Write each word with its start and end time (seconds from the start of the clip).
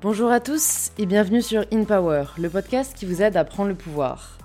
Bonjour 0.00 0.30
à 0.30 0.38
tous 0.38 0.92
et 0.96 1.06
bienvenue 1.06 1.42
sur 1.42 1.64
In 1.72 1.82
Power, 1.82 2.26
le 2.38 2.48
podcast 2.48 2.96
qui 2.96 3.04
vous 3.04 3.20
aide 3.20 3.36
à 3.36 3.42
prendre 3.42 3.70
le 3.70 3.74
pouvoir. 3.74 4.38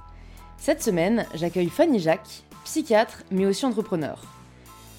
Cette 0.58 0.82
semaine, 0.82 1.28
j'accueille 1.36 1.70
Fanny 1.70 2.00
Jacques, 2.00 2.42
psychiatre 2.64 3.22
mais 3.30 3.46
aussi 3.46 3.64
entrepreneur. 3.64 4.20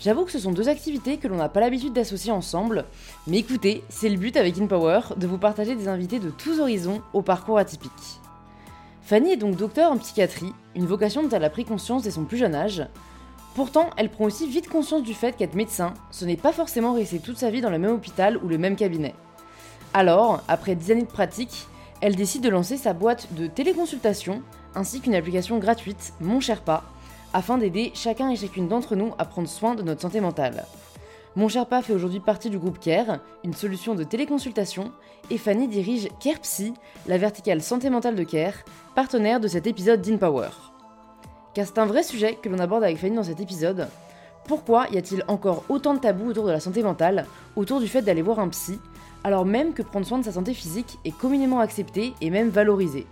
J'avoue 0.01 0.25
que 0.25 0.31
ce 0.31 0.39
sont 0.39 0.53
deux 0.53 0.69
activités 0.69 1.17
que 1.17 1.27
l'on 1.27 1.39
n'a 1.39 1.49
pas 1.49 1.59
l'habitude 1.59 1.93
d'associer 1.93 2.31
ensemble, 2.31 2.85
mais 3.27 3.39
écoutez, 3.39 3.83
c'est 3.89 4.09
le 4.09 4.17
but 4.17 4.37
avec 4.37 4.57
In 4.57 4.69
Power 4.69 5.01
de 5.17 5.27
vous 5.27 5.39
partager 5.39 5.75
des 5.75 5.89
invités 5.89 6.21
de 6.21 6.31
tous 6.31 6.61
horizons 6.61 7.03
au 7.15 7.21
parcours 7.21 7.59
atypique. 7.59 8.21
Fanny 9.03 9.33
est 9.33 9.37
donc 9.37 9.57
docteur 9.57 9.91
en 9.91 9.99
psychiatrie, 9.99 10.53
une 10.77 10.87
vocation 10.87 11.25
dont 11.25 11.31
elle 11.31 11.43
a 11.43 11.51
pris 11.51 11.65
conscience 11.65 12.05
dès 12.05 12.13
son 12.13 12.27
plus 12.27 12.39
jeune 12.39 12.55
âge. 12.55 12.87
Pourtant, 13.57 13.91
elle 13.97 14.09
prend 14.09 14.27
aussi 14.27 14.47
vite 14.47 14.69
conscience 14.69 15.03
du 15.03 15.15
fait 15.15 15.37
qu'être 15.37 15.57
médecin, 15.57 15.95
ce 16.13 16.25
n'est 16.25 16.37
pas 16.37 16.53
forcément 16.53 16.95
rester 16.95 17.19
toute 17.19 17.39
sa 17.39 17.51
vie 17.51 17.61
dans 17.61 17.71
le 17.71 17.81
même 17.81 17.95
hôpital 17.95 18.37
ou 18.37 18.47
le 18.47 18.59
même 18.59 18.77
cabinet. 18.77 19.17
Alors, 19.97 20.43
après 20.49 20.75
10 20.75 20.91
années 20.91 21.03
de 21.03 21.07
pratique, 21.07 21.69
elle 22.01 22.17
décide 22.17 22.43
de 22.43 22.49
lancer 22.49 22.77
sa 22.77 22.93
boîte 22.93 23.33
de 23.35 23.47
téléconsultation 23.47 24.43
ainsi 24.75 25.01
qu'une 25.01 25.15
application 25.15 25.59
gratuite, 25.59 26.15
Mon 26.21 26.41
Sherpa, 26.41 26.83
afin 27.33 27.59
d'aider 27.59 27.93
chacun 27.95 28.29
et 28.29 28.35
chacune 28.35 28.67
d'entre 28.67 28.97
nous 28.97 29.13
à 29.21 29.25
prendre 29.25 29.49
soin 29.49 29.77
de 29.77 29.85
notre 29.85 30.01
santé 30.01 30.21
mentale. 30.21 30.65
Mon 31.37 31.47
Sherpa 31.47 31.81
fait 31.81 31.93
aujourd'hui 31.93 32.19
partie 32.19 32.51
du 32.51 32.59
groupe 32.59 32.81
CARE, 32.81 33.21
une 33.45 33.55
solution 33.55 33.95
de 33.95 34.03
téléconsultation, 34.03 34.91
et 35.31 35.39
Fanny 35.39 35.69
dirige 35.69 36.09
CARE 36.19 36.41
Psy, 36.41 36.75
la 37.07 37.17
verticale 37.17 37.63
santé 37.63 37.89
mentale 37.89 38.17
de 38.17 38.25
CARE, 38.25 38.65
partenaire 38.97 39.39
de 39.39 39.47
cet 39.47 39.69
épisode 39.69 40.03
d'InPower. 40.03 40.51
Car 41.55 41.67
c'est 41.69 41.79
un 41.79 41.87
vrai 41.87 42.03
sujet 42.03 42.35
que 42.43 42.49
l'on 42.49 42.59
aborde 42.59 42.83
avec 42.83 42.99
Fanny 42.99 43.15
dans 43.15 43.23
cet 43.23 43.39
épisode. 43.39 43.87
Pourquoi 44.49 44.89
y 44.91 44.99
a-t-il 44.99 45.23
encore 45.29 45.63
autant 45.69 45.95
de 45.95 46.01
tabous 46.01 46.31
autour 46.31 46.47
de 46.47 46.51
la 46.51 46.59
santé 46.59 46.83
mentale, 46.83 47.27
autour 47.55 47.79
du 47.79 47.87
fait 47.87 48.03
d'aller 48.03 48.23
voir 48.23 48.41
un 48.41 48.49
psy, 48.49 48.81
alors 49.25 49.47
même 49.47 49.73
que 49.73 49.83
prendre 49.83 50.07
soin 50.07 50.19
de 50.19 50.25
sa 50.25 50.33
santé 50.33 50.55
physique 50.55 50.99
est 51.05 51.17
communément 51.17 51.61
accepté 51.61 52.15
et 52.21 52.31
même 52.31 52.51
valorisé. 52.51 53.07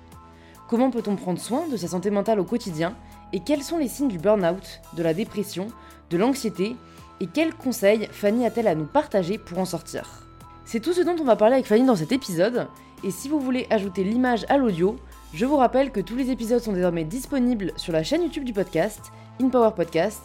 Comment 0.69 0.91
peut-on 0.91 1.17
prendre 1.17 1.41
soin 1.41 1.67
de 1.69 1.77
sa 1.77 1.89
santé 1.89 2.11
mentale 2.11 2.39
au 2.39 2.45
quotidien 2.45 2.95
et 3.33 3.41
quels 3.41 3.63
sont 3.63 3.79
les 3.79 3.89
signes 3.89 4.09
du 4.09 4.19
burn-out, 4.19 4.81
de 4.95 5.03
la 5.03 5.15
dépression, 5.15 5.69
de 6.11 6.19
l'anxiété 6.19 6.77
et 7.21 7.27
quels 7.27 7.55
conseils 7.55 8.09
Fanny 8.11 8.47
a-t-elle 8.47 8.69
à 8.69 8.75
nous 8.75 8.87
partager 8.87 9.39
pour 9.39 9.59
en 9.59 9.65
sortir? 9.65 10.29
C'est 10.65 10.81
tout 10.81 10.93
ce 10.93 11.01
dont 11.01 11.17
on 11.21 11.25
va 11.25 11.37
parler 11.37 11.55
avec 11.55 11.67
Fanny 11.67 11.85
dans 11.85 11.97
cet 11.97 12.13
épisode 12.13 12.69
et 13.05 13.11
si 13.11 13.29
vous 13.29 13.41
voulez 13.41 13.67
ajouter 13.71 14.05
l'image 14.05 14.47
à 14.49 14.59
l'audio, 14.59 14.97
je 15.35 15.47
vous 15.47 15.57
rappelle 15.57 15.91
que 15.91 16.01
tous 16.01 16.15
les 16.15 16.31
épisodes 16.31 16.63
sont 16.63 16.73
désormais 16.73 17.05
disponibles 17.05 17.73
sur 17.77 17.93
la 17.93 18.03
chaîne 18.03 18.23
YouTube 18.23 18.45
du 18.45 18.53
podcast, 18.53 19.01
InPower 19.41 19.71
Podcast, 19.75 20.23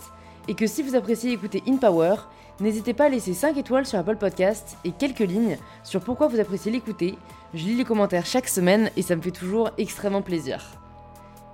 et 0.48 0.54
que 0.54 0.68
si 0.68 0.84
vous 0.84 0.96
appréciez 0.96 1.32
écouter 1.32 1.64
InPower, 1.68 2.16
N'hésitez 2.60 2.96
pas 2.96 3.06
à 3.06 3.10
laisser 3.10 3.36
5 3.36 3.56
étoiles 3.58 3.86
sur 3.86 4.00
Apple 4.00 4.16
Podcast 4.16 4.78
et 4.84 4.92
quelques 4.92 5.20
lignes 5.20 5.58
sur 5.84 6.02
pourquoi 6.02 6.28
vous 6.28 6.40
appréciez 6.40 6.72
l'écouter. 6.72 7.16
Je 7.54 7.64
lis 7.64 7.76
les 7.76 7.84
commentaires 7.84 8.26
chaque 8.26 8.48
semaine 8.48 8.90
et 8.98 9.04
ça 9.04 9.16
me 9.16 9.22
fait 9.22 9.32
toujours 9.32 9.70
extrêmement 9.78 10.24
plaisir. 10.24 10.64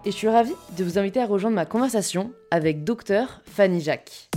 Et 0.06 0.12
je 0.12 0.16
suis 0.16 0.30
ravie 0.30 0.56
de 0.78 0.84
vous 0.84 0.98
inviter 0.98 1.20
à 1.20 1.26
rejoindre 1.26 1.56
ma 1.56 1.66
conversation 1.66 2.31
avec 2.52 2.86
Docteur 2.86 3.42
Fanny 3.46 3.81
Jacques. 3.81 4.30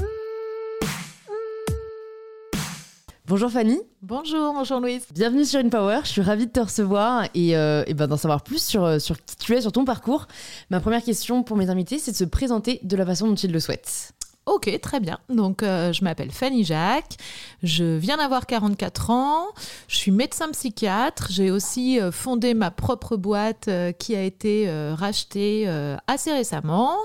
Bonjour 3.28 3.50
Fanny. 3.50 3.80
Bonjour, 4.02 4.52
bonjour 4.52 4.80
Louise. 4.80 5.04
Bienvenue 5.12 5.44
sur 5.44 5.60
InPower, 5.60 6.00
je 6.04 6.10
suis 6.10 6.22
ravie 6.22 6.46
de 6.46 6.52
te 6.52 6.60
recevoir 6.60 7.28
et, 7.34 7.56
euh, 7.56 7.84
ben, 7.94 8.06
d'en 8.08 8.16
savoir 8.16 8.42
plus 8.42 8.62
sur, 8.62 8.84
euh, 8.84 8.98
sur 8.98 9.16
qui 9.24 9.36
tu 9.36 9.54
es, 9.54 9.60
sur 9.60 9.72
ton 9.72 9.84
parcours. 9.84 10.26
Ma 10.70 10.80
première 10.80 11.02
question 11.02 11.42
pour 11.44 11.56
mes 11.56 11.70
invités, 11.70 11.98
c'est 11.98 12.12
de 12.12 12.16
se 12.16 12.24
présenter 12.24 12.80
de 12.82 12.96
la 12.96 13.06
façon 13.06 13.26
dont 13.28 13.34
ils 13.34 13.52
le 13.52 13.58
souhaitent. 13.60 14.15
Ok, 14.46 14.70
très 14.80 15.00
bien. 15.00 15.18
Donc, 15.28 15.64
euh, 15.64 15.92
je 15.92 16.04
m'appelle 16.04 16.30
Fanny 16.30 16.62
Jacques, 16.62 17.16
je 17.64 17.96
viens 17.96 18.16
d'avoir 18.16 18.46
44 18.46 19.10
ans, 19.10 19.46
je 19.88 19.96
suis 19.96 20.12
médecin 20.12 20.48
psychiatre, 20.52 21.26
j'ai 21.30 21.50
aussi 21.50 22.00
euh, 22.00 22.12
fondé 22.12 22.54
ma 22.54 22.70
propre 22.70 23.16
boîte 23.16 23.66
euh, 23.66 23.90
qui 23.90 24.14
a 24.14 24.22
été 24.22 24.70
rachetée 24.94 25.68
assez 26.06 26.32
récemment 26.32 26.96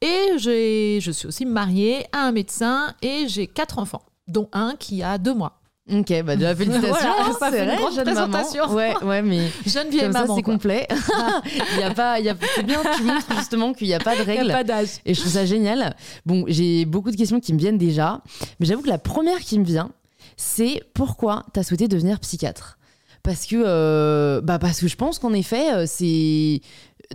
et 0.00 0.38
je 0.38 1.10
suis 1.12 1.28
aussi 1.28 1.46
mariée 1.46 2.04
à 2.10 2.26
un 2.26 2.32
médecin 2.32 2.94
et 3.00 3.28
j'ai 3.28 3.46
quatre 3.46 3.78
enfants, 3.78 4.02
dont 4.26 4.48
un 4.52 4.74
qui 4.76 5.04
a 5.04 5.18
deux 5.18 5.34
mois. 5.34 5.61
Ok, 5.90 6.22
bah 6.22 6.36
de 6.36 6.42
la 6.42 6.54
félicitation. 6.54 6.90
voilà, 6.90 7.34
c'est 7.50 7.64
une 7.64 7.76
grande 7.76 7.94
jeune 7.94 8.04
présentation. 8.04 8.66
Maman. 8.68 8.76
Ouais, 8.76 8.94
ouais, 9.02 9.22
mais 9.22 9.48
jeune 9.66 9.90
vieille 9.90 10.02
comme 10.02 10.12
maman. 10.12 10.26
Ça, 10.28 10.34
c'est 10.36 10.42
complet. 10.42 10.86
il 11.74 11.80
y 11.80 11.82
a 11.82 11.92
pas, 11.92 12.20
il 12.20 12.26
y 12.26 12.28
a, 12.28 12.36
c'est 12.54 12.62
bien. 12.62 12.80
Tu 12.96 13.02
montres 13.02 13.36
justement 13.36 13.72
qu'il 13.72 13.88
n'y 13.88 13.94
a 13.94 13.98
pas 13.98 14.14
de 14.16 14.22
règles. 14.24 14.42
Il 14.42 14.46
n'y 14.46 14.52
a 14.52 14.56
pas 14.58 14.64
d'âge. 14.64 15.00
Et 15.04 15.14
je 15.14 15.20
trouve 15.20 15.32
ça 15.32 15.44
génial. 15.44 15.96
Bon, 16.24 16.44
j'ai 16.46 16.84
beaucoup 16.84 17.10
de 17.10 17.16
questions 17.16 17.40
qui 17.40 17.52
me 17.52 17.58
viennent 17.58 17.78
déjà, 17.78 18.22
mais 18.60 18.66
j'avoue 18.66 18.82
que 18.82 18.88
la 18.88 18.98
première 18.98 19.40
qui 19.40 19.58
me 19.58 19.64
vient, 19.64 19.90
c'est 20.36 20.82
pourquoi 20.94 21.44
tu 21.52 21.58
as 21.58 21.64
souhaité 21.64 21.88
devenir 21.88 22.20
psychiatre? 22.20 22.78
Parce 23.24 23.46
que, 23.46 23.56
euh, 23.64 24.40
bah 24.40 24.58
parce 24.58 24.80
que 24.80 24.88
je 24.88 24.96
pense 24.96 25.18
qu'en 25.18 25.32
effet, 25.32 25.72
euh, 25.72 25.84
c'est 25.86 26.60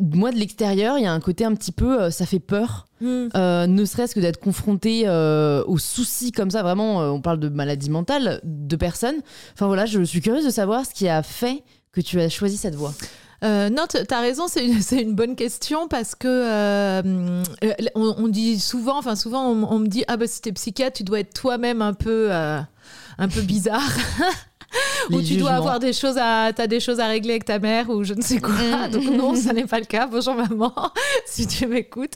moi 0.01 0.31
de 0.31 0.37
l'extérieur, 0.37 0.97
il 0.97 1.03
y 1.03 1.07
a 1.07 1.13
un 1.13 1.19
côté 1.19 1.45
un 1.45 1.53
petit 1.53 1.71
peu, 1.71 2.01
euh, 2.01 2.11
ça 2.11 2.25
fait 2.25 2.39
peur. 2.39 2.86
Hmm. 2.99 3.27
Euh, 3.35 3.67
ne 3.67 3.85
serait-ce 3.85 4.15
que 4.15 4.19
d'être 4.19 4.39
confronté 4.39 5.03
euh, 5.05 5.63
aux 5.65 5.77
soucis 5.77 6.31
comme 6.31 6.51
ça, 6.51 6.63
vraiment, 6.63 6.99
on 7.13 7.21
parle 7.21 7.39
de 7.39 7.49
maladie 7.49 7.89
mentale 7.89 8.39
de 8.43 8.75
personnes. 8.75 9.21
Enfin 9.53 9.67
voilà, 9.67 9.85
je 9.85 10.01
suis 10.03 10.21
curieuse 10.21 10.45
de 10.45 10.49
savoir 10.49 10.85
ce 10.85 10.93
qui 10.93 11.07
a 11.07 11.23
fait 11.23 11.63
que 11.91 12.01
tu 12.01 12.19
as 12.19 12.29
choisi 12.29 12.57
cette 12.57 12.75
voie. 12.75 12.93
non, 13.43 13.85
tu 13.89 13.97
as 13.97 14.19
raison, 14.19 14.47
c'est 14.47 14.65
une, 14.65 14.81
une, 14.99 15.13
bonne 15.13 15.35
question 15.35 15.87
parce 15.87 16.15
que 16.15 17.01
on, 17.95 18.27
dit 18.27 18.59
souvent, 18.59 18.97
enfin 18.97 19.15
souvent 19.15 19.47
on, 19.49 19.79
me 19.79 19.87
dit 19.87 20.03
ah 20.07 20.17
bah 20.17 20.27
si 20.27 20.41
t'es 20.41 20.51
psychiatre, 20.51 20.97
tu 20.97 21.03
dois 21.03 21.19
être 21.19 21.33
toi-même 21.33 21.81
un 21.81 21.93
peu 21.93 22.31
un 22.31 23.27
peu 23.27 23.41
bizarre. 23.41 23.91
ou 25.09 25.21
tu 25.21 25.37
dois 25.37 25.51
avoir 25.51 25.79
des 25.79 25.93
choses 25.93 26.17
à, 26.17 26.45
as 26.45 26.67
des 26.67 26.79
choses 26.79 26.99
à 26.99 27.07
régler 27.07 27.31
avec 27.31 27.45
ta 27.45 27.59
mère 27.59 27.89
ou 27.89 28.03
je 28.03 28.13
ne 28.13 28.21
sais 28.21 28.39
quoi. 28.39 28.53
Mm. 28.53 28.91
Donc 28.91 29.03
non, 29.03 29.35
ça 29.35 29.53
n'est 29.53 29.65
pas 29.65 29.79
le 29.79 29.85
cas. 29.85 30.07
Bonjour 30.07 30.35
maman, 30.35 30.73
si 31.25 31.47
tu 31.47 31.67
m'écoutes. 31.67 32.13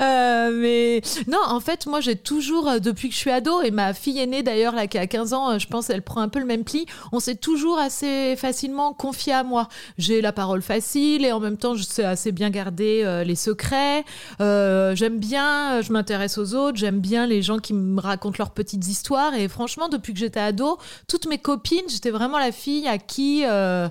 Euh, 0.00 0.50
mais 0.54 1.02
non, 1.28 1.38
en 1.46 1.60
fait, 1.60 1.86
moi 1.86 2.00
j'ai 2.00 2.16
toujours, 2.16 2.68
euh, 2.68 2.78
depuis 2.78 3.08
que 3.08 3.14
je 3.14 3.20
suis 3.20 3.30
ado, 3.30 3.62
et 3.62 3.70
ma 3.70 3.94
fille 3.94 4.18
aînée 4.18 4.42
d'ailleurs, 4.42 4.74
là 4.74 4.86
qui 4.86 4.98
a 4.98 5.06
15 5.06 5.32
ans, 5.32 5.50
euh, 5.50 5.58
je 5.58 5.66
pense 5.66 5.90
elle 5.90 6.02
prend 6.02 6.20
un 6.20 6.28
peu 6.28 6.38
le 6.38 6.46
même 6.46 6.64
pli, 6.64 6.86
on 7.12 7.20
s'est 7.20 7.36
toujours 7.36 7.78
assez 7.78 8.36
facilement 8.36 8.92
confié 8.92 9.32
à 9.32 9.42
moi. 9.42 9.68
J'ai 9.98 10.20
la 10.20 10.32
parole 10.32 10.62
facile 10.62 11.24
et 11.24 11.32
en 11.32 11.40
même 11.40 11.56
temps 11.56 11.74
je 11.74 11.82
sais 11.82 12.04
assez 12.04 12.32
bien 12.32 12.50
garder 12.50 13.22
les 13.24 13.34
secrets. 13.34 14.04
j'aime 14.38 15.18
bien, 15.18 15.80
je 15.80 15.92
m'intéresse 15.92 16.38
aux 16.38 16.54
autres, 16.54 16.76
j'aime 16.76 17.00
bien 17.00 17.26
les 17.26 17.42
gens 17.42 17.58
qui 17.58 17.72
me 17.72 18.00
racontent 18.00 18.36
leurs 18.38 18.50
petites 18.50 18.86
histoires 18.86 19.34
et 19.34 19.48
franchement, 19.48 19.88
depuis 19.88 20.12
que 20.12 20.18
j'étais 20.18 20.40
ado, 20.40 20.78
toutes 21.08 21.26
mes 21.26 21.38
copines, 21.38 21.85
j'étais 21.88 22.10
vraiment 22.10 22.38
la 22.38 22.52
fille 22.52 22.86
à 22.88 22.98
qui, 22.98 23.44
euh, 23.44 23.88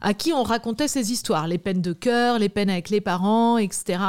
à 0.00 0.14
qui 0.14 0.32
on 0.32 0.42
racontait 0.42 0.88
ces 0.88 1.12
histoires, 1.12 1.46
les 1.46 1.58
peines 1.58 1.82
de 1.82 1.92
cœur, 1.92 2.38
les 2.38 2.48
peines 2.48 2.70
avec 2.70 2.90
les 2.90 3.00
parents, 3.00 3.58
etc. 3.58 4.00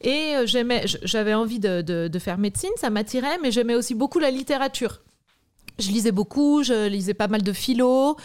Et 0.00 0.34
euh, 0.36 0.46
j'aimais, 0.46 0.84
j'avais 1.02 1.34
envie 1.34 1.58
de, 1.58 1.82
de, 1.82 2.18
faire 2.18 2.38
médecine, 2.38 2.70
ça 2.76 2.90
m'attirait, 2.90 3.38
mais 3.42 3.50
j'aimais 3.50 3.74
aussi 3.74 3.94
beaucoup 3.94 4.18
la 4.18 4.30
littérature. 4.30 5.02
Je 5.78 5.90
lisais 5.90 6.12
beaucoup, 6.12 6.62
je 6.62 6.88
lisais 6.88 7.14
pas 7.14 7.28
mal 7.28 7.42
de 7.42 7.52
philo. 7.52 8.16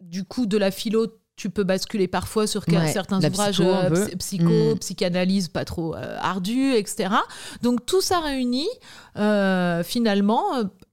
Du 0.00 0.24
coup, 0.24 0.46
de 0.46 0.56
la 0.56 0.70
philo 0.70 1.06
tu 1.34 1.48
peux 1.48 1.64
basculer 1.64 2.08
parfois 2.08 2.46
sur 2.46 2.62
certains 2.92 3.24
ouvrages 3.24 3.56
psycho, 3.56 3.70
euh, 3.70 4.06
psycho 4.18 4.74
mm. 4.74 4.78
psychanalyse 4.78 5.48
pas 5.48 5.64
trop 5.64 5.94
ardu, 5.94 6.74
etc. 6.74 7.14
Donc 7.62 7.84
tout 7.86 8.02
ça 8.02 8.20
réuni, 8.20 8.68
finalement, 9.84 10.44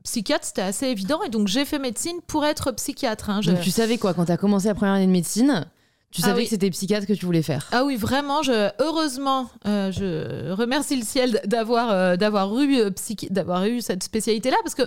psychiatre, 0.10 0.46
c'était 0.46 0.64
assez 0.64 0.88
évident. 0.88 1.22
Et 1.24 1.30
donc, 1.30 1.48
j'ai 1.48 1.66
fait 1.66 1.78
médecine 1.78 2.20
pour 2.26 2.44
être 2.46 2.72
psychiatre. 2.72 3.30
Hein. 3.30 3.42
Donc, 3.42 3.62
tu 3.62 3.70
savais 3.72 3.98
quoi, 3.98 4.16
quand 4.16 4.26
tu 4.26 4.32
as 4.32 4.38
commencé 4.38 4.68
la 4.68 4.76
première 4.76 4.96
année 4.96 5.06
de 5.06 5.12
médecine 5.12 5.68
tu 6.12 6.22
ah 6.24 6.30
savais 6.30 6.44
que 6.46 6.50
c'était 6.50 6.72
psychiatre 6.72 7.06
que 7.06 7.14
tu 7.14 7.24
voulais 7.28 7.44
faire. 7.44 7.68
Ah 7.72 7.86
oui, 7.86 7.96
vraiment. 7.96 8.42
Je, 8.42 8.72
heureusement, 8.80 9.48
euh, 9.68 9.92
je 9.92 10.52
remercie 10.54 10.96
le 10.96 11.04
ciel 11.04 11.40
d'avoir 11.46 11.92
euh, 11.92 12.16
d'avoir 12.16 12.58
eu 12.60 12.78
euh, 12.78 12.90
d'avoir 13.30 13.66
eu 13.66 13.80
cette 13.82 14.02
spécialité-là 14.02 14.58
parce 14.64 14.74
que 14.74 14.82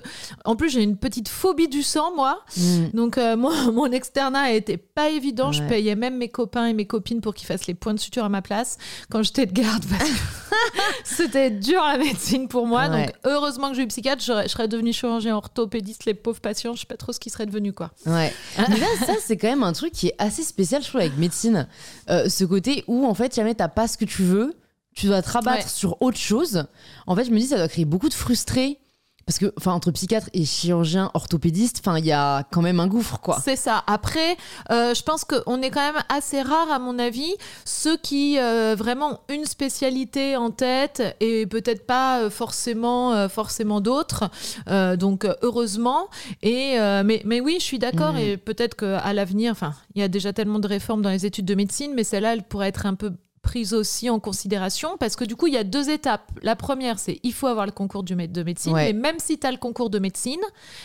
en 0.45 0.57
plus 0.57 0.71
j'ai 0.71 0.83
une 0.83 0.97
petite 0.97 1.29
phobie 1.29 1.69
du 1.69 1.85
sang 1.85 2.13
moi. 2.17 2.43
Mm. 2.57 2.87
Donc 2.95 3.19
moi, 3.39 3.55
mon 3.73 3.93
externat 3.93 4.53
était 4.53 4.77
pas 4.77 5.11
évident. 5.11 5.53
Je 5.53 5.63
payais 5.63 5.95
même 5.95 6.17
mes 6.17 6.29
copains 6.29 6.67
et 6.67 6.73
mes 6.73 6.87
copines 6.87 7.21
pour 7.21 7.35
qu'ils 7.35 7.47
fassent 7.47 7.69
les 7.69 7.75
points 7.75 7.95
de 7.95 8.01
suture 8.01 8.25
à 8.25 8.29
ma 8.29 8.43
place 8.43 8.77
quand 9.09 9.23
j'étais 9.23 9.47
de 9.47 9.53
garde. 9.53 9.85
c'était 11.05 11.51
dur 11.51 11.83
la 11.83 11.99
médecine 11.99 12.49
pour 12.49 12.67
moi. 12.67 12.89
Donc 12.89 13.13
heureusement 13.25 13.71
que 13.71 13.77
j'ai 13.77 13.83
eu 13.83 13.87
psychiatre, 13.87 14.23
je 14.23 14.49
serais 14.49 14.69
devenue 14.69 14.93
chirurgien 14.93 15.37
orthopédiste. 15.37 16.05
Les 16.05 16.15
pauvres 16.15 16.41
patients, 16.41 16.75
je 16.75 16.81
sais 16.81 16.87
pas 16.87 16.97
trop 16.97 17.13
ce 17.13 17.21
qui 17.21 17.31
serait 17.31 17.47
devenu 17.47 17.73
quoi. 17.73 17.91
Ouais. 18.07 18.33
Mais 18.69 18.79
là, 18.79 18.87
ça 19.07 19.15
c'est 19.25 19.37
quand 19.37 19.49
même 19.49 19.63
un 19.63 19.73
truc 19.73 19.93
qui 19.93 20.09
est 20.09 20.15
assez 20.19 20.43
spécial, 20.43 20.83
je 20.83 20.89
trouve, 20.89 21.03
médecine, 21.19 21.69
euh, 22.11 22.29
ce 22.29 22.45
côté 22.45 22.85
où 22.87 23.07
en 23.07 23.15
fait 23.15 23.35
jamais 23.35 23.55
t'as 23.55 23.69
pas 23.69 23.89
ce 23.89 23.97
que 23.97 24.05
tu 24.05 24.23
veux, 24.23 24.55
tu 24.95 25.07
dois 25.07 25.23
te 25.23 25.31
rabattre 25.31 25.69
sur 25.69 26.01
autre 26.03 26.19
chose. 26.19 26.65
En 27.07 27.17
fait, 27.17 27.25
je 27.25 27.31
me 27.31 27.39
dis 27.39 27.47
ça 27.47 27.57
doit 27.57 27.69
créer 27.69 27.85
beaucoup 27.85 28.09
de 28.09 28.15
frustrés 28.15 28.79
parce 29.27 29.39
que, 29.39 29.53
enfin, 29.57 29.73
entre 29.73 29.91
psychiatre 29.93 30.29
et 30.33 30.45
chirurgien 30.45 31.11
orthopédiste, 31.15 31.81
enfin, 31.85 31.99
il 31.99 32.07
y 32.07 32.13
a 32.13 32.45
quand 32.51 32.63
même 32.63 32.81
un 32.81 32.87
gouffre, 32.87 33.21
quoi. 33.21 33.39
C'est 33.45 33.57
ça. 33.57 33.83
Après, 33.87 34.37
euh, 34.71 34.95
je 34.95 35.03
pense 35.03 35.25
qu'on 35.25 35.63
est 35.63 35.71
quand 35.71 35.93
même 35.93 36.03
assez 36.09 36.43
rare, 36.43 36.71
à 36.71 36.79
mon 36.79 36.99
avis, 36.99 37.35
ceux 37.65 37.97
qui 37.97 38.39
euh, 38.39 38.75
vraiment 38.77 39.13
ont 39.13 39.19
une 39.29 39.45
spécialité 39.45 40.37
en 40.37 40.51
tête 40.51 41.17
et 41.21 41.47
peut-être 41.47 41.87
pas 41.87 42.21
euh, 42.21 42.31
forcément, 42.31 43.13
euh, 43.13 43.29
forcément 43.29 43.81
d'autres. 43.81 44.31
Donc, 44.97 45.27
heureusement. 45.43 46.09
Et, 46.43 46.77
mais, 47.05 47.23
mais 47.25 47.41
oui, 47.41 47.57
je 47.59 47.65
suis 47.65 47.79
d'accord. 47.79 48.15
Mhm. 48.15 48.19
Et 48.19 48.37
peut-être 48.37 48.75
qu'à 48.75 49.13
l'avenir, 49.13 49.53
enfin, 49.53 49.75
il 49.95 50.01
y 50.01 50.05
a 50.05 50.09
déjà 50.09 50.33
tellement 50.33 50.59
de 50.59 50.69
réformes 50.69 51.03
dans 51.03 51.11
les 51.11 51.27
études 51.27 51.45
de 51.45 51.55
médecine, 51.55 51.93
mais 51.95 52.05
celle-là, 52.05 52.35
elle 52.35 52.43
pourrait 52.43 52.69
être 52.69 52.87
un 52.87 52.95
peu 52.95 53.13
prise 53.43 53.75
aussi 53.75 54.09
en 54.09 54.21
considération 54.21 54.97
parce 54.99 55.17
que 55.17 55.25
du 55.25 55.35
coup 55.37 55.49
il 55.49 55.55
y 55.55 55.59
a 55.59 55.65
deux 55.65 55.91
étapes. 55.91 56.31
La 56.43 56.55
première 56.57 56.99
c'est 56.99 57.19
il 57.25 57.33
faut 57.33 57.49
avoir 57.49 57.67
le 57.67 57.73
concours 57.73 58.05
du 58.05 58.15
mé- 58.15 58.31
de 58.31 58.43
médecine 58.45 58.73
Ouais. 58.73 58.93
mais 58.93 58.99
même 58.99 59.19
si 59.19 59.39
tu 59.39 59.47
as 59.47 59.51
le 59.51 59.57
concours 59.59 59.91
de 59.91 59.99
médecine, 59.99 60.41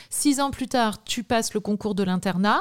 six 0.10 0.40
ans 0.42 0.50
plus 0.52 0.68
tard 0.68 1.04
tu 1.04 1.24
passes 1.24 1.54
le 1.54 1.60
concours 1.60 1.94
de 1.96 2.04
l'internat 2.04 2.60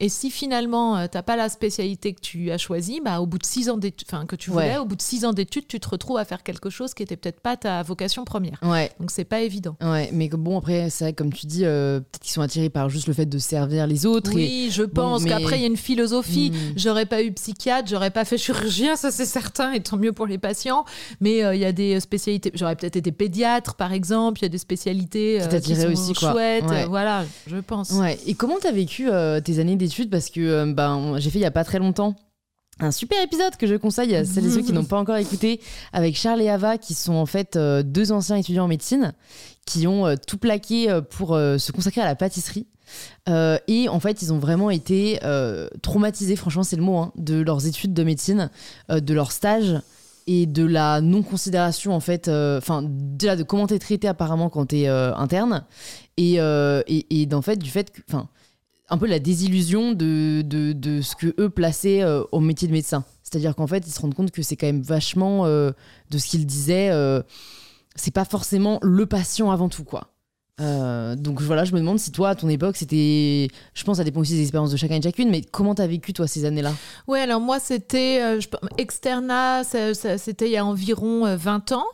et 0.00 0.08
si 0.08 0.30
finalement 0.30 0.96
euh, 0.96 1.06
t'as 1.10 1.22
pas 1.22 1.36
la 1.36 1.48
spécialité 1.48 2.12
que 2.14 2.20
tu 2.20 2.50
as 2.50 2.58
choisie, 2.58 3.00
bah 3.04 3.20
au 3.20 3.26
bout 3.26 3.38
de 3.38 3.46
six 3.46 3.70
ans 3.70 3.76
d'études, 3.76 4.08
enfin 4.10 4.26
que 4.26 4.36
tu 4.36 4.50
voulais, 4.50 4.72
Ouais. 4.72 4.78
au 4.78 4.84
bout 4.84 4.96
de 4.96 5.02
six 5.02 5.24
ans 5.24 5.32
d'études, 5.32 5.66
tu 5.68 5.78
te 5.80 5.88
retrouves 5.88 6.16
à 6.18 6.24
faire 6.24 6.42
quelque 6.42 6.70
chose 6.70 6.94
qui 6.94 7.02
était 7.02 7.16
peut-être 7.16 7.40
pas 7.40 7.56
ta 7.56 7.82
vocation 7.82 8.24
première. 8.24 8.58
Ouais. 8.62 8.90
Donc 9.00 9.10
c'est 9.10 9.24
pas 9.24 9.40
évident. 9.40 9.76
Ouais, 9.80 10.10
mais 10.12 10.28
bon, 10.28 10.58
après, 10.58 10.90
c'est 10.90 11.04
vrai, 11.04 11.12
comme 11.12 11.32
tu 11.32 11.46
dis, 11.46 11.64
euh, 11.64 12.00
peut-être 12.00 12.22
qu'ils 12.22 12.32
sont 12.32 12.40
attirés 12.42 12.70
par 12.70 12.88
juste 12.90 13.06
le 13.06 13.14
fait 13.14 13.26
de 13.26 13.38
servir 13.38 13.86
les 13.86 14.06
autres. 14.06 14.32
et- 14.32 14.34
Oui, 14.34 14.68
je 14.70 14.82
pense 14.82 15.22
mais- 15.22 15.30
qu'après 15.30 15.58
il 15.58 15.60
y 15.62 15.64
a 15.64 15.68
une 15.68 15.76
philosophie. 15.76 16.50
Mm. 16.52 16.72
J'aurais 16.76 17.06
pas 17.06 17.22
eu 17.22 17.32
psychiatre, 17.32 17.88
j'aurais 17.88 18.10
pas 18.10 18.24
fait 18.24 18.38
chirurgien, 18.38 18.96
ça 18.96 19.10
c'est 19.10 19.26
certain, 19.26 19.72
et 19.72 19.80
tant 19.80 19.96
mieux 19.96 20.12
pour 20.12 20.26
les 20.26 20.38
patients. 20.38 20.84
Mais 21.20 21.44
euh, 21.44 21.54
il 21.54 21.60
y 21.60 21.64
a 21.64 21.72
des 21.72 22.00
spécialités. 22.00 22.50
J'aurais 22.54 22.76
peut-être 22.76 22.96
été 22.96 23.12
pédiatre, 23.12 23.74
par 23.74 23.92
exemple. 23.92 24.40
Il 24.40 24.42
y 24.42 24.46
a 24.46 24.48
des 24.48 24.58
spécialités 24.58 25.40
euh, 25.42 25.60
qui 25.60 25.76
sont 25.76 25.92
aussi, 25.92 26.12
quoi. 26.14 26.32
chouettes. 26.32 26.64
Ouais. 26.64 26.86
voilà, 26.86 27.24
je 27.46 27.56
pense. 27.58 27.90
Ouais. 27.92 28.18
Et 28.26 28.34
comment 28.34 28.56
t'as 28.60 28.72
vécu 28.72 29.08
euh, 29.08 29.40
tes 29.40 29.58
années 29.58 29.76
d'études 29.84 30.10
Parce 30.10 30.30
que 30.30 30.40
euh, 30.40 30.72
ben, 30.72 31.18
j'ai 31.18 31.30
fait 31.30 31.38
il 31.38 31.42
y 31.42 31.46
a 31.46 31.50
pas 31.50 31.64
très 31.64 31.78
longtemps 31.78 32.14
un 32.80 32.90
super 32.90 33.22
épisode 33.22 33.54
que 33.56 33.68
je 33.68 33.76
conseille 33.76 34.16
à 34.16 34.24
celles 34.24 34.46
et 34.46 34.50
ceux 34.50 34.62
qui 34.62 34.72
n'ont 34.72 34.84
pas 34.84 34.98
encore 34.98 35.14
écouté 35.14 35.60
avec 35.92 36.16
Charles 36.16 36.42
et 36.42 36.48
Ava 36.48 36.76
qui 36.76 36.92
sont 36.92 37.14
en 37.14 37.26
fait 37.26 37.54
euh, 37.54 37.84
deux 37.84 38.10
anciens 38.10 38.34
étudiants 38.34 38.64
en 38.64 38.68
médecine 38.68 39.12
qui 39.64 39.86
ont 39.86 40.08
euh, 40.08 40.16
tout 40.26 40.38
plaqué 40.38 40.88
pour 41.10 41.36
se 41.36 41.70
consacrer 41.70 42.00
à 42.00 42.04
la 42.04 42.16
pâtisserie. 42.16 42.66
Et 43.28 43.88
en 43.88 44.00
fait, 44.00 44.22
ils 44.22 44.32
ont 44.32 44.38
vraiment 44.38 44.70
été 44.70 45.20
traumatisés, 45.82 46.34
franchement, 46.36 46.64
c'est 46.64 46.76
le 46.76 46.82
mot, 46.82 46.98
hein, 46.98 47.12
de 47.16 47.40
leurs 47.40 47.66
études 47.66 47.94
de 47.94 48.02
médecine, 48.02 48.50
de 48.88 49.14
leur 49.14 49.30
stage 49.30 49.80
et 50.26 50.46
de 50.46 50.64
la 50.66 51.00
non-considération, 51.00 51.94
en 51.94 52.00
fait, 52.00 52.28
enfin, 52.28 52.82
de 52.84 53.42
comment 53.44 53.68
t'es 53.68 53.78
traité 53.78 54.08
apparemment 54.08 54.50
quand 54.50 54.66
t'es 54.66 54.88
interne 54.88 55.64
et, 56.16 56.34
et, 56.34 57.22
et 57.22 57.26
d'en 57.26 57.42
fait, 57.42 57.56
du 57.56 57.70
fait 57.70 57.90
que, 57.90 58.02
enfin, 58.08 58.28
un 58.94 58.98
peu 58.98 59.06
la 59.06 59.18
désillusion 59.18 59.92
de, 59.92 60.42
de, 60.42 61.00
ce 61.02 61.16
que 61.16 61.34
eux 61.40 61.50
plaçaient 61.50 62.02
euh, 62.02 62.22
au 62.30 62.38
métier 62.38 62.68
de 62.68 62.72
médecin. 62.72 63.04
C'est-à-dire 63.24 63.56
qu'en 63.56 63.66
fait, 63.66 63.84
ils 63.86 63.90
se 63.90 64.00
rendent 64.00 64.14
compte 64.14 64.30
que 64.30 64.42
c'est 64.42 64.54
quand 64.54 64.66
même 64.66 64.82
vachement 64.82 65.46
euh, 65.46 65.72
de 66.10 66.18
ce 66.18 66.28
qu'ils 66.28 66.46
disaient. 66.46 66.90
euh, 66.90 67.20
c'est 67.96 68.14
pas 68.14 68.24
forcément 68.24 68.78
le 68.82 69.06
patient 69.06 69.50
avant 69.50 69.68
tout, 69.68 69.84
quoi. 69.84 70.13
Euh, 70.60 71.16
donc 71.16 71.40
voilà, 71.40 71.64
je 71.64 71.72
me 71.72 71.80
demande 71.80 71.98
si 71.98 72.12
toi, 72.12 72.28
à 72.28 72.34
ton 72.36 72.48
époque, 72.48 72.76
c'était. 72.76 73.48
Je 73.74 73.82
pense 73.82 73.96
ça 73.96 74.04
dépend 74.04 74.20
aussi 74.20 74.34
des 74.34 74.42
expériences 74.42 74.70
de 74.70 74.76
chacun 74.76 74.94
et 74.94 74.98
de 75.00 75.04
chacune, 75.04 75.28
mais 75.28 75.42
comment 75.42 75.74
t'as 75.74 75.88
vécu, 75.88 76.12
toi, 76.12 76.28
ces 76.28 76.44
années-là? 76.44 76.72
Ouais, 77.08 77.20
alors 77.20 77.40
moi, 77.40 77.58
c'était 77.58 78.20
euh, 78.22 78.38
je- 78.40 78.46
externa, 78.78 79.62
c'était 79.64 80.46
il 80.46 80.52
y 80.52 80.56
a 80.56 80.64
environ 80.64 81.26
euh, 81.26 81.34
20 81.36 81.72
ans. 81.72 81.86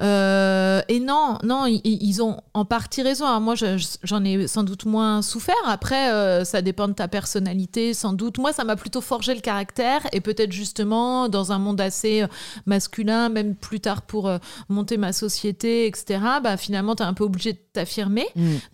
Euh, 0.00 0.80
et 0.88 1.00
non, 1.00 1.38
non, 1.42 1.66
ils, 1.66 2.22
ont 2.22 2.36
en 2.54 2.64
partie 2.64 3.02
raison. 3.02 3.26
Alors 3.26 3.40
moi, 3.40 3.56
je- 3.56 3.84
j'en 4.04 4.22
ai 4.24 4.46
sans 4.46 4.62
doute 4.62 4.84
moins 4.84 5.20
souffert. 5.20 5.54
Après, 5.66 6.12
euh, 6.12 6.44
ça 6.44 6.62
dépend 6.62 6.86
de 6.86 6.92
ta 6.92 7.08
personnalité, 7.08 7.94
sans 7.94 8.12
doute. 8.12 8.38
Moi, 8.38 8.52
ça 8.52 8.62
m'a 8.62 8.76
plutôt 8.76 9.00
forgé 9.00 9.34
le 9.34 9.40
caractère 9.40 10.02
et 10.12 10.20
peut-être 10.20 10.52
justement 10.52 11.28
dans 11.28 11.50
un 11.50 11.58
monde 11.58 11.80
assez 11.80 12.22
euh, 12.22 12.26
masculin, 12.66 13.28
même 13.28 13.56
plus 13.56 13.80
tard 13.80 14.02
pour 14.02 14.28
euh, 14.28 14.38
monter 14.68 14.98
ma 14.98 15.12
société, 15.12 15.86
etc. 15.86 16.20
Bah 16.44 16.56
finalement, 16.56 16.94
t'es 16.94 17.02
un 17.02 17.14
peu 17.14 17.24
obligé 17.24 17.54
de 17.54 17.58
t'affirmer. 17.72 18.03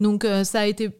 Donc 0.00 0.24
euh, 0.24 0.44
ça 0.44 0.60
a 0.60 0.66
été 0.66 0.90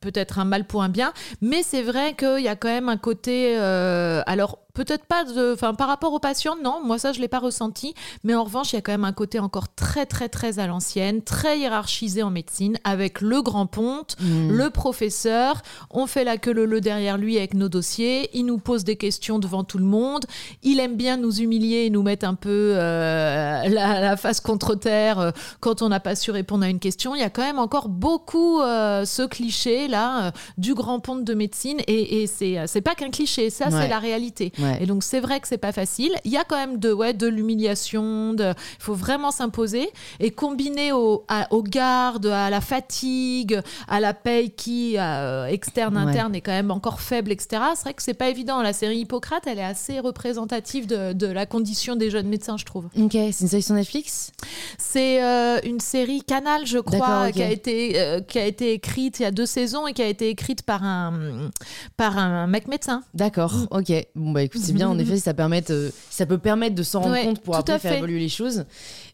peut-être 0.00 0.38
un 0.38 0.44
mal 0.44 0.66
pour 0.66 0.82
un 0.82 0.88
bien, 0.88 1.12
mais 1.40 1.62
c'est 1.62 1.82
vrai 1.82 2.14
qu'il 2.14 2.40
y 2.42 2.48
a 2.48 2.56
quand 2.56 2.68
même 2.68 2.88
un 2.88 2.96
côté, 2.96 3.56
euh, 3.58 4.22
alors 4.26 4.60
peut-être 4.84 5.04
pas 5.06 5.24
de, 5.24 5.52
enfin 5.54 5.74
par 5.74 5.88
rapport 5.88 6.12
aux 6.12 6.20
patients, 6.20 6.54
non, 6.62 6.80
moi 6.84 6.98
ça 6.98 7.12
je 7.12 7.20
l'ai 7.20 7.26
pas 7.28 7.40
ressenti, 7.40 7.94
mais 8.24 8.34
en 8.34 8.44
revanche 8.44 8.72
il 8.72 8.76
y 8.76 8.78
a 8.78 8.82
quand 8.82 8.92
même 8.92 9.04
un 9.04 9.12
côté 9.12 9.38
encore 9.40 9.68
très 9.74 10.06
très 10.06 10.28
très 10.28 10.58
à 10.60 10.66
l'ancienne, 10.68 11.20
très 11.22 11.58
hiérarchisé 11.58 12.22
en 12.22 12.30
médecine, 12.30 12.78
avec 12.84 13.20
le 13.20 13.42
grand 13.42 13.66
ponte, 13.66 14.16
Mm. 14.20 14.50
le 14.52 14.70
professeur, 14.70 15.62
on 15.90 16.06
fait 16.06 16.24
la 16.24 16.36
queue 16.38 16.52
le 16.52 16.64
le 16.66 16.80
derrière 16.80 17.18
lui 17.18 17.36
avec 17.38 17.54
nos 17.54 17.68
dossiers, 17.68 18.30
il 18.38 18.46
nous 18.46 18.58
pose 18.58 18.84
des 18.84 18.96
questions 18.96 19.38
devant 19.38 19.64
tout 19.64 19.78
le 19.78 19.84
monde, 19.84 20.24
il 20.62 20.78
aime 20.80 20.96
bien 20.96 21.16
nous 21.16 21.40
humilier 21.40 21.86
et 21.86 21.90
nous 21.90 22.02
mettre 22.02 22.26
un 22.26 22.34
peu 22.34 22.72
euh, 22.76 23.68
la, 23.68 24.00
la 24.00 24.16
face 24.16 24.40
contre 24.40 24.74
terre 24.74 25.18
euh, 25.18 25.30
quand 25.60 25.82
on 25.82 25.88
n'a 25.88 26.00
pas 26.00 26.14
su 26.16 26.30
répondre 26.30 26.64
à 26.64 26.68
une 26.68 26.78
question. 26.80 27.14
Il 27.14 27.20
y 27.20 27.24
a 27.24 27.30
quand 27.30 27.42
même 27.42 27.58
encore 27.58 27.88
beaucoup 27.88 28.60
euh, 28.60 29.04
ce 29.04 29.22
cliché 29.22 29.88
là 29.88 30.32
du 30.56 30.74
grand 30.74 31.00
ponte 31.00 31.24
de 31.24 31.34
médecine 31.34 31.78
et, 31.86 32.22
et 32.22 32.26
c'est 32.26 32.56
c'est 32.66 32.80
pas 32.80 32.94
qu'un 32.94 33.10
cliché, 33.10 33.50
ça 33.50 33.66
Ouais. 33.68 33.82
c'est 33.82 33.88
la 33.88 33.98
réalité. 33.98 34.52
Ouais. 34.58 34.67
Et 34.80 34.86
donc 34.86 35.02
c'est 35.02 35.20
vrai 35.20 35.40
que 35.40 35.48
c'est 35.48 35.58
pas 35.58 35.72
facile. 35.72 36.12
Il 36.24 36.30
y 36.32 36.36
a 36.36 36.44
quand 36.44 36.56
même 36.56 36.78
de 36.78 36.92
ouais 36.92 37.12
de 37.14 37.26
l'humiliation, 37.26 38.34
il 38.38 38.54
faut 38.78 38.94
vraiment 38.94 39.30
s'imposer 39.30 39.90
et 40.20 40.30
combiner 40.30 40.92
au, 40.92 41.24
à, 41.28 41.52
aux 41.52 41.62
gardes, 41.62 42.26
à 42.26 42.50
la 42.50 42.60
fatigue, 42.60 43.60
à 43.88 44.00
la 44.00 44.14
paye 44.14 44.50
qui 44.50 44.96
euh, 44.98 45.46
externe 45.46 45.96
Ouais. 45.96 46.02
interne 46.02 46.34
est 46.34 46.40
quand 46.40 46.52
même 46.52 46.70
encore 46.70 47.00
faible, 47.00 47.32
etc. 47.32 47.62
C'est 47.74 47.82
vrai 47.82 47.94
que 47.94 48.02
c'est 48.02 48.14
pas 48.14 48.28
évident. 48.28 48.60
La 48.62 48.72
série 48.72 48.98
Hippocrate, 49.00 49.44
elle 49.46 49.58
est 49.58 49.64
assez 49.64 50.00
représentative 50.00 50.86
de, 50.86 51.12
de 51.12 51.26
la 51.26 51.46
condition 51.46 51.96
des 51.96 52.10
jeunes 52.10 52.28
médecins, 52.28 52.56
je 52.56 52.64
trouve. 52.64 52.86
Ok, 52.98 53.12
c'est 53.12 53.40
une 53.40 53.48
série 53.48 53.62
sur 53.62 53.74
Netflix? 53.74 54.32
C'est 54.78 55.22
euh, 55.24 55.58
une 55.64 55.80
série 55.80 56.22
Canal, 56.22 56.66
je 56.66 56.78
crois, 56.78 57.30
qui 57.32 57.42
a 57.42 57.50
été 57.50 57.98
euh, 58.00 58.20
qui 58.20 58.38
a 58.38 58.44
été 58.46 58.72
écrite 58.72 59.20
il 59.20 59.22
y 59.22 59.26
a 59.26 59.30
deux 59.30 59.46
saisons 59.46 59.86
et 59.86 59.92
qui 59.92 60.02
a 60.02 60.06
été 60.08 60.28
écrite 60.28 60.62
par 60.62 60.82
un 60.84 61.50
par 61.96 62.18
un 62.18 62.46
mec 62.46 62.68
médecin. 62.68 63.02
D'accord, 63.14 63.54
Mm. 63.54 63.66
ok. 63.70 63.92
Bon, 64.14 64.32
bah 64.32 64.42
écoute, 64.42 64.57
c'est 64.62 64.72
bien, 64.72 64.88
en 64.88 64.98
effet, 64.98 65.16
si 65.16 65.22
ça, 65.22 65.34
euh, 65.38 65.90
ça 66.10 66.26
peut 66.26 66.38
permettre 66.38 66.74
de 66.74 66.82
s'en 66.82 67.00
rendre 67.00 67.14
Ouais, 67.14 67.24
compte 67.24 67.40
pour 67.40 67.56
après 67.56 67.78
faire 67.78 67.94
évoluer 67.94 68.18
les 68.18 68.28
choses. 68.28 68.64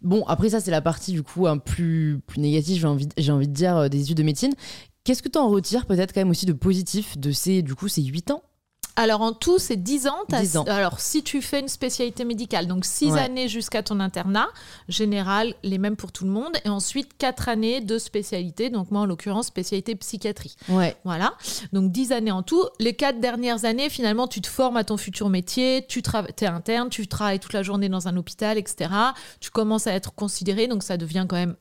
Bon, 0.02 0.25
après, 0.26 0.50
ça, 0.50 0.61
c'est 0.61 0.70
la 0.70 0.81
partie 0.81 1.12
du 1.12 1.23
coup 1.23 1.46
un 1.46 1.58
plus, 1.58 2.20
plus 2.26 2.41
négative, 2.41 2.81
j'ai 2.81 2.87
envie, 2.87 3.08
j'ai 3.17 3.32
envie 3.32 3.49
de 3.49 3.52
dire, 3.52 3.76
euh, 3.76 3.88
des 3.88 4.02
études 4.02 4.17
de 4.17 4.23
médecine. 4.23 4.52
Qu'est-ce 5.05 5.23
que 5.23 5.29
tu 5.29 5.38
en 5.38 5.49
retires 5.49 5.87
peut-être 5.87 6.12
quand 6.12 6.20
même 6.20 6.31
aussi 6.31 6.46
de 6.46 6.52
positif 6.52 7.19
de 7.19 7.31
ces, 7.31 7.62
du 7.62 7.75
coup, 7.75 7.88
ces 7.88 8.02
8 8.02 8.31
ans? 8.31 8.43
Alors 8.96 9.23
en 9.23 9.32
tout, 9.32 9.58
c'est 9.58 9.76
10 9.76 10.06
ans. 10.06 10.17
T'as- 10.29 10.41
10 10.41 10.56
ans. 10.56 10.64
Alors 10.69 11.00
si 11.00 11.23
tu 11.25 11.43
fais 11.43 11.58
une 11.61 11.69
spécialité 11.69 12.25
médicale, 12.25 12.67
donc 12.69 12.85
6 12.85 13.12
Ouais. 13.12 13.20
années 13.20 13.49
jusqu'à 13.49 13.82
ton 13.82 13.99
internat, 13.99 14.46
général, 14.88 15.55
les 15.64 15.79
mêmes 15.79 15.96
pour 15.96 16.12
tout 16.12 16.25
le 16.25 16.31
monde, 16.31 16.52
et 16.64 16.69
ensuite 16.69 17.17
4 17.19 17.49
années 17.49 17.81
de 17.81 17.99
spécialité, 17.99 18.71
donc 18.71 18.90
moi 18.90 19.00
en 19.00 19.07
l'occurrence 19.07 19.47
spécialité 19.47 19.97
psychiatrie. 19.97 20.54
Ouais. 20.68 20.97
Voilà, 21.04 21.35
donc 21.73 21.90
10 21.90 22.12
années 22.12 22.30
en 22.30 22.42
tout. 22.42 22.64
Les 22.78 22.95
4 22.95 23.18
dernières 23.21 23.64
années, 23.64 23.90
finalement, 23.90 24.28
tu 24.28 24.40
te 24.40 24.47
formes 24.49 24.76
à 24.76 24.85
ton 24.85 24.97
futur 24.97 25.28
métier, 25.28 25.85
tu 25.88 26.00
es 26.40 26.47
interne, 26.47 26.88
tu 26.88 27.07
travailles 27.09 27.40
toute 27.40 27.52
la 27.52 27.62
journée 27.64 27.88
dans 27.88 28.07
un 28.07 28.16
hôpital, 28.16 28.59
etc. 28.59 28.90
Tu 29.40 29.50
commences 29.50 29.87
à 29.87 29.92
être 29.92 30.14
considéré, 30.14 30.68
donc 30.68 30.83
ça 30.85 30.97
devient 30.97 31.26
quand 31.28 31.37
même 31.37 31.57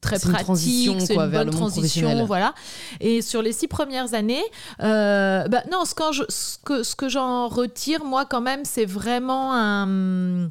très 0.00 0.18
C'est 0.18 0.26
une 0.26 0.30
pratique, 0.32 0.44
transition, 0.46 1.00
c'est 1.00 1.14
une 1.14 1.30
bonne 1.30 1.50
transition, 1.50 2.24
voilà. 2.26 2.52
Et 3.00 3.22
sur 3.22 3.42
les 3.42 3.52
six 3.52 3.68
premières 3.68 4.12
années, 4.14 4.42
euh, 4.82 5.46
bah 5.46 5.62
non, 5.70 5.84
ce, 5.84 5.94
quand 5.94 6.10
je- 6.12 6.24
ce 6.28 6.58
que, 6.64 6.82
ce 6.82 6.96
que 6.96 7.08
j'en 7.08 7.46
retire, 7.48 8.04
moi, 8.04 8.24
quand 8.24 8.40
même, 8.40 8.64
c'est 8.64 8.84
vraiment 8.84 9.54
un, 9.54 10.48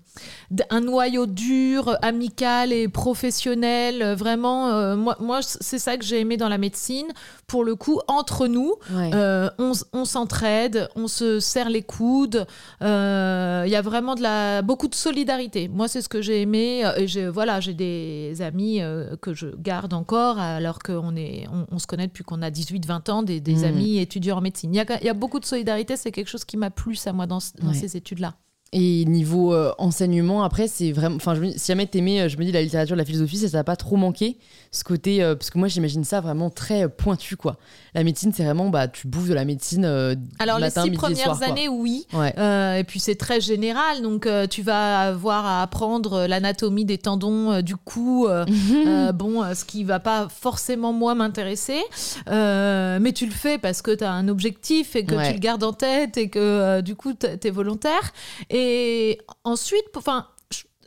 un 0.69 0.81
noyau 0.81 1.25
dur, 1.25 1.97
amical 2.01 2.71
et 2.71 2.87
professionnel. 2.87 4.01
euh, 4.01 4.15
Vraiment, 4.15 4.69
euh, 4.69 4.95
moi, 4.95 5.17
moi, 5.19 5.39
c'est 5.41 5.79
ça 5.79 5.97
que 5.97 6.05
j'ai 6.05 6.19
aimé 6.21 6.37
dans 6.37 6.49
la 6.49 6.57
médecine. 6.57 7.07
Pour 7.47 7.63
le 7.65 7.75
coup, 7.75 7.99
entre 8.07 8.47
nous, 8.47 8.73
Ouais. 8.93 9.11
euh, 9.13 9.49
on, 9.59 10.05
s'entraide, 10.05 10.87
on 10.95 11.07
se 11.07 11.39
serre 11.41 11.69
les 11.69 11.83
coudes. 11.83 12.45
Il 12.81 12.85
y 12.85 13.75
a 13.75 13.81
vraiment 13.83 14.15
de 14.15 14.21
la, 14.21 14.61
beaucoup 14.61 14.87
de 14.87 14.95
solidarité. 14.95 15.67
Moi, 15.67 15.87
c'est 15.89 16.01
ce 16.01 16.09
que 16.09 16.21
j'ai 16.21 16.41
aimé. 16.41 16.83
Et 16.97 17.27
voilà, 17.27 17.59
j'ai 17.59 17.73
des 17.73 18.41
amis 18.41 18.79
que 19.17 19.33
je 19.33 19.47
garde 19.57 19.93
encore, 19.93 20.39
alors 20.39 20.79
qu'on 20.79 21.15
est, 21.15 21.45
on, 21.51 21.65
on 21.71 21.79
se 21.79 21.87
connaît 21.87 22.07
depuis 22.07 22.23
qu'on 22.23 22.41
a 22.41 22.49
18-20 22.49 23.11
ans, 23.11 23.23
des, 23.23 23.39
des 23.39 23.55
Mhm. 23.55 23.63
amis 23.65 23.97
étudiants 23.97 24.37
en 24.37 24.41
médecine. 24.41 24.73
Il 24.73 24.77
y, 24.77 24.79
a, 24.79 25.01
il 25.01 25.05
y 25.05 25.09
a 25.09 25.13
beaucoup 25.13 25.39
de 25.39 25.45
solidarité. 25.45 25.97
C'est 25.97 26.11
quelque 26.11 26.29
chose 26.29 26.45
qui 26.45 26.57
m'a 26.57 26.69
plu, 26.69 26.95
ça, 26.95 27.13
moi, 27.13 27.27
dans, 27.27 27.39
ce- 27.39 27.51
dans 27.61 27.69
Ouais. 27.69 27.73
ces 27.73 27.97
études-là. 27.97 28.35
Et 28.73 29.05
niveau 29.05 29.53
euh, 29.53 29.71
enseignement, 29.77 30.43
après, 30.43 30.67
c'est 30.67 30.91
vraiment. 30.91 31.15
Enfin, 31.15 31.35
si 31.55 31.67
jamais 31.67 31.85
t'aimais, 31.87 32.19
euh, 32.21 32.27
je 32.29 32.37
me 32.37 32.43
dis, 32.43 32.51
la 32.51 32.61
littérature, 32.61 32.97
la 32.97 33.05
philosophie, 33.05 33.37
ça 33.37 33.49
t'a 33.49 33.63
pas 33.63 33.77
trop 33.77 33.95
manqué 33.95 34.37
ce 34.77 34.83
côté. 34.83 35.21
euh, 35.23 35.35
parce 35.35 35.49
que 35.49 35.57
moi, 35.57 35.67
j'imagine 35.67 36.03
ça 36.03 36.21
vraiment 36.21 36.49
très 36.49 36.85
euh, 36.85 36.87
pointu, 36.87 37.35
quoi. 37.35 37.57
La 37.93 38.03
médecine, 38.03 38.31
c'est 38.33 38.43
vraiment, 38.43 38.69
bah, 38.69 38.87
tu 38.87 39.07
bouffes 39.07 39.27
de 39.29 39.33
la 39.33 39.43
médecine. 39.45 39.85
euh, 39.85 40.15
Alors 40.39 40.59
matin, 40.59 40.83
les 40.83 40.89
six 40.89 40.91
midi 40.91 40.95
et 40.95 41.23
premières 41.23 41.37
quoi. 41.37 41.47
années, 41.47 41.67
oui. 41.67 42.05
Ouais. 42.13 42.79
Et 42.79 42.83
puis 42.83 42.99
c'est 42.99 43.15
très 43.15 43.41
général, 43.41 44.01
donc 44.01 44.27
tu 44.49 44.61
vas 44.61 44.99
avoir 45.09 45.45
à 45.45 45.61
apprendre 45.63 46.25
l'anatomie 46.27 46.85
des 46.85 46.97
tendons 46.97 47.61
du 47.61 47.75
cou. 47.75 48.27
bon, 49.15 49.43
ce 49.55 49.65
qui 49.65 49.83
va 49.83 49.99
pas 49.99 50.27
forcément 50.29 50.93
moi 50.93 51.15
m'intéresser, 51.15 51.81
mais 52.27 53.11
tu 53.13 53.25
le 53.25 53.31
fais 53.31 53.57
parce 53.57 53.81
que 53.81 53.91
tu 53.91 54.03
as 54.03 54.11
un 54.11 54.27
objectif 54.27 54.95
et 54.95 55.03
que 55.05 55.15
Ouais. 55.15 55.27
tu 55.27 55.33
le 55.33 55.39
gardes 55.39 55.63
en 55.63 55.73
tête 55.73 56.17
et 56.17 56.29
que 56.29 56.81
du 56.81 56.95
coup 56.95 57.13
tu 57.13 57.25
es 57.47 57.51
volontaire. 57.51 58.13
Et 58.49 59.19
ensuite, 59.43 59.85
enfin. 59.95 60.27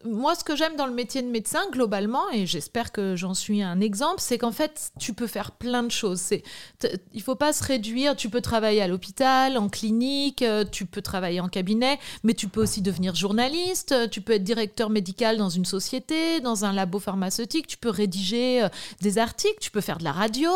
Moi, 0.05 0.35
ce 0.35 0.45
que 0.45 0.57
j'aime 0.57 0.77
dans 0.77 0.87
le 0.87 0.95
métier 0.95 1.21
de 1.21 1.27
médecin, 1.29 1.61
globalement, 1.71 2.23
et 2.33 2.47
j'espère 2.47 2.91
que 2.91 3.17
j'en 3.17 3.35
suis 3.35 3.63
un 3.63 3.81
exemple, 3.81 4.17
c'est 4.19 4.39
qu'en 4.39 4.51
fait, 4.53 4.93
tu 4.99 5.13
peux 5.13 5.27
faire 5.27 5.51
plein 5.53 5.83
de 5.83 5.91
choses. 5.91 6.21
C'est, 6.21 6.43
il 7.13 7.21
faut 7.23 7.35
pas 7.35 7.53
se 7.53 7.63
réduire. 7.63 8.17
Tu 8.17 8.31
peux 8.31 8.41
travailler 8.41 8.81
à 8.81 8.89
l'hôpital, 8.89 9.59
en 9.59 9.69
clinique, 9.69 10.41
euh, 10.41 10.65
tu 10.65 10.87
peux 10.87 11.03
travailler 11.03 11.41
en 11.41 11.49
cabinet, 11.49 11.99
mais 12.25 12.33
tu 12.33 12.49
peux 12.49 12.63
aussi 12.63 12.81
devenir 12.81 13.15
journaliste. 13.15 13.93
euh, 13.93 14.09
Tu 14.09 14.23
peux 14.23 14.33
être 14.33 14.43
directeur 14.45 14.89
médical 14.89 15.37
dans 15.37 15.51
une 15.51 15.67
société, 15.67 16.41
dans 16.41 16.65
un 16.65 16.73
labo 16.73 16.99
pharmaceutique. 16.99 17.67
Tu 17.67 17.77
peux 17.77 17.91
rédiger 17.91 18.63
euh, 18.63 18.69
des 19.03 19.19
articles. 19.19 19.59
Tu 19.61 19.71
peux 19.71 19.83
faire 19.83 19.99
de 19.99 20.05
la 20.05 20.13
radio, 20.13 20.49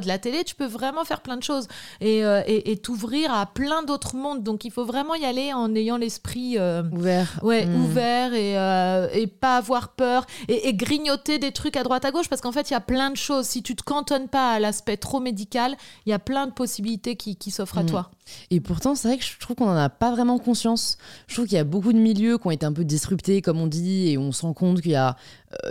de 0.00 0.06
la 0.06 0.18
télé. 0.18 0.44
Tu 0.44 0.54
peux 0.54 0.66
vraiment 0.66 1.04
faire 1.04 1.22
plein 1.22 1.36
de 1.36 1.42
choses 1.42 1.66
et, 2.00 2.18
et, 2.18 2.70
et 2.70 2.76
t'ouvrir 2.76 3.32
à 3.34 3.46
plein 3.46 3.82
d'autres 3.82 4.14
mondes. 4.14 4.44
Donc, 4.44 4.64
il 4.64 4.70
faut 4.70 4.84
vraiment 4.84 5.16
y 5.16 5.24
aller 5.24 5.52
en 5.52 5.74
ayant 5.74 5.96
l'esprit. 5.96 6.56
euh, 6.56 6.84
Ouvert. 6.92 7.40
Ouais, 7.42 7.66
Mm. 7.66 7.84
ouvert 7.84 8.34
et, 8.34 8.56
euh, 8.58 8.91
et 9.12 9.26
pas 9.26 9.56
avoir 9.56 9.90
peur 9.94 10.26
et, 10.48 10.68
et 10.68 10.74
grignoter 10.74 11.38
des 11.38 11.52
trucs 11.52 11.76
à 11.76 11.82
droite 11.82 12.04
à 12.04 12.10
gauche 12.10 12.28
parce 12.28 12.40
qu'en 12.40 12.52
fait, 12.52 12.70
il 12.70 12.72
y 12.72 12.76
a 12.76 12.80
plein 12.80 13.10
de 13.10 13.16
choses. 13.16 13.46
Si 13.46 13.62
tu 13.62 13.74
te 13.76 13.82
cantonnes 13.82 14.28
pas 14.28 14.52
à 14.52 14.58
l'aspect 14.58 14.96
trop 14.96 15.20
médical, 15.20 15.76
il 16.06 16.10
y 16.10 16.12
a 16.12 16.18
plein 16.18 16.46
de 16.46 16.52
possibilités 16.52 17.16
qui, 17.16 17.36
qui 17.36 17.50
s'offrent 17.50 17.78
à 17.78 17.82
Mm. 17.82 17.86
toi. 17.86 18.10
Et 18.50 18.60
pourtant, 18.60 18.94
c'est 18.94 19.08
vrai 19.08 19.18
que 19.18 19.24
je 19.24 19.38
trouve 19.38 19.56
qu'on 19.56 19.66
n'en 19.66 19.76
a 19.76 19.88
pas 19.88 20.10
vraiment 20.12 20.38
conscience. 20.38 20.96
Je 21.26 21.34
trouve 21.34 21.46
qu'il 21.46 21.56
y 21.56 21.60
a 21.60 21.64
beaucoup 21.64 21.92
de 21.92 21.98
milieux 21.98 22.38
qui 22.38 22.46
ont 22.46 22.50
été 22.52 22.64
un 22.64 22.72
peu 22.72 22.84
disruptés, 22.84 23.42
comme 23.42 23.58
on 23.60 23.66
dit, 23.66 24.10
et 24.10 24.18
on 24.18 24.30
se 24.32 24.42
rend 24.42 24.52
compte 24.52 24.80
qu'il 24.80 24.92
y 24.92 24.94
a 24.96 25.10
euh, 25.10 25.12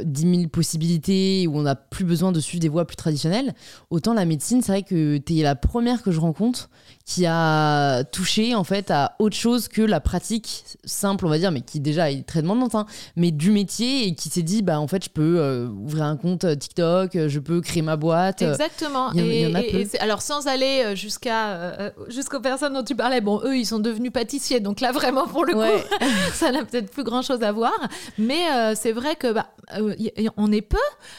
10 0.03 0.35
000 0.35 0.47
possibilités, 0.49 1.47
où 1.47 1.57
on 1.57 1.63
n'a 1.63 1.75
plus 1.75 2.05
besoin 2.05 2.31
de 2.31 2.39
suivre 2.39 2.61
des 2.61 2.69
voies 2.69 2.85
plus 2.85 2.95
traditionnelles. 2.95 3.53
Autant 3.89 4.13
la 4.13 4.25
médecine, 4.25 4.61
c'est 4.61 4.71
vrai 4.71 4.83
que 4.83 5.17
tu 5.17 5.37
es 5.39 5.43
la 5.43 5.55
première 5.55 6.01
que 6.01 6.11
je 6.11 6.19
rencontre 6.19 6.69
qui 7.05 7.25
a 7.25 8.03
touché 8.05 8.55
en 8.55 8.63
fait 8.63 8.89
à 8.91 9.15
autre 9.19 9.35
chose 9.35 9.67
que 9.67 9.81
la 9.81 9.99
pratique 9.99 10.63
simple, 10.85 11.25
on 11.25 11.29
va 11.29 11.37
dire, 11.39 11.51
mais 11.51 11.61
qui 11.61 11.79
déjà 11.79 12.09
est 12.11 12.25
très 12.25 12.41
demandante, 12.41 12.75
hein, 12.75 12.85
mais 13.15 13.31
du 13.31 13.51
métier 13.51 14.07
et 14.07 14.15
qui 14.15 14.29
s'est 14.29 14.43
dit, 14.43 14.61
bah 14.61 14.79
en 14.79 14.87
fait, 14.87 15.03
je 15.05 15.09
peux 15.09 15.39
euh, 15.39 15.67
ouvrir 15.67 16.03
un 16.05 16.15
compte 16.15 16.43
euh, 16.45 16.55
TikTok, 16.55 17.15
euh, 17.15 17.27
je 17.27 17.39
peux 17.39 17.59
créer 17.61 17.81
ma 17.81 17.97
boîte. 17.97 18.41
euh, 18.43 18.51
Exactement. 18.51 19.11
il 19.13 19.19
y 19.19 19.23
en- 19.23 19.25
et, 19.25 19.41
il 19.41 19.49
y 19.49 19.51
en 19.51 19.55
a 19.55 19.61
et- 19.61 19.71
peu. 19.71 19.77
et 19.79 19.85
c'est- 19.85 19.99
alors 19.99 20.21
sans 20.21 20.47
aller 20.47 20.83
euh, 20.85 20.95
jusqu'à 20.95 21.49
euh, 21.51 21.89
jusqu'aux 22.07 22.39
personnes 22.39 22.73
dont 22.73 22.83
tu 22.83 22.95
parlais, 22.95 23.19
bon, 23.19 23.41
eux, 23.43 23.57
ils 23.57 23.65
sont 23.65 23.79
devenus 23.79 24.11
pâtissiers, 24.13 24.59
donc 24.59 24.79
là 24.79 24.91
vraiment 24.93 25.27
pour 25.27 25.43
le 25.45 25.55
Ouais. 25.55 25.83
coup, 25.99 26.05
ça 26.33 26.51
n'a 26.51 26.63
peut-être 26.63 26.91
plus 26.91 27.03
grand 27.03 27.21
chose 27.23 27.41
à 27.43 27.51
voir. 27.51 27.73
Mais 28.17 28.39
euh, 28.53 28.73
c'est 28.75 28.91
vrai 28.93 29.15
que 29.15 29.33
bah, 29.33 29.47
euh, 29.77 29.95
on 30.37 30.51
est 30.51 30.61
peu 30.61 30.77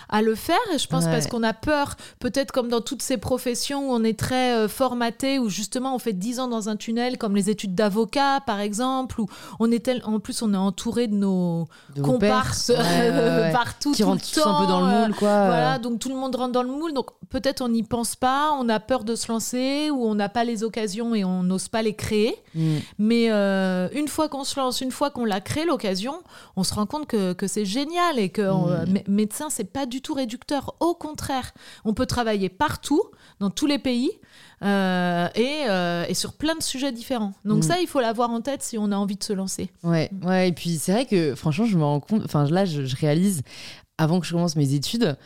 à 0.09 0.23
le 0.23 0.35
faire. 0.35 0.57
Et 0.75 0.79
je 0.79 0.87
pense 0.89 1.05
Ouais. 1.05 1.11
parce 1.13 1.27
qu'on 1.27 1.43
a 1.43 1.53
peur, 1.53 1.97
peut-être 2.21 2.53
comme 2.53 2.69
dans 2.69 2.81
toutes 2.81 3.03
ces 3.03 3.17
professions 3.17 3.91
où 3.91 3.93
on 3.95 4.05
est 4.05 4.19
très 4.19 4.55
euh, 4.57 4.69
formaté, 4.69 5.39
où 5.39 5.49
justement 5.49 5.95
on 5.95 5.99
fait 5.99 6.13
10 6.13 6.41
ans 6.41 6.49
dans 6.49 6.69
un 6.69 6.77
tunnel, 6.77 7.19
comme 7.19 7.35
les 7.37 7.51
études 7.51 7.75
d'avocat 7.75 8.41
par 8.47 8.61
exemple, 8.61 9.21
où 9.21 9.27
on 9.61 9.71
est 9.71 9.85
tel- 9.85 10.03
en 10.05 10.21
plus 10.21 10.43
on 10.43 10.53
est 10.55 10.57
entouré 10.57 11.07
de 11.09 11.15
nos 11.15 11.67
de 11.95 12.03
comparses 12.03 12.69
Ouais, 12.71 12.77
ouais, 12.77 13.11
ouais. 13.11 13.53
partout, 13.53 13.93
qui 13.93 14.03
tout 14.03 14.09
rentrent 14.09 14.25
le 14.35 14.41
tous 14.43 14.49
un 14.49 14.61
peu 14.61 14.67
dans 14.67 14.81
le 14.81 14.87
euh, 14.93 15.07
moule, 15.07 15.15
quoi. 15.17 15.47
voilà, 15.47 15.79
donc 15.79 15.99
tout 15.99 16.09
le 16.09 16.15
monde 16.17 16.35
rentre 16.37 16.53
dans 16.53 16.63
le 16.63 16.69
moule. 16.71 16.93
Donc 16.93 17.07
peut-être 17.33 17.61
on 17.63 17.69
n'y 17.69 17.83
pense 17.83 18.15
pas, 18.15 18.53
on 18.61 18.69
a 18.69 18.79
peur 18.79 19.03
de 19.03 19.17
se 19.17 19.27
lancer 19.33 19.91
ou 19.91 20.05
on 20.07 20.15
n'a 20.15 20.29
pas 20.29 20.45
les 20.45 20.63
occasions 20.63 21.15
et 21.17 21.25
on 21.25 21.43
n'ose 21.43 21.67
pas 21.69 21.83
les 21.83 21.95
créer. 21.95 22.37
Mm. 22.55 22.77
Mais 22.99 23.33
euh, 23.33 23.89
une 23.95 24.07
fois 24.07 24.29
qu'on 24.29 24.45
se 24.45 24.59
lance, 24.61 24.81
une 24.81 24.93
fois 24.93 25.11
qu'on 25.11 25.25
l'a 25.25 25.41
créé 25.41 25.65
l'occasion, 25.65 26.15
on 26.57 26.63
se 26.63 26.75
rend 26.75 26.87
compte 26.87 27.07
que, 27.09 27.33
que 27.33 27.47
c'est 27.49 27.65
génial 27.65 28.19
et 28.19 28.29
que 28.29 28.43
Mm. 28.43 28.67
euh, 28.69 28.85
mé- 28.87 29.05
médecin 29.09 29.49
c'est 29.51 29.65
pas 29.73 29.87
du 29.87 30.01
tout 30.03 30.15
réducteur. 30.15 30.77
Au 30.81 30.95
contraire, 30.95 31.53
on 31.85 31.95
peut 31.95 32.07
travailler 32.07 32.49
partout, 32.49 33.03
dans 33.41 33.51
tous 33.51 33.67
les 33.67 33.79
pays. 33.79 34.11
euh, 34.65 35.27
et, 35.35 35.65
euh, 35.69 36.05
et 36.09 36.15
sur 36.15 36.35
plein 36.35 36.55
de 36.55 36.63
sujets 36.63 36.93
différents. 36.93 37.33
Donc 37.45 37.59
Mm. 37.59 37.63
ça, 37.63 37.81
il 37.81 37.89
faut 37.89 37.99
l'avoir 38.01 38.31
en 38.31 38.41
tête 38.41 38.63
si 38.63 38.79
on 38.79 38.93
a 38.93 38.97
envie 38.97 39.17
de 39.17 39.25
se 39.25 39.33
lancer. 39.33 39.71
Ouais, 39.83 40.09
ouais, 40.25 40.51
et 40.51 40.53
puis 40.53 40.79
c'est 40.79 40.93
vrai 40.93 41.05
que 41.05 41.35
franchement, 41.35 41.65
je 41.67 41.77
me 41.77 41.83
rends 41.83 41.99
compte, 41.99 42.23
enfin 42.25 42.45
là, 42.49 42.65
je, 42.65 42.85
je 42.85 42.95
réalise, 42.95 43.43
avant 43.99 44.21
que 44.21 44.27
je 44.27 44.33
commence 44.33 44.55
mes 44.55 44.73
études, 44.75 45.17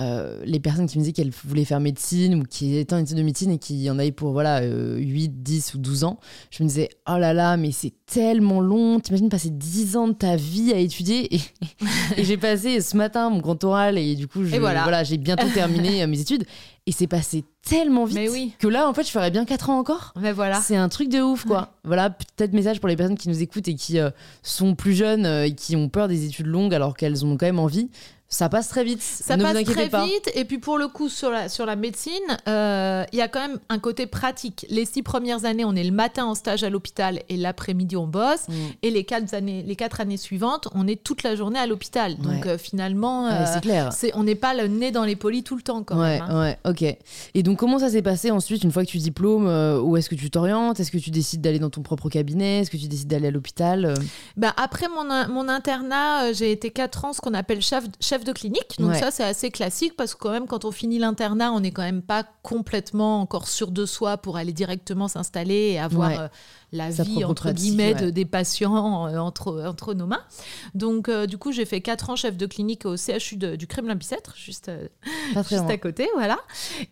euh, 0.00 0.42
les 0.44 0.58
personnes 0.58 0.86
qui 0.88 0.98
me 0.98 1.02
disaient 1.02 1.12
qu'elles 1.12 1.32
voulaient 1.44 1.64
faire 1.64 1.78
médecine 1.78 2.34
ou 2.34 2.42
qui 2.42 2.76
étaient 2.76 2.94
en 2.94 2.98
études 2.98 3.16
de 3.16 3.22
médecine 3.22 3.52
et 3.52 3.58
qui 3.58 3.88
en 3.90 3.98
avaient 3.98 4.10
pour 4.10 4.32
voilà, 4.32 4.60
euh, 4.62 4.96
8, 4.98 5.42
10 5.42 5.74
ou 5.74 5.78
12 5.78 6.04
ans, 6.04 6.18
je 6.50 6.62
me 6.64 6.68
disais, 6.68 6.88
oh 7.08 7.16
là 7.16 7.32
là, 7.32 7.56
mais 7.56 7.70
c'est 7.70 7.92
tellement 8.06 8.60
long, 8.60 8.98
t'imagines 8.98 9.28
passer 9.28 9.50
10 9.50 9.96
ans 9.96 10.08
de 10.08 10.12
ta 10.14 10.34
vie 10.36 10.72
à 10.72 10.78
étudier 10.78 11.34
et, 11.34 11.40
et 12.16 12.24
j'ai 12.24 12.36
passé 12.36 12.80
ce 12.80 12.96
matin 12.96 13.30
mon 13.30 13.38
grand 13.38 13.62
oral 13.64 13.96
et 13.96 14.14
du 14.16 14.26
coup, 14.26 14.42
Et 14.42 14.58
voilà. 14.58 15.04
j'ai 15.04 15.16
bientôt 15.16 15.48
terminé 15.54 16.02
euh, 16.02 16.06
mes 16.08 16.20
études 16.20 16.44
et 16.86 16.92
c'est 16.92 17.06
passé 17.06 17.44
tellement 17.66 18.04
vite 18.04 18.18
Mais 18.18 18.28
oui. 18.28 18.52
que 18.58 18.68
là, 18.68 18.86
en 18.88 18.92
fait, 18.92 19.04
je 19.04 19.10
ferais 19.10 19.30
bien 19.30 19.46
4 19.46 19.70
ans 19.70 19.78
encore. 19.78 20.12
Mais 20.20 20.32
voilà. 20.32 20.60
C'est 20.60 20.76
un 20.76 20.90
truc 20.90 21.08
de 21.08 21.22
ouf, 21.22 21.46
quoi. 21.46 21.72
Voilà, 21.82 22.10
peut-être 22.10 22.52
message 22.52 22.78
pour 22.78 22.90
les 22.90 22.96
personnes 22.96 23.16
qui 23.16 23.30
nous 23.30 23.40
écoutent 23.40 23.68
et 23.68 23.74
qui 23.74 23.98
euh, 23.98 24.10
sont 24.42 24.74
plus 24.74 24.92
jeunes 24.92 25.24
et 25.24 25.54
qui 25.54 25.76
ont 25.76 25.88
peur 25.88 26.08
des 26.08 26.26
études 26.26 26.44
longues 26.46 26.74
alors 26.74 26.94
qu'elles 26.94 27.24
ont 27.24 27.38
quand 27.38 27.46
même 27.46 27.58
envie. 27.58 27.88
Ça 28.34 28.48
passe 28.48 28.68
très 28.68 28.82
vite. 28.82 29.00
Ça 29.00 29.36
ne 29.36 29.42
vous 29.42 29.48
passe 29.48 29.56
inquiétez 29.58 29.72
très 29.82 29.88
pas. 29.88 30.04
vite. 30.06 30.28
Et 30.34 30.44
puis 30.44 30.58
pour 30.58 30.76
le 30.76 30.88
coup, 30.88 31.08
sur 31.08 31.30
la, 31.30 31.48
sur 31.48 31.66
la 31.66 31.76
médecine, 31.76 32.12
euh, 32.48 33.04
il 33.12 33.18
y 33.18 33.22
a 33.22 33.28
quand 33.28 33.40
même 33.40 33.60
un 33.68 33.78
côté 33.78 34.06
pratique. 34.06 34.66
Les 34.70 34.84
six 34.84 35.02
premières 35.04 35.44
années, 35.44 35.64
on 35.64 35.74
est 35.76 35.84
le 35.84 35.92
matin 35.92 36.24
en 36.24 36.34
stage 36.34 36.64
à 36.64 36.70
l'hôpital 36.70 37.20
et 37.28 37.36
l'après-midi, 37.36 37.96
on 37.96 38.08
bosse. 38.08 38.48
Mm. 38.48 38.52
Et 38.82 38.90
les 38.90 39.04
quatre, 39.04 39.32
années, 39.34 39.62
les 39.64 39.76
quatre 39.76 40.00
années 40.00 40.16
suivantes, 40.16 40.66
on 40.74 40.88
est 40.88 41.00
toute 41.02 41.22
la 41.22 41.36
journée 41.36 41.60
à 41.60 41.66
l'hôpital. 41.68 42.16
Donc 42.16 42.44
Ouais. 42.44 42.48
euh, 42.52 42.58
finalement, 42.58 43.26
Ouais, 43.26 43.32
euh, 43.32 43.44
c'est 43.54 43.60
clair. 43.62 43.92
c'est- 43.92 44.10
on 44.16 44.24
n'est 44.24 44.34
pas 44.34 44.52
le 44.54 44.66
nez 44.66 44.90
dans 44.90 45.04
les 45.04 45.14
polis 45.14 45.44
tout 45.44 45.54
le 45.54 45.62
temps 45.62 45.84
quand 45.84 45.96
ouais, 46.00 46.18
même. 46.18 46.22
hein. 46.28 46.40
ouais, 46.42 46.58
ok. 46.68 46.82
Et 47.34 47.42
donc, 47.44 47.58
comment 47.58 47.78
ça 47.78 47.88
s'est 47.88 48.02
passé 48.02 48.32
ensuite, 48.32 48.64
une 48.64 48.72
fois 48.72 48.84
que 48.84 48.90
tu 48.90 48.98
diplômes 48.98 49.46
Où 49.84 49.96
est-ce 49.96 50.08
que 50.08 50.14
tu 50.16 50.28
t'orientes? 50.30 50.80
Est-ce 50.80 50.90
que 50.90 50.98
tu 50.98 51.10
décides 51.10 51.40
d'aller 51.40 51.60
dans 51.60 51.70
ton 51.70 51.82
propre 51.82 52.08
cabinet? 52.08 52.60
Est-ce 52.62 52.70
que 52.70 52.76
tu 52.76 52.88
décides 52.88 53.08
d'aller 53.08 53.28
à 53.28 53.30
l'hôpital 53.30 53.94
Bah, 54.36 54.52
après 54.56 54.86
mon, 54.88 55.04
mon 55.32 55.48
internat, 55.48 56.32
j'ai 56.32 56.50
été 56.50 56.70
4 56.70 57.04
ans 57.04 57.12
ce 57.12 57.20
qu'on 57.20 57.34
appelle 57.34 57.60
chef, 57.62 57.84
chef 58.00 58.23
de 58.24 58.32
clinique. 58.32 58.76
Donc 58.78 58.90
Ouais. 58.90 58.98
ça, 58.98 59.10
c'est 59.10 59.22
assez 59.24 59.50
classique 59.50 59.94
parce 59.96 60.14
que 60.14 60.18
quand 60.18 60.30
même, 60.32 60.46
quand 60.46 60.64
on 60.64 60.72
finit 60.72 60.98
l'internat, 60.98 61.52
on 61.52 61.60
n'est 61.60 61.70
quand 61.70 61.82
même 61.82 62.02
pas 62.02 62.24
complètement 62.42 63.20
encore 63.20 63.46
sûr 63.48 63.70
de 63.70 63.86
soi 63.86 64.16
pour 64.18 64.36
aller 64.36 64.52
directement 64.52 65.06
s'installer 65.08 65.72
et 65.72 65.78
avoir 65.78 66.08
Ouais. 66.10 66.18
euh, 66.18 66.28
la 66.74 66.90
Sa 66.92 67.02
vie, 67.04 67.24
entre 67.24 67.50
guillemets, 67.52 67.94
ouais. 67.94 68.00
de, 68.06 68.10
des 68.10 68.24
patients 68.24 69.06
euh, 69.08 69.18
entre, 69.18 69.62
entre 69.66 69.94
nos 69.94 70.06
mains. 70.06 70.22
Donc 70.74 71.08
euh, 71.08 71.26
du 71.26 71.38
coup, 71.38 71.52
j'ai 71.52 71.64
fait 71.64 71.80
4 71.80 72.10
ans 72.10 72.16
chef 72.16 72.36
de 72.36 72.46
clinique 72.46 72.84
au 72.84 72.96
CHU 72.96 73.36
de- 73.36 73.56
du 73.56 73.66
Kremlin-Bicêtre, 73.66 74.34
juste, 74.36 74.68
euh, 74.68 74.86
juste 75.48 75.70
à 75.70 75.76
côté, 75.78 76.08
voilà. 76.14 76.38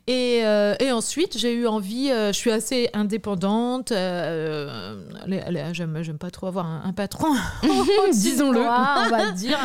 Et, 0.06 0.38
et 0.80 0.92
ensuite, 0.92 1.36
j'ai 1.38 1.52
eu 1.52 1.66
envie, 1.66 2.08
je 2.08 2.32
suis 2.32 2.50
assez 2.50 2.88
indépendante, 2.94 3.90
les- 3.90 5.72
j'aime, 5.72 6.18
pas 6.18 6.30
trop 6.30 6.46
avoir 6.46 6.66
un, 6.66 6.82
un 6.84 6.92
patron. 6.92 7.28
Disons-le. 8.12 8.60
on 8.60 9.08
va 9.10 9.30
dire. 9.32 9.58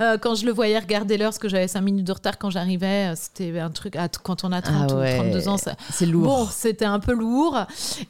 hein. 0.00 0.16
Quand 0.20 0.34
je 0.34 0.46
le 0.46 0.52
voyais 0.52 0.78
regarder 0.78 1.16
l'heure, 1.16 1.28
parce 1.30 1.38
que 1.38 1.48
j'avais 1.48 1.68
5 1.68 1.80
minutes 1.80 2.06
de 2.06 2.12
retard 2.12 2.38
quand 2.38 2.50
j'arrivais, 2.50 3.12
c'était 3.16 3.58
un 3.58 3.70
truc, 3.70 3.96
à- 3.96 4.08
quand 4.08 4.44
on 4.44 4.52
a 4.52 4.62
30 4.62 4.90
Ah 4.92 4.94
ouais. 4.96 5.14
ou 5.18 5.22
32 5.22 5.48
ans, 5.48 5.56
C'est 5.90 6.06
lourd. 6.06 6.24
Bon, 6.24 6.46
c'était 6.50 6.84
un 6.84 6.98
peu 7.00 7.12
lourd. 7.14 7.58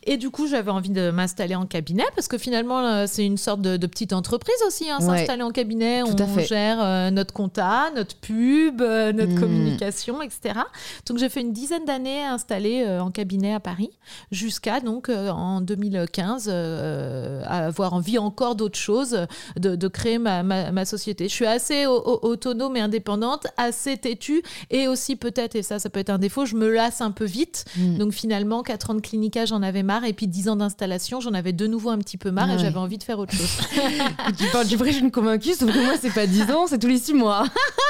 Et 0.04 0.16
du 0.16 0.30
coup, 0.30 0.46
j'avais 0.46 0.70
envie 0.70 0.90
de 0.90 1.10
m'installer 1.34 1.54
en 1.56 1.66
cabinet 1.66 2.04
parce 2.14 2.28
que 2.28 2.38
finalement, 2.38 2.80
euh, 2.86 3.04
c'est 3.08 3.24
une 3.26 3.36
sorte 3.38 3.60
de, 3.60 3.76
de 3.76 3.86
petite 3.88 4.12
entreprise 4.12 4.54
aussi. 4.66 4.88
hein, 4.90 4.98
Ouais. 5.00 5.18
S'installer 5.18 5.42
en 5.42 5.50
cabinet, 5.50 6.02
Tout 6.04 6.14
on, 6.22 6.38
gère 6.40 6.78
euh, 6.80 7.10
notre 7.10 7.32
compta, 7.34 7.90
notre 7.94 8.14
pub, 8.16 8.80
euh, 8.80 9.12
notre 9.12 9.32
Mm. 9.32 9.40
communication, 9.40 10.22
etc. 10.22 10.60
Donc, 11.06 11.18
j'ai 11.18 11.28
fait 11.28 11.40
une 11.40 11.52
dizaine 11.52 11.84
d'années 11.84 12.22
installée 12.22 12.84
euh, 12.86 13.00
en 13.02 13.10
cabinet 13.10 13.52
à 13.54 13.58
Paris 13.60 13.90
jusqu'à 14.30 14.78
donc 14.80 15.08
en 15.08 15.60
2015 15.60 16.48
euh, 16.48 17.42
avoir 17.46 17.94
envie 17.94 18.18
encore 18.18 18.54
d'autre 18.54 18.78
chose, 18.78 19.26
de, 19.58 19.74
de 19.76 19.88
créer 19.88 20.18
ma, 20.18 20.42
ma- 20.42 20.70
ma 20.70 20.84
société. 20.84 21.28
Je 21.28 21.34
suis 21.34 21.46
assez 21.46 21.86
au- 21.86 21.96
au- 22.00 22.20
autonome 22.28 22.76
et 22.76 22.80
indépendante, 22.80 23.46
assez 23.56 23.96
têtue 23.96 24.42
et 24.70 24.86
aussi 24.88 25.16
peut-être, 25.16 25.56
et 25.56 25.62
ça, 25.62 25.78
ça 25.78 25.90
peut 25.90 26.00
être 26.00 26.10
un 26.10 26.18
défaut, 26.18 26.44
je 26.46 26.54
me 26.54 26.68
lasse 26.70 27.00
un 27.00 27.10
peu 27.10 27.24
vite. 27.24 27.64
Mm. 27.76 27.96
Donc 27.98 28.12
finalement, 28.12 28.62
4 28.62 28.90
ans 28.90 28.94
de 28.94 29.00
clinica, 29.00 29.44
j'en 29.46 29.62
avais 29.62 29.82
marre. 29.82 30.04
Et 30.04 30.12
puis 30.12 30.26
10 30.28 30.48
ans 30.48 30.56
d'installation, 30.56 31.20
j'en 31.24 31.34
avais 31.34 31.52
de 31.52 31.66
nouveau 31.66 31.90
un 31.90 31.98
petit 31.98 32.16
peu 32.16 32.30
marre 32.30 32.50
et 32.50 32.58
j'avais 32.58 32.76
envie 32.76 32.98
de 32.98 33.02
faire 33.02 33.18
autre 33.18 33.34
chose. 33.34 33.58
tu 34.38 34.46
parles 34.52 34.66
du 34.66 34.76
prêche 34.76 35.00
une 35.00 35.10
convaincue, 35.10 35.54
sauf 35.54 35.72
que 35.72 35.84
moi, 35.84 35.94
c'est 36.00 36.12
pas 36.12 36.26
10 36.26 36.52
ans, 36.52 36.66
c'est 36.68 36.78
tous 36.78 36.88
les 36.88 36.98
6 36.98 37.14
mois. 37.14 37.44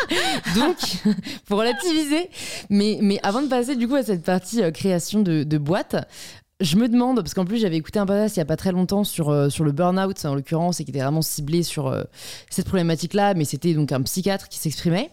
Donc, 0.55 0.76
faut 1.47 1.57
relativiser. 1.57 2.31
Mais, 2.71 2.99
mais 3.03 3.21
avant 3.23 3.43
de 3.43 3.49
passer 3.49 3.76
du 3.76 3.88
coup 3.88 3.97
à 3.97 4.03
cette 4.03 4.23
partie 4.23 4.62
euh, 4.62 4.71
création 4.71 5.21
de, 5.21 5.43
de 5.43 5.59
boîte, 5.59 5.97
je 6.61 6.76
me 6.76 6.88
demande, 6.88 7.17
parce 7.17 7.35
qu'en 7.35 7.45
plus 7.45 7.59
j'avais 7.59 7.76
écouté 7.76 7.99
un 7.99 8.07
podcast 8.07 8.37
il 8.37 8.38
y 8.38 8.43
a 8.43 8.47
pas 8.47 8.57
très 8.57 8.71
longtemps 8.71 9.03
sur, 9.03 9.29
euh, 9.31 9.49
sur 9.49 9.64
le 9.64 9.73
burn-out 9.73 10.25
en 10.25 10.35
l'occurrence 10.37 10.79
et 10.81 10.85
qui 10.85 10.93
était 10.93 11.03
vraiment 11.03 11.21
ciblé 11.21 11.64
sur 11.64 11.88
euh, 11.88 12.05
cette 12.49 12.67
problématique-là, 12.67 13.35
mais 13.35 13.45
c'était 13.45 13.75
donc 13.75 13.91
un 13.91 14.03
psychiatre 14.03 14.49
qui 14.49 14.59
s'exprimait. 14.59 15.11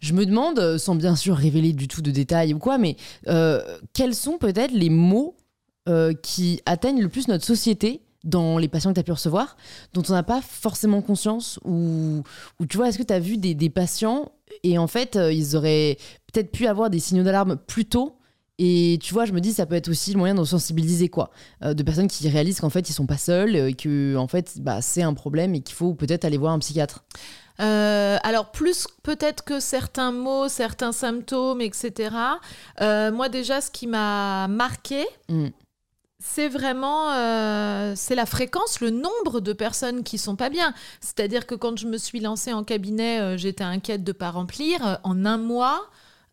Je 0.00 0.12
me 0.12 0.24
demande, 0.24 0.78
sans 0.78 0.94
bien 0.94 1.16
sûr 1.16 1.36
révéler 1.36 1.72
du 1.72 1.88
tout 1.88 2.00
de 2.00 2.12
détails 2.12 2.54
ou 2.54 2.58
quoi, 2.58 2.78
mais 2.78 2.96
quels 3.92 4.14
sont 4.14 4.38
peut-être 4.38 4.72
les 4.72 4.90
mots 4.90 5.34
qui 6.22 6.60
atteignent 6.66 7.02
le 7.02 7.08
plus 7.08 7.28
notre 7.28 7.44
société 7.44 8.00
dans 8.22 8.56
les 8.56 8.68
patients 8.68 8.90
que 8.90 8.94
tu 8.94 9.00
as 9.00 9.04
pu 9.04 9.12
recevoir, 9.12 9.56
dont 9.92 10.02
on 10.08 10.12
n'a 10.12 10.22
pas 10.22 10.40
forcément 10.40 11.02
conscience 11.02 11.60
Ou, 11.64 12.22
ou 12.58 12.66
tu 12.66 12.78
vois, 12.78 12.88
est-ce 12.88 12.96
que 12.96 13.02
tu 13.02 13.12
as 13.12 13.20
vu 13.20 13.36
des, 13.36 13.54
des, 13.54 13.68
patients 13.68 14.32
et 14.62 14.78
en 14.78 14.86
fait, 14.86 15.18
ils 15.30 15.56
auraient 15.56 15.98
peut-être 16.32 16.50
pu 16.50 16.66
avoir 16.66 16.88
des 16.88 17.00
signaux 17.00 17.22
d'alarme 17.22 17.56
plus 17.56 17.84
tôt 17.84 18.16
et 18.58 18.98
tu 19.02 19.12
vois, 19.12 19.24
je 19.24 19.32
me 19.32 19.40
dis, 19.40 19.52
ça 19.52 19.66
peut 19.66 19.74
être 19.74 19.88
aussi 19.88 20.12
le 20.12 20.18
moyen 20.18 20.34
de 20.34 20.44
sensibiliser, 20.44 21.08
quoi. 21.08 21.30
Euh, 21.64 21.74
de 21.74 21.82
personnes 21.82 22.06
qui 22.06 22.28
réalisent 22.28 22.60
qu'en 22.60 22.70
fait, 22.70 22.88
ils 22.88 22.92
sont 22.92 23.06
pas 23.06 23.16
seuls, 23.16 23.56
euh, 23.56 23.68
et 23.70 23.74
que, 23.74 24.16
en 24.16 24.28
fait, 24.28 24.60
bah, 24.60 24.80
c'est 24.80 25.02
un 25.02 25.14
problème 25.14 25.54
et 25.54 25.60
qu'il 25.60 25.74
faut 25.74 25.94
peut-être 25.94 26.24
aller 26.24 26.36
voir 26.36 26.52
un 26.52 26.58
psychiatre. 26.60 27.04
Euh, 27.60 28.16
alors 28.24 28.50
plus 28.50 28.88
peut-être 29.04 29.44
que 29.44 29.60
certains 29.60 30.10
mots, 30.10 30.48
certains 30.48 30.90
symptômes, 30.90 31.60
etc. 31.60 32.10
moi 32.80 33.28
déjà, 33.28 33.60
ce 33.60 33.70
qui 33.70 33.86
m'a 33.86 34.48
marqué, 34.48 35.06
mm. 35.28 35.46
C'est 36.26 36.48
vraiment 36.48 37.10
c'est 37.94 38.14
la 38.14 38.26
fréquence, 38.26 38.80
le 38.80 38.90
nombre 38.90 39.40
de 39.40 39.52
personnes 39.52 40.02
qui 40.02 40.18
sont 40.18 40.36
pas 40.36 40.48
bien. 40.48 40.72
C'est-à-dire 41.00 41.46
que 41.46 41.54
quand 41.54 41.78
je 41.78 41.86
me 41.86 41.98
suis 41.98 42.18
lancée 42.18 42.52
en 42.52 42.64
cabinet, 42.64 43.36
j'étais 43.38 43.62
inquiète 43.62 44.02
de 44.02 44.12
pas 44.12 44.30
remplir. 44.30 44.98
En 45.04 45.26
un 45.26 45.36
mois, 45.36 45.90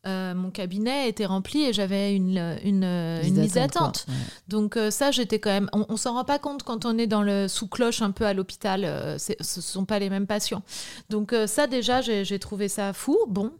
euh, 0.08 0.34
mon 0.34 0.50
cabinet 0.50 1.08
était 1.08 1.25
rempli 1.25 1.63
et 1.63 1.74
j'avais 1.74 2.15
une, 2.15 2.58
une, 2.63 2.84
une 2.84 3.41
liste 3.41 3.55
d'attente. 3.55 4.08
Donc 4.48 4.75
euh, 4.75 4.89
ça, 4.89 5.12
j'étais 5.12 5.38
quand 5.39 5.51
même... 5.51 5.70
On, 5.74 5.96
s'en 5.96 6.13
rend 6.13 6.24
pas 6.24 6.39
compte 6.39 6.63
quand 6.63 6.86
on 6.86 6.98
est 6.98 7.05
dans 7.05 7.22
le 7.22 7.48
sous-cloche 7.48 8.01
un 8.01 8.12
peu 8.12 8.25
à 8.25 8.34
l'hôpital. 8.34 8.84
Euh, 8.84 9.17
ce 9.20 9.34
ne 9.39 9.43
sont 9.43 9.86
pas 9.86 10.00
les 10.00 10.10
mêmes 10.10 10.27
patients. 10.27 10.63
Donc 11.10 11.36
ça, 11.46 11.67
déjà, 11.67 12.01
j'ai 12.01 12.39
trouvé 12.39 12.67
ça 12.67 12.93
fou. 12.93 13.17
Bon, 13.27 13.51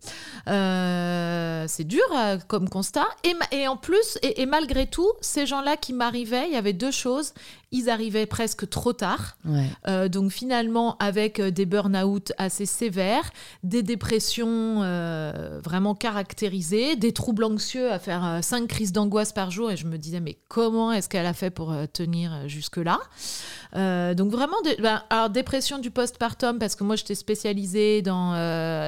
c'est 0.48 1.84
dur 1.84 2.04
comme 2.48 2.70
constat. 2.70 3.08
Et, 3.24 3.36
et 3.56 3.68
en 3.68 3.78
plus, 3.78 4.18
et, 4.24 4.42
et 4.42 4.46
malgré 4.46 4.88
tout, 4.88 5.12
ces 5.22 5.46
gens-là 5.46 5.78
qui 5.78 5.94
m'arrivaient, 5.94 6.48
il 6.48 6.54
y 6.54 6.58
avait 6.58 6.74
deux 6.74 6.92
choses 6.92 7.34
ils 7.72 7.90
arrivaient 7.90 8.26
presque 8.26 8.70
trop 8.70 8.92
tard. 8.92 9.38
Euh, 9.88 10.10
donc 10.10 10.32
finalement, 10.32 10.98
avec 11.00 11.40
euh, 11.40 11.52
des 11.52 11.66
burn-out 11.66 12.34
assez 12.38 12.66
sévères, 12.66 13.32
des 13.64 13.82
dépressions 13.82 14.82
euh, 14.84 15.62
vraiment 15.64 15.96
caractérisées, 15.96 16.98
des 16.98 17.14
troubles 17.14 17.46
anxieux 17.46 17.90
à 17.92 17.98
faire 17.98 18.40
cinq 18.42 18.68
crises 18.68 18.92
d'angoisse 18.92 19.32
par 19.32 19.52
jour. 19.52 19.72
Et 19.72 19.78
je 19.78 19.88
me 19.88 19.98
disais, 19.98 20.20
mais 20.20 20.38
comment 20.50 20.92
est-ce 20.92 21.08
qu'elle 21.08 21.26
a 21.26 21.34
fait 21.34 21.50
pour 21.50 21.74
tenir 21.94 22.48
jusque-là? 22.48 23.00
Donc 23.74 24.32
vraiment, 24.32 24.58
ben, 24.80 25.02
alors 25.10 25.30
dépression 25.30 25.80
du 25.80 25.92
postpartum, 25.92 26.60
parce 26.60 26.76
que 26.76 26.84
moi 26.84 26.98
j'étais 26.98 27.16
spécialisée 27.16 28.02
dans 28.02 28.34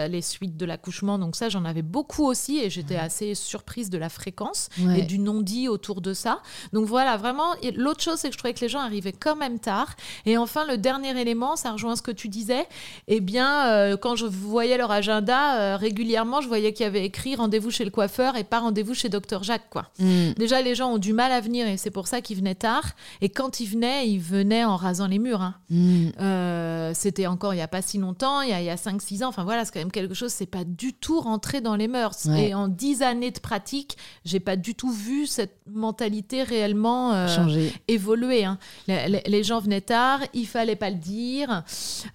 les 0.07 0.21
suites 0.21 0.57
de 0.57 0.65
l'accouchement. 0.65 1.17
Donc 1.19 1.37
ça, 1.37 1.47
j'en 1.47 1.63
avais 1.63 1.81
beaucoup 1.81 2.25
aussi 2.25 2.59
et 2.59 2.69
j'étais 2.69 2.97
assez 2.97 3.33
surprise 3.33 3.89
de 3.89 3.97
la 3.97 4.09
fréquence 4.09 4.67
et 4.97 5.03
du 5.03 5.19
non-dit 5.19 5.69
autour 5.69 6.01
de 6.01 6.13
ça. 6.13 6.41
Donc 6.73 6.85
voilà, 6.85 7.15
vraiment, 7.15 7.55
l'autre 7.77 8.03
chose, 8.03 8.17
c'est 8.17 8.27
que 8.27 8.33
je 8.33 8.37
trouvais 8.37 8.53
que 8.53 8.59
les 8.59 8.72
arrivaient 8.79 9.13
quand 9.13 9.35
même 9.35 9.59
tard. 9.59 9.95
Et 10.25 10.37
enfin, 10.37 10.65
le 10.67 10.77
dernier 10.77 11.19
élément, 11.19 11.55
ça 11.55 11.71
rejoint 11.71 11.95
ce 11.95 12.01
que 12.01 12.11
tu 12.11 12.29
disais, 12.29 12.67
eh 13.07 13.19
bien, 13.19 13.67
euh, 13.67 13.97
quand 13.97 14.15
je 14.15 14.25
voyais 14.25 14.77
leur 14.77 14.91
agenda, 14.91 15.59
euh, 15.59 15.77
régulièrement, 15.77 16.41
je 16.41 16.47
voyais 16.47 16.73
qu'il 16.73 16.83
y 16.83 16.87
avait 16.87 17.05
écrit 17.05 17.35
rendez-vous 17.35 17.71
chez 17.71 17.85
le 17.85 17.91
coiffeur 17.91 18.35
et 18.35 18.43
pas 18.43 18.59
rendez-vous 18.59 18.93
chez 18.93 19.09
Docteur 19.09 19.43
Jacques, 19.43 19.69
quoi. 19.69 19.89
Mm. 19.99 20.31
Déjà, 20.37 20.61
les 20.61 20.75
gens 20.75 20.93
ont 20.93 20.97
du 20.97 21.13
mal 21.13 21.31
à 21.31 21.41
venir 21.41 21.67
et 21.67 21.77
c'est 21.77 21.91
pour 21.91 22.07
ça 22.07 22.21
qu'ils 22.21 22.37
venaient 22.37 22.55
tard. 22.55 22.93
Et 23.21 23.29
quand 23.29 23.59
ils 23.59 23.67
venaient, 23.67 24.07
ils 24.07 24.19
venaient 24.19 24.65
en 24.65 24.75
rasant 24.75 25.07
les 25.07 25.19
murs. 25.19 25.41
Hein. 25.41 25.55
Mm. 25.69 26.09
Euh, 26.19 26.91
c'était 26.93 27.27
encore 27.27 27.53
il 27.53 27.57
n'y 27.57 27.63
a 27.63 27.67
pas 27.67 27.81
si 27.81 27.97
longtemps, 27.97 28.41
il 28.41 28.49
y 28.49 28.69
a, 28.69 28.73
a 28.73 28.75
5-6 28.75 29.23
ans. 29.23 29.27
Enfin 29.29 29.43
voilà, 29.43 29.65
c'est 29.65 29.71
quand 29.73 29.79
même 29.79 29.91
quelque 29.91 30.13
chose, 30.13 30.31
c'est 30.31 30.45
pas 30.45 30.63
du 30.63 30.93
tout 30.93 31.19
rentré 31.19 31.61
dans 31.61 31.75
les 31.75 31.87
mœurs. 31.87 32.27
Et 32.37 32.53
en 32.53 32.67
10 32.67 33.01
années 33.01 33.31
de 33.31 33.39
pratique, 33.39 33.97
j'ai 34.25 34.39
pas 34.39 34.55
du 34.55 34.75
tout 34.75 34.91
vu 34.91 35.25
cette 35.25 35.57
mentalité 35.69 36.43
réellement 36.43 37.27
changer, 37.27 37.73
évoluer. 37.87 38.45
Hein 38.45 38.57
les, 38.87 39.43
gens 39.43 39.59
venaient 39.59 39.81
tard, 39.81 40.19
il 40.33 40.47
fallait 40.47 40.75
pas 40.75 40.89
le 40.89 40.95
dire, 40.95 41.63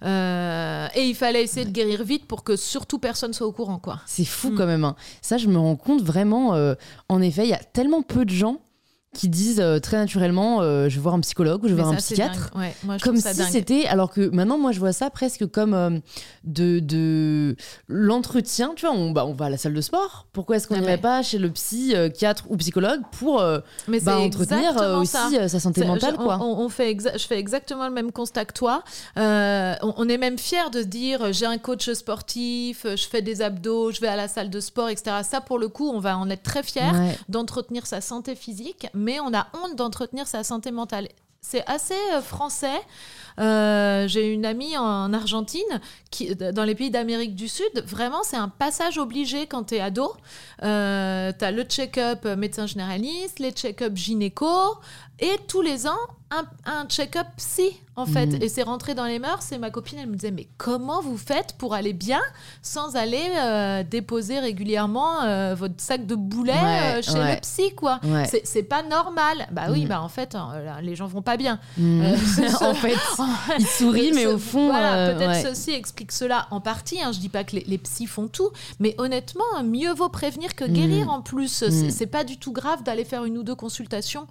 euh, 0.03 0.87
et 0.95 1.05
il 1.05 1.15
fallait 1.15 1.43
essayer 1.43 1.65
de 1.65 1.71
guérir 1.71 2.03
vite 2.03 2.25
pour 2.25 2.43
que 2.43 2.55
surtout 2.55 2.99
personne 2.99 3.33
soit 3.33 3.47
au 3.47 3.51
courant, 3.51 3.79
quoi. 3.79 3.99
C'est 4.05 4.25
fou 4.25 4.51
mm. 4.51 4.55
quand 4.55 4.65
même. 4.65 4.83
Hein. 4.83 4.95
Ça, 5.21 5.37
je 5.37 5.47
me 5.47 5.57
rends 5.57 5.75
compte 5.75 6.01
vraiment. 6.01 6.55
Euh, 6.55 6.75
en 7.07 7.21
effet, 7.21 7.43
il 7.43 7.49
y 7.49 7.53
a 7.53 7.57
tellement 7.57 8.01
peu 8.01 8.25
de 8.25 8.31
gens 8.31 8.57
qui 9.13 9.27
disent 9.27 9.59
euh, 9.59 9.79
très 9.79 9.97
naturellement 9.97 10.61
euh, 10.61 10.87
je 10.87 10.95
vais 10.95 11.01
voir 11.01 11.15
un 11.15 11.19
psychologue 11.21 11.63
ou 11.63 11.67
je 11.67 11.73
vais 11.73 11.81
voir 11.81 11.93
un 11.93 11.97
psychiatre. 11.97 12.51
comme 13.01 13.17
si 13.17 13.43
c'était 13.49 13.87
alors 13.87 14.11
que 14.11 14.29
maintenant 14.29 14.59
moi 14.59 14.71
je 14.71 14.79
vois 14.79 14.93
ça 14.93 15.09
presque 15.09 15.47
comme 15.47 15.73
euh, 15.73 15.89
de, 16.43 16.79
de 16.79 17.55
l'entretien 17.87 18.73
tu 18.75 18.85
vois 18.85 18.95
on, 18.95 19.11
bah, 19.11 19.25
on 19.25 19.33
va 19.33 19.45
à 19.45 19.49
la 19.49 19.57
salle 19.57 19.73
de 19.73 19.81
sport. 19.81 20.27
Pourquoi 20.31 20.57
est-ce 20.57 20.67
qu'on 20.67 20.75
ah 20.75 20.81
n'irait 20.81 20.99
pas 20.99 21.23
chez 21.23 21.39
le 21.39 21.49
psychiatre 21.49 22.45
ou 22.49 22.57
psychologue 22.57 23.01
pour 23.13 23.37
bah, 23.39 24.19
entretenir 24.19 24.75
aussi 24.99 25.37
sa 25.47 25.59
santé 25.59 25.85
mentale 25.85 26.15
quoi. 26.15 26.37
on, 26.39 26.69
fait 26.69 26.95
je 27.17 27.25
fais 27.25 27.39
exactement 27.39 27.87
le 27.87 27.93
même 27.93 28.11
constat 28.11 28.45
que 28.45 28.53
toi. 28.53 28.83
On, 29.15 30.09
est 30.09 30.17
même 30.17 30.37
fier 30.37 30.69
de 30.69 30.81
se 30.81 30.87
dire 30.87 31.33
j'ai 31.33 31.45
un 31.45 31.57
coach 31.57 31.89
sportif 31.91 32.85
je 32.85 33.07
fais 33.07 33.21
des 33.21 33.41
abdos 33.41 33.91
je 33.91 34.01
vais 34.01 34.07
à 34.07 34.15
la 34.15 34.27
salle 34.27 34.49
de 34.49 34.59
sport 34.59 34.89
etc 34.89 35.17
ça 35.23 35.41
pour 35.41 35.57
le 35.57 35.67
coup 35.67 35.89
on 35.89 35.99
va 35.99 36.17
en 36.17 36.29
être 36.29 36.43
très 36.43 36.63
fier 36.63 36.93
d'entretenir 37.27 37.87
sa 37.87 38.01
santé 38.01 38.35
physique 38.35 38.87
mais 38.99 39.19
on 39.19 39.33
a 39.33 39.47
honte 39.53 39.75
d'entretenir 39.75 40.27
sa 40.27 40.43
santé 40.43 40.71
mentale. 40.71 41.07
C'est 41.41 41.65
assez 41.67 41.97
euh, 42.13 42.21
français. 42.21 42.81
Euh, 43.39 44.07
j'ai 44.07 44.33
une 44.33 44.45
amie 44.45 44.77
en 44.77 45.13
Argentine, 45.13 45.81
qui, 46.11 46.35
dans 46.35 46.63
les 46.63 46.75
pays 46.75 46.91
d'Amérique 46.91 47.35
du 47.35 47.47
Sud, 47.47 47.83
vraiment, 47.85 48.23
c'est 48.23 48.37
un 48.37 48.49
passage 48.49 48.97
obligé 48.97 49.47
quand 49.47 49.65
tu 49.65 49.75
es 49.75 49.79
ado. 49.79 50.13
Euh, 50.63 51.31
tu 51.37 51.45
as 51.45 51.51
le 51.51 51.63
check-up 51.63 52.25
médecin 52.25 52.65
généraliste, 52.65 53.39
les 53.39 53.51
check-up 53.51 53.95
gynéco, 53.95 54.47
et 55.21 55.37
tous 55.47 55.61
les 55.61 55.85
ans, 55.85 55.97
un, 56.65 56.85
check-up 56.87 57.27
psy, 57.37 57.71
en 57.95 58.05
fait. 58.05 58.27
Mm. 58.27 58.41
Et 58.41 58.47
c'est 58.49 58.63
rentré 58.63 58.95
dans 58.95 59.05
les 59.05 59.19
mœurs. 59.19 59.51
Et 59.51 59.57
ma 59.57 59.69
copine, 59.69 59.99
elle 59.99 60.07
me 60.07 60.15
disait, 60.15 60.31
mais 60.31 60.47
comment 60.57 61.01
vous 61.01 61.17
faites 61.17 61.55
pour 61.57 61.73
aller 61.73 61.91
bien 61.91 62.21
sans 62.61 62.95
aller 62.95 63.33
euh, 63.37 63.83
déposer 63.83 64.39
régulièrement 64.39 65.23
euh, 65.23 65.55
votre 65.55 65.75
sac 65.77 66.05
de 66.05 66.15
boulets 66.15 66.53
euh, 66.53 67.01
chez 67.01 67.15
le 67.15 67.39
psy, 67.41 67.73
quoi? 67.75 67.99
C'est 68.43 68.63
pas 68.63 68.83
normal. 68.83 69.47
Bah 69.51 69.63
oui, 69.71 69.85
mm. 69.85 69.87
bah 69.89 70.01
en 70.01 70.09
fait, 70.09 70.37
les 70.81 70.95
gens 70.95 71.07
vont 71.07 71.21
pas 71.21 71.35
bien. 71.35 71.59
Mm. 71.77 72.01
en 72.61 72.73
fait, 72.73 72.95
ils 73.59 73.67
sourient, 73.67 74.11
mais 74.13 74.25
au 74.25 74.37
fond... 74.37 74.67
Voilà, 74.67 75.13
peut-être 75.13 75.47
ceci 75.47 75.71
explique 75.71 76.11
cela 76.11 76.47
en 76.51 76.61
partie. 76.61 77.01
Hein. 77.01 77.11
Je 77.11 77.19
dis 77.19 77.29
pas 77.29 77.43
que 77.43 77.55
les, 77.55 77.63
les, 77.67 77.77
psys 77.77 78.07
font 78.07 78.27
tout, 78.27 78.49
mais 78.79 78.95
honnêtement, 78.97 79.63
mieux 79.63 79.93
vaut 79.93 80.09
prévenir 80.09 80.55
que 80.55 80.65
guérir 80.65 81.09
en 81.09 81.21
plus. 81.21 81.63
C'est 81.89 82.07
pas 82.07 82.23
du 82.23 82.37
tout 82.37 82.51
grave 82.51 82.83
d'aller 82.83 83.05
faire 83.05 83.25
une 83.25 83.37
ou 83.37 83.43
deux 83.43 83.55
consultations 83.55 84.27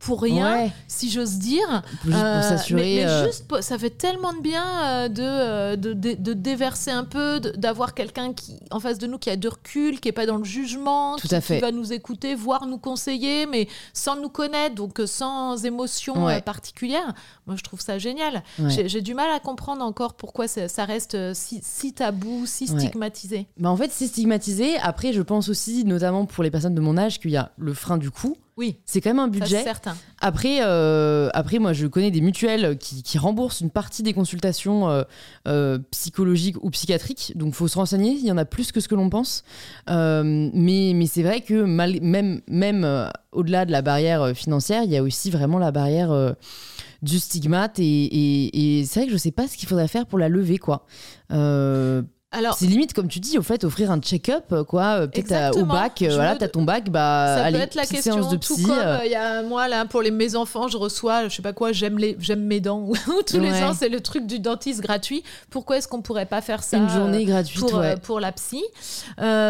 pour 0.00 0.22
rien, 0.22 0.70
si 0.88 1.10
j'ose 1.10 1.34
dire. 1.34 1.82
Juste 2.04 2.14
pour 2.14 2.14
euh, 2.14 2.42
s'assurer. 2.42 2.82
Mais, 2.82 3.06
euh, 3.06 3.26
juste, 3.26 3.60
ça 3.60 3.78
fait 3.78 3.90
tellement 3.90 4.32
de 4.32 4.40
bien 4.40 4.64
euh, 4.64 5.08
de, 5.08 5.92
de, 5.92 6.14
de, 6.14 6.32
déverser 6.32 6.90
un 6.90 7.04
peu, 7.04 7.38
d'avoir 7.38 7.92
quelqu'un 7.94 8.32
qui 8.32 8.58
en 8.70 8.80
face 8.80 8.96
de 8.96 9.06
nous 9.06 9.18
qui 9.18 9.28
a 9.28 9.36
de 9.36 9.48
recul, 9.48 10.00
qui 10.00 10.08
est 10.08 10.12
pas 10.12 10.24
dans 10.24 10.38
le 10.38 10.44
jugement, 10.44 11.16
Tout 11.16 11.28
qui, 11.28 11.58
va 11.58 11.70
nous 11.70 11.92
écouter, 11.92 12.34
voire 12.34 12.66
nous 12.66 12.78
conseiller, 12.78 13.44
mais 13.44 13.68
sans 13.92 14.16
nous 14.16 14.30
connaître, 14.30 14.74
donc 14.74 15.00
sans 15.04 15.64
émotion 15.64 16.14
particulière. 16.44 17.12
Moi, 17.46 17.56
je 17.56 17.62
trouve 17.62 17.80
ça 17.80 17.98
génial. 17.98 18.42
J'ai 18.68 19.02
du 19.02 19.12
mal 19.12 19.30
à 19.30 19.38
comprendre 19.38 19.84
encore 19.84 20.14
pourquoi 20.14 20.48
ça, 20.48 20.84
reste 20.86 21.34
si, 21.34 21.60
si, 21.62 21.92
tabou, 21.92 22.46
si 22.46 22.66
stigmatisé. 22.66 23.46
Bah 23.58 23.68
en 23.68 23.76
fait, 23.76 23.90
c'est 23.92 24.06
stigmatisé. 24.06 24.78
Après, 24.78 25.12
je 25.12 25.20
pense 25.20 25.50
aussi, 25.50 25.84
notamment 25.84 26.24
pour 26.24 26.42
les 26.42 26.50
personnes 26.50 26.74
de 26.74 26.80
mon 26.80 26.96
âge, 26.96 27.20
qu'il 27.20 27.32
y 27.32 27.36
a 27.36 27.52
le 27.58 27.74
frein 27.74 27.98
du 27.98 28.10
coût. 28.10 28.38
Oui. 28.60 28.76
C'est 28.84 29.00
quand 29.00 29.08
même 29.08 29.20
un 29.20 29.28
budget. 29.28 29.62
certain. 29.62 29.96
Après, 30.20 30.58
euh, 30.60 31.30
après, 31.32 31.58
moi, 31.58 31.72
je 31.72 31.86
connais 31.86 32.10
des 32.10 32.20
mutuelles 32.20 32.76
qui, 32.76 33.16
remboursent 33.16 33.62
une 33.62 33.70
partie 33.70 34.02
des 34.02 34.12
consultations 34.12 34.90
euh, 34.90 35.02
euh, 35.48 35.78
psychologiques 35.90 36.62
ou 36.62 36.68
psychiatriques. 36.68 37.32
Donc, 37.36 37.48
il 37.48 37.54
faut 37.54 37.68
se 37.68 37.78
renseigner. 37.78 38.10
Il 38.10 38.26
y 38.26 38.30
en 38.30 38.36
a 38.36 38.44
plus 38.44 38.70
que 38.70 38.80
ce 38.80 38.88
que 38.88 38.94
l'on 38.94 39.08
pense. 39.08 39.44
mais 39.88 40.92
mais 40.94 41.06
c'est 41.06 41.22
vrai 41.22 41.40
que 41.40 41.54
même, 41.54 42.42
même 42.48 43.10
au-delà 43.32 43.64
de 43.64 43.72
la 43.72 43.80
barrière 43.80 44.36
financière, 44.36 44.82
il 44.84 44.90
y 44.90 44.96
a 44.98 45.02
aussi 45.02 45.30
vraiment 45.30 45.58
la 45.58 45.72
barrière 45.72 46.34
du 47.00 47.18
stigmate. 47.18 47.78
Et, 47.78 48.80
et 48.80 48.84
c'est 48.84 49.00
vrai 49.00 49.06
que 49.06 49.10
je 49.10 49.16
ne 49.16 49.20
sais 49.20 49.32
pas 49.32 49.48
ce 49.48 49.56
qu'il 49.56 49.70
faudrait 49.70 49.88
faire 49.88 50.04
pour 50.04 50.18
la 50.18 50.28
lever, 50.28 50.58
quoi. 50.58 50.84
Alors, 52.32 52.56
c'est 52.56 52.66
limite 52.66 52.92
comme 52.92 53.08
tu 53.08 53.18
dis, 53.18 53.38
au 53.38 53.42
fait, 53.42 53.64
offrir 53.64 53.90
un 53.90 53.98
check-up, 53.98 54.54
quoi. 54.68 55.08
Peut-être 55.08 55.58
au 55.58 55.64
bac, 55.64 56.00
voilà, 56.00 56.36
t'as 56.36 56.46
ton 56.46 56.62
bac, 56.62 56.88
bah, 56.88 57.36
ça 57.36 57.44
allez, 57.44 57.58
peut 57.58 57.64
être 57.64 57.74
la 57.74 57.86
question. 57.86 58.14
Séance 58.14 58.28
de 58.30 58.36
psy. 58.36 58.62
Tout 58.62 58.68
comme 58.68 59.00
il 59.04 59.10
y 59.10 59.16
a 59.16 59.42
moi 59.42 59.66
là 59.66 59.84
pour 59.84 60.00
les 60.00 60.12
mes 60.12 60.36
enfants, 60.36 60.68
je 60.68 60.76
reçois, 60.76 61.28
je 61.28 61.34
sais 61.34 61.42
pas 61.42 61.52
quoi, 61.52 61.72
j'aime 61.72 61.98
les, 61.98 62.16
j'aime 62.20 62.44
mes 62.44 62.60
dents. 62.60 62.86
Tous 63.26 63.40
les 63.40 63.62
ans, 63.64 63.74
c'est 63.74 63.88
le 63.88 64.00
truc 64.00 64.26
du 64.26 64.38
dentiste 64.38 64.80
gratuit. 64.80 65.24
Pourquoi 65.50 65.78
est-ce 65.78 65.88
qu'on 65.88 66.02
pourrait 66.02 66.26
pas 66.26 66.40
faire 66.40 66.62
ça 66.62 66.76
Une 66.76 66.88
journée 66.88 67.24
gratuite 67.24 67.68
pour, 67.68 67.82
pour 68.02 68.20
la 68.20 68.30
psy? 68.30 68.62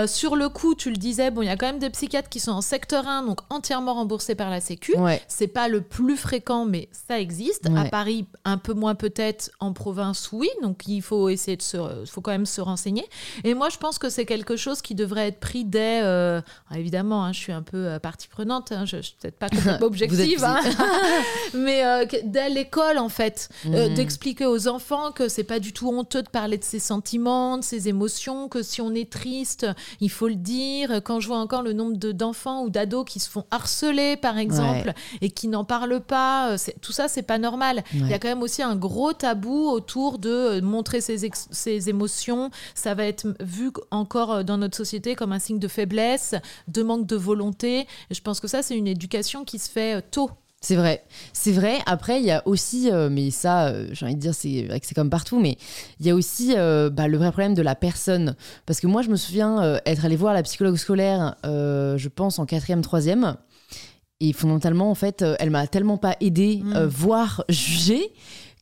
sur 0.06 0.36
le 0.36 0.48
coup, 0.48 0.74
tu 0.74 0.90
le 0.90 0.96
disais, 0.96 1.30
bon, 1.30 1.42
il 1.42 1.46
y 1.46 1.50
a 1.50 1.56
quand 1.56 1.66
même 1.66 1.80
des 1.80 1.90
psychiatres 1.90 2.30
qui 2.30 2.40
sont 2.40 2.52
en 2.52 2.62
secteur 2.62 3.06
1, 3.06 3.24
donc 3.24 3.40
entièrement 3.50 3.92
remboursés 3.92 4.34
par 4.34 4.48
la 4.48 4.60
Sécu. 4.60 4.94
C'est 5.28 5.48
pas 5.48 5.68
le 5.68 5.82
plus 5.82 6.16
fréquent, 6.16 6.64
mais 6.64 6.88
ça 7.08 7.20
existe. 7.20 7.68
À 7.76 7.84
Paris, 7.84 8.26
un 8.46 8.56
peu 8.56 8.72
moins 8.72 8.94
peut-être. 8.94 9.50
En 9.60 9.72
province, 9.72 10.30
oui. 10.32 10.48
Donc 10.62 10.86
il 10.86 11.02
faut 11.02 11.28
essayer 11.28 11.56
de 11.56 11.62
se, 11.62 11.76
faut 12.06 12.20
quand 12.20 12.30
même 12.30 12.46
se 12.46 12.60
renseigner. 12.70 13.04
Et 13.44 13.54
moi, 13.54 13.68
je 13.68 13.76
pense 13.76 13.98
que 13.98 14.08
c'est 14.08 14.24
quelque 14.24 14.56
chose 14.56 14.82
qui 14.82 14.94
devrait 14.94 15.28
être 15.28 15.40
pris 15.40 15.64
dès. 15.64 16.00
Euh, 16.02 16.40
évidemment, 16.74 17.24
hein, 17.24 17.32
je 17.32 17.38
suis 17.38 17.52
un 17.52 17.62
peu 17.62 17.76
euh, 17.76 17.98
partie 17.98 18.28
prenante. 18.28 18.72
Hein, 18.72 18.84
je, 18.86 18.96
ne 18.96 19.02
suis 19.02 19.14
peut-être 19.20 19.38
pas 19.38 19.48
complètement 19.48 19.86
objective, 19.86 20.44
hein. 20.44 20.60
mais 21.54 21.84
euh, 21.84 22.04
dès 22.24 22.48
l'école, 22.48 22.98
en 22.98 23.08
fait, 23.08 23.48
mmh. 23.64 23.94
d'expliquer 23.94 24.46
aux 24.46 24.68
enfants 24.68 25.12
que 25.12 25.28
c'est 25.28 25.44
pas 25.44 25.58
du 25.58 25.72
tout 25.72 25.88
honteux 25.88 26.22
de 26.22 26.28
parler 26.28 26.58
de 26.58 26.64
ses 26.64 26.78
sentiments, 26.78 27.58
de 27.58 27.64
ses 27.64 27.88
émotions, 27.88 28.48
que 28.48 28.62
si 28.62 28.80
on 28.80 28.94
est 28.94 29.10
triste, 29.10 29.66
il 30.00 30.10
faut 30.10 30.28
le 30.28 30.36
dire. 30.36 31.00
Quand 31.04 31.20
je 31.20 31.28
vois 31.28 31.38
encore 31.38 31.62
le 31.62 31.72
nombre 31.72 31.96
d'enfants 31.96 32.62
ou 32.62 32.70
d'ados 32.70 33.04
qui 33.04 33.20
se 33.20 33.28
font 33.28 33.44
harceler, 33.50 34.16
par 34.16 34.38
exemple, 34.38 34.92
et 35.20 35.30
qui 35.30 35.48
n'en 35.48 35.64
parlent 35.64 36.00
pas, 36.00 36.56
tout 36.80 36.92
ça, 36.92 37.08
c'est 37.08 37.22
pas 37.22 37.38
normal. 37.38 37.82
Il 37.92 38.08
y 38.08 38.14
a 38.14 38.18
quand 38.18 38.28
même 38.28 38.42
aussi 38.42 38.62
un 38.62 38.76
gros 38.76 39.12
tabou 39.12 39.68
autour 39.68 40.18
de 40.18 40.60
montrer 40.60 41.00
ses, 41.00 41.30
ses 41.50 41.88
émotions. 41.88 42.50
Ça 42.74 42.94
va 42.94 43.04
être 43.04 43.26
vu 43.40 43.70
encore 43.90 44.32
euh, 44.32 44.42
dans 44.42 44.58
notre 44.58 44.76
société 44.76 45.14
comme 45.14 45.32
un 45.32 45.38
signe 45.38 45.58
de 45.58 45.68
faiblesse, 45.68 46.34
de 46.68 46.82
manque 46.82 47.06
de 47.06 47.16
volonté. 47.16 47.80
Et 48.10 48.14
je 48.14 48.22
pense 48.22 48.40
que 48.40 48.48
ça, 48.48 48.62
c'est 48.62 48.76
une 48.76 48.86
éducation 48.86 49.44
qui 49.44 49.58
se 49.58 49.70
fait 49.70 49.96
euh, 49.96 50.00
tôt. 50.10 50.30
C'est 50.62 50.76
vrai, 50.76 51.04
c'est 51.32 51.52
vrai. 51.52 51.78
Après, 51.86 52.20
il 52.20 52.26
y 52.26 52.30
a 52.30 52.46
aussi, 52.46 52.90
euh, 52.90 53.08
mais 53.10 53.30
ça, 53.30 53.72
j'ai 53.92 54.04
envie 54.04 54.14
de 54.14 54.20
dire, 54.20 54.34
c'est 54.34 54.64
vrai 54.64 54.78
que 54.78 54.86
c'est 54.86 54.94
comme 54.94 55.08
partout, 55.08 55.40
mais 55.40 55.56
il 56.00 56.06
y 56.06 56.10
a 56.10 56.14
aussi 56.14 56.54
bah, 56.54 57.08
le 57.08 57.16
vrai 57.16 57.32
problème 57.32 57.54
de 57.54 57.62
la 57.62 57.74
personne. 57.74 58.36
Parce 58.66 58.78
que 58.78 58.86
moi, 58.86 59.00
je 59.00 59.08
me 59.08 59.16
souviens 59.16 59.80
être 59.86 60.04
allée 60.04 60.16
voir 60.16 60.34
la 60.34 60.42
psychologue 60.42 60.76
scolaire, 60.76 61.36
je 61.44 62.08
pense 62.08 62.38
en 62.38 62.44
quatrième, 62.44 62.82
troisième. 62.82 63.36
Et 64.20 64.34
fondamentalement, 64.34 64.90
en 64.90 64.94
fait, 64.94 65.24
elle 65.38 65.48
m'a 65.48 65.66
tellement 65.66 65.96
pas 65.96 66.14
aidée, 66.20 66.60
mmh. 66.62 66.84
voire 66.84 67.42
jugée, 67.48 68.12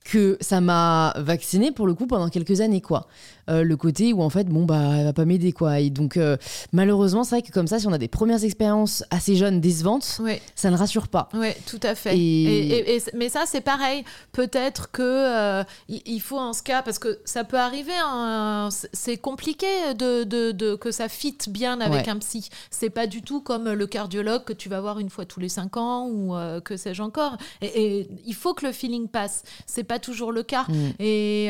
que 0.09 0.39
ça 0.41 0.61
m'a 0.61 1.15
vaccinée 1.19 1.71
pour 1.71 1.87
le 1.87 1.95
coup 1.95 2.07
pendant 2.07 2.29
quelques 2.29 2.61
années, 2.61 2.81
quoi. 2.81 3.09
Euh, 3.49 3.63
le 3.63 3.77
côté 3.77 4.13
où 4.13 4.23
en 4.23 4.31
fait 4.31 4.45
bon 4.45 4.65
bah 4.65 4.81
elle 4.99 5.05
va 5.05 5.13
pas 5.13 5.25
m'aider 5.25 5.53
quoi. 5.53 5.81
Et 5.81 5.91
donc 5.91 6.17
euh, 6.17 6.37
malheureusement 6.73 7.25
c'est 7.25 7.37
vrai 7.37 7.43
que 7.43 7.53
comme 7.53 7.67
ça 7.67 7.79
si 7.79 7.87
on 7.87 7.93
a 7.93 7.99
des 7.99 8.09
premières 8.09 8.45
expériences 8.45 9.05
assez 9.11 9.37
jeunes 9.37 9.61
décevantes 9.61 10.21
ça 10.55 10.71
ne 10.71 10.77
rassure 10.77 11.09
pas. 11.09 11.29
Oui 11.35 11.49
tout 11.67 11.81
à 11.83 11.95
fait. 11.95 12.17
Et... 12.19 13.01
mais 13.15 13.29
ça 13.29 13.45
c'est 13.47 13.61
pareil. 13.61 14.05
Peut-être 14.33 14.91
que 14.91 15.03
euh, 15.03 15.65
il 15.89 16.21
faut 16.21 16.39
en 16.39 16.53
ce 16.53 16.63
cas 16.63 16.83
parce 16.83 16.99
que 16.99 17.21
ça 17.25 17.45
peut 17.45 17.59
arriver 17.59 17.93
hein, 17.97 18.69
c'est 18.93 19.17
compliqué 19.17 19.67
de, 19.97 20.25
de, 20.25 20.75
que 20.75 20.91
ça 20.91 21.09
fitte 21.09 21.49
bien 21.49 21.81
avec 21.81 22.09
un 22.09 22.19
psy. 22.19 22.51
C'est 22.71 22.91
pas 22.91 23.07
du 23.07 23.23
tout 23.23 23.41
comme 23.41 23.71
le 23.73 23.87
cardiologue 23.87 24.45
que 24.45 24.53
tu 24.53 24.69
vas 24.69 24.81
voir 24.81 24.99
une 24.99 25.11
fois 25.11 25.25
tous 25.25 25.41
les 25.41 25.49
cinq 25.49 25.77
ans 25.77 26.07
ou 26.09 26.35
que 26.65 26.77
sais-je 26.77 27.03
encore. 27.03 27.37
Et, 27.63 28.09
il 28.27 28.35
faut 28.35 28.53
que 28.55 28.67
le 28.67 28.73
feeling 28.73 29.09
passe. 29.09 29.43
C'est 29.67 29.85
pas 29.85 29.99
toujours 29.99 30.33
le 30.33 30.43
cas. 30.43 30.67
Mm. 30.69 30.91
et 30.99 31.49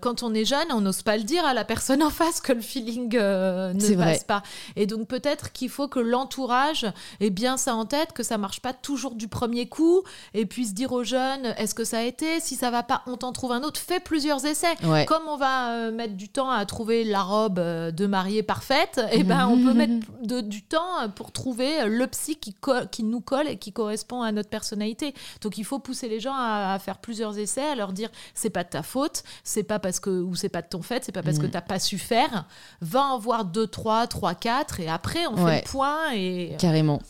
quand 0.00 0.22
on 0.22 0.34
est 0.34 0.44
jeune 0.44 0.68
on 0.72 0.80
n'ose 0.80 1.02
pas 1.02 1.16
le 1.16 1.24
dire 1.30 1.44
à 1.46 1.54
la 1.54 1.64
personne 1.64 2.02
en 2.02 2.10
face 2.10 2.40
que 2.40 2.52
le 2.52 2.60
feeling 2.60 3.14
euh, 3.14 3.72
ne 3.72 3.94
passe 3.94 4.24
pas. 4.24 4.42
Et 4.76 4.86
donc 4.86 5.06
peut-être 5.06 5.52
qu'il 5.52 5.68
faut 5.68 5.88
que 5.88 6.00
l'entourage 6.00 6.86
ait 7.20 7.30
bien 7.30 7.56
ça 7.56 7.74
en 7.74 7.86
tête, 7.86 8.12
que 8.12 8.22
ça 8.22 8.36
marche 8.36 8.60
pas 8.60 8.72
toujours 8.72 9.14
du 9.14 9.28
premier 9.28 9.68
coup, 9.68 10.02
et 10.34 10.44
puis 10.44 10.66
se 10.66 10.72
dire 10.72 10.92
aux 10.92 11.04
jeunes, 11.04 11.54
est-ce 11.56 11.74
que 11.74 11.84
ça 11.84 11.98
a 11.98 12.02
été? 12.02 12.40
Si 12.40 12.56
ça 12.56 12.70
va 12.70 12.82
pas, 12.82 13.02
on 13.06 13.16
t'en 13.16 13.32
trouve 13.32 13.52
un 13.52 13.62
autre. 13.62 13.80
Fais 13.80 14.00
plusieurs 14.00 14.44
essais. 14.44 14.74
Comme 15.06 15.22
on 15.28 15.36
va 15.36 15.72
euh, 15.72 15.92
mettre 15.92 16.14
du 16.14 16.28
temps 16.28 16.50
à 16.50 16.64
trouver 16.66 17.04
la 17.04 17.22
robe 17.22 17.58
euh, 17.58 17.90
de 17.90 18.06
mariée 18.06 18.42
parfaite, 18.42 19.00
et 19.12 19.20
eh 19.20 19.24
ben 19.24 19.46
on 19.46 19.56
peut 19.62 19.74
mettre 19.74 19.92
du 20.42 20.62
temps 20.62 21.08
pour 21.14 21.32
trouver 21.32 21.86
le 21.86 22.06
psy 22.08 22.36
qui, 22.36 22.54
qui 22.90 23.02
nous 23.04 23.20
colle 23.20 23.48
et 23.48 23.56
qui 23.56 23.72
correspond 23.72 24.22
à 24.22 24.32
notre 24.32 24.48
personnalité. 24.48 25.14
Donc 25.40 25.58
il 25.58 25.64
faut 25.64 25.78
pousser 25.78 26.08
les 26.08 26.20
gens 26.20 26.34
à, 26.34 26.78
faire 26.78 26.98
plusieurs 26.98 27.38
essais, 27.38 27.66
à 27.66 27.74
leur 27.74 27.92
dire 27.92 28.10
c'est 28.34 28.50
pas 28.50 28.64
de 28.64 28.70
ta 28.70 28.82
faute, 28.82 29.22
c'est 29.44 29.62
pas 29.62 29.78
parce 29.78 30.00
que 30.00 30.10
ou 30.10 30.34
c'est 30.34 30.48
pas 30.48 30.62
de 30.62 30.68
ton 30.68 30.82
fait, 30.82 31.04
c'est 31.04 31.12
pas 31.12 31.19
parce 31.22 31.38
que 31.38 31.46
mm. 31.46 31.50
tu 31.50 31.54
n'as 31.54 31.62
pas 31.62 31.78
su 31.78 31.98
faire. 31.98 32.46
Va 32.80 33.02
en 33.02 33.18
voir 33.18 33.44
2, 33.44 33.66
3, 33.66 34.06
3, 34.06 34.34
4 34.34 34.80
et 34.80 34.88
après 34.88 35.26
on 35.26 35.36
fait 35.36 35.62
le 35.62 35.70
point. 35.70 36.12
Et... 36.14 36.54
Carrément. 36.58 37.00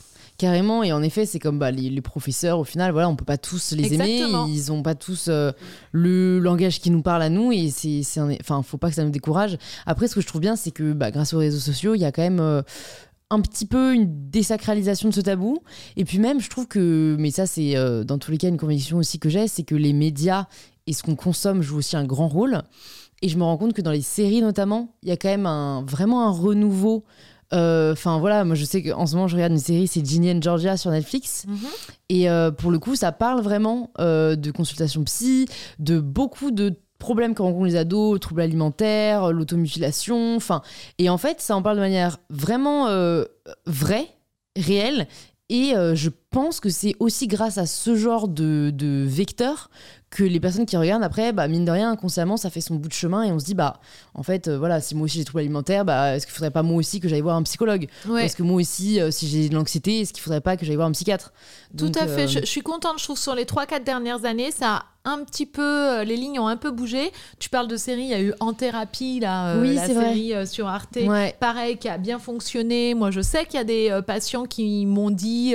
Carrément, 0.40 0.82
et 0.82 0.90
en 0.90 1.02
effet, 1.02 1.26
c'est 1.26 1.38
comme 1.38 1.58
bah, 1.58 1.70
les, 1.70 2.00
professeurs, 2.00 2.58
au 2.58 2.64
final, 2.64 2.92
voilà, 2.92 3.10
on 3.10 3.14
peut 3.14 3.26
pas 3.26 3.36
tous 3.36 3.72
les 3.72 3.92
aimer, 3.92 4.22
ils 4.48 4.72
ont 4.72 4.82
pas 4.82 4.94
tous 4.94 5.26
euh, 5.28 5.52
le 5.92 6.38
langage 6.38 6.80
qui 6.80 6.90
nous 6.90 7.02
parle 7.02 7.20
à 7.20 7.28
nous, 7.28 7.52
et 7.52 7.68
c'est, 7.68 8.00
enfin, 8.40 8.62
faut 8.62 8.78
pas 8.78 8.88
que 8.88 8.94
ça 8.94 9.04
nous 9.04 9.10
décourage. 9.10 9.58
Après, 9.84 10.08
ce 10.08 10.14
que 10.14 10.22
je 10.22 10.26
trouve 10.26 10.40
bien, 10.40 10.56
c'est 10.56 10.70
que 10.70 10.94
bah, 10.94 11.10
grâce 11.10 11.34
aux 11.34 11.38
réseaux 11.38 11.58
sociaux, 11.58 11.94
il 11.94 12.00
y 12.00 12.06
a 12.06 12.10
quand 12.10 12.22
même 12.22 12.40
euh, 12.40 12.62
un 13.28 13.42
petit 13.42 13.66
peu 13.66 13.92
une 13.92 14.30
désacralisation 14.30 15.10
de 15.10 15.14
ce 15.14 15.20
tabou, 15.20 15.58
et 15.98 16.06
puis 16.06 16.18
même, 16.18 16.40
je 16.40 16.48
trouve 16.48 16.66
que, 16.66 17.16
mais 17.18 17.30
ça, 17.30 17.44
c'est 17.44 17.76
euh, 17.76 18.02
dans 18.02 18.16
tous 18.16 18.30
les 18.30 18.38
cas 18.38 18.48
une 18.48 18.56
conviction 18.56 18.96
aussi 18.96 19.18
que 19.18 19.28
j'ai, 19.28 19.46
c'est 19.46 19.64
que 19.64 19.74
les 19.74 19.92
médias 19.92 20.46
et 20.86 20.94
ce 20.94 21.02
qu'on 21.02 21.16
consomme 21.16 21.60
jouent 21.60 21.78
aussi 21.78 21.98
un 21.98 22.04
grand 22.04 22.28
rôle. 22.28 22.62
Et 23.22 23.28
je 23.28 23.36
me 23.36 23.44
rends 23.44 23.56
compte 23.56 23.74
que 23.74 23.82
dans 23.82 23.90
les 23.90 24.02
séries 24.02 24.40
notamment, 24.40 24.94
il 25.02 25.08
y 25.08 25.12
a 25.12 25.16
quand 25.16 25.28
même 25.28 25.46
un, 25.46 25.84
vraiment 25.86 26.26
un 26.26 26.30
renouveau. 26.30 27.04
Euh, 27.52 27.92
enfin 27.92 28.18
voilà, 28.18 28.44
moi 28.44 28.54
je 28.54 28.64
sais 28.64 28.82
qu'en 28.82 29.06
ce 29.06 29.14
moment 29.14 29.26
je 29.26 29.34
regarde 29.34 29.52
une 29.52 29.58
série, 29.58 29.88
c'est 29.88 30.06
Ginny 30.06 30.30
and 30.30 30.42
Georgia 30.42 30.76
sur 30.76 30.90
Netflix. 30.90 31.44
Mhm. 31.46 31.58
Et 32.08 32.30
euh, 32.30 32.50
pour 32.50 32.70
le 32.70 32.78
coup, 32.78 32.94
ça 32.94 33.12
parle 33.12 33.40
vraiment 33.40 33.90
euh, 33.98 34.36
de 34.36 34.50
consultation 34.50 35.02
psy, 35.04 35.46
de 35.78 36.00
beaucoup 36.00 36.50
de 36.50 36.74
problèmes 36.98 37.34
que 37.34 37.42
rencontrent 37.42 37.66
les 37.66 37.76
ados, 37.76 38.20
troubles 38.20 38.42
alimentaires, 38.42 39.32
l'automutilation. 39.32 40.36
Enfin, 40.36 40.62
et 40.98 41.08
en 41.08 41.18
fait, 41.18 41.40
ça 41.40 41.56
en 41.56 41.62
parle 41.62 41.76
de 41.76 41.82
manière 41.82 42.18
vraiment 42.28 42.88
vraie, 43.64 44.06
réelle. 44.54 45.08
Et 45.48 45.72
je 45.94 46.10
pense 46.30 46.60
que 46.60 46.68
c'est 46.68 46.94
aussi 47.00 47.26
grâce 47.26 47.58
à 47.58 47.66
ce 47.66 47.96
genre 47.96 48.28
de, 48.28 48.70
de 48.74 49.04
vecteur 49.06 49.70
que 50.10 50.24
les 50.24 50.40
personnes 50.40 50.66
qui 50.66 50.76
regardent 50.76 51.04
après, 51.04 51.32
bah, 51.32 51.46
mine 51.46 51.64
de 51.64 51.70
rien, 51.70 51.92
inconsciemment, 51.92 52.36
ça 52.36 52.50
fait 52.50 52.60
son 52.60 52.74
bout 52.74 52.88
de 52.88 52.92
chemin 52.92 53.22
et 53.22 53.30
on 53.30 53.38
se 53.38 53.44
dit, 53.44 53.54
bah, 53.54 53.80
en 54.14 54.24
fait, 54.24 54.48
euh, 54.48 54.58
voilà, 54.58 54.80
si 54.80 54.96
moi 54.96 55.04
aussi 55.04 55.14
j'ai 55.14 55.20
des 55.20 55.24
troubles 55.24 55.40
alimentaires, 55.40 55.84
bah, 55.84 56.16
est-ce 56.16 56.26
qu'il 56.26 56.34
faudrait 56.34 56.50
pas 56.50 56.64
moi 56.64 56.76
aussi 56.78 56.98
que 56.98 57.08
j'aille 57.08 57.20
voir 57.20 57.36
un 57.36 57.44
psychologue? 57.44 57.86
Est-ce 58.18 58.34
que 58.34 58.42
moi 58.42 58.56
aussi, 58.56 59.00
euh, 59.00 59.12
si 59.12 59.28
j'ai 59.28 59.48
de 59.48 59.54
l'anxiété, 59.54 60.00
est-ce 60.00 60.12
qu'il 60.12 60.22
faudrait 60.22 60.40
pas 60.40 60.56
que 60.56 60.66
j'aille 60.66 60.76
voir 60.76 60.88
un 60.88 60.92
psychiatre? 60.92 61.32
Tout 61.78 61.92
à 61.94 62.08
fait. 62.08 62.24
Euh, 62.24 62.40
je, 62.40 62.44
suis 62.44 62.60
contente, 62.60 62.98
je 62.98 63.04
trouve, 63.04 63.18
sur 63.18 63.36
les 63.36 63.44
3-4 63.44 63.84
dernières 63.84 64.24
années, 64.24 64.50
ça 64.50 64.68
a 64.74 64.84
un 65.04 65.24
petit 65.24 65.46
peu, 65.46 66.02
les 66.02 66.16
lignes 66.16 66.40
ont 66.40 66.48
un 66.48 66.58
peu 66.58 66.72
bougé. 66.72 67.12
Tu 67.38 67.48
parles 67.48 67.68
de 67.68 67.76
série, 67.76 68.02
il 68.02 68.08
y 68.08 68.14
a 68.14 68.20
eu 68.20 68.34
En 68.40 68.52
thérapie, 68.52 69.20
là, 69.20 69.56
oui, 69.56 69.74
la 69.74 69.86
série 69.86 70.46
sur 70.46 70.66
Arte, 70.66 70.98
pareil, 71.38 71.78
qui 71.78 71.88
a 71.88 71.96
bien 71.96 72.18
fonctionné. 72.18 72.94
Moi, 72.94 73.10
je 73.10 73.22
sais 73.22 73.46
qu'il 73.46 73.54
y 73.54 73.60
a 73.60 73.64
des 73.64 73.98
patients 74.06 74.44
qui 74.44 74.84
m'ont 74.84 75.10
dit, 75.10 75.54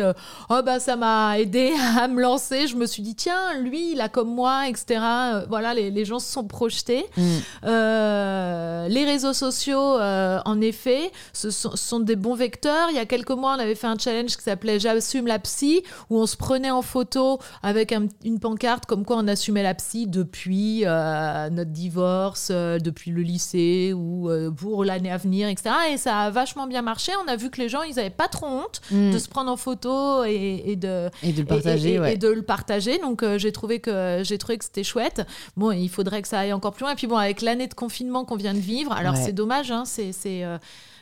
oh 0.49 0.61
bah 0.65 0.79
ça 0.79 0.95
m'a 0.95 1.39
aidé 1.39 1.73
à 1.97 2.07
me 2.07 2.21
lancer. 2.21 2.67
Je 2.67 2.75
me 2.75 2.85
suis 2.85 3.03
dit, 3.03 3.15
tiens, 3.15 3.53
lui, 3.61 3.93
il 3.93 4.01
a 4.01 4.09
comme 4.09 4.33
moi 4.33 4.67
etc. 4.67 4.99
Euh, 5.01 5.45
voilà, 5.47 5.73
les, 5.73 6.05
gens 6.05 6.19
se 6.19 6.31
sont 6.31 6.45
projetés. 6.45 7.05
Mm. 7.17 7.23
Euh, 7.65 8.87
les 8.87 9.05
réseaux 9.05 9.33
sociaux, 9.33 9.97
euh, 9.97 10.39
en 10.45 10.61
effet, 10.61 11.11
ce 11.33 11.49
sont, 11.49 11.99
des 11.99 12.15
bons 12.15 12.35
vecteurs. 12.35 12.89
Il 12.89 12.95
y 12.95 12.99
a 12.99 13.05
quelques 13.05 13.31
mois, 13.31 13.55
on 13.55 13.59
avait 13.59 13.75
fait 13.75 13.87
un 13.87 13.97
challenge 13.97 14.35
qui 14.35 14.43
s'appelait 14.43 14.79
J'assume 14.79 15.27
la 15.27 15.39
psy, 15.39 15.83
où 16.09 16.19
on 16.19 16.25
se 16.25 16.37
prenait 16.37 16.71
en 16.71 16.81
photo 16.81 17.39
avec 17.63 17.93
une 18.23 18.39
pancarte 18.39 18.85
comme 18.85 19.05
quoi 19.05 19.17
on 19.17 19.27
assumait 19.27 19.63
la 19.63 19.73
psy 19.73 20.07
depuis 20.07 20.83
notre 20.85 21.71
divorce, 21.71 22.51
depuis 22.51 23.11
le 23.11 23.21
lycée 23.21 23.93
ou 23.93 24.29
pour 24.57 24.83
l'année 24.83 25.11
à 25.11 25.17
venir, 25.17 25.47
etc. 25.47 25.69
Et 25.91 25.97
ça 25.97 26.19
a 26.19 26.29
vachement 26.29 26.67
bien 26.67 26.81
marché. 26.81 27.11
On 27.25 27.27
a 27.27 27.35
vu 27.35 27.49
que 27.49 27.61
les 27.61 27.69
gens, 27.69 27.83
ils 27.83 27.95
n'avaient 27.95 28.09
pas 28.09 28.27
trop 28.27 28.47
honte 28.47 28.81
mm. 28.91 29.11
de 29.11 29.17
se 29.17 29.29
prendre 29.29 29.51
en 29.51 29.57
photo 29.57 30.23
et, 30.25 30.54
de, 30.75 31.09
et 31.23 31.33
de 31.33 31.41
le 31.41 31.45
partager. 31.45 31.95
Et, 32.11 32.17
de 32.17 32.27
le 32.27 32.41
partager. 32.41 32.97
Donc 32.99 33.23
j'ai 33.37 33.51
trouvé 33.51 33.79
que 33.79 34.21
j'ai 34.23 34.37
trouvé 34.37 34.57
que 34.57 34.65
c'était 34.65 34.83
chouette. 34.83 35.25
Bon, 35.57 35.71
il 35.71 35.89
faudrait 35.89 36.21
que 36.21 36.27
ça 36.27 36.39
aille 36.39 36.53
encore 36.53 36.73
plus 36.73 36.83
loin. 36.83 36.93
Et 36.93 36.95
puis 36.95 37.07
bon, 37.07 37.17
avec 37.17 37.41
l'année 37.41 37.67
de 37.67 37.73
confinement 37.73 38.25
qu'on 38.25 38.35
vient 38.35 38.53
de 38.53 38.59
vivre, 38.59 38.91
alors 38.91 39.15
c'est 39.15 39.33
dommage, 39.33 39.71
hein, 39.71 39.83
c'est 39.85 40.13
euh, 40.25 40.57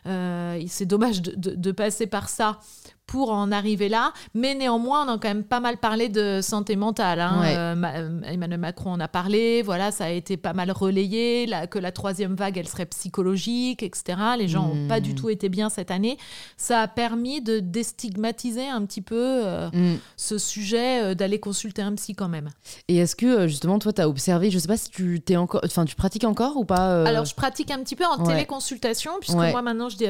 euh, 0.06 0.62
c'est 0.68 0.86
dommage 0.86 1.22
de, 1.22 1.56
de, 1.56 1.72
passer 1.72 2.08
par 2.08 2.28
ça 2.28 2.60
pour 3.06 3.32
en 3.32 3.52
arriver 3.52 3.90
là. 3.90 4.14
Mais 4.34 4.56
néanmoins, 4.56 5.06
on 5.06 5.14
a 5.14 5.18
quand 5.18 5.28
même 5.28 5.44
pas 5.44 5.60
mal 5.60 5.78
parlé 5.78 6.10
de 6.10 6.40
santé 6.42 6.76
mentale. 6.76 7.20
Hein. 7.20 7.44
Euh, 7.46 8.22
Emmanuel 8.26 8.60
Macron 8.60 8.92
en 8.92 9.00
a 9.00 9.08
parlé. 9.08 9.62
Voilà, 9.62 9.92
ça 9.92 10.06
a 10.06 10.10
été 10.10 10.38
pas 10.38 10.54
mal 10.54 10.72
relayé. 10.72 11.50
que 11.70 11.80
la 11.80 11.92
troisième 11.92 12.36
vague, 12.36 12.58
elle 12.58 12.68
serait 12.68 12.86
psychologique, 12.86 13.84
etc. 13.84 14.18
Les 14.38 14.48
gens 14.48 14.68
n'ont 14.68 14.88
pas 14.88 15.00
du 15.00 15.12
hmm. 15.12 15.16
tout 15.16 15.30
été 15.30 15.50
bien 15.50 15.70
cette 15.70 15.92
année. 15.92 16.18
Ça 16.58 16.82
a 16.82 16.88
permis 16.88 17.42
de 17.42 17.60
déstigmatiser 17.60 18.68
un 18.68 18.86
petit 18.86 19.02
peu 19.02 19.16
euh, 19.46 19.70
hmm. 19.72 19.98
ce 20.18 20.38
sujet, 20.38 21.04
euh, 21.04 21.14
d'aller 21.14 21.40
consulter 21.40 21.82
un 21.82 21.94
psy 21.96 22.16
quand 22.16 22.30
même. 22.30 22.50
Et 22.88 22.98
est-ce 22.98 23.16
que 23.16 23.48
justement, 23.48 23.80
toi, 23.80 23.94
tu 23.94 24.02
as 24.02 24.10
observé, 24.10 24.50
je 24.50 24.60
sais 24.60 24.68
pas 24.68 24.78
si 24.78 24.90
tu 24.90 25.22
t'es 25.22 25.36
encore, 25.36 25.62
enfin, 25.66 25.86
tu 25.86 25.96
pratiques 25.96 26.24
encore 26.24 26.58
ou 26.58 26.66
pas 26.66 27.04
Alors, 27.04 27.26
je 27.26 27.36
pratique 27.36 27.72
un 27.72 27.80
petit 27.80 27.96
peu 27.96 28.06
en 28.06 28.24
téléconsultation, 28.24 29.12
puisque 29.20 29.36
moi 29.36 29.62
maintenant, 29.62 29.90
je 29.90 29.98
dis, 29.98 30.06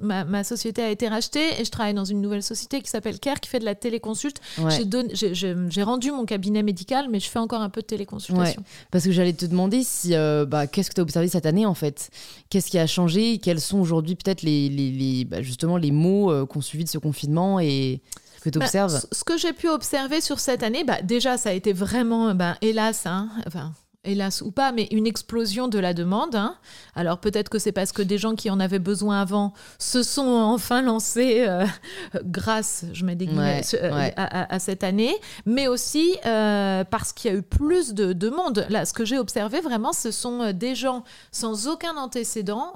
ma, 0.00 0.24
ma, 0.24 0.44
société 0.44 0.82
a 0.82 0.90
été 0.90 1.08
rachetée 1.08 1.60
et 1.60 1.64
je 1.64 1.70
travaille 1.80 1.94
dans 1.94 2.04
une 2.04 2.20
nouvelle 2.20 2.42
société 2.42 2.82
qui 2.82 2.90
s'appelle 2.90 3.18
Care 3.18 3.40
qui 3.40 3.48
fait 3.48 3.58
de 3.58 3.64
la 3.64 3.74
téléconsulte. 3.74 4.40
J'ai 4.68 5.82
rendu 5.82 6.12
mon 6.12 6.26
cabinet 6.26 6.62
médical, 6.62 7.06
mais 7.10 7.20
je 7.20 7.30
fais 7.30 7.38
encore 7.38 7.62
un 7.62 7.70
peu 7.70 7.80
de 7.80 7.86
téléconsultation. 7.86 8.62
Parce 8.90 9.04
que 9.04 9.12
j'allais 9.12 9.32
te 9.32 9.46
demander 9.46 9.82
si, 9.82 10.14
euh, 10.14 10.44
bah, 10.44 10.66
qu'est-ce 10.66 10.90
que 10.90 10.94
tu 10.94 11.00
as 11.00 11.04
observé 11.04 11.28
cette 11.28 11.46
année 11.46 11.64
en 11.64 11.74
fait? 11.74 12.10
Qu'est-ce 12.50 12.70
qui 12.70 12.78
a 12.78 12.86
changé? 12.86 13.38
Quels 13.38 13.60
sont 13.60 13.78
aujourd'hui 13.78 14.14
peut-être 14.14 14.42
les, 14.42 14.68
les, 14.68 15.24
bah, 15.24 15.40
justement 15.40 15.78
les 15.78 15.90
mots 15.90 16.30
euh, 16.30 16.44
qu'on 16.44 16.60
suivi 16.60 16.84
de 16.84 16.90
ce 16.90 16.98
confinement 16.98 17.60
et 17.60 18.02
que 18.42 18.50
tu 18.50 18.58
bah, 18.58 18.66
observes 18.66 19.00
Ce 19.10 19.24
que 19.24 19.38
j'ai 19.38 19.54
pu 19.54 19.68
observer 19.68 20.20
sur 20.20 20.38
cette 20.38 20.62
année, 20.62 20.84
bah, 20.84 21.00
déjà 21.02 21.38
ça 21.38 21.48
a 21.48 21.52
été 21.52 21.72
vraiment, 21.72 22.34
bah, 22.34 22.56
hélas, 22.60 23.06
hein, 23.06 23.30
enfin 23.46 23.72
hélas 24.04 24.40
ou 24.40 24.50
pas, 24.50 24.72
mais 24.72 24.88
une 24.90 25.06
explosion 25.06 25.68
de 25.68 25.78
la 25.78 25.92
demande. 25.92 26.34
Hein. 26.34 26.56
Alors 26.94 27.18
peut-être 27.18 27.48
que 27.48 27.58
c'est 27.58 27.72
parce 27.72 27.92
que 27.92 28.02
des 28.02 28.18
gens 28.18 28.34
qui 28.34 28.50
en 28.50 28.58
avaient 28.58 28.78
besoin 28.78 29.20
avant 29.20 29.52
se 29.78 30.02
sont 30.02 30.22
enfin 30.22 30.82
lancés 30.82 31.44
euh, 31.46 31.66
grâce, 32.24 32.84
je 32.92 33.04
mets 33.04 33.14
des 33.14 33.26
guillemets, 33.26 33.62
euh, 33.74 34.10
à, 34.16 34.58
cette 34.58 34.84
année, 34.84 35.14
mais 35.44 35.68
aussi 35.68 36.16
euh, 36.24 36.84
parce 36.84 37.12
qu'il 37.12 37.30
y 37.30 37.34
a 37.34 37.36
eu 37.36 37.42
plus 37.42 37.92
de 37.92 38.12
demandes. 38.12 38.66
Là, 38.70 38.84
ce 38.84 38.92
que 38.92 39.04
j'ai 39.04 39.18
observé 39.18 39.60
vraiment, 39.60 39.92
ce 39.92 40.10
sont 40.10 40.52
des 40.52 40.74
gens 40.74 41.04
sans 41.30 41.68
aucun 41.68 41.96
antécédent 41.96 42.72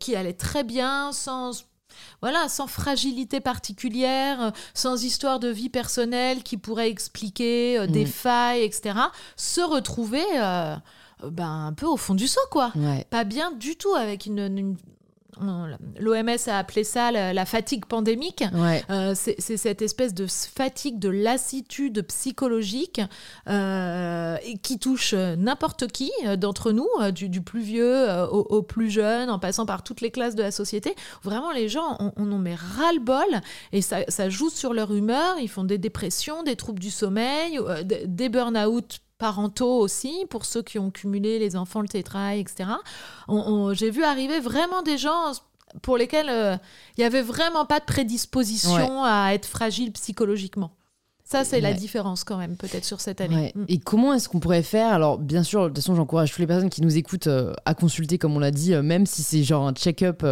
qui 0.00 0.14
allaient 0.14 0.34
très 0.34 0.64
bien, 0.64 1.12
sans 1.12 1.64
voilà, 2.20 2.48
sans 2.48 2.66
fragilité 2.66 3.40
particulière, 3.40 4.40
euh, 4.40 4.50
sans 4.74 5.04
histoire 5.04 5.40
de 5.40 5.48
vie 5.48 5.68
personnelle 5.68 6.42
qui 6.42 6.56
pourrait 6.56 6.88
expliquer 6.88 7.78
euh, 7.78 7.86
des 7.86 8.04
mm. 8.04 8.08
failles, 8.08 8.64
etc., 8.64 8.98
se 9.36 9.60
retrouver 9.60 10.24
euh, 10.34 10.76
ben, 11.24 11.66
un 11.66 11.72
peu 11.72 11.86
au 11.86 11.96
fond 11.96 12.14
du 12.14 12.26
seau, 12.26 12.40
quoi. 12.50 12.72
Pas 13.10 13.24
bien 13.24 13.52
du 13.52 13.76
tout, 13.76 13.94
avec 13.94 14.26
une, 14.26 14.76
L'OMS 15.40 16.48
a 16.48 16.58
appelé 16.58 16.84
ça 16.84 17.10
la, 17.12 17.46
fatigue 17.46 17.86
pandémique. 17.86 18.44
Euh, 18.90 19.14
c'est 19.14 19.56
cette 19.56 19.82
espèce 19.82 20.14
de 20.14 20.26
fatigue, 20.26 20.98
de 20.98 21.08
lassitude 21.08 22.02
psychologique 22.02 23.00
euh, 23.48 24.36
qui 24.62 24.78
touche 24.78 25.14
n'importe 25.14 25.86
qui 25.88 26.10
euh, 26.24 26.36
d'entre 26.36 26.72
nous, 26.72 26.88
du, 27.12 27.40
plus 27.40 27.60
vieux 27.60 28.06
au, 28.30 28.62
plus 28.62 28.90
jeune, 28.90 29.30
en 29.30 29.38
passant 29.38 29.66
par 29.66 29.82
toutes 29.82 30.00
les 30.00 30.10
classes 30.10 30.34
de 30.34 30.42
la 30.42 30.50
société. 30.50 30.94
Vraiment, 31.22 31.52
les 31.52 31.68
gens, 31.68 32.12
on, 32.16 32.32
en 32.32 32.38
met 32.38 32.54
ras-le-bol 32.54 33.40
et 33.72 33.82
ça, 33.82 33.98
ça, 34.08 34.28
joue 34.28 34.50
sur 34.50 34.74
leur 34.74 34.92
humeur. 34.94 35.36
Ils 35.40 35.48
font 35.48 35.64
des 35.64 35.78
dépressions, 35.78 36.42
des 36.42 36.56
troubles 36.56 36.80
du 36.80 36.90
sommeil, 36.90 37.60
des 37.84 38.28
burn-out 38.28 39.00
parentaux 39.18 39.78
aussi, 39.78 40.26
pour 40.30 40.44
ceux 40.44 40.62
qui 40.62 40.78
ont 40.78 40.90
cumulé 40.90 41.38
les 41.38 41.56
enfants, 41.56 41.80
le 41.80 41.88
tétrail, 41.88 42.40
etc. 42.40 42.70
J'ai 43.72 43.90
vu 43.90 44.04
arriver 44.04 44.40
vraiment 44.40 44.82
des 44.82 44.98
gens 44.98 45.32
pour 45.82 45.96
lesquels 45.96 46.28
euh, 46.28 46.56
il 46.96 47.00
n'y 47.00 47.04
avait 47.04 47.22
vraiment 47.22 47.66
pas 47.66 47.80
de 47.80 47.84
prédisposition 47.84 49.04
à 49.04 49.32
être 49.32 49.46
fragile 49.46 49.92
psychologiquement. 49.92 50.72
Ça, 51.28 51.42
c'est 51.42 51.60
la 51.60 51.72
différence 51.72 52.22
quand 52.22 52.36
même, 52.36 52.56
peut-être 52.56 52.84
sur 52.84 53.00
cette 53.00 53.20
année. 53.20 53.52
Mm. 53.56 53.64
Et 53.66 53.78
comment 53.78 54.14
est-ce 54.14 54.28
qu'on 54.28 54.38
pourrait 54.38 54.62
faire? 54.62 54.92
Alors, 54.92 55.18
bien 55.18 55.42
sûr, 55.42 55.62
de 55.62 55.66
toute 55.68 55.78
façon, 55.78 55.96
j'encourage 55.96 56.30
toutes 56.30 56.38
les 56.38 56.46
personnes 56.46 56.70
qui 56.70 56.82
nous 56.82 56.96
écoutent 56.96 57.26
euh, 57.26 57.52
à 57.64 57.74
consulter, 57.74 58.16
comme 58.16 58.36
on 58.36 58.38
l'a 58.38 58.52
dit, 58.52 58.74
euh, 58.74 58.82
même 58.82 59.06
si 59.06 59.24
c'est 59.24 59.42
genre 59.42 59.66
un 59.66 59.72
check-up 59.72 60.24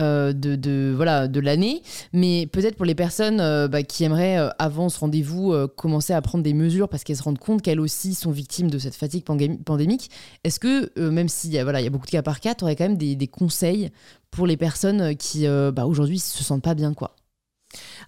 euh, 0.00 0.32
de, 0.32 0.56
de, 0.56 0.92
voilà, 0.96 1.28
de 1.28 1.38
l'année. 1.38 1.82
Mais 2.12 2.48
peut-être 2.48 2.74
pour 2.74 2.86
les 2.86 2.96
personnes 2.96 3.38
bah, 3.68 3.84
qui 3.84 4.02
aimeraient, 4.02 4.50
avant 4.58 4.88
ce 4.88 4.98
rendez-vous, 4.98 5.54
commencer 5.76 6.12
à 6.12 6.20
prendre 6.20 6.42
des 6.42 6.54
mesures 6.54 6.88
parce 6.88 7.04
qu'elles 7.04 7.16
se 7.16 7.22
rendent 7.22 7.38
compte 7.38 7.62
qu'elles 7.62 7.80
aussi 7.80 8.14
sont 8.14 8.32
victimes 8.32 8.68
de 8.68 8.78
cette 8.78 8.96
fatigue 8.96 9.24
pandémique, 9.24 10.10
est-ce 10.42 10.58
que, 10.58 10.98
même 10.98 11.28
s'il 11.28 11.52
y, 11.52 11.58
a, 11.58 11.62
voilà, 11.62 11.80
y 11.80 11.86
a 11.86 11.90
beaucoup 11.90 12.06
de 12.06 12.10
cas 12.10 12.22
par 12.22 12.40
cas, 12.40 12.56
tu 12.56 12.64
aurais 12.64 12.74
quand 12.74 12.84
même 12.84 12.96
des, 12.96 13.14
des, 13.14 13.28
conseils 13.28 13.90
pour 14.32 14.46
les 14.46 14.56
personnes 14.56 15.14
qui, 15.16 15.46
bah, 15.46 15.86
aujourd'hui, 15.86 16.18
se 16.18 16.42
sentent 16.42 16.64
pas 16.64 16.74
bien, 16.74 16.94
quoi? 16.94 17.14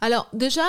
Alors 0.00 0.28
déjà, 0.32 0.64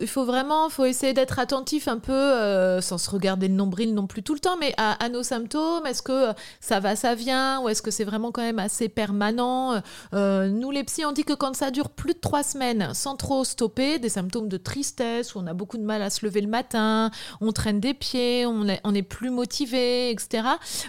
il 0.00 0.06
faut 0.06 0.24
vraiment, 0.24 0.68
faut 0.68 0.84
essayer 0.84 1.12
d'être 1.12 1.38
attentif 1.38 1.88
un 1.88 1.98
peu, 1.98 2.12
euh, 2.12 2.80
sans 2.80 2.98
se 2.98 3.10
regarder 3.10 3.48
le 3.48 3.54
nombril 3.54 3.94
non 3.94 4.06
plus 4.06 4.22
tout 4.22 4.34
le 4.34 4.40
temps, 4.40 4.56
mais 4.58 4.74
à, 4.76 5.08
nos 5.08 5.22
symptômes. 5.22 5.86
Est-ce 5.86 6.02
que 6.02 6.32
ça 6.60 6.80
va, 6.80 6.96
ça 6.96 7.14
vient, 7.14 7.60
ou 7.60 7.68
est-ce 7.68 7.82
que 7.82 7.90
c'est 7.90 8.04
vraiment 8.04 8.32
quand 8.32 8.42
même 8.42 8.58
assez 8.58 8.88
permanent? 8.88 9.80
Euh, 10.14 10.48
Nous 10.48 10.70
les 10.70 10.84
psys, 10.84 11.04
on 11.04 11.12
dit 11.12 11.24
que 11.24 11.32
quand 11.32 11.54
ça 11.54 11.70
dure 11.70 11.90
plus 11.90 12.14
de 12.14 12.18
trois 12.18 12.42
semaines, 12.42 12.90
sans 12.94 13.16
trop 13.16 13.44
stopper, 13.44 13.98
des 13.98 14.08
symptômes 14.08 14.48
de 14.48 14.56
tristesse, 14.56 15.34
où 15.34 15.38
on 15.38 15.46
a 15.46 15.54
beaucoup 15.54 15.78
de 15.78 15.84
mal 15.84 16.02
à 16.02 16.10
se 16.10 16.24
lever 16.24 16.40
le 16.40 16.48
matin, 16.48 17.10
on 17.40 17.52
traîne 17.52 17.80
des 17.80 17.94
pieds, 17.94 18.46
on 18.46 18.68
est, 18.68 18.80
on 18.84 18.94
est 18.94 19.02
plus 19.02 19.30
motivé, 19.30 20.10
etc. 20.10 20.44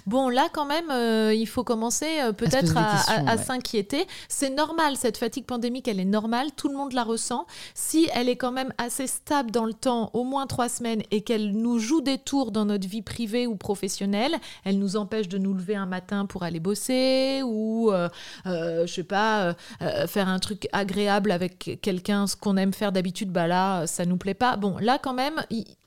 Bon, 0.05 0.29
là 0.29 0.47
quand 0.51 0.65
même, 0.65 0.91
euh, 0.91 1.33
il 1.33 1.47
faut 1.47 1.63
commencer 1.63 2.19
peut-être 2.37 2.75
à, 2.77 3.37
s'inquiéter. 3.37 4.07
C'est 4.29 4.49
normal, 4.49 4.97
cette 4.97 5.17
fatigue 5.17 5.45
pandémique, 5.45 5.87
elle 5.87 5.99
est 5.99 6.05
normale, 6.05 6.51
tout 6.55 6.67
le 6.67 6.75
monde 6.75 6.93
la 6.93 7.03
ressent 7.03 7.45
si 7.81 8.07
elle 8.13 8.29
est 8.29 8.35
quand 8.35 8.51
même 8.51 8.71
assez 8.77 9.07
stable 9.07 9.49
dans 9.49 9.65
le 9.65 9.73
temps, 9.73 10.11
au 10.13 10.23
moins 10.23 10.45
trois 10.45 10.69
semaines, 10.69 11.01
et 11.09 11.21
qu'elle 11.21 11.51
nous 11.51 11.79
joue 11.79 12.01
des 12.01 12.19
tours 12.19 12.51
dans 12.51 12.65
notre 12.65 12.87
vie 12.87 13.01
privée 13.01 13.47
ou 13.47 13.55
professionnelle, 13.55 14.35
elle 14.63 14.77
nous 14.77 14.97
empêche 14.97 15.27
de 15.27 15.39
nous 15.39 15.53
lever 15.55 15.75
un 15.75 15.87
matin 15.87 16.27
pour 16.27 16.43
aller 16.43 16.59
bosser 16.59 17.41
ou, 17.43 17.91
euh, 17.91 18.07
euh, 18.45 18.85
je 18.85 18.93
sais 18.93 19.03
pas, 19.03 19.55
euh, 19.81 20.07
faire 20.07 20.29
un 20.29 20.37
truc 20.37 20.67
agréable 20.73 21.31
avec 21.31 21.79
quelqu'un, 21.81 22.27
ce 22.27 22.35
qu'on 22.35 22.55
aime 22.55 22.71
faire 22.71 22.91
d'habitude, 22.91 23.31
bah 23.31 23.47
là, 23.47 23.87
ça 23.87 24.05
nous 24.05 24.17
plaît 24.17 24.35
pas. 24.35 24.57
Bon, 24.57 24.77
là 24.77 24.99
quand 25.01 25.13
même, 25.13 25.41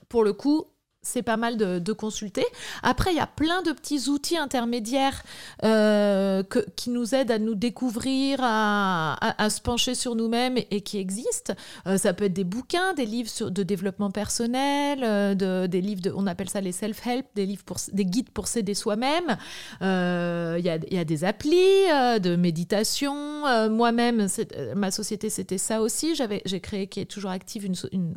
pour 0.09 0.25
le 0.25 0.33
coup, 0.33 0.65
c'est 1.05 1.21
pas 1.21 1.37
mal 1.37 1.55
de, 1.55 1.93
consulter. 1.93 2.45
Après, 2.83 3.11
il 3.11 3.15
y 3.15 3.21
a 3.21 3.27
plein 3.27 3.61
de 3.61 3.71
petits 3.71 4.09
outils 4.09 4.37
intermédiaires 4.37 5.23
euh, 5.63 6.43
qui 6.75 6.89
nous 6.89 7.15
aident 7.15 7.31
à 7.31 7.39
nous 7.39 7.55
découvrir, 7.55 8.39
à, 8.41 9.49
se 9.49 9.61
pencher 9.61 9.95
sur 9.95 10.15
nous-mêmes 10.15 10.57
et, 10.57 10.81
qui 10.81 10.97
existent. 10.97 11.53
Euh, 11.87 11.97
ça 11.97 12.13
peut 12.13 12.25
être 12.25 12.33
des 12.33 12.43
bouquins, 12.43 12.93
des 12.93 13.05
livres 13.05 13.49
de 13.49 13.63
développement 13.63 14.11
personnel, 14.11 14.99
euh, 15.03 15.35
de, 15.35 15.67
des 15.67 15.79
livres, 15.79 16.01
de, 16.01 16.11
on 16.13 16.27
appelle 16.27 16.49
ça 16.49 16.59
les 16.59 16.71
self-help, 16.71 17.27
des, 17.35 17.45
livres 17.45 17.63
pour, 17.63 17.77
des 17.93 18.05
guides 18.05 18.31
pour 18.31 18.47
s'aider 18.47 18.73
soi-même. 18.73 19.37
Il 19.81 20.65
y 20.65 20.69
a, 20.69 20.77
y, 20.91 20.97
a, 20.97 21.05
des 21.05 21.23
applis 21.23 21.87
de 22.19 22.35
méditation. 22.35 23.69
Moi-même, 23.69 24.27
ma 24.75 24.91
société, 24.91 25.29
c'était 25.29 25.59
ça 25.59 25.81
aussi. 25.81 26.15
J'ai 26.45 26.59
créé, 26.59 26.87
qui 26.87 26.99
est 26.99 27.05
toujours 27.05 27.31
active, 27.31 27.65
une 27.65 28.15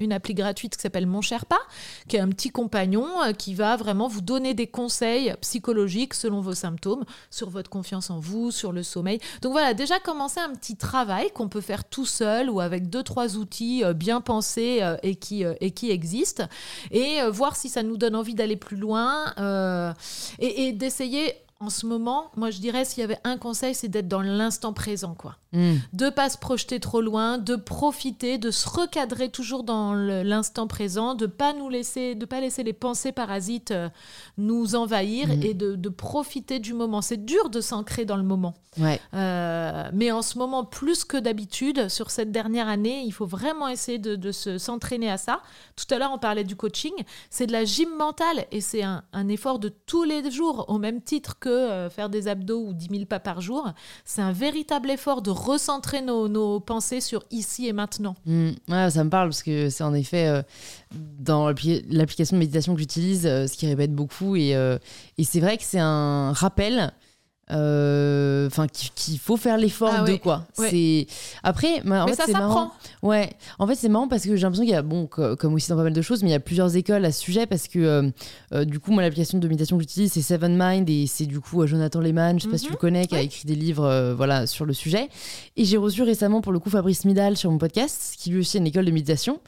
une 0.00 0.12
appli 0.12 0.34
gratuite 0.34 0.76
qui 0.76 0.82
s'appelle 0.82 1.06
Mon 1.06 1.20
Cher 1.20 1.46
Pas, 1.46 1.60
qui 2.08 2.16
est 2.16 2.20
un 2.20 2.28
petit 2.28 2.50
compagnon 2.50 3.06
euh, 3.22 3.32
qui 3.32 3.54
va 3.54 3.76
vraiment 3.76 4.08
vous 4.08 4.20
donner 4.20 4.54
des 4.54 4.66
conseils 4.66 5.34
psychologiques 5.40 6.14
selon 6.14 6.40
vos 6.40 6.54
symptômes, 6.54 7.04
sur 7.30 7.50
votre 7.50 7.70
confiance 7.70 8.10
en 8.10 8.18
vous, 8.18 8.50
sur 8.50 8.72
le 8.72 8.82
sommeil. 8.82 9.20
Donc 9.42 9.52
voilà, 9.52 9.74
déjà 9.74 10.00
commencer 10.00 10.40
un 10.40 10.52
petit 10.54 10.76
travail 10.76 11.30
qu'on 11.32 11.48
peut 11.48 11.60
faire 11.60 11.84
tout 11.84 12.06
seul 12.06 12.50
ou 12.50 12.60
avec 12.60 12.90
deux, 12.90 13.02
trois 13.02 13.36
outils 13.36 13.84
euh, 13.84 13.92
bien 13.92 14.20
pensés 14.20 14.78
euh, 14.82 14.96
et, 15.02 15.14
qui, 15.14 15.44
et 15.60 15.70
qui 15.70 15.90
existent, 15.90 16.44
et 16.90 17.18
voir 17.30 17.56
si 17.56 17.68
ça 17.68 17.82
nous 17.82 17.96
donne 17.96 18.16
envie 18.16 18.34
d'aller 18.34 18.56
plus 18.56 18.76
loin 18.76 19.34
et, 20.38 20.66
et 20.66 20.72
d'essayer 20.72 21.34
en 21.62 21.68
ce 21.68 21.84
moment, 21.84 22.30
moi 22.36 22.50
je 22.50 22.58
dirais 22.58 22.86
s'il 22.86 23.02
y 23.02 23.04
avait 23.04 23.20
un 23.22 23.36
conseil, 23.36 23.74
c'est 23.74 23.88
d'être 23.88 24.08
dans 24.08 24.22
l'instant 24.22 24.72
présent, 24.72 25.14
quoi. 25.14 25.36
Mm. 25.52 25.74
De 25.92 26.08
pas 26.08 26.30
se 26.30 26.38
projeter 26.38 26.80
trop 26.80 27.02
loin, 27.02 27.36
de 27.36 27.54
profiter, 27.54 28.38
de 28.38 28.50
se 28.50 28.66
recadrer 28.66 29.28
toujours 29.28 29.62
dans 29.62 29.92
l'instant 29.92 30.66
présent, 30.66 31.14
de 31.14 31.26
pas 31.26 31.52
nous 31.52 31.68
laisser, 31.68 32.14
de 32.14 32.24
pas 32.24 32.40
laisser 32.40 32.62
les 32.62 32.72
pensées 32.72 33.12
parasites 33.12 33.72
euh, 33.72 33.90
nous 34.38 34.74
envahir 34.74 35.28
mm. 35.28 35.42
et 35.42 35.54
de, 35.54 35.88
profiter 35.90 36.60
du 36.60 36.72
moment. 36.72 37.02
C'est 37.02 37.24
dur 37.26 37.50
de 37.50 37.60
s'ancrer 37.60 38.04
dans 38.04 38.16
le 38.16 38.22
moment. 38.22 38.54
Euh, 39.12 39.90
mais 39.92 40.12
en 40.12 40.22
ce 40.22 40.38
moment, 40.38 40.64
plus 40.64 41.04
que 41.04 41.16
d'habitude, 41.16 41.88
sur 41.88 42.10
cette 42.10 42.30
dernière 42.30 42.68
année, 42.68 43.02
il 43.04 43.10
faut 43.10 43.26
vraiment 43.26 43.68
essayer 43.68 43.98
de, 43.98 44.30
se 44.30 44.56
s'entraîner 44.56 45.10
à 45.10 45.18
ça. 45.18 45.42
Tout 45.74 45.92
à 45.92 45.98
l'heure, 45.98 46.12
on 46.14 46.18
parlait 46.18 46.44
du 46.44 46.54
coaching. 46.54 46.92
C'est 47.28 47.48
de 47.48 47.52
la 47.52 47.64
gym 47.64 47.90
mentale 47.98 48.46
et 48.52 48.60
c'est 48.60 48.84
un, 48.84 49.02
un 49.12 49.28
effort 49.28 49.58
de 49.58 49.68
tous 49.68 50.04
les 50.04 50.30
jours, 50.30 50.66
au 50.68 50.78
même 50.78 51.02
titre 51.02 51.38
que 51.40 51.49
euh, 51.52 51.90
faire 51.90 52.08
des 52.08 52.28
abdos 52.28 52.66
ou 52.66 52.72
10 52.72 52.88
000 52.90 53.04
pas 53.06 53.20
par 53.20 53.40
jour. 53.40 53.72
C'est 54.04 54.22
un 54.22 54.32
véritable 54.32 54.90
effort 54.90 55.22
de 55.22 55.30
recentrer 55.30 56.02
nos, 56.02 56.60
pensées 56.60 57.00
sur 57.00 57.24
ici 57.30 57.66
et 57.66 57.72
maintenant. 57.72 58.14
Mmh. 58.26 58.50
ça 58.90 59.04
me 59.04 59.10
parle 59.10 59.28
parce 59.28 59.42
que 59.42 59.70
c'est 59.70 59.84
en 59.84 59.94
effet 59.94 60.26
euh, 60.26 60.42
dans 60.92 61.48
l'application 61.48 62.36
de 62.36 62.40
méditation 62.40 62.74
que 62.74 62.80
j'utilise, 62.80 63.26
euh, 63.26 63.46
ce 63.46 63.56
qui 63.56 63.66
répète 63.66 63.94
beaucoup. 63.94 64.36
Et 64.36 64.54
c'est 65.22 65.40
vrai 65.40 65.56
que 65.56 65.64
c'est 65.64 65.80
un 65.80 66.32
rappel 66.32 66.92
enfin 67.50 68.66
qu'il 68.68 69.18
faut 69.18 69.36
faire 69.36 69.56
l'effort 69.58 69.92
Ah 69.98 70.02
de 70.04 70.12
ouais. 70.12 70.18
quoi. 70.18 70.46
Ouais. 70.58 70.68
C'est 70.70 71.06
après, 71.42 71.80
en 71.80 72.04
Mais 72.04 72.10
fait, 72.12 72.14
ça 72.14 72.22
c'est 72.26 72.32
marrant. 72.32 72.70
s'apprend. 72.70 72.72
Ouais, 73.08 73.30
en 73.58 73.66
fait 73.66 73.74
c'est 73.74 73.88
marrant 73.88 74.08
parce 74.08 74.24
que 74.24 74.36
j'ai 74.36 74.42
l'impression 74.42 74.64
qu'il 74.64 74.72
y 74.72 74.76
a, 74.76 74.82
bon, 74.82 75.06
co- 75.06 75.36
comme 75.36 75.54
aussi 75.54 75.68
dans 75.70 75.76
pas 75.76 75.82
mal 75.84 75.92
de 75.92 76.02
choses, 76.02 76.22
mais 76.22 76.28
il 76.30 76.32
y 76.32 76.36
a 76.36 76.40
plusieurs 76.40 76.76
écoles 76.76 77.04
à 77.04 77.12
ce 77.12 77.20
sujet 77.20 77.46
parce 77.46 77.68
que 77.68 77.78
euh, 77.78 78.10
euh, 78.52 78.64
du 78.64 78.78
coup, 78.80 78.92
moi 78.92 79.02
l'application 79.02 79.38
de 79.38 79.48
méditation 79.48 79.76
que 79.76 79.82
j'utilise 79.82 80.12
c'est 80.12 80.22
Seven 80.22 80.56
Mind 80.58 80.88
et 80.88 81.06
c'est 81.06 81.26
du 81.26 81.40
coup 81.40 81.62
euh, 81.62 81.66
Jonathan 81.66 82.00
Lehman, 82.00 82.38
je 82.38 82.44
sais 82.44 82.50
pas 82.50 82.58
si 82.58 82.64
tu 82.64 82.70
Mhm. 82.70 82.74
le 82.74 82.78
connais, 82.78 83.06
qui 83.06 83.14
a 83.16 83.20
écrit 83.20 83.46
des 83.46 83.54
livres 83.56 83.84
euh, 83.84 84.14
voilà, 84.14 84.46
sur 84.46 84.64
le 84.64 84.72
sujet. 84.72 85.08
Et 85.56 85.64
j'ai 85.64 85.76
reçu 85.76 86.02
récemment 86.02 86.40
pour 86.40 86.52
le 86.52 86.58
coup 86.58 86.70
Fabrice 86.70 87.04
Midal 87.04 87.36
sur 87.36 87.50
mon 87.50 87.58
podcast, 87.58 88.14
qui 88.18 88.30
lui 88.30 88.40
aussi 88.40 88.56
a 88.56 88.60
une 88.60 88.66
école 88.66 88.84
de 88.84 88.90
méditation. 88.90 89.40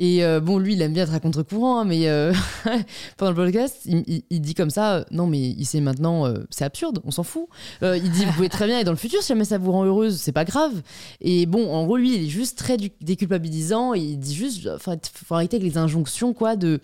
Et 0.00 0.24
euh, 0.24 0.40
bon, 0.40 0.58
lui, 0.58 0.72
il 0.72 0.82
aime 0.82 0.92
bien 0.92 1.04
être 1.04 1.14
à 1.14 1.20
contre-courant, 1.20 1.78
hein, 1.78 1.84
mais 1.84 2.08
euh, 2.08 2.32
pendant 3.16 3.30
le 3.30 3.36
podcast, 3.36 3.82
il, 3.86 4.40
dit 4.40 4.54
comme 4.54 4.70
ça 4.70 4.96
euh, 4.96 5.04
Non, 5.12 5.28
mais 5.28 5.38
il 5.38 5.64
sait 5.66 5.80
maintenant, 5.80 6.32
c'est 6.50 6.64
absurde, 6.64 7.00
on 7.04 7.12
s'en 7.12 7.22
fout. 7.22 7.46
Il 7.80 8.10
dit 8.10 8.24
Vous 8.24 8.32
pouvez 8.32 8.48
très 8.48 8.66
bien, 8.66 8.80
et 8.80 8.84
dans 8.84 8.90
le 8.90 8.96
futur, 8.96 9.22
si 9.22 9.28
jamais 9.28 9.44
ça 9.44 9.56
vous 9.56 9.70
rend 9.70 9.84
heureuse, 9.84 10.16
c'est 10.16 10.32
pas 10.32 10.44
grave. 10.44 10.82
Et 11.20 11.46
bon, 11.46 11.72
en 11.72 11.84
gros, 11.84 11.96
lui, 11.96 12.16
il 12.16 12.24
est 12.24 12.28
juste 12.28 12.58
très 12.58 12.76
déculpabilisant, 13.00 13.94
il 13.94 14.18
dit 14.18 14.34
juste 14.34 14.68
Enfin, 14.74 14.96
faut 15.14 15.36
arrêter 15.36 15.58
avec 15.58 15.68
les 15.68 15.78
injonctions, 15.78 16.32
quoi, 16.32 16.56
de. 16.56 16.80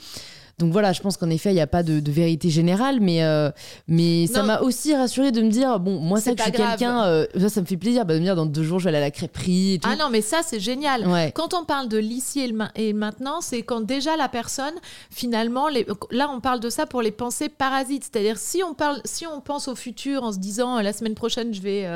Donc 0.61 0.73
voilà, 0.73 0.92
je 0.92 1.01
pense 1.01 1.16
qu'en 1.16 1.31
effet, 1.31 1.51
il 1.51 1.55
n'y 1.55 1.61
a 1.61 1.66
pas 1.66 1.83
de, 1.83 1.99
de 2.01 2.12
vérité 2.12 2.51
générale, 2.51 3.01
mais, 3.01 3.25
euh, 3.25 3.51
mais 3.88 4.27
ça 4.29 4.42
m'a 4.44 4.61
aussi 4.61 4.94
rassuré 4.94 5.33
de 5.33 5.42
me 5.42 5.51
dire 5.51 5.81
Bon, 5.81 5.99
moi, 5.99 6.20
ça 6.20 6.33
que 6.33 6.38
je 6.38 6.42
suis 6.44 6.53
quelqu'un, 6.53 7.03
euh, 7.05 7.27
ça, 7.38 7.49
ça 7.49 7.61
me 7.62 7.66
fait 7.66 7.77
plaisir 7.79 8.05
bah, 8.05 8.14
de 8.14 8.18
me 8.20 8.25
dire 8.25 8.37
Dans 8.37 8.46
deux 8.46 8.62
jours, 8.62 8.79
je 8.79 8.85
vais 8.85 8.90
aller 8.90 8.99
à 8.99 9.01
la 9.01 9.11
crêperie 9.11 9.75
et 9.75 9.79
tout. 9.79 9.88
Ah 9.90 9.96
non, 9.96 10.11
mais 10.11 10.20
ça, 10.20 10.42
c'est 10.44 10.61
génial. 10.61 11.07
Ouais. 11.09 11.33
Quand 11.35 11.55
on 11.55 11.64
parle 11.64 11.88
de 11.88 11.99
l'ici 11.99 12.40
et, 12.40 12.46
le 12.46 12.55
ma- 12.55 12.70
et 12.77 12.92
maintenant, 12.92 13.40
c'est 13.40 13.62
quand 13.62 13.81
déjà 13.81 14.16
la 14.16 14.29
personne, 14.29 14.75
finalement, 15.11 15.68
les, 15.68 15.87
là 16.11 16.31
on 16.35 16.40
parle 16.40 16.61
de 16.61 16.68
ça 16.70 16.87
pour 16.87 17.03
les 17.03 17.11
pensées 17.11 17.49
parasites. 17.49 18.05
C'est-à-dire 18.12 18.37
si 18.38 18.62
on 18.62 18.75
parle, 18.75 19.01
si 19.05 19.27
on 19.27 19.40
pense 19.40 19.66
au 19.66 19.75
futur 19.75 20.23
en 20.25 20.33
se 20.33 20.38
disant 20.38 20.77
euh, 20.79 20.83
la 20.83 20.92
semaine 20.92 21.14
prochaine 21.14 21.53
je 21.55 21.61
vais 21.62 21.87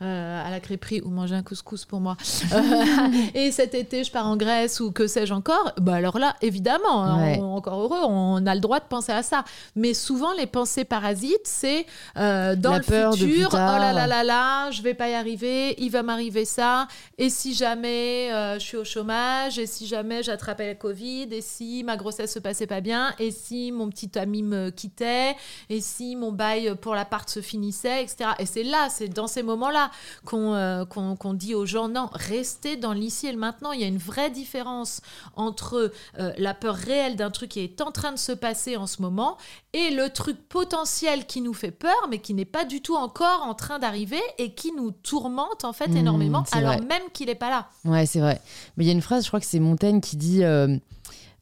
à 0.00 0.50
la 0.50 0.60
crêperie 0.60 1.00
ou 1.04 1.10
manger 1.10 1.34
un 1.34 1.42
couscous 1.42 1.84
pour 1.84 2.00
moi, 2.00 2.16
et 3.34 3.50
cet 3.52 3.74
été 3.74 4.04
je 4.04 4.10
pars 4.10 4.26
en 4.26 4.36
Grèce 4.36 4.80
ou 4.80 4.90
que 4.92 5.06
sais-je 5.06 5.34
encore, 5.34 5.72
bah 5.80 5.94
alors 5.94 6.18
là 6.18 6.36
évidemment, 6.42 7.02
hein, 7.04 7.22
Ouais. 7.22 7.38
on- 7.40 7.54
encore 7.56 7.80
heureux, 7.80 7.98
on 8.06 8.13
a 8.46 8.54
le 8.54 8.60
droit 8.60 8.80
de 8.80 8.86
penser 8.86 9.12
à 9.12 9.22
ça. 9.22 9.44
Mais 9.76 9.94
souvent 9.94 10.32
les 10.32 10.46
pensées 10.46 10.84
parasites, 10.84 11.46
c'est 11.46 11.86
euh, 12.16 12.56
dans 12.56 12.72
La 12.72 12.78
le 12.78 12.84
peur 12.84 13.14
futur, 13.14 13.50
oh 13.52 13.56
là 13.56 13.92
là 13.92 14.06
là 14.06 14.24
là, 14.24 14.70
je 14.70 14.82
vais 14.82 14.94
pas 14.94 15.08
y 15.08 15.14
arriver, 15.14 15.74
il 15.78 15.90
va 15.90 16.02
m'arriver 16.02 16.44
ça, 16.44 16.86
et 17.18 17.30
si 17.30 17.54
jamais 17.54 18.32
euh, 18.32 18.54
je 18.58 18.64
suis 18.64 18.76
au 18.76 18.84
chômage, 18.84 19.58
et 19.58 19.66
si 19.66 19.86
jamais 19.86 20.22
j'attrapais 20.22 20.68
la 20.68 20.74
Covid, 20.74 21.28
et 21.30 21.40
si 21.40 21.84
ma 21.84 21.96
grossesse 21.96 22.32
se 22.32 22.38
passait 22.38 22.66
pas 22.66 22.80
bien, 22.80 23.14
et 23.18 23.30
si 23.30 23.72
mon 23.72 23.88
petit 23.88 24.18
ami 24.18 24.42
me 24.42 24.70
quittait, 24.70 25.36
et 25.70 25.80
si 25.80 26.16
mon 26.16 26.32
bail 26.32 26.74
pour 26.80 26.94
l'appart 26.94 27.28
se 27.28 27.40
finissait, 27.40 28.02
etc. 28.02 28.30
Et 28.38 28.46
c'est 28.46 28.62
là, 28.64 28.88
c'est 28.90 29.08
dans 29.08 29.26
ces 29.26 29.42
moments-là 29.42 29.90
qu'on 30.24 30.54
euh, 30.54 30.84
qu'on 30.84 31.34
dit 31.34 31.54
aux 31.54 31.66
gens, 31.66 31.88
non, 31.88 32.08
restez 32.12 32.76
dans 32.76 32.92
l'ici 32.92 33.26
et 33.26 33.32
le 33.32 33.38
maintenant. 33.38 33.72
Il 33.72 33.80
y 33.80 33.84
a 33.84 33.88
une 33.88 33.98
vraie 33.98 34.30
différence 34.30 35.00
entre 35.36 35.92
la 36.38 36.54
peur 36.54 36.74
réelle 36.74 37.16
d'un 37.16 37.30
truc 37.30 37.50
qui 37.50 37.60
est 37.60 37.80
en 37.80 37.90
train 37.94 38.12
de 38.12 38.18
se 38.18 38.32
passer 38.32 38.76
en 38.76 38.86
ce 38.86 39.00
moment 39.00 39.38
et 39.72 39.90
le 39.90 40.10
truc 40.10 40.36
potentiel 40.48 41.24
qui 41.26 41.40
nous 41.40 41.54
fait 41.54 41.70
peur, 41.70 41.96
mais 42.10 42.18
qui 42.18 42.34
n'est 42.34 42.44
pas 42.44 42.66
du 42.66 42.82
tout 42.82 42.94
encore 42.96 43.42
en 43.42 43.54
train 43.54 43.78
d'arriver 43.78 44.20
et 44.38 44.52
qui 44.54 44.72
nous 44.72 44.90
tourmente 44.90 45.64
en 45.64 45.72
fait 45.72 45.88
Mmh, 45.88 45.96
énormément, 45.96 46.44
alors 46.52 46.74
vrai. 46.76 46.84
même 46.86 47.02
qu'il 47.14 47.26
n'est 47.28 47.34
pas 47.34 47.48
là. 47.50 47.68
Ouais, 47.86 48.04
c'est 48.04 48.20
vrai. 48.20 48.40
Mais 48.76 48.84
il 48.84 48.86
y 48.88 48.90
a 48.90 48.92
une 48.94 49.00
phrase, 49.02 49.22
je 49.24 49.28
crois 49.28 49.40
que 49.40 49.46
c'est 49.46 49.60
Montaigne 49.60 50.00
qui 50.02 50.16
dit 50.16 50.44
euh, 50.44 50.76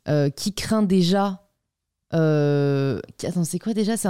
euh, 0.09 0.31
Qui 0.31 0.55
craint 0.55 0.83
déjà. 0.83 1.41
euh, 2.15 3.01
qui- 3.17 3.27
Attends, 3.27 3.45
c'est 3.45 3.59
quoi 3.59 3.73
déjà? 3.75 3.95
C'est 3.97 4.09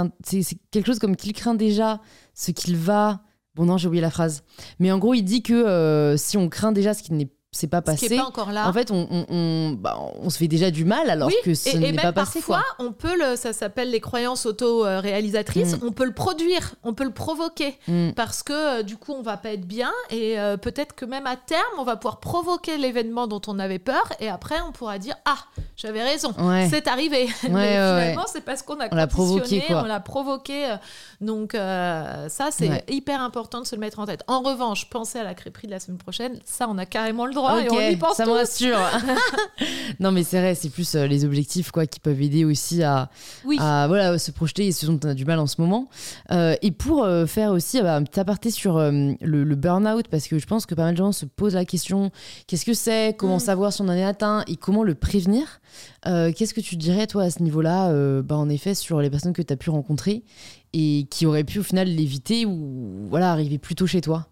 quelque 0.71 0.85
chose 0.85 0.99
comme 0.99 1.15
qu'il 1.15 1.33
craint 1.33 1.55
déjà 1.55 2.01
ce 2.33 2.51
qu'il 2.51 2.75
va? 2.77 3.21
Bon, 3.55 3.65
non, 3.65 3.77
j'ai 3.77 3.87
oublié 3.87 4.01
la 4.01 4.09
phrase. 4.11 4.43
Mais 4.79 4.91
en 4.91 4.97
gros, 4.97 5.13
il 5.13 5.23
dit 5.23 5.41
que 5.43 6.15
si 6.17 6.37
on 6.37 6.49
craint 6.49 6.71
déjà 6.71 6.93
ce 6.93 7.03
qui 7.03 7.13
n'est 7.13 7.29
c'est 7.53 7.67
pas 7.67 7.77
Ce 7.85 7.91
qui 7.91 8.01
passé, 8.01 8.09
n'est 8.09 8.21
pas 8.21 8.27
encore 8.27 8.51
là. 8.51 8.67
en 8.67 8.73
fait, 8.73 8.91
on, 8.91 9.07
on, 9.09 9.25
on- 9.29 9.69
bah, 9.79 9.97
on 10.21 10.29
se 10.29 10.37
fait 10.37 10.47
déjà 10.49 10.69
du 10.71 10.83
mal 10.83 11.09
alors 11.09 11.27
oui, 11.29 11.35
que 11.45 11.53
ce 11.53 11.77
n'est 11.77 11.91
même 11.93 12.01
pas 12.01 12.11
passé. 12.11 12.39
parfois, 12.39 12.63
Quoi. 12.77 12.85
on 12.85 12.91
peut 12.91 13.15
le, 13.17 13.35
ça 13.37 13.53
s'appelle 13.53 13.89
les 13.91 14.01
croyances 14.01 14.45
auto-réalisatrices, 14.45 15.73
Mm. 15.77 15.85
on 15.87 15.91
peut 15.91 16.05
le 16.05 16.13
produire, 16.13 16.75
on 16.83 16.93
peut 16.93 17.03
le 17.03 17.11
provoquer. 17.13 17.77
Mm. 17.87 18.11
parce 18.15 18.43
que 18.43 18.79
euh, 18.79 18.83
du 18.83 18.97
coup 18.97 19.13
on 19.13 19.21
va 19.21 19.37
pas 19.37 19.51
être 19.53 19.65
bien 19.65 19.91
et 20.09 20.39
euh, 20.39 20.57
peut-être 20.57 20.93
que 20.95 21.05
même 21.05 21.27
à 21.27 21.35
terme 21.35 21.61
on 21.77 21.83
va 21.83 21.95
pouvoir 21.95 22.19
provoquer 22.19 22.77
l'événement 22.77 23.27
dont 23.27 23.41
on 23.47 23.59
avait 23.59 23.79
peur 23.79 24.03
et 24.19 24.29
après 24.29 24.55
on 24.67 24.71
pourra 24.71 24.97
dire 24.99 25.15
ah 25.25 25.37
j'avais 25.75 26.03
raison 26.03 26.33
Ouais. 26.39 26.67
c'est 26.69 26.87
arrivé 26.87 27.27
mais 27.43 27.49
ouais, 27.53 27.65
finalement 27.73 28.25
c'est 28.27 28.43
parce 28.43 28.61
qu'on 28.63 28.79
a 28.79 28.87
On 28.91 28.95
l'a 28.95 29.07
provoqué, 29.07 29.61
quoi. 29.67 29.81
on 29.83 29.85
l'a 29.85 29.99
provoqué 29.99 30.65
euh, 30.71 30.75
donc 31.21 31.55
euh, 31.55 32.27
ça 32.29 32.49
c'est 32.51 32.83
hyper 32.89 33.21
important 33.21 33.61
de 33.61 33.65
se 33.67 33.75
le 33.75 33.79
mettre 33.81 33.99
en 33.99 34.05
tête 34.05 34.23
en 34.27 34.41
revanche 34.41 34.89
pensez 34.89 35.19
à 35.19 35.23
la 35.23 35.33
crêperie 35.33 35.67
de 35.67 35.71
la 35.73 35.79
semaine 35.79 35.97
prochaine 35.99 36.39
ça 36.45 36.67
on 36.69 36.77
a 36.77 36.85
carrément 36.85 37.25
le 37.25 37.33
droit 37.33 37.42
et 37.49 37.67
Ok, 37.69 37.75
on 37.77 37.89
y 37.91 37.95
pense 37.97 38.17
ça 38.17 38.25
me 38.25 38.31
rassure. 38.31 38.77
non, 39.99 40.11
mais 40.11 40.23
c'est 40.23 40.39
vrai, 40.39 40.55
c'est 40.55 40.69
plus 40.69 40.95
euh, 40.95 41.07
les 41.07 41.25
objectifs 41.25 41.71
quoi 41.71 41.85
qui 41.85 41.99
peuvent 41.99 42.21
aider 42.21 42.45
aussi 42.45 42.83
à, 42.83 43.09
oui 43.45 43.57
à 43.59 43.87
voilà, 43.87 44.17
se 44.17 44.31
projeter 44.31 44.67
et 44.67 44.71
ce 44.71 44.85
dont 44.85 44.99
on 45.03 45.09
a 45.09 45.13
du 45.13 45.25
mal 45.25 45.39
en 45.39 45.47
ce 45.47 45.59
moment. 45.59 45.87
Euh, 46.31 46.55
et 46.61 46.71
pour 46.71 47.03
euh, 47.03 47.25
faire 47.25 47.51
aussi 47.51 47.79
euh, 47.79 47.95
un 47.95 48.03
petit 48.03 48.19
aparté 48.19 48.51
sur 48.51 48.77
le, 48.79 49.15
le 49.21 49.55
burn-out, 49.55 50.07
parce 50.09 50.27
que 50.27 50.39
je 50.39 50.45
pense 50.45 50.65
que 50.65 50.75
pas 50.75 50.83
mal 50.83 50.93
de 50.93 50.97
gens 50.99 51.11
se 51.11 51.25
posent 51.25 51.55
la 51.55 51.65
question 51.65 52.11
qu'est-ce 52.47 52.65
que 52.65 52.73
c'est 52.73 53.15
Comment 53.17 53.37
Mm. 53.37 53.39
savoir 53.39 53.73
si 53.73 53.81
on 53.81 53.85
en 53.89 53.93
est 53.93 54.03
atteint 54.03 54.43
Et 54.47 54.55
comment 54.55 54.83
le 54.83 54.95
prévenir 54.95 55.59
Qu'est-ce 56.05 56.53
que 56.53 56.61
tu 56.61 56.75
dirais, 56.75 57.07
toi, 57.07 57.23
à 57.23 57.29
ce 57.31 57.41
niveau-là, 57.41 57.91
bah, 58.21 58.35
en 58.35 58.49
effet, 58.49 58.75
sur 58.75 58.99
les 59.01 59.09
personnes 59.09 59.33
que 59.33 59.41
tu 59.41 59.51
as 59.53 59.57
pu 59.57 59.69
rencontrer 59.69 60.23
et 60.73 61.07
qui 61.09 61.25
auraient 61.25 61.43
pu 61.43 61.59
au 61.59 61.63
final 61.63 61.87
l'éviter 61.87 62.45
ou 62.45 63.07
voilà, 63.09 63.31
arriver 63.31 63.57
plus 63.57 63.75
tôt 63.75 63.87
chez 63.87 64.01
toi? 64.01 64.27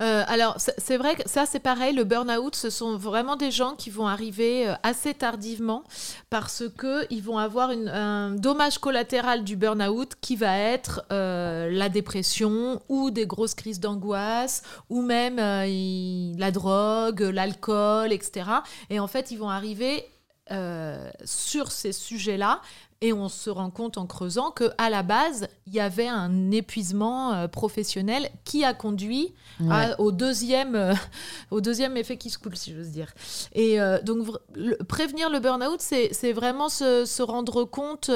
Euh, 0.00 0.24
alors, 0.26 0.56
c'est 0.58 0.96
vrai 0.96 1.14
que 1.14 1.28
ça, 1.28 1.44
c'est 1.46 1.60
pareil. 1.60 1.94
Le 1.94 2.04
burn-out, 2.04 2.56
ce 2.56 2.70
sont 2.70 2.96
vraiment 2.96 3.36
des 3.36 3.50
gens 3.50 3.74
qui 3.74 3.90
vont 3.90 4.06
arriver 4.06 4.68
euh, 4.68 4.74
assez 4.82 5.12
tardivement 5.12 5.84
parce 6.30 6.64
que 6.76 7.06
ils 7.10 7.22
vont 7.22 7.38
avoir 7.38 7.70
un 7.70 8.30
dommage 8.30 8.78
collatéral 8.78 9.44
du 9.44 9.56
burn-out 9.56 10.14
qui 10.20 10.36
va 10.36 10.56
être 10.56 11.04
euh, 11.12 11.70
la 11.70 11.88
dépression 11.88 12.80
ou 12.88 13.10
des 13.10 13.26
grosses 13.26 13.54
crises 13.54 13.80
d'angoisse 13.80 14.62
ou 14.88 15.02
même 15.02 15.36
la 15.36 16.50
drogue, 16.50 17.20
l'alcool, 17.20 18.12
etc. 18.12 18.46
Et 18.88 19.00
en 19.00 19.06
fait, 19.06 19.30
ils 19.30 19.38
vont 19.38 19.50
arriver 19.50 20.06
sur 21.24 21.70
ces 21.70 21.92
sujets-là 21.92 22.60
et 23.02 23.12
on 23.14 23.28
se 23.28 23.48
rend 23.50 23.70
compte 23.70 23.96
en 23.96 24.06
creusant 24.06 24.50
que 24.50 24.70
à 24.76 24.90
la 24.90 25.02
base 25.02 25.48
il 25.66 25.72
y 25.74 25.80
avait 25.80 26.08
un 26.08 26.50
épuisement 26.50 27.32
euh, 27.32 27.48
professionnel 27.48 28.28
qui 28.44 28.64
a 28.64 28.74
conduit 28.74 29.32
à- 29.70 29.98
au 30.00 30.12
deuxième 30.12 30.74
euh, 30.74 30.94
au 31.50 31.60
deuxième 31.60 31.96
effet 31.96 32.16
qui 32.18 32.28
se 32.30 32.38
coule 32.38 32.56
si 32.56 32.74
j'ose 32.74 32.88
dire. 32.90 33.12
Et 33.54 33.80
euh, 33.80 34.00
donc 34.02 34.26
le- 34.54 34.76
prévenir 34.84 35.30
le 35.30 35.38
burn-out 35.40 35.80
c'est 35.80 36.32
vraiment 36.32 36.68
se, 36.68 37.04
se 37.06 37.22
rendre 37.22 37.64
compte 37.64 38.10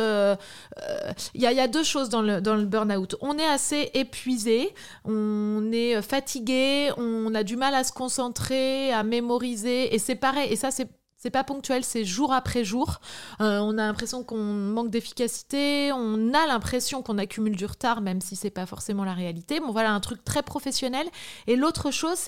il 1.34 1.40
y, 1.40 1.46
a, 1.46 1.52
y 1.52 1.60
a 1.60 1.68
deux 1.68 1.84
choses 1.84 2.08
dans 2.08 2.22
le, 2.22 2.40
dans 2.40 2.56
le 2.56 2.64
burn-out. 2.64 3.16
On 3.20 3.38
est 3.38 3.46
assez 3.46 3.90
épuisé 3.94 4.74
on 5.04 5.70
est 5.72 6.02
fatigué 6.02 6.90
on 6.96 7.34
a 7.34 7.42
du 7.42 7.56
mal 7.56 7.74
à 7.74 7.84
se 7.84 7.92
concentrer 7.92 8.92
à 8.92 9.02
mémoriser 9.02 9.94
et 9.94 9.98
c'est 9.98 10.14
pareil 10.16 10.52
et 10.52 10.56
ça 10.56 10.70
c'est 10.70 10.88
c'est 11.24 11.30
pas 11.30 11.42
ponctuel, 11.42 11.84
c'est 11.84 12.04
jour 12.04 12.34
après 12.34 12.64
jour. 12.64 13.00
Euh, 13.40 13.58
on 13.60 13.78
a 13.78 13.86
l'impression 13.86 14.22
qu'on 14.22 14.36
manque 14.36 14.90
d'efficacité, 14.90 15.90
on 15.90 16.34
a 16.34 16.46
l'impression 16.46 17.00
qu'on 17.00 17.16
accumule 17.16 17.56
du 17.56 17.64
retard, 17.64 18.02
même 18.02 18.20
si 18.20 18.36
c'est 18.36 18.50
pas 18.50 18.66
forcément 18.66 19.04
la 19.04 19.14
réalité. 19.14 19.58
Bon, 19.58 19.72
voilà, 19.72 19.92
un 19.92 20.00
truc 20.00 20.22
très 20.22 20.42
professionnel. 20.42 21.06
Et 21.46 21.56
l'autre 21.56 21.90
chose, 21.90 22.18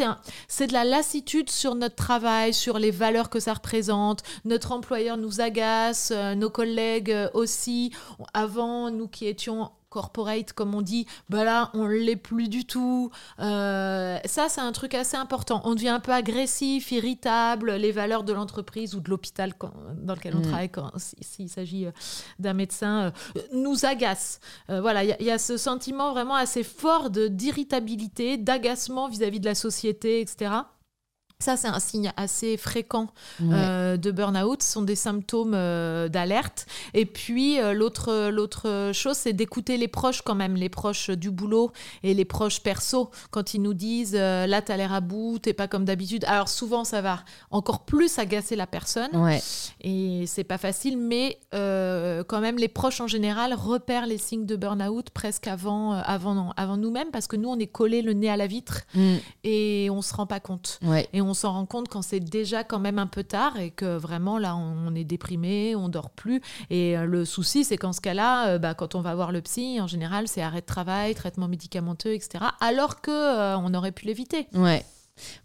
c'est 0.49 0.67
de 0.67 0.73
la 0.73 0.85
lassitude 0.85 1.51
sur 1.51 1.75
notre 1.75 1.95
travail, 1.95 2.55
sur 2.55 2.79
les 2.79 2.91
valeurs 2.91 3.29
que 3.29 3.39
ça 3.39 3.53
représente. 3.53 4.23
Notre 4.47 4.73
employeur 4.73 5.19
nous 5.19 5.43
agace, 5.43 6.11
euh, 6.11 6.35
nos 6.35 6.49
collègues 6.49 7.11
euh, 7.11 7.29
aussi. 7.35 7.93
Avant, 8.33 8.91
nous 8.91 9.09
qui 9.09 9.27
étions 9.27 9.73
corporate, 10.01 10.53
comme 10.53 10.75
on 10.75 10.83
dit, 10.83 11.07
bah 11.31 11.43
là, 11.43 11.71
on 11.73 11.87
l'est 11.87 12.17
plus 12.17 12.49
du 12.51 12.67
tout. 12.67 13.11
Euh, 13.41 14.19
ça, 14.27 14.51
c'est 14.51 14.61
un 14.61 14.73
truc 14.73 14.93
assez 14.95 15.17
important. 15.17 15.63
On 15.65 15.75
devient 15.75 15.89
un 15.89 16.01
peu 16.01 16.13
agressif, 16.13 16.93
irritable. 16.93 17.73
Les 17.77 17.93
valeurs 17.93 18.23
de 18.25 18.35
l'entreprise 18.35 18.95
ou 18.95 19.01
de 19.01 19.09
l'hôpital 19.09 19.55
dans 20.03 20.15
lequel 20.15 20.35
on 20.37 20.41
Mm. 20.41 20.43
travaille, 20.43 20.71
si- 20.99 21.17
s'il 21.23 21.49
s'agit 21.49 21.87
euh, 21.87 21.93
d'un 22.39 22.53
médecin, 22.53 23.13
euh, 23.37 23.41
nous 23.55 23.87
agacent. 23.87 24.39
Euh, 24.69 24.83
voilà, 24.83 25.03
il 25.03 25.17
y, 25.19 25.25
y 25.25 25.31
a 25.31 25.39
ce 25.39 25.57
sentiment 25.57 26.13
vraiment 26.13 26.35
assez 26.35 26.63
fort 26.63 27.09
d'irritabilité, 27.11 28.37
d'agacement 28.37 29.09
vis-à-vis 29.09 29.41
de 29.41 29.47
la 29.47 29.55
société, 29.55 30.21
etc. 30.21 30.51
Ça, 31.39 31.59
c'est 31.59 31.69
un 31.69 31.81
signe 31.81 32.11
assez 32.17 32.57
fréquent 32.57 33.09
euh, 33.43 33.99
de 33.99 34.11
burn-out. 34.11 34.63
Ce 34.63 34.73
sont 34.73 34.81
des 34.81 34.97
symptômes 34.97 35.53
euh, 35.55 36.09
d'alerte. 36.09 36.67
Et 36.95 37.05
puis, 37.05 37.61
euh, 37.61 37.75
l'autre, 37.75 38.31
l'autre 38.31 38.93
chose, 38.95 39.19
c'est 39.19 39.35
d'écouter 39.35 39.77
les 39.77 39.87
proches 39.87 40.23
quand 40.23 40.35
même, 40.35 40.57
les 40.57 40.71
proches 40.71 41.11
du 41.11 41.31
boulot 41.31 41.73
et 42.03 42.15
les 42.15 42.25
proches 42.25 42.63
perso. 42.63 43.11
Quand 43.31 43.53
ils 43.53 43.61
nous 43.61 43.75
disent 43.75 44.15
là, 44.15 44.63
t'as 44.63 44.79
l'air 44.79 44.95
à 44.95 45.03
bout, 45.03 45.39
t'es 45.39 45.53
pas 45.53 45.69
comme 45.69 45.85
d'habitude. 45.85 46.25
Alors, 46.25 46.49
souvent, 46.49 46.85
ça 46.85 47.03
va 47.03 47.23
encore 47.51 47.85
plus 47.85 48.19
agacer 48.19 48.57
la 48.57 48.67
personne. 48.67 49.15
Ouais. 49.15 49.43
Et 49.83 50.25
c'est 50.27 50.45
pas 50.45 50.59
facile, 50.59 50.97
mais 50.97 51.39
quand 51.53 52.41
même, 52.41 52.57
les 52.57 52.69
proches 52.69 53.03
en 53.03 53.09
général 53.09 53.53
repèrent 53.53 54.07
les 54.07 54.19
signes 54.19 54.47
de 54.47 54.57
burn-out 54.57 55.11
presque 55.11 55.49
avant, 55.49 55.93
avant, 55.93 56.55
avant 56.57 56.79
nous-mêmes 56.79 57.11
parce 57.13 57.27
que 57.27 57.37
nous, 57.37 57.51
on 57.51 57.59
est 57.59 57.67
collé 57.67 58.01
le 58.01 58.15
nez 58.15 58.31
à 58.31 58.39
la 58.39 58.47
vitre 58.47 58.81
mm. 58.95 59.17
et 59.45 59.89
on 59.91 60.01
se 60.01 60.15
rend 60.15 60.27
pas 60.27 60.41
compte. 60.41 60.81
Ouais 60.83 61.07
on 61.26 61.26
s'en 61.35 61.53
rend 61.53 61.67
compte 61.67 61.89
quand 61.89 62.03
c'est 62.03 62.21
déjà 62.21 62.65
quand 62.65 62.79
même 62.79 62.99
un 62.99 63.07
peu 63.07 63.25
tard 63.25 63.59
et 63.59 63.71
que 63.71 63.97
vraiment 63.97 64.39
là 64.39 64.57
on 64.57 64.95
est 64.95 65.05
déprimé, 65.05 65.75
on 65.77 65.89
dort 65.89 66.11
plus. 66.11 66.41
Et 66.71 66.97
euh, 66.97 67.05
le 67.05 67.25
souci 67.25 67.65
c'est 67.65 67.77
qu'en 67.77 67.93
ce 67.93 68.01
cas-là, 68.01 68.49
euh, 68.49 68.59
bah, 68.59 68.75
quand 68.75 68.95
on 68.95 69.01
va 69.01 69.15
voir 69.15 69.33
le 69.33 69.41
psy, 69.43 69.79
en 69.81 69.87
général 69.87 70.29
c'est 70.29 70.43
arrêt 70.43 70.61
de 70.61 70.67
travail, 70.67 71.15
traitement 71.15 71.49
médicamenteux, 71.49 72.13
etc. 72.15 72.45
Alors 72.61 73.01
que 73.01 73.11
euh, 73.11 73.59
on 73.59 73.75
aurait 73.75 73.93
pu 73.93 74.07
l'éviter. 74.07 74.49
Ouais. 74.55 74.85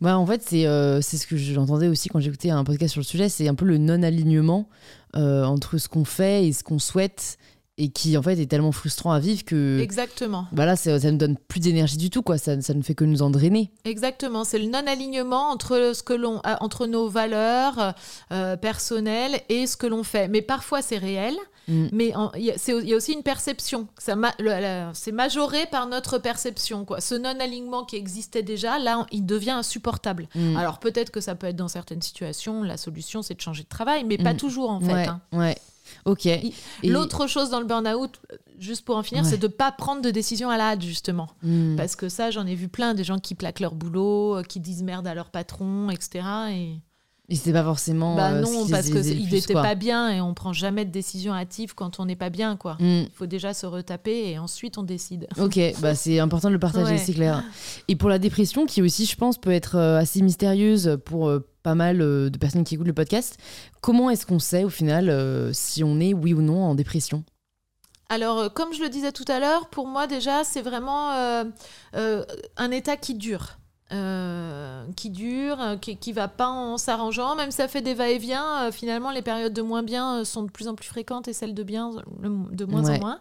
Bah, 0.02 0.18
en 0.18 0.26
fait, 0.26 0.42
c'est 0.42 0.66
c'est 1.02 1.16
ce 1.16 1.26
que 1.26 1.38
j'entendais 1.38 1.88
aussi 1.88 2.10
quand 2.10 2.20
j'écoutais 2.20 2.50
un 2.50 2.66
podcast 2.66 2.92
sur 2.92 3.00
le 3.00 3.06
sujet, 3.06 3.30
c'est 3.30 3.48
un 3.48 3.56
peu 3.56 3.64
le 3.64 3.78
non-alignement 3.78 4.68
entre 5.14 5.78
ce 5.78 5.88
qu'on 5.88 6.04
fait 6.04 6.46
et 6.46 6.52
ce 6.52 6.66
qu'on 6.66 6.80
souhaite 6.80 7.38
et 7.82 7.90
qui 7.90 8.16
en 8.16 8.22
fait 8.22 8.40
est 8.40 8.46
tellement 8.46 8.72
frustrant 8.72 9.12
à 9.12 9.20
vivre 9.20 9.44
que 9.44 9.80
exactement. 9.80 10.46
bah 10.52 10.68
là 10.68 10.76
ça, 10.76 11.00
ça 11.00 11.12
ne 11.12 11.18
donne 11.18 11.36
plus 11.36 11.60
d'énergie 11.60 11.98
du 11.98 12.12
tout 12.12 12.22
quoi. 12.22 12.38
Ça, 12.38 12.62
ça 12.62 12.76
ne 12.76 12.84
fait 12.84 12.94
que 12.94 13.04
nous 13.04 13.24
en 13.24 13.32
drainer 13.32 13.72
exactement. 13.86 14.44
C'est 14.44 14.60
le 14.60 14.68
non 14.68 14.86
alignement 14.86 15.50
entre 15.50 15.94
ce 15.96 16.04
que 16.04 16.14
l'on 16.14 16.38
euh, 16.46 16.56
entre 16.60 16.86
nos 16.86 17.10
valeurs 17.10 17.96
euh, 18.32 18.56
personnelles 18.56 19.42
et 19.50 19.66
ce 19.66 19.78
que 19.78 19.88
l'on 19.88 20.04
fait. 20.04 20.28
Mais 20.28 20.44
parfois 20.44 20.84
c'est 20.84 21.00
réel 21.00 21.36
mm. 21.68 21.88
mais 21.92 22.14
il 22.38 22.44
y, 22.44 22.94
a 22.94 22.96
aussi 22.96 23.14
une 23.14 23.24
perception. 23.24 23.88
Ça 23.98 24.16
c'est 24.94 25.12
majoré 25.12 25.66
par 25.72 25.88
notre 25.88 26.20
perception 26.20 26.86
quoi. 26.86 27.02
Ce 27.02 27.16
non 27.16 27.40
alignement 27.40 27.84
qui 27.84 27.96
existait 27.96 28.44
déjà 28.44 28.78
là 28.78 29.08
il 29.12 29.26
devient 29.26 29.52
insupportable. 29.52 30.28
Mm. 30.36 30.56
alors 30.56 30.78
peut-être 30.78 31.10
que 31.10 31.20
ça 31.20 31.34
peut 31.34 31.48
être 31.48 31.56
dans 31.56 31.68
certaines 31.68 32.04
situations 32.04 32.62
la 32.62 32.78
solution 32.78 33.24
c'est 33.24 33.34
de 33.34 33.42
changer 33.42 33.64
de 33.64 33.70
travail 33.70 34.04
mais 34.04 34.20
pas 34.20 34.36
mm. 34.36 34.38
toujours 34.38 34.70
en 34.70 34.80
fait 34.80 35.08
hein. 35.08 35.20
ouais 35.34 35.58
Ok. 36.06 36.28
L'autre 36.84 37.28
chose 37.28 37.50
dans 37.50 37.60
le 37.60 37.66
burn-out, 37.66 38.20
juste 38.60 38.86
pour 38.86 38.96
en 38.96 39.04
finir, 39.04 39.26
c'est 39.26 39.38
de 39.38 39.48
ne 39.48 39.52
pas 39.52 39.72
prendre 39.72 40.02
de 40.02 40.12
décision 40.12 40.50
à 40.50 40.58
la 40.58 40.72
hâte, 40.72 40.82
justement. 40.82 41.30
Hmm. 41.44 41.76
Parce 41.76 41.96
que 41.96 42.10
ça, 42.10 42.32
j'en 42.32 42.46
ai 42.46 42.56
vu 42.56 42.68
plein, 42.68 42.94
des 42.94 43.04
gens 43.04 43.20
qui 43.20 43.36
plaquent 43.36 43.60
leur 43.60 43.76
boulot, 43.76 44.38
euh, 44.38 44.44
qui 44.44 44.60
disent 44.60 44.84
merde 44.84 45.08
à 45.08 45.14
leur 45.14 45.30
patron, 45.30 45.90
etc. 45.90 46.24
Et, 46.52 46.80
et 47.30 47.36
c'est 47.36 47.54
pas 47.54 47.64
forcément. 47.64 48.16
Bah 48.16 48.32
euh, 48.32 48.42
non, 48.42 48.68
parce 48.70 48.90
qu'ils 48.90 49.30
n'étaient 49.30 49.54
pas 49.54 49.76
bien 49.76 50.10
et 50.10 50.20
on 50.22 50.34
prend 50.34 50.52
jamais 50.52 50.84
de 50.84 50.92
décision 50.92 51.34
hâtive 51.34 51.74
quand 51.76 52.00
on 52.00 52.06
n'est 52.06 52.16
pas 52.16 52.30
bien, 52.30 52.58
quoi. 52.58 52.74
Hmm. 52.80 53.04
Il 53.06 53.12
faut 53.14 53.26
déjà 53.26 53.54
se 53.54 53.66
retaper 53.66 54.30
et 54.30 54.38
ensuite 54.38 54.78
on 54.78 54.84
décide. 54.84 55.28
Ok, 55.40 55.60
bah 55.80 55.96
c'est 55.96 56.20
important 56.20 56.50
de 56.50 56.54
le 56.54 56.60
partager, 56.60 56.98
c'est 56.98 57.14
clair. 57.14 57.44
Et 57.88 57.96
pour 57.96 58.10
la 58.10 58.20
dépression, 58.20 58.66
qui 58.66 58.82
aussi, 58.82 59.06
je 59.06 59.16
pense, 59.16 59.38
peut 59.38 59.52
être 59.52 59.76
euh, 59.76 59.98
assez 59.98 60.22
mystérieuse 60.22 61.00
pour 61.06 61.32
pas 61.62 61.76
mal 61.76 62.02
euh, 62.02 62.30
de 62.30 62.38
personnes 62.38 62.64
qui 62.64 62.76
écoutent 62.76 62.88
le 62.88 62.94
podcast. 62.94 63.38
Comment 63.82 64.10
est-ce 64.10 64.26
qu'on 64.26 64.40
sait 64.40 64.64
au 64.64 64.70
final 64.70 65.10
euh, 65.10 65.52
si 65.54 65.84
on 65.84 66.00
est 66.00 66.14
oui 66.14 66.34
ou 66.34 66.42
non 66.42 66.64
en 66.64 66.76
dépression? 66.76 67.24
Alors, 68.10 68.40
euh, 68.40 68.50
comme 68.50 68.74
je 68.74 68.82
le 68.82 68.90
disais 68.90 69.12
tout 69.12 69.26
à 69.28 69.40
l'heure, 69.40 69.68
pour 69.70 69.88
moi 69.88 70.08
déjà, 70.08 70.44
c'est 70.44 70.62
vraiment 70.62 71.12
un 71.94 72.72
état 72.72 72.98
qui 72.98 73.16
dure. 73.16 73.58
qui 74.96 75.10
dure, 75.10 75.60
qui, 75.82 75.98
qui 75.98 76.14
va 76.14 76.28
pas 76.28 76.48
en 76.48 76.78
s'arrangeant, 76.78 77.36
même 77.36 77.52
si 77.52 77.58
ça 77.58 77.68
fait 77.68 77.82
des 77.82 77.94
va-et-vient, 77.94 78.72
finalement 78.72 79.12
les 79.12 79.22
périodes 79.22 79.54
de 79.54 79.62
moins 79.62 79.84
bien 79.84 80.24
sont 80.24 80.44
de 80.44 80.52
plus 80.52 80.68
en 80.68 80.76
plus 80.76 80.88
fréquentes 80.88 81.28
et 81.28 81.34
celles 81.34 81.54
de 81.54 81.64
bien 81.64 81.92
de 82.22 82.66
moins 82.66 82.90
en 82.90 83.00
moins, 83.00 83.20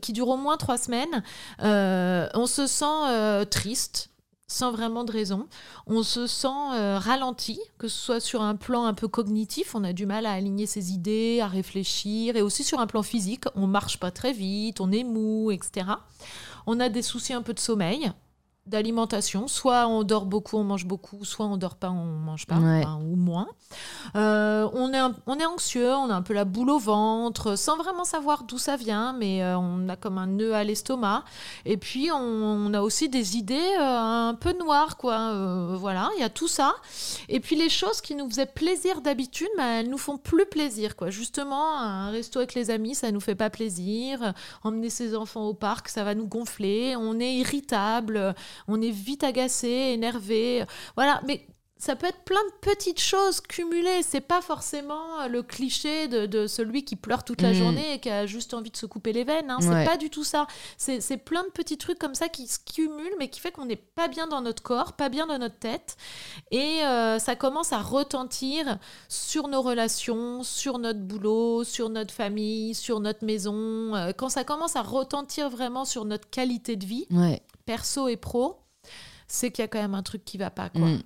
qui 0.00 0.12
durent 0.12 0.28
au 0.28 0.36
moins 0.36 0.56
trois 0.56 0.78
semaines. 0.78 1.22
on 1.60 2.46
se 2.46 2.66
sent 2.66 3.46
triste, 3.50 4.10
sans 4.48 4.72
vraiment 4.72 5.04
de 5.04 5.12
raison. 5.12 5.46
On 5.86 6.02
se 6.02 6.26
sent 6.26 6.48
euh, 6.74 6.98
ralenti, 6.98 7.60
que 7.76 7.86
ce 7.86 7.98
soit 7.98 8.20
sur 8.20 8.42
un 8.42 8.56
plan 8.56 8.86
un 8.86 8.94
peu 8.94 9.06
cognitif, 9.06 9.74
on 9.74 9.84
a 9.84 9.92
du 9.92 10.06
mal 10.06 10.26
à 10.26 10.32
aligner 10.32 10.66
ses 10.66 10.92
idées, 10.92 11.40
à 11.40 11.46
réfléchir, 11.46 12.34
et 12.36 12.42
aussi 12.42 12.64
sur 12.64 12.80
un 12.80 12.86
plan 12.86 13.02
physique, 13.02 13.44
on 13.54 13.66
marche 13.66 14.00
pas 14.00 14.10
très 14.10 14.32
vite, 14.32 14.80
on 14.80 14.90
est 14.90 15.04
mou, 15.04 15.50
etc. 15.50 15.86
On 16.66 16.80
a 16.80 16.88
des 16.88 17.02
soucis 17.02 17.34
un 17.34 17.42
peu 17.42 17.52
de 17.52 17.60
sommeil, 17.60 18.10
d'alimentation. 18.68 19.48
Soit 19.48 19.86
on 19.86 20.02
dort 20.02 20.26
beaucoup, 20.26 20.56
on 20.56 20.64
mange 20.64 20.86
beaucoup, 20.86 21.24
soit 21.24 21.46
on 21.46 21.56
dort 21.56 21.76
pas, 21.76 21.90
on 21.90 22.04
mange 22.04 22.46
pas, 22.46 22.56
ou 22.56 23.16
moins. 23.16 23.48
Euh, 24.16 24.68
on, 24.72 24.92
est 24.92 25.00
on 25.26 25.38
est 25.38 25.44
anxieux, 25.44 25.92
on 25.92 26.10
a 26.10 26.14
un 26.14 26.22
peu 26.22 26.34
la 26.34 26.44
boule 26.44 26.70
au 26.70 26.78
ventre, 26.78 27.56
sans 27.56 27.76
vraiment 27.76 28.04
savoir 28.04 28.44
d'où 28.44 28.58
ça 28.58 28.76
vient, 28.76 29.12
mais 29.12 29.42
euh, 29.42 29.58
on 29.58 29.88
a 29.88 29.96
comme 29.96 30.18
un 30.18 30.26
nœud 30.26 30.54
à 30.54 30.64
l'estomac. 30.64 31.24
Et 31.64 31.76
puis 31.76 32.10
on, 32.12 32.72
a 32.72 32.80
aussi 32.80 33.08
des 33.08 33.36
idées 33.36 33.54
euh, 33.78 34.28
un 34.28 34.34
peu 34.34 34.52
noires, 34.58 34.96
quoi. 34.96 35.76
voilà, 35.76 36.10
il 36.16 36.20
y 36.20 36.24
a 36.24 36.28
tout 36.28 36.48
ça. 36.48 36.74
Et 37.28 37.40
puis 37.40 37.56
les 37.56 37.68
choses 37.68 38.00
qui 38.00 38.14
nous 38.14 38.28
faisaient 38.28 38.46
plaisir 38.46 39.00
d'habitude, 39.00 39.48
bah, 39.56 39.80
elles 39.80 39.88
nous 39.88 39.98
font 39.98 40.18
plus 40.18 40.46
plaisir, 40.46 40.96
quoi. 40.96 41.10
Justement, 41.10 41.78
un 41.78 42.10
resto 42.10 42.38
avec 42.38 42.54
les 42.54 42.70
amis, 42.70 42.94
ça 42.94 43.10
nous 43.12 43.20
fait 43.20 43.34
pas 43.34 43.50
plaisir. 43.50 44.32
Emmener 44.62 44.90
ses 44.90 45.14
enfants 45.14 45.46
au 45.46 45.54
parc, 45.54 45.88
ça 45.88 46.04
va 46.04 46.14
nous 46.14 46.26
gonfler. 46.26 46.96
On 46.96 47.18
est 47.20 47.34
irritable 47.34 48.34
on 48.66 48.80
est 48.82 48.90
vite 48.90 49.24
agacé, 49.24 49.68
énervé. 49.68 50.64
Voilà, 50.96 51.20
mais 51.26 51.46
ça 51.78 51.94
peut 51.94 52.08
être 52.08 52.24
plein 52.24 52.42
de 52.44 52.72
petites 52.72 53.00
choses 53.00 53.40
cumulées. 53.40 54.02
C'est 54.02 54.20
pas 54.20 54.42
forcément 54.42 55.20
euh, 55.20 55.28
le 55.28 55.42
cliché 55.42 56.08
de, 56.08 56.46
celui 56.46 56.84
qui 56.84 56.96
pleure 56.96 57.24
toute 57.24 57.40
la 57.40 57.52
mm. 57.52 57.54
journée 57.54 57.94
et 57.94 58.00
qui 58.00 58.10
a 58.10 58.26
juste 58.26 58.52
envie 58.52 58.70
de 58.70 58.76
se 58.76 58.86
couper 58.86 59.12
les 59.12 59.24
veines. 59.24 59.50
Hein. 59.50 59.58
C'est 59.60 59.84
pas 59.84 59.96
du 59.96 60.10
tout 60.10 60.24
ça. 60.24 60.46
C'est 60.76 61.16
plein 61.18 61.44
de 61.44 61.50
petits 61.50 61.78
trucs 61.78 61.98
comme 61.98 62.14
ça 62.14 62.28
qui 62.28 62.48
se 62.48 62.58
cumulent, 62.58 63.14
mais 63.18 63.28
qui 63.28 63.40
fait 63.40 63.52
qu'on 63.52 63.64
n'est 63.64 63.76
pas 63.76 64.08
bien 64.08 64.26
dans 64.26 64.40
notre 64.40 64.62
corps, 64.62 64.94
pas 64.94 65.08
bien 65.08 65.26
dans 65.26 65.38
notre 65.38 65.58
tête. 65.58 65.96
Et 66.50 66.82
euh, 66.82 67.18
ça 67.18 67.36
commence 67.36 67.72
à 67.72 67.78
retentir 67.78 68.78
sur 69.08 69.46
nos 69.48 69.62
relations, 69.62 70.42
sur 70.42 70.78
notre 70.78 71.00
boulot, 71.00 71.62
sur 71.62 71.90
notre 71.90 72.12
famille, 72.12 72.74
sur 72.74 72.98
notre 72.98 73.24
maison. 73.24 73.94
Euh, 73.94 74.12
quand 74.16 74.28
ça 74.28 74.42
commence 74.42 74.74
à 74.74 74.82
retentir 74.82 75.48
vraiment 75.48 75.84
sur 75.84 76.04
notre 76.04 76.28
qualité 76.28 76.74
de 76.74 76.86
vie, 76.86 77.06
perso 77.68 78.08
et 78.08 78.16
pro, 78.16 78.56
c'est 79.26 79.50
qu'il 79.50 79.62
y 79.62 79.64
a 79.66 79.68
quand 79.68 79.82
même 79.82 79.94
un 79.94 80.02
truc 80.02 80.24
qui 80.24 80.38
va 80.38 80.48
pas. 80.48 80.70
Quoi. 80.70 80.86
Mm. 80.86 81.02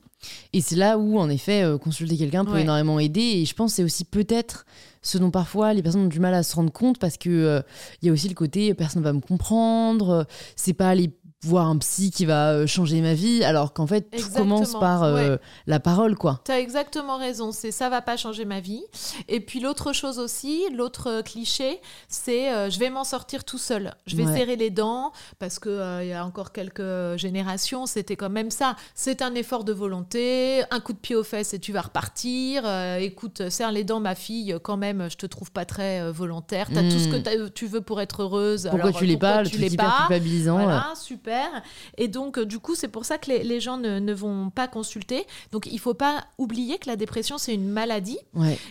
Et 0.52 0.60
c'est 0.60 0.76
là 0.76 0.96
où, 0.96 1.18
en 1.18 1.28
effet, 1.28 1.64
euh, 1.64 1.76
consulter 1.76 2.16
quelqu'un 2.16 2.44
peut 2.44 2.60
énormément 2.60 3.00
aider. 3.00 3.20
Et 3.20 3.44
je 3.44 3.52
pense 3.52 3.72
que 3.72 3.76
c'est 3.76 3.82
aussi 3.82 4.04
peut-être 4.04 4.64
ce 5.02 5.18
dont 5.18 5.32
parfois 5.32 5.74
les 5.74 5.82
personnes 5.82 6.02
ont 6.02 6.06
du 6.06 6.20
mal 6.20 6.32
à 6.34 6.44
se 6.44 6.54
rendre 6.54 6.70
compte 6.70 7.00
parce 7.00 7.16
que 7.16 7.28
euh, 7.28 7.62
y 8.00 8.08
a 8.08 8.12
aussi 8.12 8.28
le 8.28 8.36
côté 8.36 8.72
personne 8.74 9.02
ne 9.02 9.04
va 9.04 9.12
me 9.12 9.20
comprendre. 9.20 10.24
C'est 10.54 10.72
pas 10.72 10.94
les 10.94 11.10
voir 11.44 11.66
un 11.66 11.76
psy 11.78 12.10
qui 12.10 12.24
va 12.24 12.52
euh, 12.52 12.66
changer 12.66 13.00
ma 13.00 13.14
vie, 13.14 13.42
alors 13.42 13.72
qu'en 13.72 13.86
fait, 13.86 14.02
tout 14.16 14.30
commence 14.34 14.72
par 14.78 15.02
euh, 15.02 15.36
la 15.66 15.80
parole, 15.80 16.16
quoi. 16.16 16.40
Tu 16.44 16.52
as 16.52 16.60
exactement 16.60 17.16
raison, 17.16 17.50
c'est 17.52 17.72
ça 17.72 17.88
va 17.88 18.00
pas 18.00 18.16
changer 18.16 18.44
ma 18.44 18.60
vie. 18.60 18.82
Et 19.28 19.40
puis 19.40 19.60
l'autre 19.60 19.92
chose 19.92 20.18
aussi, 20.18 20.62
l'autre 20.72 21.08
euh, 21.08 21.22
cliché, 21.22 21.80
c'est 22.08 22.70
je 22.70 22.78
vais 22.78 22.90
m'en 22.90 23.04
sortir 23.04 23.44
tout 23.44 23.58
seul. 23.58 23.94
Je 24.06 24.16
vais 24.16 24.24
serrer 24.24 24.56
les 24.56 24.70
dents, 24.70 25.12
parce 25.38 25.58
qu'il 25.58 25.72
il 26.02 26.08
y 26.08 26.12
a 26.12 26.24
encore 26.24 26.52
quelques 26.52 27.16
générations, 27.16 27.86
c'était 27.86 28.16
quand 28.16 28.30
même 28.30 28.50
ça. 28.50 28.76
C'est 28.94 29.22
un 29.22 29.34
effort 29.34 29.64
de 29.64 29.72
volonté, 29.72 30.62
un 30.70 30.80
coup 30.80 30.92
de 30.92 30.98
pied 30.98 31.16
aux 31.16 31.24
fesses 31.24 31.54
et 31.54 31.58
tu 31.58 31.72
vas 31.72 31.82
repartir. 31.82 32.64
écoute, 32.98 33.48
serre 33.48 33.72
les 33.72 33.84
dents, 33.84 34.00
ma 34.00 34.14
fille, 34.14 34.56
quand 34.62 34.76
même, 34.76 35.08
je 35.10 35.16
te 35.16 35.26
trouve 35.26 35.50
pas 35.50 35.64
très 35.64 36.10
volontaire. 36.12 36.68
Tu 36.68 36.78
as 36.78 36.82
tout 36.82 36.98
ce 36.98 37.08
que 37.08 37.46
hmm. 37.46 37.50
tu 37.50 37.66
veux 37.66 37.80
pour 37.80 38.00
être 38.00 38.22
heureuse. 38.22 38.68
Pourquoi 38.70 38.92
tu 38.92 39.06
l'es 39.06 39.16
pas, 39.16 39.44
tu 39.44 39.58
l'es 39.58 39.70
pas? 39.70 40.08
Voilà, 40.08 40.92
super 40.94 41.31
et 41.98 42.08
donc, 42.08 42.38
euh, 42.38 42.46
du 42.46 42.58
coup, 42.58 42.74
c'est 42.74 42.88
pour 42.88 43.04
ça 43.04 43.18
que 43.18 43.30
les, 43.30 43.60
gens 43.60 43.76
ne, 43.76 44.12
vont 44.12 44.50
pas 44.50 44.68
consulter. 44.68 45.26
Donc, 45.50 45.66
il 45.70 45.78
faut 45.78 45.94
pas 45.94 46.24
oublier 46.38 46.78
que 46.78 46.88
la 46.88 46.96
dépression, 46.96 47.38
c'est 47.38 47.54
une 47.54 47.68
maladie. 47.68 48.18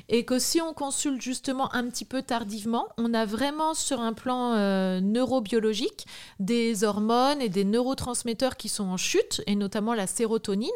Et 0.10 0.26
que 0.26 0.40
si 0.40 0.62
on 0.62 0.74
consulte 0.74 1.22
justement 1.22 1.74
un 1.74 1.88
petit 1.88 2.06
peu 2.06 2.22
tardivement, 2.22 2.88
on 2.98 3.14
a 3.14 3.26
vraiment 3.26 3.74
sur 3.74 4.02
un 4.02 4.14
plan 4.14 4.54
euh, 4.54 5.00
neurobiologique 5.02 6.06
des 6.40 6.84
hormones 6.84 7.42
et 7.42 7.50
des 7.50 7.64
neurotransmetteurs 7.64 8.58
qui 8.58 8.70
sont 8.70 8.86
en 8.86 8.98
chute, 8.98 9.42
et 9.48 9.56
notamment 9.56 9.94
la 9.94 10.08
sérotonine. 10.08 10.70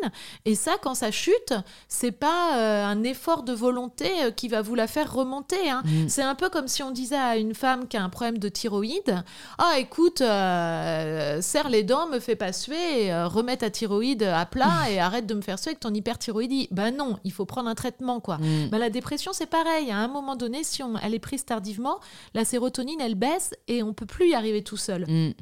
Et 0.45 0.55
ça, 0.55 0.75
quand 0.81 0.95
ça 0.95 1.11
chute, 1.11 1.53
c'est 1.87 2.11
pas 2.11 2.57
euh, 2.57 2.85
un 2.85 3.03
effort 3.03 3.43
de 3.43 3.53
volonté 3.53 4.09
qui 4.35 4.47
va 4.47 4.61
vous 4.61 4.75
la 4.75 4.87
faire 4.87 5.13
remonter. 5.13 5.69
Hein. 5.69 5.83
Mm. 5.85 6.07
C'est 6.07 6.23
un 6.23 6.35
peu 6.35 6.49
comme 6.49 6.67
si 6.67 6.83
on 6.83 6.91
disait 6.91 7.15
à 7.15 7.37
une 7.37 7.55
femme 7.55 7.87
qui 7.87 7.97
a 7.97 8.03
un 8.03 8.09
problème 8.09 8.37
de 8.37 8.49
thyroïde 8.49 9.23
Ah, 9.57 9.75
écoute, 9.79 10.19
serre 10.19 11.69
les 11.69 11.74
dents, 11.83 12.07
me 12.07 12.19
fait 12.19 12.35
pas 12.35 12.53
suer, 12.53 13.11
euh, 13.11 13.27
remets 13.27 13.57
ta 13.57 13.69
thyroïde 13.69 14.23
à 14.23 14.45
plat 14.45 14.71
et 14.89 14.99
arrête 14.99 15.25
de 15.25 15.33
me 15.33 15.41
faire 15.41 15.59
suer 15.59 15.69
avec 15.69 15.79
ton 15.79 15.93
hyperthyroïdie. 15.93 16.67
Ben 16.71 16.95
non, 16.95 17.17
il 17.23 17.31
faut 17.31 17.45
prendre 17.45 17.69
un 17.69 17.75
traitement 17.75 18.19
quoi. 18.19 18.37
Mm. 18.37 18.69
Ben, 18.69 18.77
la 18.77 18.89
dépression 18.89 19.33
c'est 19.33 19.49
pareil. 19.49 19.91
À 19.91 19.97
un 19.97 20.07
moment 20.07 20.35
donné, 20.35 20.63
si 20.63 20.83
on, 20.83 20.97
elle 20.97 21.13
est 21.13 21.19
prise 21.19 21.45
tardivement, 21.45 21.99
la 22.33 22.45
sérotonine 22.45 23.01
elle 23.01 23.15
baisse 23.15 23.53
et 23.67 23.83
on 23.83 23.93
peut 23.93 24.05
plus 24.05 24.29
y 24.29 24.35
arriver 24.35 24.63
tout 24.63 24.77
seul. 24.77 25.05
Mm. 25.07 25.33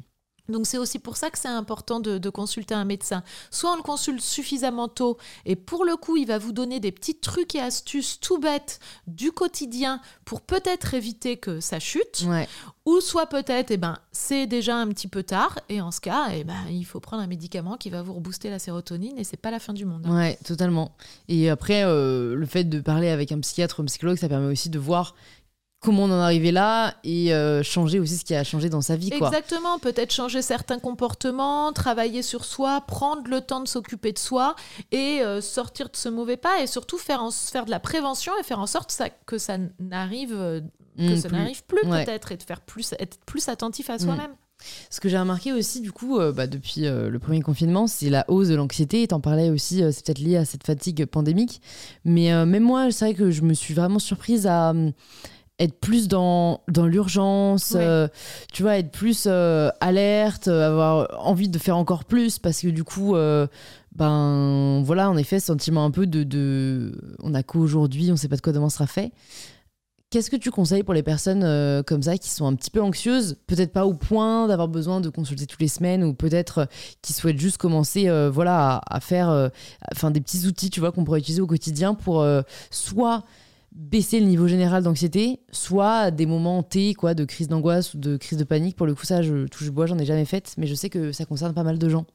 Donc 0.48 0.66
c'est 0.66 0.78
aussi 0.78 0.98
pour 0.98 1.16
ça 1.16 1.30
que 1.30 1.38
c'est 1.38 1.48
important 1.48 2.00
de, 2.00 2.18
consulter 2.28 2.74
un 2.74 2.84
médecin. 2.84 3.22
Soit 3.50 3.72
on 3.72 3.76
le 3.76 3.82
consulte 3.82 4.20
suffisamment 4.20 4.88
tôt 4.88 5.18
et 5.46 5.56
pour 5.56 5.84
le 5.84 5.96
coup 5.96 6.16
il 6.16 6.26
va 6.26 6.38
vous 6.38 6.52
donner 6.52 6.80
des 6.80 6.90
petits 6.90 7.14
trucs 7.14 7.54
et 7.54 7.60
astuces 7.60 8.18
tout 8.20 8.38
bêtes 8.38 8.80
du 9.06 9.30
quotidien 9.30 10.00
pour 10.24 10.40
peut-être 10.40 10.94
éviter 10.94 11.36
que 11.36 11.60
ça 11.60 11.78
chute. 11.78 12.26
Ou 12.86 13.00
soit 13.00 13.26
peut-être 13.26 13.70
eh 13.70 13.76
ben, 13.76 13.98
c'est 14.12 14.46
déjà 14.46 14.76
un 14.76 14.88
petit 14.88 15.08
peu 15.08 15.22
tard 15.22 15.58
et 15.68 15.80
en 15.80 15.90
ce 15.90 16.00
cas 16.00 16.28
eh 16.34 16.44
ben, 16.44 16.66
il 16.68 16.84
faut 16.84 17.00
prendre 17.00 17.22
un 17.22 17.26
médicament 17.26 17.76
qui 17.76 17.88
va 17.88 18.02
vous 18.02 18.14
rebooster 18.14 18.50
la 18.50 18.58
sérotonine 18.58 19.16
et 19.18 19.24
c'est 19.24 19.38
pas 19.38 19.50
la 19.50 19.58
fin 19.58 19.72
du 19.72 19.84
monde. 19.84 20.06
Hein. 20.06 20.16
Ouais 20.16 20.38
totalement. 20.44 20.94
Et 21.28 21.48
après 21.48 21.84
euh, 21.84 22.34
le 22.34 22.46
fait 22.46 22.64
de 22.64 22.80
parler 22.80 23.08
avec 23.08 23.32
un 23.32 23.40
psychiatre 23.40 23.80
ou 23.80 23.82
un 23.82 23.86
psychologue 23.86 24.18
ça 24.18 24.28
permet 24.28 24.50
aussi 24.50 24.68
de 24.68 24.78
voir 24.78 25.14
comment 25.84 26.04
on 26.04 26.10
en 26.10 26.20
est 26.20 26.24
arrivé 26.24 26.50
là 26.50 26.94
et 27.04 27.32
euh, 27.34 27.62
changer 27.62 28.00
aussi 28.00 28.16
ce 28.16 28.24
qui 28.24 28.34
a 28.34 28.42
changé 28.42 28.68
dans 28.70 28.80
sa 28.80 28.96
vie. 28.96 29.10
Quoi. 29.10 29.28
Exactement, 29.28 29.78
peut-être 29.78 30.12
changer 30.12 30.42
certains 30.42 30.78
comportements, 30.78 31.72
travailler 31.72 32.22
sur 32.22 32.44
soi, 32.44 32.80
prendre 32.80 33.28
le 33.28 33.40
temps 33.40 33.60
de 33.60 33.68
s'occuper 33.68 34.12
de 34.12 34.18
soi 34.18 34.56
et 34.90 35.20
euh, 35.20 35.40
sortir 35.40 35.90
de 35.90 35.96
ce 35.96 36.08
mauvais 36.08 36.38
pas 36.38 36.62
et 36.62 36.66
surtout 36.66 36.98
faire, 36.98 37.22
en, 37.22 37.30
faire 37.30 37.66
de 37.66 37.70
la 37.70 37.80
prévention 37.80 38.32
et 38.40 38.42
faire 38.42 38.58
en 38.58 38.66
sorte 38.66 38.90
ça, 38.90 39.10
que 39.10 39.38
ça 39.38 39.58
n'arrive 39.78 40.34
euh, 40.34 40.60
que 40.96 41.14
mm, 41.14 41.16
ça 41.16 41.28
n'arrive 41.28 41.64
plus, 41.64 41.82
peut-être 41.82 42.32
et 42.32 42.36
de 42.36 42.42
faire 42.42 42.60
plus 42.60 42.94
être 42.98 43.18
plus 43.26 43.48
attentif 43.48 43.90
à 43.90 43.96
mm. 43.96 43.98
soi-même. 43.98 44.32
Ce 44.88 45.00
que 45.00 45.10
j'ai 45.10 45.18
remarqué 45.18 45.52
aussi, 45.52 45.82
du 45.82 45.92
coup, 45.92 46.18
bah, 46.32 46.46
depuis 46.46 46.82
le 46.82 47.18
premier 47.18 47.42
confinement, 47.42 47.86
c'est 47.86 48.08
la 48.08 48.24
hausse 48.28 48.48
de 48.48 48.54
l'anxiété. 48.54 49.02
Et 49.02 49.08
t'en 49.08 49.20
parlais 49.20 49.50
aussi, 49.50 49.82
c'est 49.92 50.06
peut-être 50.06 50.20
lié 50.20 50.36
à 50.36 50.46
cette 50.46 50.64
fatigue 50.64 51.04
pandémique. 51.04 51.60
Mais 52.06 52.46
même 52.46 52.62
moi, 52.62 52.90
c'est 52.90 53.04
vrai 53.04 53.14
que 53.14 53.30
je 53.30 53.42
me 53.42 53.52
suis 53.52 53.74
vraiment 53.74 53.98
surprise 53.98 54.46
à, 54.46 54.72
être 55.58 55.78
plus 55.78 56.08
dans, 56.08 56.60
dans 56.68 56.86
l'urgence, 56.86 57.74
euh, 57.76 58.08
tu 58.52 58.62
vois, 58.62 58.78
être 58.78 58.90
plus 58.90 59.24
euh, 59.26 59.70
alerte, 59.80 60.48
euh, 60.48 60.68
avoir 60.68 61.08
envie 61.26 61.48
de 61.48 61.58
faire 61.58 61.76
encore 61.76 62.04
plus 62.04 62.38
parce 62.38 62.60
que 62.60 62.68
du 62.68 62.82
coup, 62.82 63.14
ben 63.94 64.82
voilà, 64.84 65.08
en 65.10 65.16
effet, 65.16 65.38
sentiment 65.38 65.84
un 65.84 65.90
peu 65.90 66.06
de, 66.06 66.24
de 66.24 66.92
on 67.22 67.34
a 67.34 67.42
qu'aujourd'hui, 67.42 68.10
on 68.10 68.16
sait 68.16 68.28
pas 68.28 68.36
de 68.36 68.40
quoi 68.40 68.52
demain 68.52 68.70
sera 68.70 68.86
fait. 68.86 69.12
Qu'est-ce 70.10 70.30
que 70.30 70.36
tu 70.36 70.52
conseilles 70.52 70.84
pour 70.84 70.94
les 70.94 71.02
personnes 71.02 71.82
comme 71.84 72.02
ça 72.02 72.16
qui 72.18 72.30
sont 72.30 72.46
un 72.46 72.54
petit 72.54 72.70
peu 72.70 72.80
anxieuses, 72.80 73.36
peut-être 73.48 73.72
pas 73.72 73.84
au 73.84 73.94
point 73.94 74.46
d'avoir 74.46 74.68
besoin 74.68 75.00
de 75.00 75.08
consulter 75.08 75.46
toutes 75.46 75.60
les 75.60 75.68
semaines 75.68 76.04
ou 76.04 76.14
peut-être 76.14 76.68
qui 77.02 77.12
souhaitent 77.12 77.40
juste 77.40 77.58
commencer 77.58 78.08
voilà 78.30 78.76
à, 78.76 78.96
à 78.96 79.00
faire 79.00 79.50
enfin 79.92 80.12
des 80.12 80.20
petits 80.20 80.46
outils, 80.46 80.70
tu 80.70 80.78
vois, 80.78 80.92
qu'on 80.92 81.02
pourrait 81.02 81.18
utiliser 81.18 81.40
au 81.40 81.48
quotidien 81.48 81.94
pour 81.94 82.24
soit 82.70 83.24
baisser 83.74 84.20
le 84.20 84.26
niveau 84.26 84.46
général 84.46 84.82
d'anxiété, 84.82 85.40
soit 85.50 86.10
des 86.10 86.26
moments 86.26 86.62
T, 86.62 86.94
quoi, 86.94 87.14
de 87.14 87.24
crise 87.24 87.48
d'angoisse 87.48 87.94
ou 87.94 87.98
de 87.98 88.16
crise 88.16 88.38
de 88.38 88.44
panique. 88.44 88.76
Pour 88.76 88.86
le 88.86 88.94
coup, 88.94 89.04
ça, 89.04 89.22
je 89.22 89.46
touche 89.46 89.70
bois, 89.70 89.86
j'en 89.86 89.98
ai 89.98 90.06
jamais 90.06 90.24
fait, 90.24 90.54
mais 90.56 90.66
je 90.66 90.74
sais 90.74 90.90
que 90.90 91.12
ça 91.12 91.24
concerne 91.24 91.54
pas 91.54 91.64
mal 91.64 91.78
de 91.78 91.88
gens. 91.88 92.06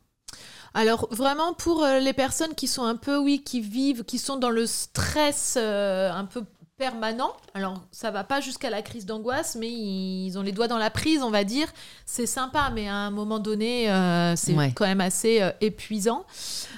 Alors 0.73 1.07
vraiment 1.11 1.53
pour 1.53 1.83
euh, 1.83 1.99
les 1.99 2.13
personnes 2.13 2.53
qui 2.53 2.67
sont 2.67 2.83
un 2.83 2.95
peu, 2.95 3.17
oui, 3.17 3.41
qui 3.43 3.59
vivent, 3.59 4.03
qui 4.03 4.19
sont 4.19 4.37
dans 4.37 4.51
le 4.51 4.65
stress 4.67 5.55
euh, 5.59 6.11
un 6.11 6.25
peu 6.25 6.43
permanent. 6.79 7.33
Alors, 7.53 7.75
ça 7.91 8.09
va 8.09 8.23
pas 8.23 8.39
jusqu'à 8.39 8.69
la 8.69 8.81
crise 8.81 9.05
d'angoisse, 9.05 9.57
mais 9.59 9.69
ils 9.69 10.37
ont 10.37 10.41
les 10.41 10.53
doigts 10.53 10.69
dans 10.69 10.77
la 10.77 10.89
prise, 10.89 11.21
on 11.21 11.29
va 11.29 11.43
dire. 11.43 11.67
C'est 12.05 12.25
sympa, 12.25 12.71
mais 12.73 12.87
à 12.87 12.95
un 12.95 13.11
moment 13.11 13.39
donné, 13.39 13.91
euh, 13.91 14.35
c'est 14.37 14.55
quand 14.73 14.85
même 14.85 15.01
assez 15.01 15.41
euh, 15.41 15.51
épuisant. 15.59 16.25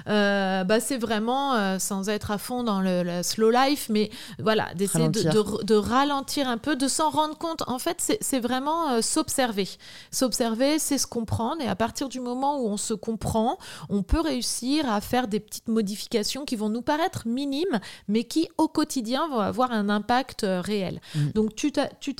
Euh, 0.07 0.63
bah, 0.63 0.79
c'est 0.79 0.97
vraiment, 0.97 1.77
sans 1.77 2.09
être 2.09 2.31
à 2.31 2.39
fond 2.39 2.63
dans 2.63 2.81
le, 2.81 3.21
slow 3.21 3.51
life, 3.51 3.87
mais 3.89 4.09
voilà, 4.39 4.73
d'essayer 4.73 5.07
de, 5.07 5.75
ralentir 5.75 6.49
un 6.49 6.57
peu, 6.57 6.75
de 6.75 6.87
s'en 6.87 7.11
rendre 7.11 7.37
compte. 7.37 7.61
En 7.67 7.77
fait, 7.77 8.17
c'est 8.19 8.39
vraiment 8.39 9.01
s'observer. 9.03 9.69
S'observer, 10.09 10.79
c'est 10.79 10.97
se 10.97 11.05
comprendre. 11.05 11.61
Et 11.61 11.67
à 11.67 11.75
partir 11.75 12.09
du 12.09 12.19
moment 12.19 12.59
où 12.59 12.67
on 12.67 12.77
se 12.77 12.95
comprend, 12.95 13.59
on 13.89 14.01
peut 14.01 14.21
réussir 14.21 14.91
à 14.91 14.99
faire 14.99 15.27
des 15.27 15.39
petites 15.39 15.67
modifications 15.67 16.43
qui 16.43 16.55
vont 16.55 16.69
nous 16.69 16.81
paraître 16.81 17.27
minimes, 17.27 17.79
mais 18.07 18.23
qui, 18.23 18.49
au 18.57 18.67
quotidien, 18.67 19.27
vont 19.27 19.39
avoir 19.39 19.71
un 19.71 19.90
impact 19.91 20.43
euh, 20.43 20.61
réel. 20.61 21.01
Mm. 21.15 21.29
Donc 21.35 21.55
tu, 21.55 21.71
tu, 21.99 22.15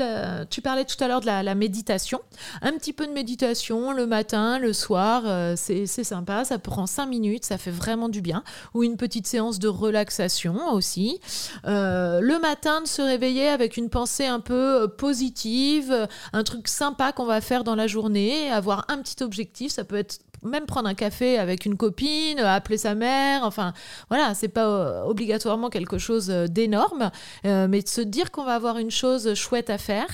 tu 0.49 0.61
parlais 0.61 0.85
tout 0.85 1.03
à 1.03 1.07
l'heure 1.07 1.21
de 1.21 1.25
la, 1.25 1.55
méditation. 1.55 2.21
Un 2.61 2.73
petit 2.73 2.93
peu 2.93 3.07
de 3.07 3.11
méditation 3.11 3.91
le 3.91 4.05
matin, 4.07 4.59
le 4.59 4.73
soir, 4.73 5.23
euh, 5.25 5.55
c'est 5.57 5.85
sympa, 5.85 6.45
ça 6.45 6.59
prend 6.59 6.85
cinq 6.85 7.07
minutes, 7.07 7.45
ça 7.45 7.57
fait 7.57 7.71
vraiment 7.71 8.09
du 8.09 8.21
bien. 8.21 8.43
Ou 8.73 8.83
une 8.83 8.97
petite 8.97 9.27
séance 9.27 9.59
de 9.59 9.67
relaxation 9.67 10.73
aussi. 10.73 11.19
Euh, 11.65 12.19
le 12.21 12.39
matin, 12.39 12.81
de 12.81 12.87
se 12.87 13.01
réveiller 13.01 13.47
avec 13.47 13.77
une 13.77 13.89
pensée 13.89 14.25
un 14.25 14.39
peu 14.39 14.87
positive, 14.97 16.07
un 16.33 16.43
truc 16.43 16.67
sympa 16.67 17.11
qu'on 17.11 17.25
va 17.25 17.41
faire 17.41 17.63
dans 17.63 17.75
la 17.75 17.87
journée, 17.87 18.49
avoir 18.51 18.85
un 18.87 18.99
petit 19.01 19.23
objectif, 19.23 19.71
ça 19.71 19.83
peut 19.83 19.97
être 19.97 20.19
même 20.43 20.65
prendre 20.65 20.87
un 20.87 20.93
café 20.93 21.37
avec 21.37 21.65
une 21.65 21.77
copine, 21.77 22.39
appeler 22.39 22.77
sa 22.77 22.95
mère, 22.95 23.43
enfin 23.43 23.73
voilà, 24.09 24.33
c'est 24.33 24.47
pas 24.47 24.67
euh, 24.67 25.03
obligatoirement 25.03 25.69
quelque 25.69 25.97
chose 25.97 26.29
euh, 26.29 26.47
d'énorme, 26.47 27.11
euh, 27.45 27.67
mais 27.67 27.81
de 27.81 27.87
se 27.87 28.01
dire 28.01 28.31
qu'on 28.31 28.43
va 28.43 28.55
avoir 28.55 28.77
une 28.77 28.91
chose 28.91 29.33
chouette 29.35 29.69
à 29.69 29.77
faire. 29.77 30.07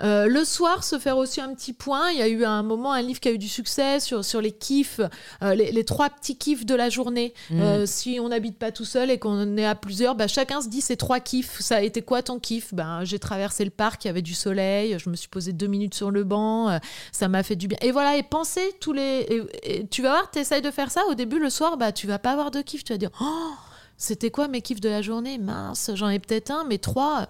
Le 0.00 0.44
soir, 0.44 0.84
se 0.84 0.98
faire 0.98 1.16
aussi 1.16 1.40
un 1.40 1.54
petit 1.54 1.72
point. 1.72 2.10
Il 2.10 2.18
y 2.18 2.22
a 2.22 2.28
eu 2.28 2.44
un 2.44 2.62
moment, 2.62 2.92
un 2.92 3.02
livre 3.02 3.20
qui 3.20 3.28
a 3.28 3.32
eu 3.32 3.38
du 3.38 3.48
succès 3.48 4.00
sur, 4.00 4.24
sur 4.24 4.40
les 4.40 4.52
kiffs, 4.52 5.00
les, 5.42 5.84
trois 5.84 6.10
petits 6.10 6.36
kiffs 6.36 6.66
de 6.66 6.74
la 6.74 6.88
journée. 6.88 7.34
Mm. 7.50 7.86
si 7.86 8.18
on 8.20 8.28
n'habite 8.28 8.58
pas 8.58 8.72
tout 8.72 8.84
seul 8.84 9.10
et 9.10 9.18
qu'on 9.18 9.56
est 9.56 9.66
à 9.66 9.74
plusieurs, 9.74 10.14
bah, 10.14 10.26
chacun 10.26 10.60
se 10.60 10.68
dit 10.68 10.80
ces 10.80 10.96
trois 10.96 11.20
kiffs. 11.20 11.60
Ça 11.60 11.76
a 11.76 11.80
été 11.80 12.02
quoi 12.02 12.22
ton 12.22 12.38
kiff? 12.38 12.74
Ben, 12.74 13.04
J'ai 13.04 13.18
traversé 13.18 13.64
le 13.64 13.70
parc, 13.70 14.04
il 14.04 14.08
y 14.08 14.10
avait 14.10 14.22
du 14.22 14.34
soleil, 14.34 14.96
je 14.98 15.10
me 15.10 15.16
suis 15.16 15.28
posé 15.28 15.52
deux 15.52 15.66
minutes 15.66 15.94
sur 15.94 16.10
le 16.10 16.24
banc, 16.24 16.78
ça 17.12 17.28
m'a 17.28 17.42
fait 17.42 17.56
du 17.56 17.68
bien. 17.68 17.78
Et 17.82 17.92
voilà, 17.92 18.16
et 18.16 18.22
penser 18.22 18.74
tous 18.80 18.92
les 18.92 19.44
tu 19.90 20.02
vas 20.02 20.10
voir, 20.10 20.30
tu 20.30 20.38
essayes 20.38 20.62
de 20.62 20.70
faire 20.70 20.90
ça. 20.90 21.02
Au 21.08 21.14
début, 21.14 21.38
le 21.38 21.50
soir, 21.50 21.76
bah, 21.76 21.92
tu 21.92 22.06
vas 22.06 22.18
pas 22.18 22.32
avoir 22.32 22.50
de 22.50 22.60
kiff. 22.62 22.84
Tu 22.84 22.92
vas 22.92 22.98
dire, 22.98 23.10
oh, 23.20 23.52
c'était 23.96 24.30
quoi 24.30 24.48
mes 24.48 24.62
kiffs 24.62 24.80
de 24.80 24.88
la 24.88 25.02
journée? 25.02 25.38
Mince, 25.38 25.90
j'en 25.94 26.08
ai 26.08 26.18
peut-être 26.18 26.50
un, 26.50 26.64
mais 26.64 26.78
trois. 26.78 27.28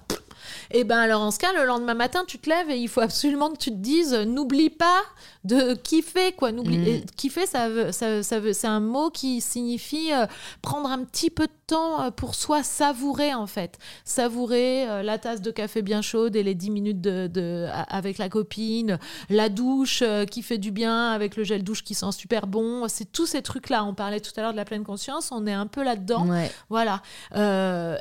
Et 0.71 0.85
ben 0.85 0.99
alors 0.99 1.23
en 1.23 1.31
ce 1.31 1.39
cas, 1.39 1.53
le 1.53 1.65
lendemain 1.65 1.95
matin, 1.95 2.25
tu 2.27 2.39
te 2.39 2.49
lèves 2.49 2.71
et 2.71 2.79
il 2.79 2.89
faut 2.89 3.01
absolument 3.01 3.51
que 3.51 3.59
tu 3.59 3.71
te 3.71 3.77
dises, 3.77 4.15
n'oublie 4.15 4.71
pas 4.71 5.03
de 5.45 5.75
kiffer 5.75 6.33
quoi. 6.33 6.53
N'oublie 6.53 6.79
mm. 6.79 7.05
kiffer, 7.17 7.47
ça 7.47 7.69
veut, 7.69 7.93
ça, 7.93 8.23
ça 8.23 8.41
veut, 8.41 8.53
c'est 8.53 8.67
un 8.67 8.81
mot 8.81 9.11
qui 9.11 9.41
signifie 9.41 10.13
euh, 10.13 10.27
prendre 10.63 10.91
un 10.91 11.05
petit 11.05 11.31
peu 11.31 11.47
de 11.47 11.53
temps 11.67 12.03
euh, 12.03 12.11
pour 12.11 12.35
soi, 12.35 12.63
savourer 12.63 13.35
en 13.35 13.47
fait, 13.47 13.79
savourer 14.05 14.89
euh, 14.89 15.03
la 15.03 15.19
tasse 15.19 15.41
de 15.41 15.51
café 15.51 15.83
bien 15.83 16.03
chaude 16.03 16.37
et 16.37 16.43
les 16.43 16.55
10 16.55 16.71
minutes 16.71 17.01
de, 17.01 17.27
de 17.27 17.69
avec 17.89 18.19
la 18.19 18.29
copine, 18.29 18.99
la 19.29 19.49
douche 19.49 20.03
qui 20.31 20.43
fait 20.43 20.59
du 20.59 20.71
bien 20.71 21.11
avec 21.11 21.37
le 21.37 21.45
gel 21.45 21.63
douche 21.63 21.85
qui 21.85 21.95
sent 21.95 22.13
super 22.13 22.47
bon. 22.47 22.87
C'est 22.89 23.11
tous 23.11 23.27
ces 23.27 23.43
trucs 23.43 23.71
là. 23.71 23.85
On 23.85 23.95
parlait 23.95 24.21
tout 24.21 24.33
à 24.37 24.43
l'heure 24.43 24.53
de 24.53 24.57
la 24.57 24.65
pleine 24.65 24.85
conscience, 24.85 25.31
on 25.33 25.47
est 25.47 25.53
un 25.53 25.67
peu 25.67 25.83
là-dedans. 25.83 26.27
Voilà. 26.69 27.03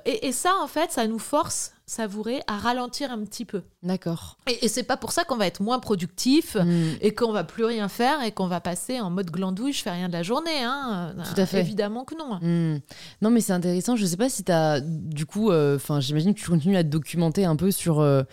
Et, 0.06 0.28
et 0.28 0.32
ça 0.32 0.54
en 0.62 0.68
fait, 0.68 0.92
ça 0.92 1.08
nous 1.08 1.20
force 1.20 1.74
savourer, 1.90 2.42
à 2.48 2.58
ralentir 2.58 3.12
un 3.12 3.20
petit 3.24 3.46
peu. 3.46 3.64
D'accord. 3.82 4.38
Et, 4.48 4.66
et 4.66 4.68
c'est 4.68 4.84
pas 4.84 4.98
pour 4.98 5.12
ça 5.12 5.24
qu'on 5.24 5.38
va 5.38 5.48
être 5.48 5.62
moins 5.62 5.80
productif 5.80 6.56
mm. 6.56 6.98
et 7.02 7.14
qu'on 7.14 7.32
va 7.32 7.44
plus 7.44 7.66
rien 7.66 7.88
faire 7.90 8.22
et 8.24 8.32
qu'on 8.32 8.48
va 8.48 8.62
passer 8.62 9.00
en 9.00 9.10
mode 9.10 9.32
glandouille, 9.32 9.74
je 9.74 9.82
fais 9.82 9.90
rien 9.90 10.08
de 10.08 10.14
la 10.14 10.24
journée. 10.24 10.64
Hein. 10.64 11.16
Tout 11.34 11.42
à 11.42 11.46
fait. 11.46 11.60
Évidemment 11.60 12.06
que 12.06 12.16
non. 12.16 12.40
Mm. 12.42 12.82
Non, 13.22 13.32
mais 13.32 13.42
c'est 13.42 13.54
intéressant. 13.54 13.96
Je 13.96 14.06
sais 14.06 14.18
pas 14.18 14.30
si 14.30 14.44
tu 14.44 14.52
as, 14.52 14.82
du 14.82 15.26
coup, 15.26 15.52
euh, 15.52 15.80
j'imagine 16.00 16.34
que 16.34 16.40
tu 16.40 16.50
continues 16.50 16.78
à 16.78 16.84
te 16.84 16.90
documenter 16.90 17.46
un 17.46 17.56
peu 17.56 17.72
sur. 17.72 18.00
Euh, 18.00 18.24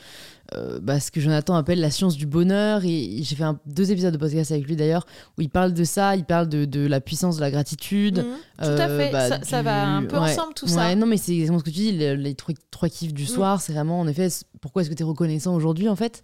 euh, 0.54 0.78
bah, 0.80 1.00
ce 1.00 1.10
que 1.10 1.20
Jonathan 1.20 1.54
appelle 1.56 1.80
la 1.80 1.90
science 1.90 2.16
du 2.16 2.26
bonheur. 2.26 2.84
Et 2.84 3.20
j'ai 3.22 3.36
fait 3.36 3.44
un, 3.44 3.58
deux 3.66 3.90
épisodes 3.90 4.12
de 4.12 4.18
podcast 4.18 4.52
avec 4.52 4.66
lui 4.66 4.76
d'ailleurs, 4.76 5.06
où 5.36 5.42
il 5.42 5.50
parle 5.50 5.72
de 5.72 5.84
ça, 5.84 6.16
il 6.16 6.24
parle 6.24 6.48
de, 6.48 6.64
de 6.64 6.86
la 6.86 7.00
puissance 7.00 7.36
de 7.36 7.40
la 7.40 7.50
gratitude. 7.50 8.18
Mhm. 8.18 8.24
tout 8.62 8.82
à 8.82 8.88
fait, 8.88 9.12
bah, 9.12 9.42
ça, 9.42 9.62
va 9.62 9.86
un 9.86 10.04
peu 10.04 10.16
ensemble 10.16 10.54
tout 10.54 10.68
ça. 10.68 10.94
Non, 10.94 11.06
mais 11.06 11.16
c'est 11.16 11.32
exactement 11.32 11.58
ce 11.58 11.64
que 11.64 11.70
tu 11.70 11.76
dis, 11.76 11.92
les, 11.92 12.34
trois, 12.34 12.54
trois, 12.70 12.88
kiffs 12.88 13.14
du 13.14 13.22
mhm. 13.22 13.28
soir, 13.28 13.60
c'est 13.60 13.72
vraiment 13.72 14.00
en 14.00 14.06
effet 14.06 14.28
pourquoi 14.60 14.82
est-ce 14.82 14.90
que 14.90 14.94
tu 14.94 15.02
es 15.02 15.06
reconnaissant 15.06 15.54
aujourd'hui 15.54 15.88
en 15.88 15.96
fait? 15.96 16.22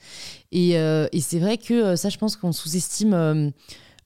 Et, 0.52 0.78
euh, 0.78 1.06
et 1.12 1.20
c'est 1.20 1.38
vrai 1.38 1.58
que 1.58 1.74
euh, 1.74 1.96
ça, 1.96 2.08
je 2.08 2.18
pense 2.18 2.36
qu'on 2.36 2.52
sous-estime. 2.52 3.52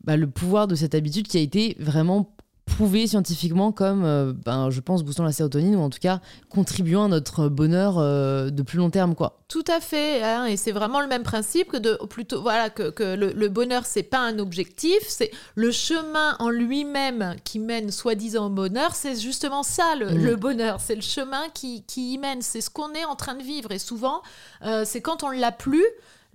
Bah, 0.04 0.16
le 0.16 0.28
pouvoir 0.28 0.68
de 0.68 0.76
cette 0.76 0.94
habitude 0.94 1.26
qui 1.26 1.36
a 1.36 1.40
été 1.40 1.76
vraiment 1.80 2.35
prouvé 2.66 3.06
scientifiquement 3.06 3.72
comme, 3.72 4.04
euh, 4.04 4.32
ben, 4.44 4.70
je 4.70 4.80
pense, 4.80 5.02
boostant 5.02 5.24
la 5.24 5.32
sérotonine 5.32 5.76
ou 5.76 5.80
en 5.80 5.88
tout 5.88 6.00
cas 6.00 6.20
contribuant 6.50 7.04
à 7.04 7.08
notre 7.08 7.48
bonheur 7.48 7.96
euh, 7.98 8.50
de 8.50 8.62
plus 8.62 8.78
long 8.78 8.90
terme. 8.90 9.14
quoi. 9.14 9.38
Tout 9.48 9.64
à 9.68 9.80
fait, 9.80 10.22
hein, 10.22 10.44
et 10.46 10.56
c'est 10.56 10.72
vraiment 10.72 11.00
le 11.00 11.06
même 11.06 11.22
principe 11.22 11.68
que 11.68 11.76
de 11.76 11.98
plutôt 12.10 12.42
voilà 12.42 12.68
que, 12.68 12.90
que 12.90 13.14
le, 13.14 13.32
le, 13.32 13.48
bonheur 13.48 13.86
c'est 13.86 14.02
pas 14.02 14.18
un 14.18 14.38
objectif, 14.40 14.98
c'est 15.06 15.30
le 15.54 15.70
chemin 15.70 16.36
en 16.40 16.50
lui-même 16.50 17.36
qui 17.44 17.60
mène 17.60 17.92
soi-disant 17.92 18.46
au 18.46 18.50
bonheur, 18.50 18.94
c'est 18.94 19.14
justement 19.14 19.62
ça 19.62 19.94
le, 19.94 20.10
mm. 20.10 20.24
le 20.24 20.36
bonheur, 20.36 20.80
c'est 20.80 20.96
le 20.96 21.00
chemin 21.00 21.48
qui, 21.54 21.84
qui 21.84 22.14
y 22.14 22.18
mène, 22.18 22.42
c'est 22.42 22.60
ce 22.60 22.70
qu'on 22.70 22.92
est 22.92 23.04
en 23.04 23.14
train 23.14 23.34
de 23.34 23.42
vivre 23.42 23.70
et 23.70 23.78
souvent 23.78 24.20
euh, 24.64 24.82
c'est 24.84 25.00
quand 25.00 25.22
on 25.22 25.30
l'a 25.30 25.52
plus 25.52 25.86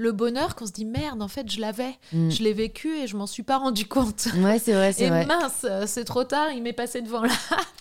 le 0.01 0.11
bonheur 0.11 0.55
qu'on 0.55 0.65
se 0.65 0.71
dit 0.71 0.85
merde, 0.85 1.21
en 1.21 1.27
fait, 1.27 1.49
je 1.51 1.61
l'avais, 1.61 1.95
mm. 2.11 2.31
je 2.31 2.43
l'ai 2.43 2.53
vécu 2.53 2.89
et 2.97 3.07
je 3.07 3.15
m'en 3.15 3.27
suis 3.27 3.43
pas 3.43 3.57
rendu 3.57 3.85
compte. 3.85 4.27
Ouais, 4.41 4.57
c'est 4.57 4.73
vrai, 4.73 4.93
c'est 4.93 5.07
vrai. 5.07 5.23
Et 5.23 5.25
mince, 5.25 5.65
c'est 5.85 6.05
trop 6.05 6.23
tard, 6.23 6.51
il 6.51 6.63
m'est 6.63 6.73
passé 6.73 7.01
devant 7.01 7.21
là. 7.21 7.33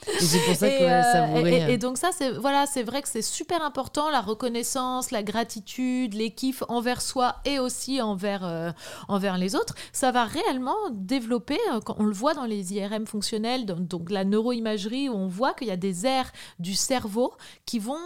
Et 0.07 0.25
c'est 0.25 0.39
pour 0.41 0.55
ça 0.55 0.69
que 0.69 0.79
ça 0.79 1.25
euh, 1.25 1.45
et, 1.45 1.73
et, 1.73 1.79
donc 1.79 1.99
ça, 1.99 2.11
c'est 2.13 2.33
voilà, 2.33 2.67
c'est 2.67 2.83
vrai 2.83 3.03
que 3.03 3.09
c'est 3.09 3.23
super 3.23 3.63
important 3.63 4.11
la 4.11 4.21
reconnaissance, 4.21 5.11
la 5.11 5.23
gratitude, 5.23 6.15
les 6.15 6.31
kiffs 6.31 6.63
envers 6.69 7.03
soi 7.03 7.37
et 7.45 7.59
aussi 7.59 8.01
envers 8.01 8.45
euh, 8.45 8.71
envers 9.09 9.39
les 9.39 9.55
autres. 9.55 9.75
Ça 9.93 10.11
va 10.11 10.25
réellement 10.25 10.77
développer, 10.91 11.59
euh, 11.73 11.81
quand 11.81 11.97
on 11.99 12.05
le 12.05 12.13
voit 12.13 12.35
dans 12.35 12.45
les 12.45 12.75
IRM 12.75 13.07
fonctionnels, 13.07 13.67
donc, 13.67 14.11
la 14.11 14.25
neuroimagerie, 14.25 15.09
où 15.09 15.15
on 15.15 15.29
voit 15.29 15.55
qu'il 15.55 15.69
y 15.69 15.73
a 15.73 15.77
des 15.77 16.07
aires 16.07 16.33
du 16.59 16.75
cerveau 16.75 17.33
qui 17.67 17.79
vont 17.79 17.97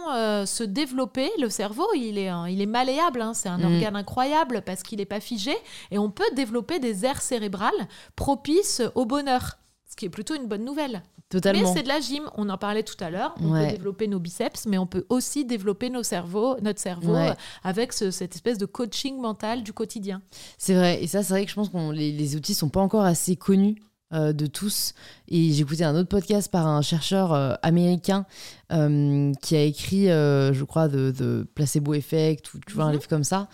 se 0.45 0.63
développer. 0.63 1.29
Le 1.39 1.49
cerveau, 1.49 1.87
il 1.95 2.17
est 2.17 2.31
il 2.49 2.61
est 2.61 2.65
malléable, 2.65 3.21
hein, 3.21 3.33
c'est 3.33 3.49
un 3.49 3.57
mm. 3.57 3.73
organe 3.73 3.95
incroyable 4.05 4.61
parce 4.63 4.83
qu'il 4.83 4.99
n'est 4.99 5.05
pas 5.05 5.19
figé 5.19 5.55
et 5.89 5.97
on 5.97 6.11
peut 6.11 6.23
développer 6.35 6.79
des 6.79 7.05
aires 7.05 7.21
cérébrales 7.21 7.87
propices 8.15 8.83
au 8.93 9.05
bonheur, 9.05 9.57
ce 9.89 9.95
qui 9.95 10.05
est 10.05 10.09
plutôt 10.09 10.35
une 10.35 10.45
bonne 10.45 10.63
nouvelle. 10.63 11.01
Totalement. 11.29 11.63
Mais 11.63 11.73
c'est 11.75 11.81
de 11.81 11.87
la 11.87 11.99
gym, 11.99 12.29
on 12.35 12.49
en 12.49 12.57
parlait 12.59 12.83
tout 12.83 13.03
à 13.03 13.09
l'heure. 13.09 13.33
On 13.41 13.51
peut 13.51 13.67
développer 13.67 14.07
nos 14.07 14.19
biceps, 14.19 14.67
mais 14.67 14.77
on 14.77 14.85
peut 14.85 15.07
aussi 15.09 15.43
développer 15.43 15.89
nos 15.89 16.03
cerveaux, 16.03 16.55
notre 16.61 16.79
cerveau 16.79 17.17
avec 17.63 17.93
cette 17.93 18.35
espèce 18.35 18.59
de 18.59 18.67
coaching 18.67 19.19
mental 19.19 19.63
du 19.63 19.73
quotidien. 19.73 20.21
C'est 20.59 20.75
vrai, 20.75 21.03
et 21.03 21.07
ça, 21.07 21.23
c'est 21.23 21.33
vrai 21.33 21.43
que 21.45 21.49
je 21.49 21.55
pense 21.55 21.69
que 21.69 21.91
les, 21.91 22.11
les 22.11 22.35
outils 22.35 22.53
sont 22.53 22.69
pas 22.69 22.81
encore 22.81 23.05
assez 23.05 23.35
connus 23.35 23.75
euh, 24.13 24.33
de 24.33 24.45
tous. 24.45 24.93
Et 25.27 25.51
j'ai 25.51 25.61
écouté 25.61 25.83
un 25.83 25.95
autre 25.95 26.09
podcast 26.09 26.51
par 26.51 26.67
un 26.67 26.83
chercheur 26.83 27.33
euh, 27.33 27.55
américain 27.63 28.27
euh, 28.71 29.31
qui 29.41 29.55
a 29.55 29.63
écrit, 29.63 30.05
je 30.05 30.63
crois, 30.63 30.87
de, 30.87 31.47
Placebo 31.55 31.95
Effect, 31.95 32.53
ou 32.53 32.59
tu 32.67 32.75
vois, 32.75 32.83
un 32.83 32.87
mhm. 32.89 32.93
livre 32.93 33.07
comme 33.07 33.23
ça, 33.23 33.47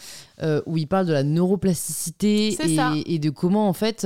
où 0.65 0.75
il 0.75 0.87
parle 0.87 1.05
de 1.05 1.13
la 1.13 1.23
neuroplasticité 1.23 2.57
et, 3.05 3.19
de 3.19 3.29
comment, 3.29 3.69
en 3.69 3.73
fait, 3.73 4.05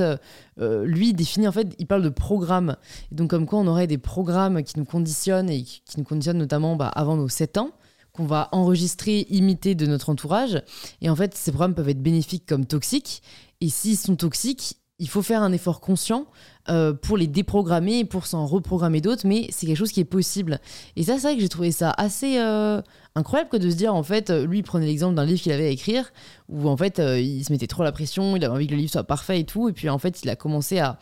lui 0.60 1.14
définit, 1.14 1.48
en 1.48 1.52
fait, 1.52 1.74
il 1.80 1.86
parle 1.88 2.02
de 2.02 2.10
programmes. 2.10 2.76
Et 3.10 3.16
donc, 3.16 3.30
comme 3.30 3.44
quoi 3.46 3.58
on 3.58 3.66
aurait 3.66 3.88
des 3.88 3.98
programmes 3.98 4.62
qui 4.62 4.78
nous 4.78 4.84
conditionnent 4.84 5.50
et 5.50 5.64
qui, 5.64 5.82
nous 5.98 6.04
conditionnent 6.04 6.38
notamment 6.38 6.76
bah, 6.76 6.88
avant 6.94 7.16
nos 7.16 7.28
7 7.28 7.58
ans 7.58 7.72
qu'on 8.12 8.24
va 8.24 8.48
enregistrer, 8.52 9.26
imiter 9.30 9.74
de 9.74 9.84
notre 9.84 10.10
entourage. 10.10 10.62
Et 11.02 11.10
en 11.10 11.16
fait, 11.16 11.34
ces 11.34 11.50
programmes 11.50 11.74
peuvent 11.74 11.88
être 11.88 12.02
bénéfiques 12.02 12.46
comme 12.46 12.66
toxiques. 12.66 13.22
Et 13.60 13.68
s'ils 13.68 13.98
sont 13.98 14.16
toxiques, 14.16 14.76
il 14.98 15.08
faut 15.08 15.22
faire 15.22 15.42
un 15.42 15.52
effort 15.52 15.80
conscient 15.80 16.26
euh, 16.68 16.92
pour 16.94 17.16
les 17.16 17.26
déprogrammer 17.26 18.00
et 18.00 18.04
pour 18.04 18.26
s'en 18.26 18.46
reprogrammer 18.46 19.00
d'autres, 19.00 19.26
mais 19.26 19.46
c'est 19.50 19.66
quelque 19.66 19.76
chose 19.76 19.92
qui 19.92 20.00
est 20.00 20.04
possible. 20.04 20.58
Et 20.96 21.04
ça, 21.04 21.14
c'est 21.14 21.22
vrai 21.22 21.34
que 21.36 21.42
j'ai 21.42 21.48
trouvé 21.48 21.70
ça 21.70 21.94
assez 21.96 22.38
euh, 22.38 22.80
incroyable 23.14 23.50
que 23.50 23.58
de 23.58 23.70
se 23.70 23.76
dire, 23.76 23.94
en 23.94 24.02
fait, 24.02 24.30
euh, 24.30 24.46
lui, 24.46 24.58
il 24.58 24.62
prenait 24.62 24.86
l'exemple 24.86 25.14
d'un 25.14 25.26
livre 25.26 25.40
qu'il 25.40 25.52
avait 25.52 25.66
à 25.66 25.70
écrire, 25.70 26.12
où 26.48 26.68
en 26.68 26.76
fait, 26.76 26.98
il 26.98 27.44
se 27.44 27.52
mettait 27.52 27.66
trop 27.66 27.82
la 27.82 27.92
pression, 27.92 28.36
il 28.36 28.44
avait 28.44 28.54
envie 28.54 28.66
que 28.66 28.72
le 28.72 28.78
livre 28.78 28.90
soit 28.92 29.04
parfait 29.04 29.40
et 29.40 29.44
tout, 29.44 29.68
et 29.68 29.72
puis 29.72 29.88
en 29.90 29.98
fait, 29.98 30.22
il 30.22 30.30
a 30.30 30.36
commencé 30.36 30.78
à 30.78 30.98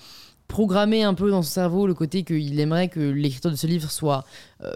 programmer 0.49 1.03
un 1.03 1.14
peu 1.14 1.30
dans 1.30 1.42
son 1.42 1.51
cerveau 1.51 1.86
le 1.86 1.95
côté 1.95 2.22
qu'il 2.22 2.61
aimerait 2.61 2.88
que 2.88 3.01
l'écriture 3.01 3.51
de 3.51 3.57
ce 3.57 3.66
livre 3.66 3.90
soit 3.90 4.24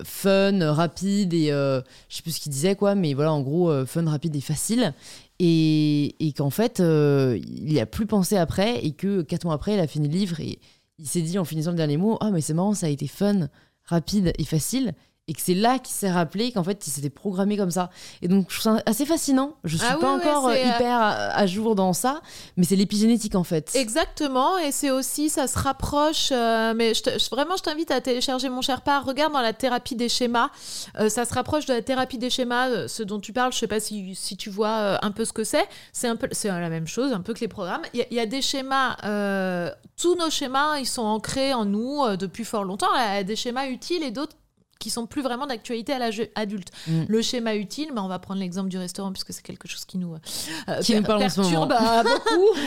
fun, 0.02 0.72
rapide 0.72 1.34
et 1.34 1.48
je 1.48 1.82
sais 2.08 2.22
plus 2.22 2.32
ce 2.32 2.40
qu'il 2.40 2.50
disait 2.50 2.74
quoi, 2.74 2.94
mais 2.94 3.12
voilà 3.12 3.34
en 3.34 3.42
gros 3.42 3.84
fun, 3.84 4.08
rapide 4.08 4.34
et 4.34 4.40
facile 4.40 4.94
et, 5.40 6.34
qu'en 6.36 6.50
fait, 6.50 6.80
euh, 6.80 7.38
il 7.46 7.64
n'y 7.66 7.80
a 7.80 7.86
plus 7.86 8.06
pensé 8.06 8.36
après 8.36 8.84
et 8.84 8.92
que 8.92 9.22
quatre 9.22 9.44
mois 9.44 9.54
après, 9.54 9.74
il 9.74 9.80
a 9.80 9.86
fini 9.86 10.08
le 10.08 10.14
livre 10.14 10.40
et 10.40 10.58
il 10.98 11.06
s'est 11.06 11.22
dit 11.22 11.38
en 11.38 11.44
finissant 11.44 11.70
le 11.70 11.76
dernier 11.76 11.96
mot 11.96 12.18
Ah, 12.20 12.30
mais 12.30 12.40
c'est 12.40 12.54
marrant, 12.54 12.74
ça 12.74 12.86
a 12.86 12.90
été 12.90 13.06
fun, 13.06 13.48
rapide 13.84 14.32
et 14.36 14.44
facile 14.44 14.94
et 15.28 15.34
que 15.34 15.40
c'est 15.40 15.54
là 15.54 15.78
qu'il 15.78 15.94
s'est 15.94 16.10
rappelé 16.10 16.50
qu'en 16.52 16.64
fait 16.64 16.86
il 16.86 16.90
s'était 16.90 17.10
programmé 17.10 17.56
comme 17.56 17.70
ça. 17.70 17.90
Et 18.22 18.28
donc 18.28 18.46
je 18.48 18.58
trouve 18.58 18.76
ça 18.76 18.82
assez 18.86 19.04
fascinant. 19.04 19.54
Je 19.62 19.76
suis 19.76 19.86
ah 19.88 19.98
pas 20.00 20.10
encore 20.10 20.48
euh, 20.48 20.56
hyper 20.56 20.98
à, 20.98 21.46
jour 21.46 21.74
dans 21.74 21.92
ça 21.92 22.22
mais 22.56 22.64
c'est 22.64 22.76
l'épigénétique 22.76 23.34
en 23.34 23.44
fait. 23.44 23.72
Exactement 23.74 24.58
et 24.58 24.72
c'est 24.72 24.90
aussi 24.90 25.28
ça 25.28 25.46
se 25.46 25.58
rapproche 25.58 26.30
euh, 26.32 26.72
mais 26.74 26.92
vraiment 27.30 27.56
je 27.56 27.62
t'invite 27.62 27.90
à 27.90 28.00
télécharger 28.00 28.48
mon 28.48 28.62
cher 28.62 28.80
part 28.80 29.04
regarde 29.04 29.34
dans 29.34 29.42
la 29.42 29.52
thérapie 29.52 29.96
des 29.96 30.08
schémas. 30.08 30.48
Euh, 30.98 31.10
ça 31.10 31.26
se 31.26 31.34
rapproche 31.34 31.66
de 31.66 31.74
la 31.74 31.82
thérapie 31.82 32.18
des 32.18 32.30
schémas 32.30 32.88
ce 32.88 33.02
dont 33.02 33.20
tu 33.20 33.34
parles. 33.34 33.52
Je 33.52 33.58
sais 33.58 33.68
pas 33.68 33.80
si, 33.80 34.14
si 34.14 34.36
tu 34.36 34.48
vois 34.48 35.04
un 35.04 35.10
peu 35.10 35.26
ce 35.26 35.34
que 35.34 35.44
c'est. 35.44 35.68
C'est 35.92 36.08
un 36.08 36.16
peu 36.16 36.28
c'est 36.32 36.48
la 36.48 36.70
même 36.70 36.86
chose 36.86 37.12
un 37.12 37.20
peu 37.20 37.34
que 37.34 37.40
les 37.40 37.48
programmes. 37.48 37.82
Il 37.92 38.06
y, 38.10 38.14
y, 38.14 38.20
a 38.20 38.26
des 38.26 38.40
schémas 38.40 38.96
tous 40.00 40.14
nos 40.14 40.30
schémas 40.30 40.78
ils 40.78 40.86
sont 40.86 41.02
ancrés 41.02 41.52
en 41.52 41.66
nous 41.66 42.16
depuis 42.16 42.44
fort 42.44 42.64
longtemps. 42.64 42.88
Il 42.94 43.16
y 43.16 43.18
a 43.18 43.24
des 43.24 43.36
schémas 43.36 43.68
utiles 43.68 44.02
et 44.02 44.10
d'autres 44.10 44.36
qui 44.78 44.90
sont 44.90 45.06
plus 45.06 45.22
vraiment 45.22 45.46
d'actualité 45.46 45.92
à 45.92 45.98
l'âge 45.98 46.22
adulte. 46.34 46.70
Mm. 46.86 47.02
Le 47.08 47.22
schéma 47.22 47.56
utile, 47.56 47.88
bah, 47.94 48.02
on 48.02 48.08
va 48.08 48.18
prendre 48.18 48.40
l'exemple 48.40 48.68
du 48.68 48.78
restaurant 48.78 49.12
puisque 49.12 49.32
c'est 49.32 49.42
quelque 49.42 49.66
chose 49.66 49.84
qui 49.84 49.98
nous, 49.98 50.14
euh, 50.14 50.80
qui 50.80 50.94
nous 50.94 51.02
parle 51.02 51.20
perturbe 51.20 51.74
beaucoup. 52.04 52.58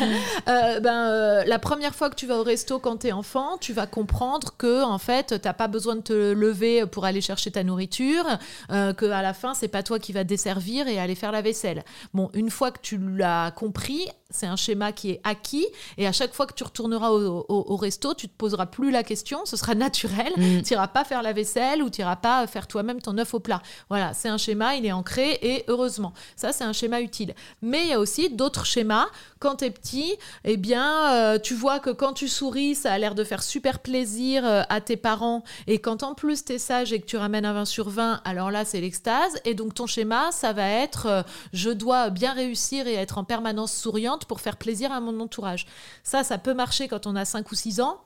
euh, 0.47 0.79
ben, 0.79 1.07
euh, 1.07 1.43
la 1.45 1.59
première 1.59 1.95
fois 1.95 2.09
que 2.09 2.15
tu 2.15 2.27
vas 2.27 2.37
au 2.37 2.43
resto 2.43 2.79
quand 2.79 2.97
tu 2.97 3.07
es 3.07 3.11
enfant, 3.11 3.57
tu 3.59 3.73
vas 3.73 3.87
comprendre 3.87 4.55
que 4.57 4.83
en 4.83 4.97
fait, 4.97 5.39
t'as 5.41 5.53
pas 5.53 5.67
besoin 5.67 5.95
de 5.95 6.01
te 6.01 6.31
lever 6.33 6.85
pour 6.85 7.05
aller 7.05 7.21
chercher 7.21 7.51
ta 7.51 7.63
nourriture, 7.63 8.25
euh, 8.71 8.93
que 8.93 9.05
à 9.05 9.21
la 9.21 9.33
fin, 9.33 9.53
c'est 9.53 9.67
pas 9.67 9.83
toi 9.83 9.99
qui 9.99 10.11
vas 10.11 10.23
desservir 10.23 10.87
et 10.87 10.99
aller 10.99 11.15
faire 11.15 11.31
la 11.31 11.41
vaisselle. 11.41 11.83
Bon, 12.13 12.29
une 12.33 12.49
fois 12.49 12.71
que 12.71 12.79
tu 12.81 12.97
l'as 12.97 13.51
compris, 13.51 14.07
c'est 14.31 14.47
un 14.47 14.55
schéma 14.55 14.91
qui 14.91 15.11
est 15.11 15.21
acquis 15.23 15.67
et 15.97 16.07
à 16.07 16.11
chaque 16.11 16.33
fois 16.33 16.47
que 16.47 16.53
tu 16.53 16.63
retourneras 16.63 17.11
au, 17.11 17.75
resto, 17.75 18.13
tu 18.13 18.27
te 18.27 18.33
poseras 18.35 18.65
plus 18.65 18.91
la 18.91 19.03
question, 19.03 19.45
ce 19.45 19.57
sera 19.57 19.75
naturel, 19.75 20.33
mm. 20.37 20.61
tu 20.63 20.73
iras 20.73 20.87
pas 20.87 21.03
faire 21.03 21.21
la 21.21 21.33
vaisselle 21.33 21.81
ou 21.81 21.89
tu 21.89 22.01
n'iras 22.01 22.15
pas 22.15 22.45
faire 22.47 22.67
toi-même 22.67 23.01
ton 23.01 23.17
œuf 23.17 23.33
au 23.33 23.39
plat. 23.39 23.61
Voilà, 23.89 24.13
c'est 24.13 24.29
un 24.29 24.37
schéma, 24.37 24.75
il 24.75 24.85
est 24.85 24.91
ancré 24.91 25.39
et 25.41 25.63
heureusement, 25.67 26.13
ça 26.35 26.51
c'est 26.51 26.63
un 26.63 26.73
schéma 26.73 27.01
utile. 27.01 27.33
Mais 27.61 27.83
il 27.83 27.89
y 27.89 27.93
a 27.93 27.99
aussi 27.99 28.29
d'autres 28.29 28.65
schémas. 28.65 29.07
Quand 29.39 29.57
tu 29.57 29.65
es 29.65 29.71
petit, 29.71 30.15
eh 30.43 30.57
bien, 30.57 31.11
euh, 31.13 31.39
tu 31.39 31.53
vois 31.53 31.79
que 31.79 31.89
quand 31.89 32.13
tu 32.13 32.27
souris, 32.27 32.75
ça 32.75 32.93
a 32.93 32.97
l'air 32.97 33.15
de 33.15 33.23
faire 33.23 33.43
super 33.43 33.79
plaisir 33.79 34.45
euh, 34.45 34.61
à 34.69 34.81
tes 34.81 34.97
parents 34.97 35.43
et 35.67 35.79
quand 35.79 36.03
en 36.03 36.13
plus 36.13 36.45
tu 36.45 36.53
es 36.53 36.57
sage 36.57 36.93
et 36.93 36.99
que 36.99 37.05
tu 37.05 37.17
ramènes 37.17 37.45
un 37.45 37.53
20 37.53 37.65
sur 37.65 37.89
20, 37.89 38.21
alors 38.25 38.51
là 38.51 38.65
c'est 38.65 38.81
l'extase 38.81 39.39
et 39.45 39.53
donc 39.53 39.73
ton 39.73 39.87
schéma, 39.87 40.31
ça 40.31 40.53
va 40.53 40.67
être 40.67 41.05
euh, 41.07 41.23
je 41.53 41.69
dois 41.69 42.09
bien 42.09 42.33
réussir 42.33 42.87
et 42.87 42.93
être 42.93 43.17
en 43.17 43.23
permanence 43.23 43.73
souriante 43.73 44.20
pour 44.25 44.41
faire 44.41 44.57
plaisir 44.57 44.91
à 44.91 44.99
mon 44.99 45.19
entourage. 45.19 45.65
Ça, 46.03 46.23
ça 46.23 46.37
peut 46.37 46.53
marcher 46.53 46.87
quand 46.87 47.07
on 47.07 47.15
a 47.15 47.25
5 47.25 47.51
ou 47.51 47.55
6 47.55 47.81
ans. 47.81 48.01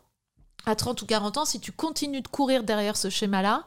À 0.66 0.76
30 0.76 1.02
ou 1.02 1.06
40 1.06 1.38
ans, 1.38 1.46
si 1.46 1.60
tu 1.60 1.72
continues 1.72 2.22
de 2.22 2.28
courir 2.28 2.64
derrière 2.64 2.98
ce 2.98 3.10
schéma-là, 3.10 3.66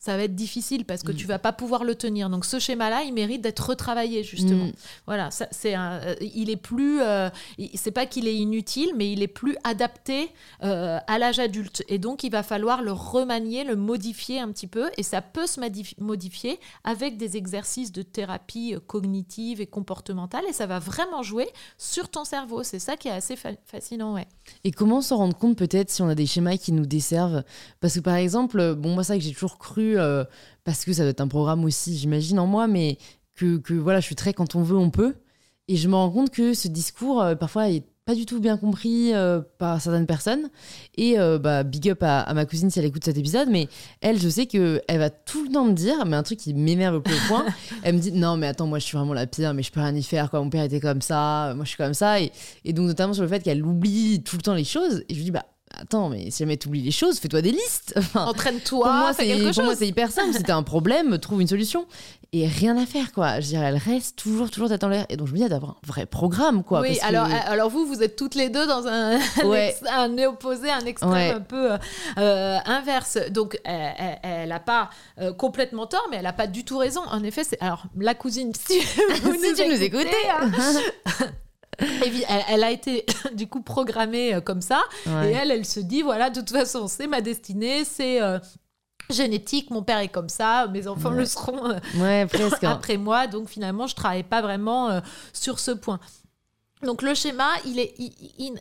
ça 0.00 0.16
va 0.16 0.24
être 0.24 0.34
difficile 0.34 0.86
parce 0.86 1.02
que 1.02 1.12
tu 1.12 1.26
mm. 1.26 1.28
vas 1.28 1.38
pas 1.38 1.52
pouvoir 1.52 1.84
le 1.84 1.94
tenir. 1.94 2.30
Donc 2.30 2.46
ce 2.46 2.58
schéma-là, 2.58 3.02
il 3.02 3.12
mérite 3.12 3.42
d'être 3.42 3.60
retravaillé 3.60 4.24
justement. 4.24 4.64
Mm. 4.64 4.72
Voilà, 5.06 5.30
ça, 5.30 5.46
c'est 5.50 5.74
un, 5.74 6.00
euh, 6.02 6.14
il 6.20 6.48
est 6.48 6.56
plus, 6.56 7.02
euh, 7.02 7.28
c'est 7.74 7.90
pas 7.90 8.06
qu'il 8.06 8.26
est 8.26 8.34
inutile, 8.34 8.92
mais 8.96 9.12
il 9.12 9.22
est 9.22 9.28
plus 9.28 9.56
adapté 9.62 10.30
euh, 10.62 10.98
à 11.06 11.18
l'âge 11.18 11.38
adulte. 11.38 11.84
Et 11.88 11.98
donc 11.98 12.24
il 12.24 12.32
va 12.32 12.42
falloir 12.42 12.82
le 12.82 12.92
remanier, 12.92 13.62
le 13.62 13.76
modifier 13.76 14.40
un 14.40 14.50
petit 14.50 14.66
peu. 14.66 14.90
Et 14.96 15.02
ça 15.02 15.20
peut 15.20 15.46
se 15.46 15.60
modifier 15.98 16.58
avec 16.82 17.18
des 17.18 17.36
exercices 17.36 17.92
de 17.92 18.00
thérapie 18.00 18.76
cognitive 18.86 19.60
et 19.60 19.66
comportementale. 19.66 20.44
Et 20.48 20.54
ça 20.54 20.66
va 20.66 20.78
vraiment 20.78 21.22
jouer 21.22 21.48
sur 21.76 22.08
ton 22.08 22.24
cerveau. 22.24 22.62
C'est 22.62 22.78
ça 22.78 22.96
qui 22.96 23.08
est 23.08 23.12
assez 23.12 23.36
fascinant, 23.66 24.14
ouais. 24.14 24.26
Et 24.64 24.70
comment 24.70 25.00
s'en 25.00 25.16
rendre 25.16 25.36
compte 25.36 25.56
peut-être 25.56 25.90
si 25.90 26.02
on 26.02 26.08
a 26.08 26.14
des 26.14 26.26
schémas 26.26 26.56
qui 26.56 26.72
nous 26.72 26.86
desservent? 26.86 27.42
Parce 27.80 27.94
que 27.94 28.00
par 28.00 28.16
exemple, 28.16 28.74
bon 28.74 28.94
moi 28.94 29.04
ça 29.04 29.16
que 29.16 29.22
j'ai 29.22 29.32
toujours 29.32 29.58
cru 29.58 29.98
euh, 29.98 30.24
parce 30.64 30.84
que 30.84 30.92
ça 30.92 31.02
doit 31.02 31.10
être 31.10 31.20
un 31.20 31.28
programme 31.28 31.64
aussi, 31.64 31.96
j'imagine, 31.96 32.38
en 32.38 32.46
moi, 32.46 32.66
mais 32.66 32.98
que, 33.34 33.58
que, 33.58 33.74
voilà, 33.74 34.00
je 34.00 34.06
suis 34.06 34.16
très 34.16 34.34
quand 34.34 34.54
on 34.54 34.62
veut, 34.62 34.76
on 34.76 34.90
peut. 34.90 35.14
Et 35.68 35.76
je 35.76 35.88
me 35.88 35.94
rends 35.94 36.10
compte 36.10 36.30
que 36.30 36.54
ce 36.54 36.68
discours, 36.68 37.22
euh, 37.22 37.34
parfois, 37.34 37.70
est 37.70 37.84
pas 38.10 38.16
du 38.16 38.26
tout 38.26 38.40
bien 38.40 38.56
compris 38.56 39.14
euh, 39.14 39.40
par 39.58 39.80
certaines 39.80 40.06
personnes. 40.06 40.48
Et 40.96 41.16
bah, 41.40 41.62
big 41.62 41.90
up 41.90 42.02
à, 42.02 42.34
ma 42.34 42.44
cousine 42.44 42.68
si 42.68 42.80
elle 42.80 42.84
écoute 42.84 43.04
cet 43.04 43.16
épisode, 43.16 43.48
mais 43.48 43.68
elle, 44.00 44.20
je 44.20 44.28
sais 44.28 44.46
que 44.46 44.82
elle 44.88 44.98
va 44.98 45.10
tout 45.10 45.44
le 45.44 45.52
temps 45.52 45.64
me 45.64 45.72
dire, 45.72 46.04
mais 46.06 46.16
un 46.16 46.24
truc 46.24 46.40
qui 46.40 46.52
m'énerve 46.52 46.96
au 46.96 47.00
plus 47.00 47.14
point, 47.28 47.46
elle 47.84 47.94
me 47.94 48.00
dit 48.00 48.10
non 48.10 48.36
mais 48.36 48.48
attends, 48.48 48.66
moi 48.66 48.80
je 48.80 48.84
suis 48.84 48.96
vraiment 48.96 49.14
la 49.14 49.28
pire, 49.28 49.54
mais 49.54 49.62
je 49.62 49.70
peux 49.70 49.80
rien 49.80 49.94
y 49.94 50.02
faire, 50.02 50.28
quoi. 50.28 50.40
mon 50.42 50.50
père 50.50 50.64
était 50.64 50.80
comme 50.80 51.00
ça, 51.00 51.52
moi 51.54 51.64
je 51.64 51.68
suis 51.68 51.76
comme 51.76 51.94
ça. 51.94 52.20
Et, 52.20 52.32
et 52.64 52.72
donc 52.72 52.86
notamment 52.86 53.14
sur 53.14 53.22
le 53.22 53.28
fait 53.28 53.40
qu'elle 53.42 53.64
oublie 53.64 54.22
tout 54.24 54.36
le 54.36 54.42
temps 54.42 54.54
les 54.54 54.64
choses, 54.64 55.04
et 55.08 55.14
je 55.14 55.18
lui 55.18 55.24
dis 55.26 55.30
bah 55.30 55.46
Attends, 55.80 56.10
mais 56.10 56.30
si 56.30 56.40
jamais 56.40 56.56
tu 56.56 56.68
oublies 56.68 56.82
les 56.82 56.90
choses, 56.90 57.18
fais-toi 57.18 57.42
des 57.42 57.52
listes. 57.52 57.98
Entraîne-toi. 58.14 58.84
Pour 58.84 58.92
moi, 58.92 59.12
c'est 59.74 59.88
hyper 59.88 60.10
simple. 60.10 60.36
Si 60.36 60.42
t'as 60.42 60.56
un 60.56 60.62
problème, 60.62 61.18
trouve 61.18 61.40
une 61.40 61.48
solution. 61.48 61.86
Et 62.32 62.46
rien 62.46 62.76
à 62.76 62.86
faire, 62.86 63.10
quoi. 63.12 63.40
Je 63.40 63.48
dirais, 63.48 63.66
elle 63.66 63.76
reste 63.76 64.16
toujours, 64.16 64.50
toujours 64.50 64.68
tête 64.68 64.84
en 64.84 64.88
l'air. 64.88 65.04
Et 65.08 65.16
donc, 65.16 65.26
je 65.26 65.32
me 65.32 65.38
dis, 65.38 65.48
d'avoir 65.48 65.72
un 65.72 65.86
vrai 65.86 66.06
programme, 66.06 66.62
quoi. 66.62 66.80
Oui, 66.80 66.98
alors, 67.02 67.26
alors 67.46 67.70
vous, 67.70 67.86
vous 67.86 68.04
êtes 68.04 68.14
toutes 68.14 68.36
les 68.36 68.50
deux 68.50 68.68
dans 68.68 68.86
un, 68.86 69.18
un, 69.90 70.18
opposé, 70.28 70.70
un 70.70 70.84
extrême 70.84 71.36
un 71.36 71.40
peu 71.40 71.72
euh, 72.18 72.58
inverse. 72.66 73.18
Donc, 73.30 73.58
elle 73.64 74.48
n'a 74.48 74.60
pas 74.60 74.90
euh, 75.18 75.32
complètement 75.32 75.86
tort, 75.86 76.06
mais 76.10 76.18
elle 76.18 76.24
n'a 76.24 76.32
pas 76.32 76.46
du 76.46 76.64
tout 76.64 76.78
raison. 76.78 77.00
En 77.10 77.24
effet, 77.24 77.42
c'est. 77.42 77.60
Alors, 77.60 77.84
la 77.98 78.14
cousine, 78.14 78.52
si 78.68 78.80
vous 79.22 79.32
nous, 79.32 79.82
écoutez. 79.82 80.10
Hein, 80.30 80.52
elle, 82.48 82.64
a 82.64 82.70
été 82.70 83.04
du 83.34 83.46
coup 83.48 83.62
programmée 83.62 84.34
euh, 84.34 84.40
comme 84.40 84.60
ça. 84.60 84.80
Et 85.06 85.32
elle, 85.32 85.50
elle 85.50 85.66
se 85.66 85.80
dit 85.80 86.02
voilà, 86.02 86.30
de 86.30 86.40
toute 86.40 86.50
façon, 86.50 86.88
c'est 86.88 87.06
ma 87.06 87.20
destinée, 87.20 87.84
c'est. 87.84 88.20
Euh, 88.22 88.38
génétique, 89.08 89.70
mon 89.70 89.82
père 89.82 89.98
est 89.98 90.08
comme 90.08 90.28
ça, 90.28 90.68
mes 90.68 90.86
enfants 90.86 91.10
le 91.10 91.24
seront 91.24 91.76
ouais, 91.96 92.26
presque. 92.26 92.62
après 92.62 92.96
moi, 92.96 93.26
donc 93.26 93.48
finalement 93.48 93.88
je 93.88 93.96
travaille 93.96 94.22
pas 94.22 94.40
vraiment 94.40 95.00
sur 95.32 95.58
ce 95.58 95.72
point. 95.72 95.98
Donc 96.82 97.02
le 97.02 97.14
schéma, 97.14 97.48
il 97.66 97.78
est 97.78 97.94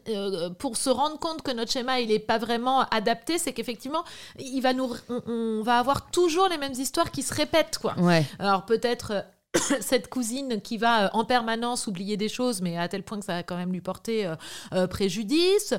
euh, 0.10 0.50
pour 0.50 0.76
se 0.76 0.90
rendre 0.90 1.18
compte 1.20 1.42
que 1.42 1.52
notre 1.52 1.72
schéma 1.72 2.02
il 2.02 2.12
est 2.12 2.20
pas 2.20 2.38
vraiment 2.38 2.82
adapté, 2.90 3.38
c'est 3.38 3.54
qu'effectivement 3.54 4.04
il 4.38 4.60
va 4.60 4.74
nous 4.74 4.94
on, 5.26 5.62
va 5.64 5.80
avoir 5.80 6.12
toujours 6.12 6.50
les 6.50 6.58
mêmes 6.58 6.74
histoires 6.74 7.12
qui 7.12 7.24
se 7.24 7.34
répètent 7.34 7.78
quoi. 7.78 7.98
Ouais. 7.98 8.26
Alors 8.38 8.66
peut-être 8.66 9.12
euh, 9.12 9.22
cette 9.82 10.10
cousine 10.10 10.62
qui 10.62 10.78
va 10.78 11.06
euh, 11.06 11.10
en 11.14 11.26
permanence 11.26 11.88
oublier 11.88 12.18
des 12.18 12.30
choses, 12.30 12.62
mais 12.62 12.78
à 12.78 12.88
tel 12.88 13.04
point 13.04 13.20
que 13.20 13.26
ça 13.26 13.36
va 13.36 13.44
quand 13.44 13.58
même 13.58 13.72
lui 13.72 13.82
porter 13.82 14.32
préjudice. 14.90 15.74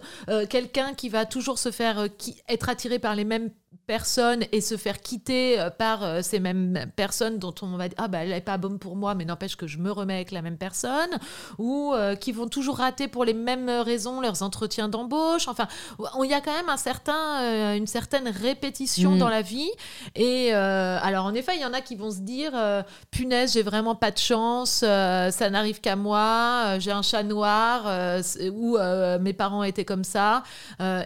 Quelqu'un 0.48 0.94
qui 0.94 1.08
va 1.08 1.26
toujours 1.26 1.58
se 1.58 1.70
faire 1.70 2.06
être 2.48 2.68
attiré 2.68 2.98
par 2.98 3.14
les 3.14 3.24
mêmes 3.24 3.50
personnes 3.86 4.44
et 4.52 4.60
se 4.60 4.76
faire 4.76 5.00
quitter 5.00 5.58
euh, 5.58 5.70
par 5.70 6.04
euh, 6.04 6.20
ces 6.22 6.38
mêmes 6.38 6.86
personnes 6.94 7.38
dont 7.38 7.54
on 7.62 7.76
va 7.76 7.88
dire 7.88 7.96
ah 7.98 8.06
bah 8.08 8.18
elle 8.18 8.30
n'est 8.30 8.40
pas 8.40 8.56
bonne 8.56 8.78
pour 8.78 8.94
moi 8.94 9.16
mais 9.16 9.24
n'empêche 9.24 9.56
que 9.56 9.66
je 9.66 9.78
me 9.78 9.90
remets 9.90 10.14
avec 10.14 10.30
la 10.30 10.42
même 10.42 10.58
personne 10.58 11.10
ou 11.58 11.92
euh, 11.92 12.14
qui 12.14 12.30
vont 12.30 12.48
toujours 12.48 12.76
rater 12.76 13.08
pour 13.08 13.24
les 13.24 13.34
mêmes 13.34 13.68
raisons 13.68 14.20
leurs 14.20 14.42
entretiens 14.42 14.88
d'embauche 14.88 15.48
enfin 15.48 15.66
il 16.22 16.30
y 16.30 16.34
a 16.34 16.40
quand 16.40 16.52
même 16.52 16.68
un 16.68 16.76
certain 16.76 17.74
une 17.74 17.86
certaine 17.86 18.28
répétition 18.28 19.16
mm. 19.16 19.18
dans 19.18 19.28
la 19.28 19.42
vie 19.42 19.70
et 20.14 20.52
alors 20.52 21.24
en 21.24 21.34
effet 21.34 21.52
il 21.56 21.60
y 21.60 21.64
en 21.64 21.72
a 21.72 21.80
qui 21.80 21.96
vont 21.96 22.10
se 22.12 22.20
dire 22.20 22.52
punaise 23.10 23.56
j'ai 23.60 23.64
vraiment 23.64 23.94
pas 23.94 24.10
de 24.10 24.18
chance 24.18 24.70
ça 24.70 25.50
n'arrive 25.50 25.80
qu'à 25.80 25.96
moi 25.96 26.78
j'ai 26.78 26.92
un 26.92 27.02
chat 27.02 27.22
noir 27.22 27.84
ou 28.52 28.78
mes 29.20 29.32
parents 29.32 29.62
étaient 29.62 29.84
comme 29.84 30.04
ça 30.04 30.42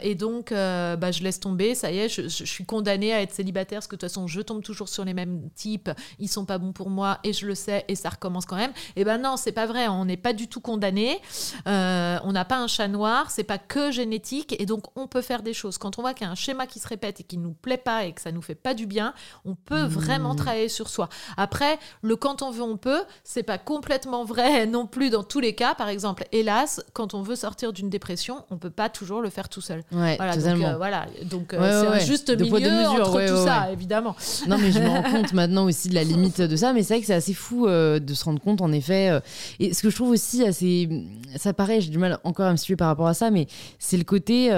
et 0.03 0.15
donc 0.15 0.51
bah, 0.51 1.11
je 1.11 1.23
laisse 1.23 1.41
tomber 1.41 1.75
ça 1.75 1.91
y 1.91 1.99
est 1.99 2.09
je, 2.09 2.29
je 2.29 2.45
suis 2.45 2.65
condamnée 2.65 3.13
à 3.13 3.23
être 3.23 3.33
célibataire 3.33 3.79
parce 3.79 3.87
que 3.87 3.97
de 3.97 4.01
toute 4.01 4.09
façon, 4.09 4.27
je 4.27 4.41
tombe 4.41 4.63
toujours 4.63 4.89
sur 4.89 5.05
les 5.05 5.15
mêmes 5.15 5.51
types, 5.55 5.91
ils 6.19 6.29
sont 6.29 6.45
pas 6.45 6.59
bons 6.59 6.73
pour 6.73 6.91
moi 6.91 7.19
et 7.25 7.33
je 7.33 7.47
le 7.47 7.55
sais 7.55 7.85
et 7.89 7.95
ça 7.95 8.11
recommence 8.11 8.47
quand 8.47 8.57
même. 8.57 8.71
Et 8.97 9.03
eh 9.03 9.05
ben 9.05 9.19
non, 9.19 9.37
c'est 9.37 9.53
pas 9.53 9.67
vrai, 9.67 9.89
on 9.89 10.05
n'est 10.05 10.17
pas 10.17 10.33
du 10.33 10.49
tout 10.49 10.61
condamné. 10.61 11.21
Euh, 11.67 12.19
on 12.25 12.33
n'a 12.33 12.45
pas 12.45 12.59
un 12.59 12.67
chat 12.67 12.89
noir, 12.89 13.31
c'est 13.31 13.45
pas 13.45 13.59
que 13.59 13.91
génétique 13.91 14.55
et 14.61 14.67
donc 14.67 14.85
on 14.97 15.07
peut 15.07 15.23
faire 15.23 15.43
des 15.43 15.55
choses. 15.55 15.79
Quand 15.79 15.99
on 15.99 16.03
voit 16.03 16.15
qu'il 16.15 16.27
y 16.27 16.29
a 16.29 16.33
un 16.33 16.37
schéma 16.37 16.67
qui 16.67 16.79
se 16.79 16.89
répète 16.89 17.21
et 17.21 17.25
qui 17.25 17.39
nous 17.39 17.53
plaît 17.53 17.77
pas 17.77 18.05
et 18.05 18.13
que 18.13 18.21
ça 18.21 18.33
nous 18.33 18.43
fait 18.43 18.55
pas 18.55 18.75
du 18.75 18.87
bien, 18.87 19.15
on 19.45 19.55
peut 19.55 19.85
mmh. 19.85 19.89
vraiment 19.89 20.35
travailler 20.35 20.69
sur 20.69 20.89
soi. 20.89 21.09
Après, 21.37 21.79
le 22.03 22.17
quand 22.17 22.43
on 22.47 22.51
veut, 22.51 22.63
on 22.63 22.77
peut, 22.77 23.03
c'est 23.25 23.43
pas 23.43 23.59
complètement 23.59 24.25
vrai 24.25 24.67
non 24.75 24.87
plus 24.87 25.11
dans 25.11 25.23
tous 25.23 25.41
les 25.41 25.55
cas. 25.55 25.75
Par 25.75 25.89
exemple, 25.89 26.25
hélas, 26.33 26.85
quand 26.93 27.15
on 27.15 27.23
veut 27.23 27.37
sortir 27.37 27.73
d'une 27.73 27.91
dépression, 27.91 28.45
on 28.51 28.57
peut 28.57 28.71
pas 28.71 28.89
toujours 28.89 29.21
le 29.21 29.31
faire 29.31 29.49
tout 29.49 29.61
seul. 29.61 29.83
voilà, 29.91 30.37
donc, 30.37 30.65
euh, 30.65 30.77
voilà, 30.77 31.07
donc 31.25 31.55
euh, 31.55 31.99
c'est 31.99 32.07
juste 32.07 32.31
milieu 32.31 32.61
de 32.61 32.71
mesure, 32.71 33.09
entre 33.09 33.27
tout 33.27 33.45
ça, 33.45 33.71
évidemment. 33.73 34.17
Non, 34.49 34.59
mais 34.59 34.73
je 34.73 34.79
me 34.79 34.89
rends 34.89 35.03
compte 35.03 35.33
maintenant 35.33 35.65
aussi 35.65 35.89
de 35.89 35.95
la 35.95 36.05
limite 36.05 36.41
de 36.41 36.57
ça. 36.57 36.73
Mais 36.73 36.83
c'est 36.83 36.95
vrai 36.95 37.01
que 37.01 37.07
c'est 37.07 37.15
assez 37.15 37.35
fou 37.35 37.67
euh, 37.67 37.99
de 37.99 38.15
se 38.15 38.25
rendre 38.25 38.41
compte, 38.41 38.61
en 38.61 38.73
effet. 38.73 39.11
Euh, 39.11 39.21
et 39.59 39.73
ce 39.73 39.83
que 39.83 39.91
je 39.91 39.97
trouve 39.97 40.11
aussi 40.11 40.45
assez. 40.45 40.89
Ça 41.37 41.53
paraît, 41.53 41.81
j'ai 41.81 41.91
du 41.91 41.99
mal 41.99 42.19
encore 42.25 42.47
à 42.47 42.53
me 42.53 42.57
situer 42.57 42.77
par 42.77 42.89
rapport 42.89 43.07
à 43.07 43.15
ça, 43.15 43.31
mais 43.31 43.47
c'est 43.79 43.97
le 43.97 44.05
côté 44.05 44.51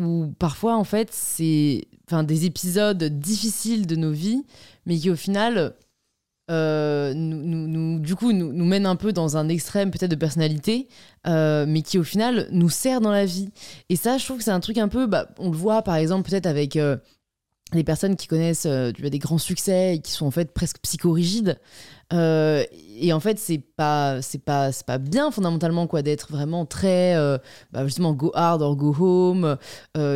où 0.00 0.32
parfois, 0.38 0.76
en 0.76 0.84
fait, 0.84 1.08
c'est 1.12 1.86
enfin, 2.08 2.22
des 2.22 2.46
épisodes 2.46 3.02
difficiles 3.02 3.86
de 3.86 3.96
nos 3.96 4.10
vies, 4.10 4.44
mais 4.86 4.96
qui 4.96 5.10
au 5.10 5.16
final. 5.16 5.74
Nous, 6.52 7.68
nous, 7.68 7.98
du 7.98 8.14
coup, 8.14 8.32
nous, 8.32 8.64
mène 8.64 8.86
un 8.86 8.96
peu 8.96 9.12
dans 9.12 9.36
un 9.36 9.48
extrême 9.48 9.90
peut-être 9.90 10.10
de 10.10 10.16
personnalité, 10.16 10.88
mais 11.26 11.82
qui 11.82 11.98
au 11.98 12.04
final 12.04 12.48
nous 12.50 12.70
sert 12.70 13.00
dans 13.00 13.10
la 13.10 13.24
vie. 13.24 13.48
Et 13.88 13.96
ça, 13.96 14.18
je 14.18 14.24
trouve 14.24 14.38
que 14.38 14.44
c'est 14.44 14.50
un 14.50 14.60
truc 14.60 14.78
un 14.78 14.88
peu, 14.88 15.06
bah, 15.06 15.28
on 15.38 15.50
le 15.50 15.56
voit 15.56 15.82
par 15.82 15.96
exemple 15.96 16.28
peut-être 16.28 16.46
avec 16.46 16.76
des 17.76 17.84
personnes 17.84 18.16
qui 18.16 18.26
connaissent 18.26 18.66
euh, 18.66 18.92
des 18.92 19.18
grands 19.18 19.38
succès 19.38 19.96
et 19.96 20.00
qui 20.00 20.12
sont 20.12 20.26
en 20.26 20.30
fait 20.30 20.52
presque 20.52 20.78
psychorigides. 20.82 21.58
Euh, 22.12 22.64
et 22.98 23.12
en 23.12 23.20
fait, 23.20 23.38
c'est 23.38 23.58
pas, 23.58 24.20
c'est 24.20 24.44
pas, 24.44 24.72
c'est 24.72 24.86
pas 24.86 24.98
bien 24.98 25.30
fondamentalement 25.30 25.86
quoi 25.86 26.02
d'être 26.02 26.30
vraiment 26.30 26.66
très, 26.66 27.16
euh, 27.16 27.38
bah, 27.72 27.84
justement, 27.86 28.12
go 28.12 28.30
hard 28.34 28.62
or 28.62 28.76
go 28.76 28.94
home. 28.98 29.56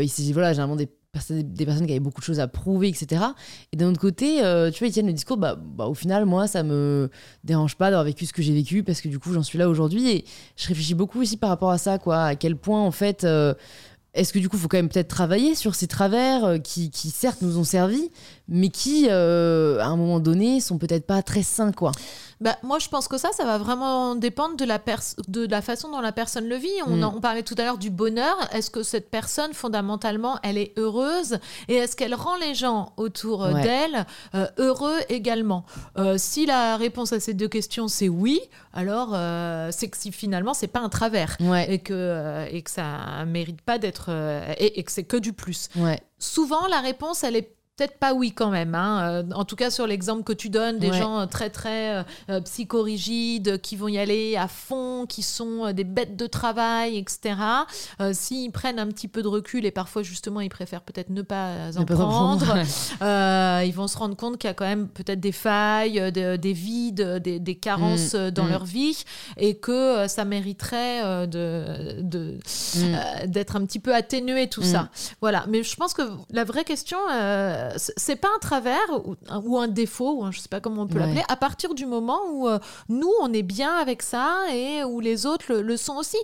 ici, 0.02 0.32
voilà, 0.32 0.52
généralement 0.52 0.76
des 0.76 0.88
des 1.30 1.66
personnes 1.66 1.86
qui 1.86 1.92
avaient 1.92 2.00
beaucoup 2.00 2.20
de 2.20 2.26
choses 2.26 2.40
à 2.40 2.48
prouver, 2.48 2.88
etc. 2.88 3.22
Et 3.72 3.76
d'un 3.76 3.90
autre 3.90 4.00
côté, 4.00 4.36
tu 4.72 4.78
vois, 4.78 4.88
ils 4.88 4.92
tiennent 4.92 5.06
le 5.06 5.12
discours, 5.12 5.36
bah, 5.36 5.56
bah, 5.56 5.86
au 5.86 5.94
final, 5.94 6.26
moi, 6.26 6.46
ça 6.46 6.62
me 6.62 7.10
dérange 7.44 7.76
pas 7.76 7.86
d'avoir 7.90 8.04
vécu 8.04 8.26
ce 8.26 8.32
que 8.32 8.42
j'ai 8.42 8.54
vécu 8.54 8.82
parce 8.82 9.00
que 9.00 9.08
du 9.08 9.18
coup, 9.18 9.32
j'en 9.32 9.42
suis 9.42 9.58
là 9.58 9.68
aujourd'hui. 9.68 10.10
Et 10.10 10.24
je 10.56 10.68
réfléchis 10.68 10.94
beaucoup 10.94 11.20
aussi 11.20 11.36
par 11.36 11.50
rapport 11.50 11.70
à 11.70 11.78
ça, 11.78 11.98
quoi, 11.98 12.24
à 12.24 12.34
quel 12.34 12.56
point, 12.56 12.80
en 12.80 12.90
fait, 12.90 13.26
est-ce 14.16 14.32
que 14.32 14.38
du 14.38 14.48
coup, 14.48 14.56
il 14.56 14.60
faut 14.60 14.68
quand 14.68 14.78
même 14.78 14.88
peut-être 14.88 15.08
travailler 15.08 15.54
sur 15.54 15.74
ces 15.74 15.86
travers 15.86 16.44
euh, 16.44 16.58
qui, 16.58 16.90
certes 17.10 17.42
nous 17.42 17.58
ont 17.58 17.64
servi, 17.64 18.10
mais 18.48 18.70
qui, 18.70 19.08
euh, 19.10 19.78
à 19.80 19.86
un 19.86 19.96
moment 19.96 20.20
donné, 20.20 20.60
sont 20.60 20.78
peut-être 20.78 21.06
pas 21.06 21.22
très 21.22 21.42
sains, 21.42 21.72
quoi 21.72 21.92
bah, 22.40 22.56
moi, 22.62 22.78
je 22.78 22.88
pense 22.88 23.08
que 23.08 23.16
ça, 23.16 23.30
ça 23.32 23.44
va 23.44 23.56
vraiment 23.56 24.14
dépendre 24.14 24.56
de 24.56 24.64
la, 24.64 24.78
de 25.28 25.46
la 25.46 25.62
façon 25.62 25.90
dont 25.90 26.00
la 26.00 26.12
personne 26.12 26.48
le 26.48 26.56
vit. 26.56 26.68
On, 26.86 26.96
mm. 26.96 27.20
parlait 27.20 27.42
tout 27.42 27.54
à 27.58 27.64
l'heure 27.64 27.78
du 27.78 27.90
bonheur. 27.90 28.36
Est-ce 28.52 28.70
que 28.70 28.82
cette 28.82 29.10
personne, 29.10 29.54
fondamentalement, 29.54 30.38
elle 30.42 30.58
est 30.58 30.78
heureuse 30.78 31.38
Et 31.68 31.76
est-ce 31.76 31.96
qu'elle 31.96 32.14
rend 32.14 32.36
les 32.36 32.54
gens 32.54 32.92
autour 32.98 33.44
euh, 33.44 33.54
d'elle 33.54 34.06
euh, 34.34 34.46
heureux 34.58 34.98
également? 35.08 35.64
Euh, 35.96 36.16
Si 36.18 36.44
la 36.44 36.76
réponse 36.76 37.12
à 37.12 37.20
ces 37.20 37.32
deux 37.32 37.48
questions, 37.48 37.88
c'est 37.88 38.08
oui, 38.08 38.40
alors 38.74 39.16
c'est 39.72 39.88
que 39.88 39.96
si 39.96 40.12
finalement, 40.12 40.52
c'est 40.52 40.66
pas 40.66 40.80
un 40.80 40.88
travers. 40.88 41.36
Et, 41.68 41.78
que, 41.78 42.46
et 42.50 42.62
que 42.62 42.70
ça 42.70 43.24
mérite 43.26 43.62
pas 43.62 43.78
d'être. 43.78 44.10
Et, 44.58 44.78
et, 44.78 44.82
que 44.84 44.92
c'est 44.92 45.04
que 45.04 45.16
du 45.16 45.32
plus. 45.32 45.68
Souvent, 46.18 46.66
la 46.66 46.80
réponse, 46.80 47.24
elle 47.24 47.36
est 47.36 47.55
Peut-être 47.76 47.98
pas 47.98 48.14
oui 48.14 48.32
quand 48.32 48.48
même. 48.48 48.74
Hein. 48.74 49.02
Euh, 49.02 49.22
en 49.34 49.44
tout 49.44 49.54
cas 49.54 49.70
sur 49.70 49.86
l'exemple 49.86 50.22
que 50.22 50.32
tu 50.32 50.48
donnes, 50.48 50.78
des 50.78 50.94
gens 50.94 51.20
euh, 51.20 51.26
très 51.26 51.50
très 51.50 52.06
euh, 52.30 52.40
psychorigides 52.40 53.60
qui 53.60 53.76
vont 53.76 53.88
y 53.88 53.98
aller 53.98 54.34
à 54.34 54.48
fond, 54.48 55.04
qui 55.06 55.20
sont 55.20 55.70
des 55.74 55.84
bêtes 55.84 56.16
de 56.16 56.26
travail, 56.26 56.96
etc. 56.96 57.34
S'ils 58.12 58.50
prennent 58.50 58.78
un 58.78 58.86
petit 58.86 59.08
peu 59.08 59.22
de 59.22 59.28
recul 59.28 59.66
et 59.66 59.70
parfois 59.70 60.02
justement 60.02 60.40
ils 60.40 60.48
préfèrent 60.48 60.80
peut-être 60.80 61.10
ne 61.10 61.20
pas 61.20 61.70
en 61.76 61.84
prendre, 61.84 62.56
ils 63.62 63.74
vont 63.74 63.88
se 63.88 63.98
rendre 63.98 64.16
compte 64.16 64.38
qu'il 64.38 64.48
y 64.48 64.50
a 64.50 64.54
quand 64.54 64.64
même 64.64 64.88
peut-être 64.88 65.20
des 65.20 65.32
failles, 65.32 66.10
des 66.12 66.52
vides, 66.54 67.18
des, 67.18 67.54
carences 67.56 68.14
mm, 68.14 68.30
dans 68.30 68.44
mm. 68.44 68.50
leur 68.50 68.64
vie 68.64 69.04
et 69.36 69.58
que 69.58 70.06
ça 70.08 70.24
mériterait 70.24 71.26
de, 71.26 72.38
mm. 72.74 73.26
d'être 73.26 73.56
un 73.56 73.66
petit 73.66 73.80
peu 73.80 73.94
atténué 73.94 74.48
tout 74.48 74.62
ça. 74.62 74.88
Voilà. 75.20 75.44
Mais 75.48 75.62
je 75.62 75.76
pense 75.76 75.92
que 75.92 76.02
la 76.30 76.44
vraie 76.44 76.64
question 76.64 76.96
c'est 77.76 78.16
pas 78.16 78.28
un 78.34 78.38
travers 78.38 79.06
ou, 79.44 79.58
un 79.58 79.68
défaut, 79.68 80.22
ou 80.22 80.32
je 80.32 80.40
sais 80.40 80.48
pas 80.48 80.60
comment 80.60 80.82
on 80.82 80.86
peut 80.86 80.98
l'appeler, 80.98 81.22
à 81.28 81.36
partir 81.36 81.74
du 81.74 81.86
moment 81.86 82.20
où 82.30 82.48
euh, 82.48 82.58
nous, 82.88 83.10
on 83.20 83.32
est 83.32 83.42
bien 83.42 83.74
avec 83.76 84.02
ça 84.02 84.44
et 84.52 84.84
où 84.84 85.00
les 85.00 85.26
autres 85.26 85.54
le, 85.54 85.76
sont 85.76 85.96
aussi. 85.96 86.18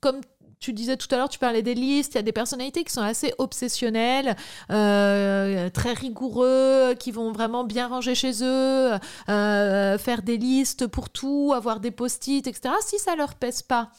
comme 0.00 0.20
tu 0.64 0.72
disais 0.72 0.96
tout 0.96 1.08
à 1.10 1.18
l'heure, 1.18 1.28
tu 1.28 1.38
parlais 1.38 1.60
des 1.60 1.74
listes, 1.74 2.14
il 2.14 2.16
y 2.16 2.18
a 2.18 2.22
des 2.22 2.32
personnalités 2.32 2.84
qui 2.84 2.92
sont 2.92 3.02
assez 3.02 3.34
obsessionnelles, 3.36 4.34
euh, 4.70 5.68
très 5.68 5.92
rigoureux, 5.92 6.94
qui 6.98 7.10
vont 7.10 7.32
vraiment 7.32 7.64
bien 7.64 7.86
ranger 7.86 8.14
chez 8.14 8.42
eux, 8.42 8.92
euh, 9.28 9.98
faire 9.98 10.22
des 10.22 10.38
listes 10.38 10.86
pour 10.86 11.10
tout, 11.10 11.52
avoir 11.54 11.80
des 11.80 11.90
post-it, 11.90 12.46
etc. 12.46 12.74
Si 12.80 12.98
ça 12.98 13.14
leur 13.14 13.34
pèse 13.34 13.60
pas, 13.60 13.90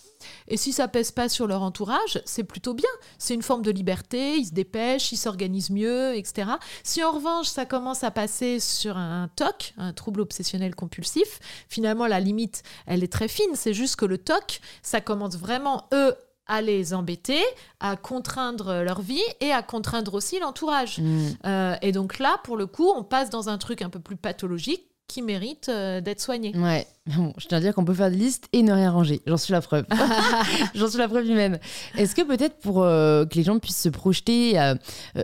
et 0.47 0.57
si 0.57 0.74
ça 0.74 0.88
pèse 0.88 1.11
pas 1.11 1.30
sur 1.30 1.45
leur 1.45 1.61
entourage, 1.61 2.20
c'est 2.26 2.43
plutôt 2.43 2.74
bien. 2.74 2.89
C'est 3.20 3.36
une 3.36 3.43
forme 3.43 3.61
de 3.61 3.70
liberté, 3.70 4.38
ils 4.38 4.47
se 4.47 4.53
dépêchent, 4.53 5.11
ils 5.11 5.18
s'organisent 5.18 5.70
mieux, 5.70 6.16
etc. 6.16 6.49
Si 6.84 7.03
en 7.03 7.11
revanche 7.11 7.45
ça 7.45 7.66
commence 7.66 8.03
à 8.03 8.09
passer 8.09 8.59
sur 8.59 8.97
un 8.97 9.30
TOC, 9.36 9.76
un 9.78 9.93
trouble 9.93 10.22
obsessionnel 10.22 10.74
compulsif, 10.74 11.39
finalement 11.70 12.07
la 12.07 12.20
limite, 12.20 12.63
elle 12.88 13.03
est 13.03 13.11
très 13.11 13.28
fine. 13.28 13.53
C'est 13.53 13.76
juste 13.76 13.97
que 13.97 14.05
le 14.05 14.18
TOC, 14.18 14.61
ça 14.82 14.99
commence 14.99 15.38
vraiment, 15.38 15.88
eux, 15.93 16.16
à 16.47 16.61
les 16.61 16.93
embêter, 16.93 17.41
à 17.79 17.95
contraindre 17.95 18.83
leur 18.83 19.01
vie 19.01 19.23
et 19.41 19.51
à 19.51 19.61
contraindre 19.61 20.13
aussi 20.13 20.39
l'entourage. 20.39 20.99
Mm. 20.99 21.27
Euh, 21.45 21.75
et 21.81 21.91
donc 21.91 22.19
là, 22.19 22.37
pour 22.43 22.57
le 22.57 22.67
coup, 22.67 22.87
on 22.95 23.03
passe 23.03 23.29
dans 23.29 23.49
un 23.49 23.57
truc 23.57 23.81
un 23.81 23.89
peu 23.89 23.99
plus 23.99 24.15
pathologique 24.15 24.87
qui 25.07 25.21
mérite 25.21 25.69
euh, 25.69 26.01
d'être 26.01 26.19
soigné. 26.19 26.55
Ouais, 26.55 26.87
bon, 27.07 27.33
je 27.37 27.47
tiens 27.47 27.59
à 27.59 27.61
dire 27.61 27.73
qu'on 27.75 27.85
peut 27.85 27.93
faire 27.93 28.09
des 28.09 28.17
listes 28.17 28.47
et 28.53 28.63
ne 28.63 28.73
rien 28.73 28.91
ranger. 28.91 29.21
J'en 29.25 29.37
suis 29.37 29.53
la 29.53 29.61
preuve. 29.61 29.85
J'en 30.75 30.87
suis 30.87 30.97
la 30.97 31.07
preuve 31.07 31.27
humaine. 31.27 31.59
Est-ce 31.97 32.15
que 32.15 32.21
peut-être 32.21 32.59
pour 32.59 32.83
euh, 32.83 33.25
que 33.25 33.35
les 33.35 33.43
gens 33.43 33.59
puissent 33.59 33.81
se 33.81 33.89
projeter, 33.89 34.73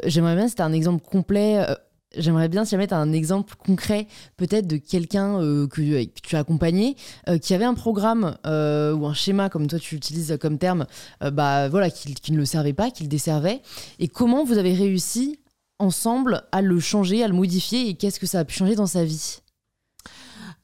j'aimerais 0.05 0.35
bien, 0.35 0.47
c'était 0.47 0.61
un 0.61 0.73
exemple 0.73 1.03
complet 1.03 1.65
J'aimerais 2.17 2.49
bien 2.49 2.65
si 2.65 2.71
jamais 2.71 2.87
tu 2.87 2.93
as 2.93 2.97
un 2.97 3.13
exemple 3.13 3.55
concret, 3.55 4.07
peut-être 4.35 4.67
de 4.67 4.77
quelqu'un 4.77 5.41
euh, 5.41 5.67
que, 5.67 6.03
tu 6.21 6.35
as 6.35 6.39
accompagné, 6.39 6.97
euh, 7.29 7.37
qui 7.37 7.53
avait 7.53 7.65
un 7.65 7.73
programme 7.73 8.37
euh, 8.45 8.93
ou 8.93 9.05
un 9.05 9.13
schéma, 9.13 9.49
comme 9.49 9.67
toi 9.67 9.79
tu 9.79 9.95
utilises 9.95 10.37
comme 10.41 10.57
terme, 10.57 10.85
bah, 11.21 11.69
voilà, 11.69 11.89
qui, 11.89 12.13
qui, 12.13 12.33
ne 12.33 12.37
le 12.37 12.45
servait 12.45 12.73
pas, 12.73 12.91
qui 12.91 13.03
le 13.03 13.09
desservait, 13.09 13.61
et 13.99 14.07
comment 14.07 14.43
vous 14.43 14.57
avez 14.57 14.73
réussi 14.73 15.39
ensemble 15.79 16.43
à 16.51 16.61
le 16.61 16.79
changer, 16.79 17.23
à 17.23 17.27
le 17.27 17.33
modifier, 17.33 17.87
et 17.87 17.93
qu'est-ce 17.93 18.19
que 18.19 18.27
ça 18.27 18.39
a 18.39 18.45
pu 18.45 18.55
changer 18.55 18.75
dans 18.75 18.87
sa 18.87 19.05
vie? 19.05 19.39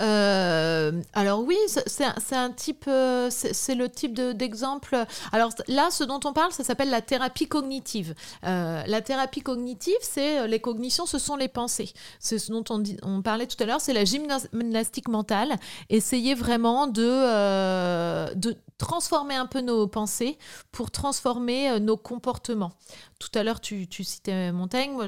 Euh, 0.01 1.01
alors 1.13 1.43
oui, 1.43 1.57
c'est 1.67 2.35
un, 2.35 2.51
type, 2.51 2.85
euh, 2.87 3.29
c'est 3.31 3.75
le 3.75 3.89
type 3.89 4.13
d'exemple. 4.13 5.05
alors 5.31 5.51
là, 5.67 5.89
ce 5.91 6.03
dont 6.03 6.19
on 6.23 6.33
parle, 6.33 6.51
ça 6.51 6.63
s'appelle 6.63 6.89
la 6.89 7.01
thérapie 7.01 7.47
cognitive. 7.47 8.13
Euh, 8.45 8.83
la 8.85 9.01
thérapie 9.01 9.41
cognitive, 9.41 9.97
c'est 10.01 10.47
les 10.47 10.59
cognitions, 10.59 11.05
ce 11.05 11.17
sont 11.17 11.35
les 11.35 11.47
pensées. 11.47 11.93
C'est 12.19 12.39
ce 12.39 12.51
dont 12.51 12.63
on, 12.69 13.21
parlait 13.21 13.47
tout 13.47 13.61
à 13.61 13.65
l'heure, 13.65 13.81
c'est 13.81 13.93
la 13.93 14.05
gymnastique 14.05 15.07
mentale. 15.07 15.55
Essayer 15.89 16.35
vraiment 16.35 16.87
de, 16.87 18.35
transformer 18.77 19.35
un 19.35 19.47
peu 19.47 19.61
nos 19.61 19.87
pensées 19.87 20.37
pour 20.71 20.91
transformer 20.91 21.79
nos 21.79 21.97
comportements. 21.97 22.73
Tout 23.19 23.31
à 23.33 23.43
l'heure, 23.43 23.59
tu, 23.59 23.87
citais 24.03 24.51
Montaigne. 24.51 24.91
Moi, 24.91 25.07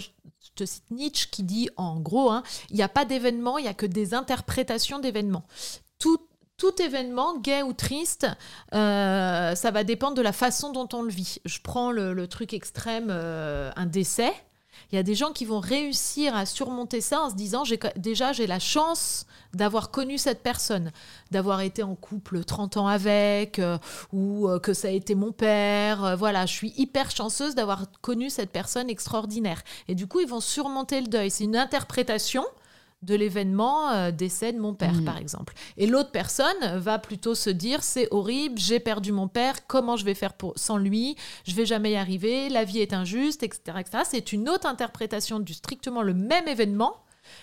te 0.59 0.65
cite 0.65 0.91
Nietzsche 0.91 1.27
qui 1.31 1.43
dit 1.43 1.69
en 1.77 1.99
gros, 1.99 2.29
hein, 2.29 2.43
il 2.69 2.75
n'y 2.75 2.83
a 2.83 2.89
pas 2.89 3.05
d'événement, 3.05 3.57
il 3.57 3.63
n'y 3.63 3.69
a 3.69 3.73
que 3.73 3.85
des 3.85 4.13
interprétations 4.13 4.99
d'événements. 4.99 5.45
Tout, 5.97 6.19
tout 6.57 6.81
événement, 6.81 7.37
gay 7.37 7.63
ou 7.63 7.73
triste, 7.73 8.27
euh, 8.73 9.55
ça 9.55 9.71
va 9.71 9.83
dépendre 9.83 10.15
de 10.15 10.21
la 10.21 10.33
façon 10.33 10.71
dont 10.71 10.87
on 10.93 11.01
le 11.01 11.09
vit. 11.09 11.39
Je 11.45 11.59
prends 11.63 11.91
le, 11.91 12.27
truc 12.27 12.53
extrême, 12.53 13.07
euh, 13.09 13.71
un 13.75 13.85
décès. 13.85 14.33
Il 14.91 14.95
y 14.95 14.97
a 14.97 15.03
des 15.03 15.15
gens 15.15 15.31
qui 15.31 15.45
vont 15.45 15.59
réussir 15.59 16.35
à 16.35 16.45
surmonter 16.45 17.01
ça 17.01 17.21
en 17.21 17.29
se 17.29 17.35
disant 17.35 17.63
déjà 17.95 18.33
j'ai 18.33 18.47
la 18.47 18.59
chance 18.59 19.25
d'avoir 19.53 19.91
connu 19.91 20.17
cette 20.17 20.43
personne, 20.43 20.91
d'avoir 21.31 21.61
été 21.61 21.83
en 21.83 21.95
couple 21.95 22.43
30 22.43 22.77
ans 22.77 22.87
avec, 22.87 23.59
euh, 23.59 23.77
ou 24.13 24.47
euh, 24.47 24.59
que 24.59 24.73
ça 24.73 24.89
a 24.89 24.91
été 24.91 25.15
mon 25.15 25.31
père. 25.31 26.03
Euh, 26.03 26.15
voilà, 26.15 26.45
je 26.45 26.53
suis 26.53 26.73
hyper 26.77 27.11
chanceuse 27.11 27.55
d'avoir 27.55 27.85
connu 28.01 28.29
cette 28.29 28.51
personne 28.51 28.89
extraordinaire. 28.89 29.61
Et 29.87 29.95
du 29.95 30.07
coup, 30.07 30.19
ils 30.19 30.27
vont 30.27 30.39
surmonter 30.39 31.01
le 31.01 31.07
deuil. 31.07 31.31
C'est 31.31 31.45
une 31.45 31.57
interprétation 31.57 32.45
de 33.01 33.15
l'événement 33.15 34.11
décès 34.11 34.51
de 34.51 34.59
mon 34.59 34.73
père, 34.73 34.93
mmh. 34.93 35.05
par 35.05 35.17
exemple. 35.17 35.53
Et 35.77 35.87
l'autre 35.87 36.11
personne 36.11 36.77
va 36.77 36.99
plutôt 36.99 37.33
se 37.33 37.49
dire 37.49 37.81
c'est 37.83 38.07
horrible, 38.11 38.59
j'ai 38.59 38.79
perdu 38.79 39.11
mon 39.11 39.27
père, 39.27 39.67
comment 39.67 39.95
je 39.95 40.05
vais 40.05 40.13
faire 40.13 40.33
pour, 40.33 40.53
sans 40.57 40.77
lui, 40.77 41.15
je 41.45 41.55
vais 41.55 41.65
jamais 41.65 41.91
y 41.91 41.95
arriver, 41.95 42.49
la 42.49 42.65
vie 42.65 42.79
est 42.79 42.93
injuste, 42.93 43.43
etc. 43.43 43.77
etc. 43.79 44.03
C'est 44.05 44.33
une 44.33 44.49
autre 44.49 44.67
interprétation 44.67 45.39
du 45.39 45.53
strictement 45.53 46.01
le 46.01 46.13
même 46.13 46.47
événement 46.47 46.97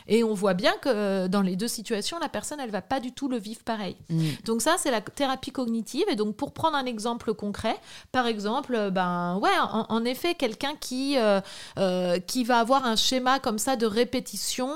et 0.07 0.25
on 0.25 0.35
voit 0.35 0.55
bien 0.55 0.73
que 0.81 0.89
euh, 0.89 1.29
dans 1.29 1.43
les 1.43 1.57
deux 1.57 1.69
situations, 1.69 2.19
la 2.19 2.29
personne, 2.29 2.61
elle 2.61 2.71
va 2.71 2.83
pas 2.83 3.01
du 3.01 3.13
tout 3.13 3.29
le 3.29 3.39
vivre 3.39 3.63
pareil. 3.65 3.97
Mm. 4.09 4.29
Donc 4.45 4.63
ça, 4.63 4.77
c'est 4.79 4.91
la 4.91 5.01
thérapie 5.01 5.51
cognitive. 5.51 6.05
Et 6.11 6.17
donc 6.17 6.37
pour 6.37 6.53
prendre 6.53 6.77
un 6.77 6.87
exemple 6.87 7.35
concret, 7.35 7.77
par 8.13 8.27
exemple, 8.27 8.75
euh, 8.75 8.91
ben 8.91 9.39
ouais, 9.43 9.51
en, 9.61 10.05
effet, 10.05 10.35
quelqu'un 10.35 10.75
qui 10.79 11.17
euh, 11.19 12.19
qui 12.27 12.45
va 12.45 12.59
avoir 12.59 12.87
un 12.87 12.97
schéma 12.97 13.39
comme 13.41 13.59
ça 13.59 13.77
de 13.77 13.87
répétition, 13.87 14.71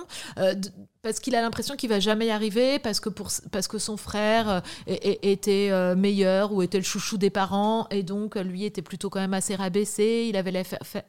parce 1.03 1.21
qu'il 1.21 1.35
a 1.35 1.41
l'impression 1.41 1.77
qu'il 1.77 1.89
va 1.89 2.01
jamais 2.01 2.27
y 2.27 2.31
arriver, 2.31 2.79
parce 2.79 3.01
que, 3.01 3.09
pour, 3.09 3.29
parce 3.51 3.69
que 3.69 3.79
son 3.79 3.97
frère 3.97 4.63
était 4.87 5.71
meilleur 5.97 6.53
ou 6.53 6.63
était 6.63 6.79
le 6.79 6.85
chouchou 6.85 7.17
des 7.17 7.31
parents, 7.31 7.87
et 7.91 8.03
donc 8.03 8.37
lui 8.37 8.65
était 8.65 8.83
plutôt 8.83 9.09
quand 9.09 9.21
même 9.21 9.35
assez 9.35 9.55
rabaissé, 9.55 10.27
il 10.29 10.37
avait, 10.37 10.63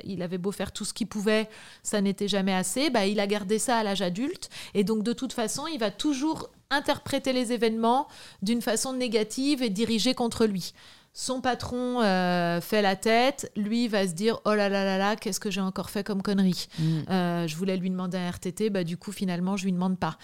il 0.03 0.21
avait 0.21 0.37
beau 0.37 0.51
faire 0.51 0.71
tout 0.71 0.85
ce 0.85 0.93
qu'il 0.93 1.07
pouvait, 1.07 1.49
ça 1.83 1.99
n'était 1.99 2.27
jamais 2.27 2.53
assez, 2.53 2.89
bah, 2.89 3.05
il 3.05 3.19
a 3.19 3.27
gardé 3.27 3.59
ça 3.59 3.77
à 3.77 3.83
l'âge 3.83 4.01
adulte, 4.01 4.49
et 4.73 4.83
donc 4.83 5.03
de 5.03 5.13
toute 5.13 5.33
façon, 5.33 5.67
il 5.67 5.79
va 5.79 5.91
toujours 5.91 6.49
interpréter 6.69 7.33
les 7.33 7.51
événements 7.51 8.07
d'une 8.41 8.61
façon 8.61 8.93
négative 8.93 9.61
et 9.61 9.69
dirigée 9.69 10.13
contre 10.13 10.45
lui 10.45 10.73
son 11.13 11.41
patron 11.41 12.01
euh, 12.01 12.61
fait 12.61 12.81
la 12.81 12.95
tête, 12.95 13.51
lui 13.57 13.87
va 13.87 14.07
se 14.07 14.13
dire 14.13 14.39
oh 14.45 14.53
là 14.53 14.69
là 14.69 14.85
là 14.85 14.97
là, 14.97 15.15
qu'est-ce 15.15 15.39
que 15.39 15.51
j'ai 15.51 15.61
encore 15.61 15.89
fait 15.89 16.03
comme 16.03 16.21
connerie 16.21 16.67
mm. 16.79 16.99
euh, 17.09 17.47
Je 17.47 17.55
voulais 17.57 17.75
lui 17.75 17.89
demander 17.89 18.17
un 18.17 18.29
RTT, 18.29 18.69
bah 18.69 18.83
du 18.83 18.97
coup 18.97 19.11
finalement 19.11 19.57
je 19.57 19.65
lui 19.65 19.73
demande 19.73 19.99
pas. 19.99 20.17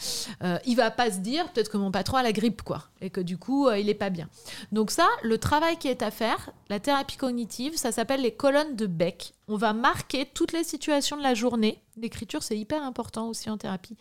Euh, 0.43 0.57
il 0.65 0.75
va 0.75 0.89
pas 0.89 1.11
se 1.11 1.19
dire 1.19 1.51
peut-être 1.51 1.69
que 1.69 1.77
mon 1.77 1.91
patron 1.91 2.17
a 2.17 2.23
la 2.23 2.31
grippe 2.31 2.61
quoi, 2.61 2.85
et 3.01 3.09
que 3.09 3.19
du 3.19 3.38
coup 3.38 3.69
il 3.71 3.89
est 3.89 3.95
pas 3.95 4.09
bien. 4.09 4.29
Donc 4.71 4.91
ça, 4.91 5.07
le 5.23 5.38
travail 5.38 5.77
qui 5.77 5.89
est 5.89 6.01
à 6.01 6.11
faire, 6.11 6.51
la 6.69 6.79
thérapie 6.79 7.17
cognitive, 7.17 7.75
ça 7.75 7.91
s'appelle 7.91 8.21
les 8.21 8.33
colonnes 8.33 8.75
de 8.75 8.85
Beck. 8.85 9.33
On 9.49 9.57
va 9.57 9.73
marquer 9.73 10.25
toutes 10.33 10.53
les 10.53 10.63
situations 10.63 11.17
de 11.17 11.23
la 11.23 11.33
journée. 11.33 11.81
L'écriture 11.97 12.43
c'est 12.43 12.57
hyper 12.57 12.83
important 12.83 13.27
aussi 13.27 13.49
en 13.49 13.57
thérapie 13.57 13.97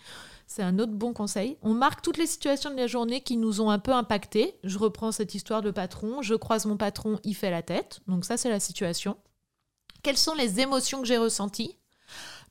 c'est 0.46 0.62
un 0.62 0.78
autre 0.78 0.92
bon 0.92 1.12
conseil. 1.12 1.58
On 1.62 1.74
marque 1.74 2.02
toutes 2.02 2.18
les 2.18 2.26
situations 2.26 2.70
de 2.70 2.76
la 2.76 2.86
journée 2.86 3.20
qui 3.20 3.36
nous 3.36 3.60
ont 3.60 3.70
un 3.70 3.80
peu 3.80 3.92
impacté. 3.92 4.54
Je 4.62 4.78
reprends 4.78 5.12
cette 5.12 5.34
histoire 5.34 5.60
de 5.60 5.70
patron. 5.70 6.22
Je 6.22 6.34
croise 6.34 6.66
mon 6.66 6.76
patron, 6.76 7.18
il 7.24 7.34
fait 7.34 7.50
la 7.50 7.62
tête. 7.62 8.00
Donc 8.06 8.24
ça, 8.24 8.36
c'est 8.36 8.48
la 8.48 8.60
situation. 8.60 9.16
Quelles 10.02 10.16
sont 10.16 10.34
les 10.34 10.60
émotions 10.60 11.00
que 11.00 11.06
j'ai 11.06 11.18
ressenties? 11.18 11.76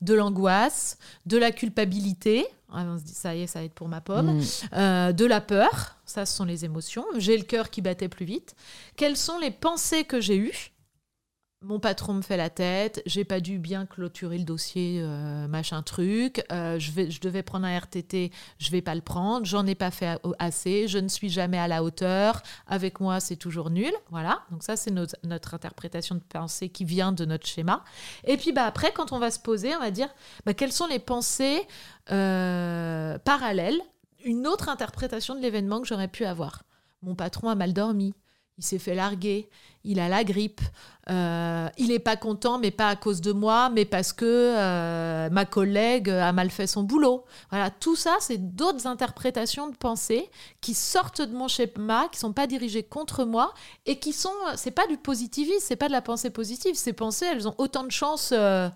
De 0.02 0.12
l'angoisse, 0.12 0.98
de 1.24 1.38
la 1.38 1.52
culpabilité. 1.52 2.46
Ah, 2.70 2.84
on 2.86 2.98
se 2.98 3.04
dit, 3.04 3.14
ça 3.14 3.34
y 3.34 3.42
est, 3.42 3.46
ça 3.46 3.60
va 3.60 3.64
être 3.64 3.74
pour 3.74 3.88
ma 3.88 4.02
pomme. 4.02 4.38
Mm. 4.38 4.42
Euh, 4.74 5.12
de 5.12 5.24
la 5.24 5.40
peur. 5.40 5.96
Ça, 6.04 6.26
ce 6.26 6.36
sont 6.36 6.44
les 6.44 6.66
émotions. 6.66 7.06
J'ai 7.16 7.38
le 7.38 7.44
cœur 7.44 7.70
qui 7.70 7.80
battait 7.80 8.08
plus 8.08 8.26
vite. 8.26 8.54
Quelles 8.96 9.16
sont 9.16 9.38
les 9.38 9.50
pensées 9.50 10.04
que 10.04 10.20
j'ai 10.20 10.36
eues? 10.36 10.75
Mon 11.62 11.80
patron 11.80 12.12
me 12.14 12.22
fait 12.22 12.36
la 12.36 12.50
tête, 12.50 13.02
j'ai 13.06 13.24
pas 13.24 13.40
dû 13.40 13.58
bien 13.58 13.86
clôturer 13.86 14.36
le 14.36 14.44
dossier, 14.44 15.00
euh, 15.00 15.48
machin 15.48 15.82
truc, 15.82 16.44
euh, 16.52 16.78
je, 16.78 16.92
vais, 16.92 17.06
devais 17.06 17.42
prendre 17.42 17.66
un 17.66 17.78
RTT, 17.78 18.30
je 18.58 18.70
vais 18.70 18.82
pas 18.82 18.94
le 18.94 19.00
prendre, 19.00 19.46
j'en 19.46 19.66
ai 19.66 19.74
pas 19.74 19.90
fait 19.90 20.18
assez, 20.38 20.86
je 20.86 20.98
ne 20.98 21.08
suis 21.08 21.30
jamais 21.30 21.58
à 21.58 21.66
la 21.66 21.82
hauteur, 21.82 22.42
avec 22.66 23.00
moi 23.00 23.20
c'est 23.20 23.36
toujours 23.36 23.70
nul, 23.70 23.92
voilà. 24.10 24.42
Donc 24.50 24.62
ça 24.62 24.76
c'est 24.76 24.90
notre, 24.90 25.16
interprétation 25.54 26.16
de 26.16 26.20
pensée 26.20 26.68
qui 26.68 26.84
vient 26.84 27.12
de 27.12 27.24
notre 27.24 27.46
schéma. 27.46 27.82
Et 28.24 28.36
puis 28.36 28.52
bah 28.52 28.64
après 28.64 28.92
quand 28.92 29.12
on 29.12 29.18
va 29.18 29.30
se 29.30 29.38
poser, 29.38 29.74
on 29.74 29.80
va 29.80 29.90
dire 29.90 30.08
bah, 30.44 30.52
quelles 30.52 30.72
sont 30.72 30.86
les 30.86 30.98
pensées 30.98 31.62
euh, 32.10 33.18
parallèles, 33.18 33.80
une 34.24 34.46
autre 34.46 34.68
interprétation 34.68 35.34
de 35.34 35.40
l'événement 35.40 35.80
que 35.80 35.86
j'aurais 35.86 36.08
pu 36.08 36.26
avoir? 36.26 36.64
Mon 37.02 37.14
patron 37.14 37.48
a 37.48 37.54
mal 37.54 37.72
dormi, 37.72 38.14
il 38.58 38.64
s'est 38.64 38.78
fait 38.78 38.94
larguer, 38.94 39.48
il 39.84 40.00
a 40.00 40.08
la 40.08 40.24
grippe, 40.24 40.60
euh, 41.08 41.68
il 41.78 41.88
n'est 41.88 42.00
pas 42.00 42.16
content, 42.16 42.58
mais 42.58 42.70
pas 42.70 42.88
à 42.88 42.96
cause 42.96 43.20
de 43.20 43.32
moi, 43.32 43.70
mais 43.70 43.84
parce 43.84 44.12
que 44.12 44.24
euh, 44.24 45.30
ma 45.30 45.44
collègue 45.44 46.10
a 46.10 46.32
mal 46.32 46.50
fait 46.50 46.66
son 46.66 46.82
boulot. 46.82 47.24
Voilà, 47.50 47.70
tout 47.70 47.94
ça, 47.94 48.16
c'est 48.20 48.56
d'autres 48.56 48.86
interprétations 48.86 49.68
de 49.68 49.76
pensée 49.76 50.28
qui 50.60 50.74
sortent 50.74 51.22
de 51.22 51.34
mon 51.34 51.48
schéma, 51.48 52.08
qui 52.10 52.18
sont 52.18 52.32
pas 52.32 52.46
dirigées 52.46 52.82
contre 52.82 53.24
moi 53.24 53.54
et 53.84 53.98
qui 53.98 54.12
sont, 54.12 54.34
c'est 54.56 54.72
pas 54.72 54.86
du 54.88 54.96
positivisme, 54.96 55.60
c'est 55.60 55.76
pas 55.76 55.88
de 55.88 55.92
la 55.92 56.02
pensée 56.02 56.30
positive. 56.30 56.74
Ces 56.74 56.92
pensées, 56.92 57.26
elles 57.26 57.46
ont 57.46 57.54
autant 57.58 57.84
de 57.84 57.92
chances. 57.92 58.30
Euh, 58.32 58.68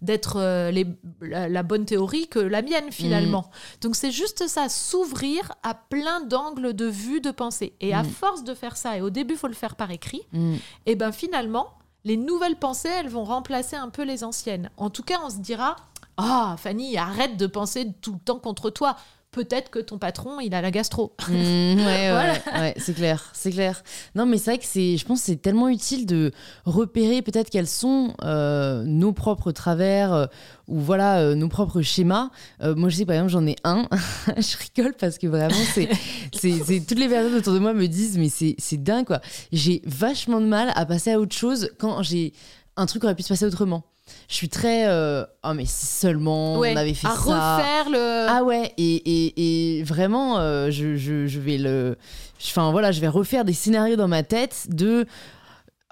d'être 0.00 0.36
euh, 0.36 0.84
la, 1.20 1.62
bonne 1.62 1.84
théorie 1.84 2.28
que 2.28 2.38
la 2.38 2.62
mienne 2.62 2.90
finalement. 2.90 3.42
Mm. 3.42 3.80
Donc 3.82 3.96
c'est 3.96 4.12
juste 4.12 4.46
ça, 4.46 4.68
s'ouvrir 4.68 5.52
à 5.62 5.74
plein 5.74 6.20
d'angles 6.20 6.72
de 6.74 6.86
vue, 6.86 7.20
de 7.20 7.30
pensée. 7.30 7.74
Et 7.80 7.94
à 7.94 8.02
mm. 8.02 8.06
force 8.06 8.44
de 8.44 8.54
faire 8.54 8.76
ça, 8.76 8.96
et 8.96 9.00
au 9.00 9.10
début 9.10 9.34
il 9.34 9.38
faut 9.38 9.48
le 9.48 9.54
faire 9.54 9.76
par 9.76 9.90
écrit, 9.90 10.22
mm. 10.32 10.54
et 10.86 10.94
ben 10.94 11.12
finalement 11.12 11.68
les 12.04 12.16
nouvelles 12.16 12.56
pensées 12.56 12.88
elles 12.88 13.08
vont 13.08 13.24
remplacer 13.24 13.76
un 13.76 13.88
peu 13.88 14.02
les 14.02 14.24
anciennes. 14.24 14.70
En 14.76 14.90
tout 14.90 15.02
cas 15.02 15.18
on 15.24 15.30
se 15.30 15.38
dira 15.38 15.76
ah 16.16 16.56
Fanny 16.58 16.96
arrête 16.96 17.36
de 17.36 17.46
penser 17.46 17.92
tout 18.00 18.12
le 18.12 18.18
temps 18.18 18.38
contre 18.38 18.70
toi 18.70 18.96
peut-être 19.38 19.70
que 19.70 19.78
ton 19.78 19.98
patron, 19.98 20.40
il 20.40 20.52
a 20.54 20.60
la 20.60 20.70
gastro. 20.70 21.14
Mmh, 21.28 21.84
ouais, 21.84 22.10
ouais, 22.58 22.74
c'est 22.78 22.94
clair, 22.94 23.30
c'est 23.34 23.50
clair. 23.50 23.82
Non, 24.14 24.24
mais 24.24 24.38
c'est 24.38 24.52
vrai 24.52 24.58
que 24.58 24.64
c'est, 24.64 24.96
je 24.96 25.04
pense, 25.04 25.20
que 25.20 25.26
c'est 25.26 25.36
tellement 25.36 25.68
utile 25.68 26.06
de 26.06 26.32
repérer 26.64 27.20
peut-être 27.20 27.50
quels 27.50 27.66
sont 27.66 28.14
euh, 28.24 28.82
nos 28.84 29.12
propres 29.12 29.52
travers 29.52 30.12
euh, 30.12 30.26
ou 30.66 30.80
voilà 30.80 31.20
euh, 31.20 31.34
nos 31.34 31.48
propres 31.48 31.82
schémas. 31.82 32.30
moi, 32.60 32.88
je 32.88 32.96
sais 32.96 33.06
par 33.06 33.16
exemple, 33.16 33.32
j'en 33.32 33.46
ai 33.46 33.56
un. 33.62 33.86
je 34.36 34.56
rigole 34.56 34.94
parce 34.98 35.18
que 35.18 35.26
vraiment, 35.26 35.54
c'est, 35.74 35.88
c'est, 36.32 36.80
toutes 36.80 36.98
les 36.98 37.08
personnes 37.08 37.34
autour 37.34 37.52
de 37.52 37.58
moi 37.58 37.74
me 37.74 37.86
disent, 37.86 38.18
mais 38.18 38.30
c'est, 38.30 38.56
c'est 38.58 38.82
dingue 38.82 39.06
quoi. 39.06 39.20
J'ai 39.52 39.82
vachement 39.84 40.40
de 40.40 40.46
mal 40.46 40.72
à 40.74 40.86
passer 40.86 41.12
à 41.12 41.20
autre 41.20 41.36
chose 41.36 41.70
quand 41.78 42.02
j'ai 42.02 42.32
un 42.76 42.86
truc 42.86 43.04
aurait 43.04 43.14
pu 43.14 43.22
se 43.22 43.28
passer 43.28 43.44
autrement 43.44 43.84
je 44.28 44.34
suis 44.34 44.48
très 44.48 44.86
euh, 44.88 45.24
oh 45.44 45.52
mais 45.54 45.66
seulement 45.66 46.54
on 46.54 46.62
avait 46.76 46.94
fait 46.94 47.06
à 47.06 47.10
ça. 47.10 47.56
refaire 47.56 47.90
le 47.90 48.26
ah 48.28 48.42
ouais 48.44 48.72
et, 48.78 48.94
et, 48.96 49.78
et 49.78 49.82
vraiment 49.82 50.38
euh, 50.38 50.70
je, 50.70 50.96
je, 50.96 51.26
je, 51.26 51.38
vais 51.40 51.58
le 51.58 51.96
enfin 52.40 52.70
voilà 52.70 52.92
je 52.92 53.00
vais 53.00 53.08
refaire 53.08 53.44
des 53.44 53.52
scénarios 53.52 53.96
dans 53.96 54.08
ma 54.08 54.22
tête 54.22 54.66
de 54.68 55.06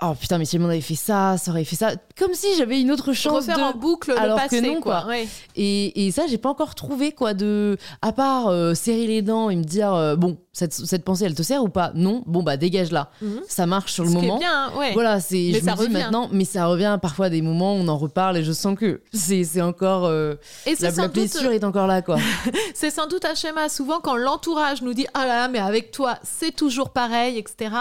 Oh 0.02 0.12
putain, 0.18 0.36
mais 0.36 0.44
si 0.44 0.56
le 0.56 0.62
monde 0.62 0.72
avait 0.72 0.80
fait 0.82 0.94
ça, 0.94 1.36
ça 1.38 1.50
aurait 1.50 1.64
fait 1.64 1.76
ça. 1.76 1.92
Comme 2.18 2.34
si 2.34 2.48
j'avais 2.58 2.80
une 2.80 2.90
autre 2.90 3.14
chance 3.14 3.46
Refaire 3.46 3.56
de. 3.56 3.62
en 3.62 3.72
boucle 3.72 4.12
Alors 4.12 4.36
le 4.36 4.42
passé, 4.42 4.60
que 4.60 4.66
non, 4.66 4.80
quoi. 4.80 5.06
Et, 5.54 6.06
et, 6.06 6.10
ça, 6.10 6.26
j'ai 6.26 6.36
pas 6.36 6.50
encore 6.50 6.74
trouvé, 6.74 7.12
quoi, 7.12 7.32
de. 7.32 7.78
À 8.02 8.12
part 8.12 8.48
euh, 8.48 8.74
serrer 8.74 9.06
les 9.06 9.22
dents 9.22 9.48
et 9.48 9.56
me 9.56 9.64
dire, 9.64 10.16
bon, 10.18 10.36
cette, 10.56 10.72
cette, 10.72 11.04
pensée, 11.04 11.26
elle 11.26 11.34
te 11.34 11.42
sert 11.42 11.62
ou 11.62 11.68
pas? 11.68 11.92
Non, 11.94 12.22
bon 12.24 12.42
bah 12.42 12.56
dégage-la. 12.56 13.10
Mhm. 13.20 13.42
Ça 13.46 13.66
marche 13.66 13.92
sur 13.92 14.04
le 14.04 14.10
moment. 14.10 14.38
bien, 14.38 14.72
ouais. 14.78 14.94
Voilà, 14.94 15.20
c'est. 15.20 15.52
Je 15.52 15.60
ça 15.60 15.76
me 15.76 15.86
dis 15.86 15.92
maintenant, 15.92 16.30
mais 16.32 16.46
ça 16.46 16.64
revient 16.64 16.98
parfois 17.02 17.26
à 17.26 17.28
des 17.28 17.42
moments 17.42 17.74
où 17.74 17.80
on 17.80 17.88
en 17.88 17.98
reparle 17.98 18.38
et 18.38 18.42
je 18.42 18.52
sens 18.52 18.74
que 18.74 19.02
c'est 19.12 19.60
encore. 19.60 20.06
Euh, 20.06 20.36
et 20.64 20.74
la, 20.80 20.90
la 20.92 21.08
blessure 21.08 21.52
est 21.52 21.62
encore 21.62 21.86
là, 21.86 22.00
quoi. 22.00 22.16
c'est 22.74 22.90
sans 22.90 23.06
doute 23.06 23.26
un 23.26 23.34
schéma. 23.34 23.68
Souvent, 23.68 24.00
quand 24.00 24.16
l'entourage 24.16 24.80
nous 24.80 24.94
dit 24.94 25.06
ah 25.12 25.26
là 25.26 25.36
là, 25.36 25.48
mais 25.48 25.58
avec 25.58 25.90
toi, 25.90 26.18
c'est 26.22 26.56
toujours 26.56 26.88
pareil, 26.88 27.36
etc. 27.36 27.72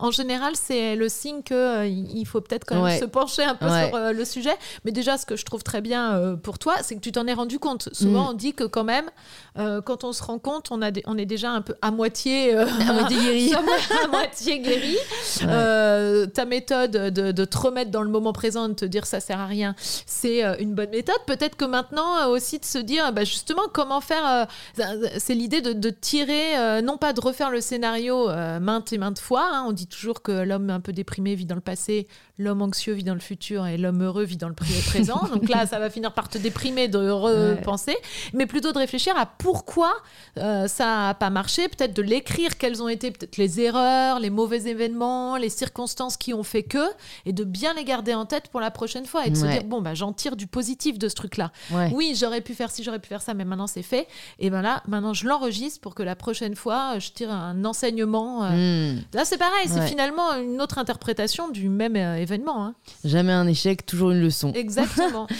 En 0.00 0.10
général, 0.10 0.52
c'est 0.56 0.96
le 0.96 1.08
signe 1.08 1.42
qu'il 1.42 2.16
il 2.16 2.24
faut 2.26 2.40
peut-être 2.40 2.64
quand 2.64 2.74
même 2.76 2.84
Ouais. 2.84 2.98
se 2.98 3.04
pencher 3.04 3.42
un 3.44 3.54
peu 3.54 3.66
Ouais. 3.66 3.88
sur 3.88 3.96
euh, 3.96 4.12
le 4.12 4.24
sujet. 4.24 4.54
Mais 4.84 4.90
déjà, 4.92 5.16
ce 5.18 5.26
que 5.26 5.36
je 5.36 5.44
trouve 5.44 5.62
très 5.62 5.80
bien 5.80 6.14
euh, 6.14 6.36
pour 6.36 6.58
toi, 6.58 6.74
c'est 6.82 6.94
que 6.96 7.00
tu 7.00 7.12
t'en 7.12 7.26
es 7.26 7.32
rendu 7.34 7.58
compte. 7.58 7.88
Souvent, 7.92 8.24
Mm. 8.24 8.30
on 8.30 8.32
dit 8.32 8.52
que 8.54 8.64
quand 8.64 8.84
même, 8.84 9.10
euh, 9.58 9.80
quand 9.80 10.04
on 10.04 10.12
se 10.12 10.22
rend 10.22 10.38
compte, 10.38 10.68
on, 10.70 10.82
a 10.82 10.90
on 11.06 11.16
est 11.18 11.26
déjà 11.26 11.50
un 11.50 11.60
peu 11.62 11.74
à 11.82 11.90
moitié, 11.90 12.54
euh, 12.54 12.66
À 12.88 12.92
moitié 12.92 13.18
guéri. 13.20 13.54
à 13.54 13.60
mo- 13.62 13.70
à 14.04 14.08
moitié 14.08 14.58
guéri. 14.60 14.96
Euh, 15.42 16.26
ta 16.26 16.44
méthode 16.44 16.90
de, 16.92 17.32
de 17.32 17.44
te 17.44 17.58
remettre 17.58 17.90
dans 17.90 18.02
le 18.02 18.10
moment 18.10 18.32
présent, 18.32 18.68
de 18.68 18.74
te 18.74 18.84
dire 18.84 19.06
ça 19.06 19.20
sert 19.20 19.38
à 19.40 19.46
rien, 19.46 19.74
c'est 20.06 20.44
euh, 20.44 20.54
une 20.58 20.74
bonne 20.74 20.90
méthode. 20.90 21.16
Peut-être 21.26 21.56
que 21.56 21.64
maintenant 21.64 22.16
euh, 22.18 22.26
aussi 22.26 22.58
de 22.58 22.64
se 22.64 22.78
dire, 22.78 23.12
bah, 23.12 23.24
justement, 23.24 23.62
comment 23.72 24.00
faire. 24.00 24.48
euh, 24.78 25.08
c'est 25.18 25.34
l'idée 25.34 25.60
de, 25.60 25.72
de 25.72 25.90
tirer, 25.90 26.58
euh, 26.58 26.80
non 26.82 26.96
pas 26.96 27.12
de 27.12 27.20
refaire 27.20 27.50
le 27.50 27.60
scénario 27.60 28.28
euh, 28.28 28.60
maintes 28.60 28.92
et 28.92 28.98
maintes 28.98 29.18
fois. 29.18 29.48
hein. 29.52 29.64
On 29.68 29.72
dit 29.72 29.86
toujours 29.90 30.22
que 30.22 30.32
l'homme 30.32 30.70
un 30.70 30.80
peu 30.80 30.92
déprimé 30.92 31.34
vit 31.34 31.44
dans 31.44 31.54
le 31.54 31.60
passé, 31.60 32.08
l'homme 32.40 32.62
anxieux 32.62 32.92
vit 32.94 33.04
dans 33.04 33.14
le 33.14 33.20
futur 33.20 33.66
et 33.66 33.76
l'homme 33.76 34.02
heureux 34.02 34.24
vit 34.24 34.36
dans 34.36 34.48
le 34.48 34.54
pré- 34.54 34.66
présent. 34.86 35.20
Donc 35.32 35.48
là, 35.48 35.66
ça 35.66 35.78
va 35.78 35.90
finir 35.90 36.12
par 36.12 36.28
te 36.28 36.38
déprimer 36.38 36.88
de 36.88 36.98
repenser, 37.10 37.96
mais 38.32 38.46
plutôt 38.46 38.72
de 38.72 38.78
réfléchir 38.78 39.16
à 39.16 39.26
pourquoi 39.26 39.92
euh, 40.38 40.66
ça 40.68 40.84
n'a 41.08 41.14
pas 41.14 41.30
marché, 41.30 41.68
peut-être 41.68 41.94
de 41.94 42.02
l'écrire, 42.02 42.56
quelles 42.58 42.82
ont 42.82 42.88
été 42.88 43.10
peut-être 43.10 43.36
les 43.36 43.60
erreurs, 43.60 44.18
les 44.20 44.30
mauvais 44.30 44.62
événements, 44.68 45.36
les 45.36 45.48
circonstances 45.50 46.16
qui 46.16 46.34
ont 46.34 46.42
fait 46.42 46.62
que, 46.62 46.78
et 47.26 47.32
de 47.32 47.44
bien 47.44 47.74
les 47.74 47.84
garder 47.84 48.14
en 48.14 48.26
tête 48.26 48.48
pour 48.48 48.60
la 48.60 48.70
prochaine 48.70 49.06
fois 49.06 49.26
et 49.26 49.30
de 49.30 49.36
se 49.36 49.44
dire, 49.52 49.64
bon, 49.64 49.80
bah, 49.80 49.94
j'en 49.94 50.12
tire 50.12 50.36
du 50.36 50.46
positif 50.46 50.98
de 50.98 51.08
ce 51.08 51.14
truc-là. 51.14 51.52
Ouais. 51.70 51.90
Oui, 51.94 52.14
j'aurais 52.18 52.40
pu 52.40 52.54
faire 52.54 52.70
ci, 52.70 52.82
j'aurais 52.82 52.98
pu 52.98 53.08
faire 53.08 53.22
ça, 53.22 53.34
mais 53.34 53.44
maintenant 53.44 53.66
c'est 53.66 53.82
fait. 53.82 54.06
Et 54.38 54.50
ben 54.50 54.62
là, 54.62 54.82
maintenant 54.88 55.12
je 55.14 55.26
l'enregistre 55.26 55.80
pour 55.80 55.94
que 55.94 56.02
la 56.02 56.16
prochaine 56.16 56.54
fois, 56.56 56.98
je 56.98 57.10
tire 57.10 57.30
un 57.30 57.64
enseignement. 57.64 58.44
euh. 58.44 58.50
Hmm. 58.94 59.00
Là, 59.14 59.24
c'est 59.24 59.38
pareil, 59.38 59.66
c'est 59.68 59.86
finalement 59.86 60.34
une 60.36 60.60
autre 60.60 60.78
interprétation 60.78 61.48
du 61.50 61.68
même 61.68 61.96
euh, 61.96 62.16
événement. 62.32 62.64
hein. 62.64 62.74
Jamais 63.04 63.32
un 63.32 63.46
échec, 63.46 63.84
toujours 63.86 64.10
une 64.12 64.20
leçon. 64.20 64.52
Exactement. 64.54 65.26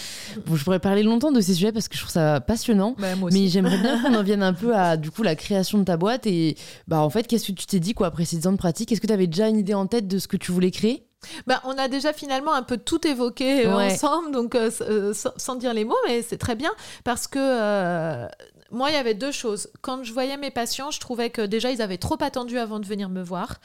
Bon, 0.47 0.55
je 0.55 0.63
pourrais 0.63 0.79
parler 0.79 1.03
longtemps 1.03 1.33
de 1.33 1.41
ces 1.41 1.55
sujets 1.55 1.73
parce 1.73 1.89
que 1.89 1.97
je 1.97 2.01
trouve 2.03 2.13
ça 2.13 2.41
passionnant. 2.41 2.95
Bah. 2.99 3.09
Mais 3.33 3.49
j'aimerais 3.49 3.79
bien 3.79 3.99
qu'on 4.03 4.15
en 4.15 4.23
vienne 4.23 4.43
un 4.45 4.53
peu 4.53 4.77
à 4.77 4.97
du 4.97 5.11
coup 5.11 5.23
la 5.25 5.35
création 5.35 5.79
de 5.79 5.85
ta 5.85 5.97
boîte 5.97 6.27
et 6.27 6.57
bah 6.87 7.01
en 7.01 7.11
fait 7.11 7.27
qu'est-ce 7.27 7.47
que 7.49 7.53
tu 7.53 7.67
t'es 7.67 7.81
dit 7.81 7.95
quoi 7.95 8.07
après 8.07 8.25
ces 8.25 8.47
ans 8.47 8.53
de 8.53 8.57
pratique? 8.57 8.93
Est-ce 8.93 9.01
que 9.01 9.07
tu 9.09 9.13
avais 9.13 9.27
déjà 9.27 9.49
une 9.49 9.59
idée 9.59 9.75
en 9.75 9.87
tête 9.87 10.07
de 10.07 10.19
ce 10.19 10.29
que 10.29 10.37
tu 10.37 10.53
voulais 10.53 10.71
créer? 10.71 11.05
Bah, 11.47 11.61
on 11.65 11.73
a 11.77 11.89
déjà 11.89 12.13
finalement 12.13 12.55
un 12.55 12.63
peu 12.63 12.77
tout 12.79 13.07
évoqué 13.07 13.67
euh, 13.67 13.77
Ouais. 13.77 13.93
ensemble, 13.93 14.31
donc 14.31 14.55
euh, 14.55 14.71
euh, 14.83 15.13
sans, 15.13 15.31
sans 15.37 15.57
dire 15.57 15.75
les 15.75 15.85
mots, 15.85 15.99
mais 16.07 16.23
c'est 16.23 16.39
très 16.39 16.55
bien 16.55 16.71
parce 17.05 17.27
que 17.27 17.39
euh, 17.39 18.27
moi, 18.71 18.91
il 18.91 18.95
y 18.95 18.97
avait 18.97 19.15
deux 19.15 19.33
choses. 19.33 19.69
Quand 19.81 20.05
je 20.05 20.13
voyais 20.13 20.37
mes 20.37 20.51
patients, 20.51 20.91
je 20.91 21.01
trouvais 21.01 21.31
que 21.31 21.43
déjà 21.43 21.71
ils 21.71 21.83
avaient 21.83 21.99
trop 21.99 22.17
attendu 22.21 22.59
avant 22.59 22.81
de 22.81 22.87
venir 22.87 23.09
me 23.09 23.23
voir, 23.23 23.61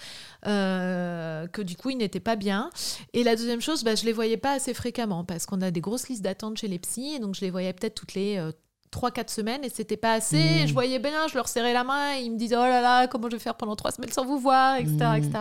euh, 0.47 1.47
que 1.47 1.61
du 1.61 1.75
coup 1.75 1.89
ils 1.89 1.97
n'étaient 1.97 2.19
pas 2.19 2.35
bien. 2.35 2.69
Et 3.13 3.23
la 3.23 3.35
deuxième 3.35 3.61
chose, 3.61 3.83
bah, 3.83 3.95
je 3.95 4.05
les 4.05 4.13
voyais 4.13 4.37
pas 4.37 4.53
assez 4.53 4.73
fréquemment 4.73 5.23
parce 5.23 5.45
qu'on 5.45 5.61
a 5.61 5.71
des 5.71 5.81
grosses 5.81 6.09
listes 6.09 6.23
d'attente 6.23 6.57
chez 6.57 6.67
les 6.67 6.79
psys, 6.79 7.15
et 7.15 7.19
donc 7.19 7.35
je 7.35 7.41
les 7.41 7.51
voyais 7.51 7.73
peut-être 7.73 7.95
toutes 7.95 8.13
les 8.13 8.37
euh, 8.37 8.51
3-4 8.91 9.29
semaines 9.29 9.63
et 9.63 9.69
c'était 9.69 9.97
pas 9.97 10.13
assez. 10.13 10.63
Mmh. 10.63 10.67
Je 10.67 10.73
voyais 10.73 10.99
bien, 10.99 11.27
je 11.27 11.35
leur 11.35 11.47
serrais 11.47 11.73
la 11.73 11.83
main 11.83 12.15
et 12.17 12.21
ils 12.21 12.31
me 12.31 12.37
disaient 12.37 12.55
oh 12.55 12.65
là 12.65 12.81
là, 12.81 13.07
comment 13.07 13.29
je 13.29 13.35
vais 13.35 13.41
faire 13.41 13.55
pendant 13.55 13.75
3 13.75 13.91
semaines 13.91 14.11
sans 14.11 14.25
vous 14.25 14.39
voir, 14.39 14.77
etc. 14.77 14.95
Mmh. 14.99 15.15
etc. 15.15 15.31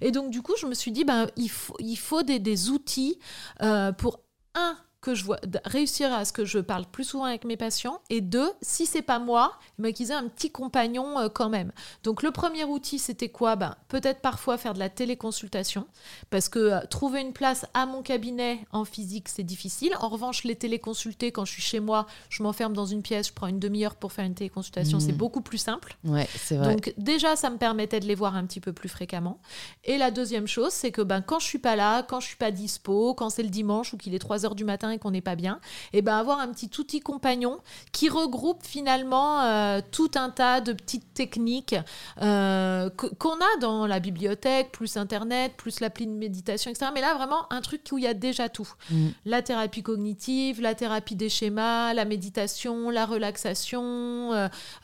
Et 0.00 0.10
donc, 0.10 0.30
du 0.30 0.42
coup, 0.42 0.54
je 0.58 0.66
me 0.66 0.74
suis 0.74 0.92
dit, 0.92 1.04
ben, 1.04 1.26
il 1.36 1.50
faut, 1.50 1.76
il 1.78 1.96
faut 1.96 2.22
des, 2.22 2.38
des 2.38 2.70
outils 2.70 3.18
euh, 3.62 3.92
pour, 3.92 4.20
un, 4.54 4.76
que 5.06 5.14
je 5.14 5.24
vois, 5.24 5.38
réussir 5.64 6.12
à 6.12 6.24
ce 6.24 6.32
que 6.32 6.44
je 6.44 6.58
parle 6.58 6.84
plus 6.84 7.04
souvent 7.04 7.26
avec 7.26 7.44
mes 7.44 7.56
patients, 7.56 8.00
et 8.10 8.20
deux, 8.20 8.50
si 8.60 8.86
c'est 8.86 9.02
pas 9.02 9.20
moi, 9.20 9.52
mais 9.78 9.92
qu'ils 9.92 10.10
aient 10.10 10.14
un 10.14 10.26
petit 10.26 10.50
compagnon 10.50 11.16
euh, 11.20 11.28
quand 11.28 11.48
même. 11.48 11.70
Donc, 12.02 12.24
le 12.24 12.32
premier 12.32 12.64
outil, 12.64 12.98
c'était 12.98 13.28
quoi? 13.28 13.54
Ben, 13.54 13.76
Peut-être 13.86 14.20
parfois 14.20 14.58
faire 14.58 14.74
de 14.74 14.80
la 14.80 14.88
téléconsultation, 14.88 15.86
parce 16.30 16.48
que 16.48 16.58
euh, 16.58 16.80
trouver 16.90 17.20
une 17.20 17.32
place 17.32 17.66
à 17.72 17.86
mon 17.86 18.02
cabinet 18.02 18.66
en 18.72 18.84
physique, 18.84 19.28
c'est 19.28 19.44
difficile. 19.44 19.94
En 20.00 20.08
revanche, 20.08 20.42
les 20.42 20.56
téléconsulter, 20.56 21.30
quand 21.30 21.44
je 21.44 21.52
suis 21.52 21.62
chez 21.62 21.78
moi, 21.78 22.06
je 22.28 22.42
m'enferme 22.42 22.72
dans 22.72 22.86
une 22.86 23.02
pièce, 23.02 23.28
je 23.28 23.32
prends 23.32 23.46
une 23.46 23.60
demi-heure 23.60 23.94
pour 23.94 24.12
faire 24.12 24.24
une 24.24 24.34
téléconsultation, 24.34 24.98
Mmh. 24.98 25.00
c'est 25.00 25.12
beaucoup 25.12 25.40
plus 25.40 25.58
simple. 25.58 25.96
Ouais, 26.02 26.28
c'est 26.36 26.56
vrai. 26.56 26.74
Donc 26.74 26.94
déjà, 26.98 27.36
ça 27.36 27.48
me 27.50 27.58
permettait 27.58 28.00
de 28.00 28.06
les 28.06 28.16
voir 28.16 28.34
un 28.34 28.44
petit 28.44 28.60
peu 28.60 28.72
plus 28.72 28.88
fréquemment. 28.88 29.38
Et 29.84 29.98
la 29.98 30.10
deuxième 30.10 30.48
chose, 30.48 30.72
c'est 30.72 30.90
que 30.90 31.02
ben, 31.02 31.20
quand 31.20 31.38
je 31.38 31.46
suis 31.46 31.58
pas 31.58 31.76
là, 31.76 32.02
quand 32.02 32.18
je 32.18 32.26
suis 32.26 32.36
pas 32.36 32.50
dispo, 32.50 33.14
quand 33.14 33.30
c'est 33.30 33.44
le 33.44 33.50
dimanche 33.50 33.92
ou 33.92 33.96
qu'il 33.96 34.14
est 34.14 34.18
3 34.18 34.44
heures 34.44 34.54
du 34.56 34.64
matin 34.64 34.90
et 34.96 34.98
qu'on 34.98 35.12
n'est 35.12 35.20
pas 35.20 35.36
bien, 35.36 35.60
et 35.92 36.02
ben 36.02 36.16
avoir 36.16 36.40
un 36.40 36.48
petit 36.48 36.70
outil 36.78 37.00
compagnon 37.00 37.60
qui 37.92 38.08
regroupe 38.08 38.62
finalement 38.64 39.40
euh, 39.42 39.80
tout 39.92 40.10
un 40.16 40.30
tas 40.30 40.60
de 40.60 40.72
petites 40.72 41.14
techniques 41.14 41.74
euh, 42.22 42.90
qu'on 43.18 43.34
a 43.34 43.58
dans 43.60 43.86
la 43.86 44.00
bibliothèque, 44.00 44.72
plus 44.72 44.96
Internet, 44.96 45.52
plus 45.56 45.80
l'appli 45.80 46.06
de 46.06 46.12
méditation, 46.12 46.70
etc. 46.70 46.90
Mais 46.94 47.00
là, 47.00 47.14
vraiment, 47.14 47.46
un 47.50 47.60
truc 47.60 47.82
où 47.92 47.98
il 47.98 48.04
y 48.04 48.06
a 48.06 48.14
déjà 48.14 48.48
tout 48.48 48.66
Mm. 48.90 49.08
la 49.26 49.42
thérapie 49.42 49.82
cognitive, 49.82 50.60
la 50.60 50.74
thérapie 50.74 51.14
des 51.16 51.28
schémas, 51.28 51.92
la 51.94 52.04
méditation, 52.04 52.90
la 52.90 53.04
relaxation, 53.06 54.32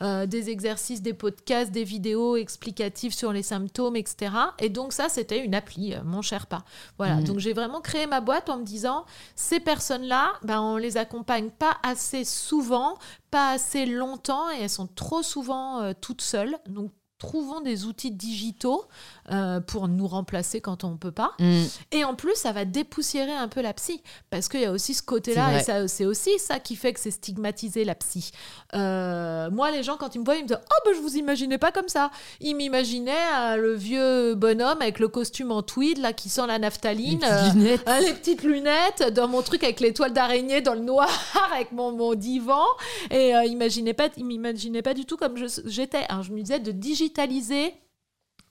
euh, 0.01 0.25
des 0.25 0.49
exercices, 0.49 1.01
des 1.01 1.13
podcasts, 1.13 1.71
des 1.71 1.83
vidéos 1.83 2.35
explicatives 2.37 3.13
sur 3.13 3.33
les 3.33 3.43
symptômes, 3.43 3.95
etc. 3.95 4.31
Et 4.59 4.69
donc 4.69 4.93
ça, 4.93 5.09
c'était 5.09 5.43
une 5.43 5.55
appli, 5.55 5.95
mon 6.05 6.21
cher 6.21 6.47
pas. 6.47 6.63
Voilà, 6.97 7.15
Mhm. 7.15 7.23
donc 7.25 7.39
j'ai 7.39 7.53
vraiment 7.53 7.81
créé 7.81 8.07
ma 8.07 8.21
boîte 8.21 8.49
en 8.49 8.57
me 8.57 8.63
disant, 8.63 9.05
ces 9.35 9.59
personnes-là, 10.03 10.33
ben, 10.43 10.61
on 10.61 10.77
les 10.77 10.97
accompagne 10.97 11.49
pas 11.49 11.77
assez 11.83 12.23
souvent, 12.23 12.97
pas 13.31 13.51
assez 13.51 13.85
longtemps, 13.85 14.49
et 14.51 14.61
elles 14.61 14.69
sont 14.69 14.87
trop 14.87 15.23
souvent 15.23 15.81
euh, 15.81 15.93
toutes 15.99 16.21
seules. 16.21 16.57
Donc 16.67 16.91
trouvons 17.17 17.61
des 17.61 17.85
outils 17.85 18.11
digitaux 18.11 18.85
euh, 19.31 19.59
pour 19.61 19.87
nous 19.87 20.07
remplacer 20.07 20.59
quand 20.61 20.83
on 20.83 20.91
ne 20.91 20.97
peut 20.97 21.11
pas. 21.11 21.31
Mm. 21.39 21.63
Et 21.91 22.03
en 22.03 22.15
plus, 22.15 22.35
ça 22.35 22.51
va 22.51 22.65
dépoussiérer 22.65 23.31
un 23.33 23.47
peu 23.47 23.61
la 23.61 23.73
psy. 23.73 24.01
Parce 24.29 24.49
qu'il 24.49 24.61
y 24.61 24.65
a 24.65 24.71
aussi 24.71 24.93
ce 24.93 25.01
côté-là, 25.03 25.59
et 25.59 25.63
ça, 25.63 25.87
c'est 25.87 26.05
aussi 26.05 26.37
ça 26.39 26.59
qui 26.59 26.75
fait 26.75 26.93
que 26.93 26.99
c'est 26.99 27.11
stigmatisé 27.11 27.83
la 27.85 27.95
psy. 27.95 28.31
Euh, 28.75 29.49
moi, 29.51 29.71
les 29.71 29.83
gens, 29.83 29.97
quand 29.97 30.15
ils 30.15 30.19
me 30.19 30.25
voient, 30.25 30.35
ils 30.35 30.43
me 30.43 30.47
disent 30.47 30.59
Oh, 30.61 30.81
ben, 30.85 30.93
je 30.95 30.99
vous 31.01 31.15
imaginais 31.17 31.57
pas 31.57 31.71
comme 31.71 31.87
ça. 31.89 32.11
Ils 32.41 32.55
m'imaginaient 32.55 33.11
euh, 33.35 33.55
le 33.57 33.73
vieux 33.73 34.35
bonhomme 34.35 34.81
avec 34.81 34.99
le 34.99 35.07
costume 35.07 35.51
en 35.51 35.61
tweed, 35.63 35.99
là, 35.99 36.13
qui 36.13 36.29
sent 36.29 36.47
la 36.47 36.53
Les 36.55 36.59
naphtaline. 36.59 37.19
petites 37.19 37.53
lunettes. 37.55 37.87
euh, 37.87 37.99
les 37.99 38.13
petites 38.13 38.43
lunettes 38.43 39.13
dans 39.13 39.27
mon 39.27 39.41
truc 39.41 39.63
avec 39.63 39.79
les 39.79 39.93
toiles 39.93 40.13
d'araignée 40.13 40.61
dans 40.61 40.73
le 40.73 40.79
noir 40.81 41.09
avec 41.53 41.71
mon, 41.71 41.91
mon 41.91 42.13
divan 42.15 42.63
et 43.11 43.35
euh, 43.35 43.43
imaginez 43.45 43.93
pas 43.93 44.07
il 44.17 44.25
m'imaginait 44.25 44.81
pas 44.81 44.93
du 44.93 45.05
tout 45.05 45.17
comme 45.17 45.37
je- 45.37 45.61
j'étais 45.65 46.05
Alors, 46.09 46.23
je 46.23 46.31
me 46.31 46.41
disais 46.41 46.59
de 46.59 46.71
digitaliser 46.71 47.73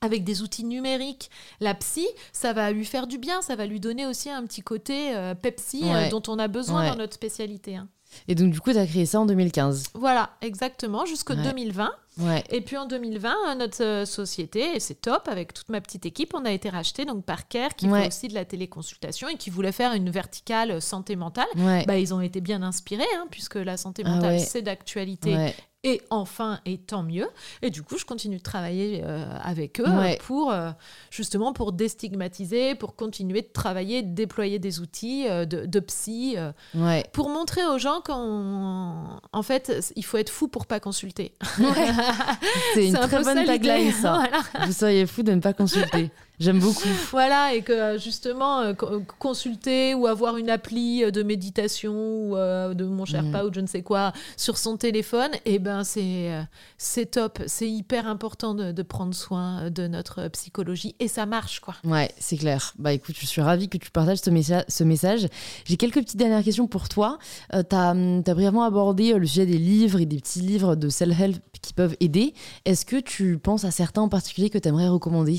avec 0.02 0.24
des 0.24 0.42
outils 0.42 0.64
numériques 0.64 1.30
la 1.60 1.74
psy 1.74 2.06
ça 2.32 2.52
va 2.52 2.70
lui 2.70 2.84
faire 2.84 3.06
du 3.06 3.16
bien 3.18 3.40
ça 3.40 3.56
va 3.56 3.64
lui 3.66 3.80
donner 3.80 4.06
aussi 4.06 4.28
un 4.28 4.44
petit 4.44 4.60
côté 4.62 5.16
euh, 5.16 5.34
Pepsi 5.34 5.82
euh, 5.84 6.10
dont 6.10 6.22
on 6.28 6.38
a 6.38 6.48
besoin 6.48 6.82
Ouais. 6.82 6.90
dans 6.90 6.96
notre 6.96 7.14
spécialité 7.14 7.76
hein. 7.76 7.88
Et 8.28 8.34
donc 8.34 8.50
du 8.52 8.60
coup 8.60 8.70
tu 8.72 8.78
as 8.78 8.86
créé 8.86 9.06
ça 9.06 9.20
en 9.20 9.24
2015. 9.26 9.84
voilà 9.94 10.30
exactement 10.42 11.06
jusqu'en 11.06 11.34
Ouais. 11.36 11.42
2020 11.44 11.90
Ouais. 12.18 12.44
et 12.50 12.60
puis 12.60 12.76
en 12.76 12.84
2020, 12.84 13.34
euh, 13.48 13.54
notre 13.54 14.04
société, 14.06 14.76
et 14.76 14.80
c'est 14.80 15.00
top, 15.00 15.28
avec 15.28 15.54
toute 15.54 15.70
ma 15.70 15.80
petite 15.80 16.04
équipe, 16.04 16.34
on 16.34 16.44
a 16.44 16.50
été 16.52 16.68
racheté 16.68 17.06
donc 17.06 17.24
par 17.24 17.48
Care, 17.48 17.74
qui 17.74 17.88
Ouais. 17.88 18.02
fait 18.02 18.08
aussi 18.08 18.28
de 18.28 18.34
la 18.34 18.44
téléconsultation 18.44 19.28
et 19.30 19.36
qui 19.38 19.48
voulait 19.48 19.72
faire 19.72 19.94
une 19.94 20.10
verticale 20.10 20.82
santé 20.82 21.16
mentale. 21.16 21.46
Bah, 21.86 21.96
ils 21.98 22.12
ont 22.12 22.20
été 22.20 22.42
bien 22.42 22.62
inspirés, 22.62 23.06
hein, 23.16 23.26
puisque 23.30 23.54
la 23.54 23.78
santé 23.78 24.02
Ah 24.04 24.10
mentale, 24.10 24.40
c'est 24.40 24.60
d'actualité. 24.60 25.54
Ouais. 25.84 25.90
Et 25.94 26.00
enfin, 26.10 26.60
et 26.64 26.78
tant 26.78 27.02
mieux. 27.02 27.28
Et 27.60 27.70
du 27.70 27.82
coup, 27.82 27.98
je 27.98 28.04
continue 28.04 28.36
de 28.38 28.42
travailler 28.42 29.02
euh, 29.04 29.24
avec 29.42 29.80
eux 29.80 29.88
Ouais. 29.88 30.16
pour 30.24 30.52
euh, 30.52 30.70
justement 31.10 31.52
pour 31.52 31.72
déstigmatiser, 31.72 32.74
pour 32.76 32.94
continuer 32.94 33.42
de 33.42 33.48
travailler, 33.52 34.02
de 34.02 34.14
déployer 34.14 34.58
des 34.58 34.80
outils 34.80 35.26
euh, 35.28 35.44
de, 35.44 35.66
de 35.66 35.80
psy, 35.80 36.36
Ouais. 36.74 37.04
pour 37.12 37.28
montrer 37.30 37.64
aux 37.64 37.78
gens 37.78 38.00
qu'en 38.00 39.20
en 39.32 39.42
fait, 39.42 39.92
il 39.96 40.04
faut 40.04 40.18
être 40.18 40.30
fou 40.30 40.48
pour 40.48 40.66
pas 40.66 40.78
consulter. 40.80 41.32
C'est 42.74 42.88
une 42.88 42.96
un 42.96 43.08
très 43.08 43.22
bonne 43.22 43.44
tagline 43.44 43.92
ça. 43.92 44.12
Voilà. 44.22 44.66
Vous 44.66 44.72
seriez 44.72 45.06
fou 45.06 45.22
de 45.22 45.32
ne 45.32 45.40
pas 45.40 45.52
consulter. 45.52 46.10
J'aime 46.42 46.58
beaucoup. 46.58 46.88
Voilà, 47.12 47.54
et 47.54 47.62
que 47.62 47.72
euh, 47.72 47.98
justement, 47.98 48.60
euh, 48.60 48.72
co- 48.74 49.02
consulter 49.18 49.94
ou 49.94 50.06
avoir 50.06 50.36
une 50.36 50.50
appli 50.50 51.04
euh, 51.04 51.10
de 51.10 51.22
méditation 51.22 51.92
ou 51.94 52.36
euh, 52.36 52.74
de 52.74 52.84
mon 52.84 53.04
Sherpa 53.04 53.44
Mm. 53.44 53.46
ou 53.46 53.50
je 53.54 53.60
ne 53.60 53.66
sais 53.66 53.82
quoi 53.82 54.12
sur 54.36 54.58
son 54.58 54.76
téléphone, 54.76 55.30
et 55.44 55.58
ben 55.58 55.84
c'est 55.84 56.32
euh, 56.32 56.42
c'est 56.78 57.06
top. 57.12 57.40
C'est 57.46 57.70
hyper 57.70 58.06
important 58.08 58.54
de, 58.54 58.72
de 58.72 58.82
prendre 58.82 59.14
soin 59.14 59.70
de 59.70 59.86
notre 59.86 60.26
psychologie 60.28 60.94
et 60.98 61.06
ça 61.08 61.26
marche, 61.26 61.60
quoi. 61.60 61.76
Ouais, 61.84 62.10
c'est 62.18 62.36
clair. 62.36 62.74
Bah 62.78 62.92
écoute, 62.92 63.14
je 63.18 63.26
suis 63.26 63.40
ravie 63.40 63.68
que 63.68 63.78
tu 63.78 63.90
partages 63.90 64.18
ce, 64.18 64.30
messa- 64.30 64.64
ce 64.68 64.82
message. 64.84 65.28
J'ai 65.64 65.76
quelques 65.76 66.00
petites 66.00 66.16
dernières 66.16 66.42
questions 66.42 66.66
pour 66.66 66.88
toi. 66.88 67.18
Euh, 67.54 67.62
tu 67.62 67.76
as, 67.76 67.94
brièvement 68.34 68.64
abordé 68.64 69.12
euh, 69.12 69.18
le 69.18 69.26
sujet 69.26 69.46
des 69.46 69.58
livres 69.58 70.00
et 70.00 70.06
des 70.06 70.16
petits 70.18 70.40
livres 70.40 70.74
de 70.74 70.88
self-help 70.88 71.36
qui 71.62 71.72
peuvent 71.72 71.96
aider. 72.00 72.34
Est-ce 72.64 72.84
que 72.84 72.96
tu 72.96 73.38
penses 73.38 73.64
à 73.64 73.70
certains 73.70 74.02
en 74.02 74.08
particulier 74.08 74.50
que 74.50 74.58
tu 74.58 74.68
aimerais 74.68 74.88
recommander? 74.88 75.38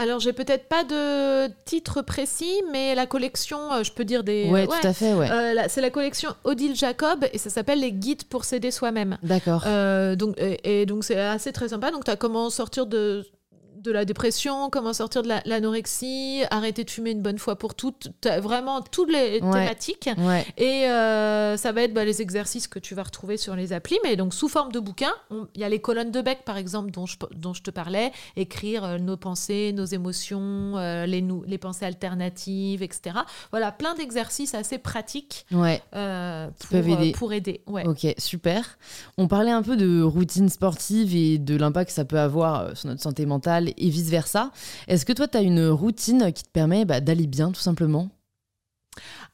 Alors, 0.00 0.18
j'ai 0.18 0.32
peut-être 0.32 0.66
pas 0.66 0.82
de 0.82 1.52
titre 1.66 2.00
précis, 2.00 2.62
mais 2.72 2.94
la 2.94 3.04
collection, 3.04 3.70
euh, 3.70 3.82
je 3.82 3.92
peux 3.92 4.06
dire 4.06 4.24
des. 4.24 4.48
Ouais, 4.48 4.66
tout 4.66 4.72
à 4.82 4.94
fait, 4.94 5.12
ouais. 5.12 5.30
Euh, 5.30 5.64
c'est 5.68 5.82
la 5.82 5.90
collection 5.90 6.30
Odile 6.44 6.74
Jacob 6.74 7.26
et 7.34 7.36
ça 7.36 7.50
s'appelle 7.50 7.80
Les 7.80 7.92
guides 7.92 8.24
pour 8.24 8.46
s'aider 8.46 8.70
soi-même. 8.70 9.18
D'accord. 9.22 9.64
Euh, 9.66 10.16
donc, 10.16 10.36
et, 10.38 10.80
et 10.80 10.86
donc 10.86 11.04
c'est 11.04 11.20
assez 11.20 11.52
très 11.52 11.68
sympa. 11.68 11.90
Donc 11.90 12.04
tu 12.04 12.10
as 12.10 12.16
comment 12.16 12.48
sortir 12.48 12.86
de 12.86 13.26
de 13.82 13.90
la 13.92 14.04
dépression, 14.04 14.70
comment 14.70 14.92
sortir 14.92 15.22
de 15.22 15.28
la- 15.28 15.42
l'anorexie, 15.46 16.42
arrêter 16.50 16.84
de 16.84 16.90
fumer 16.90 17.10
une 17.12 17.22
bonne 17.22 17.38
fois 17.38 17.56
pour 17.56 17.74
toutes, 17.74 18.08
vraiment 18.40 18.80
toutes 18.82 19.10
les 19.10 19.40
Ouais. 19.40 19.52
thématiques. 19.52 20.08
Ouais. 20.18 20.46
Et 20.58 20.86
euh, 20.88 21.56
ça 21.56 21.72
va 21.72 21.82
être 21.82 21.94
bah, 21.94 22.04
les 22.04 22.20
exercices 22.22 22.68
que 22.68 22.78
tu 22.78 22.94
vas 22.94 23.02
retrouver 23.02 23.36
sur 23.36 23.56
les 23.56 23.72
applis, 23.72 23.98
mais 24.04 24.16
donc 24.16 24.34
sous 24.34 24.48
forme 24.48 24.72
de 24.72 24.80
bouquin. 24.80 25.12
On- 25.30 25.46
Il 25.54 25.60
y 25.60 25.64
a 25.64 25.68
les 25.68 25.80
colonnes 25.80 26.10
de 26.10 26.20
bec, 26.20 26.40
par 26.44 26.56
exemple, 26.56 26.90
dont 26.90 27.06
je, 27.06 27.16
dont 27.34 27.54
je 27.54 27.62
te 27.62 27.70
parlais, 27.70 28.12
écrire 28.36 28.84
euh, 28.84 28.98
nos 28.98 29.16
pensées, 29.16 29.72
nos 29.74 29.84
émotions, 29.84 30.76
euh, 30.76 31.06
les, 31.06 31.22
nou- 31.22 31.44
les 31.46 31.58
pensées 31.58 31.84
alternatives, 31.86 32.82
etc. 32.82 33.16
Voilà, 33.50 33.72
plein 33.72 33.94
d'exercices 33.94 34.54
assez 34.54 34.78
pratiques 34.78 35.46
Ouais. 35.52 35.82
pour, 35.90 36.68
peuvent 36.70 36.88
aider. 36.88 37.12
pour 37.12 37.32
aider. 37.32 37.60
Ok, 37.66 38.06
super. 38.18 38.78
On 39.18 39.28
parlait 39.28 39.50
un 39.50 39.62
peu 39.62 39.76
de 39.76 40.02
routine 40.02 40.48
sportive 40.48 41.14
et 41.14 41.38
de 41.38 41.56
l'impact 41.56 41.88
que 41.88 41.94
ça 41.94 42.04
peut 42.04 42.18
avoir 42.18 42.76
sur 42.76 42.88
notre 42.88 43.02
santé 43.02 43.26
mentale 43.26 43.69
et 43.76 43.90
vice-versa. 43.90 44.52
Est-ce 44.88 45.04
que 45.04 45.12
toi, 45.12 45.28
tu 45.28 45.38
as 45.38 45.42
une 45.42 45.68
routine 45.68 46.32
qui 46.32 46.42
te 46.42 46.50
permet 46.50 46.84
bah, 46.84 47.00
d'aller 47.00 47.26
bien, 47.26 47.52
tout 47.52 47.60
simplement? 47.60 48.10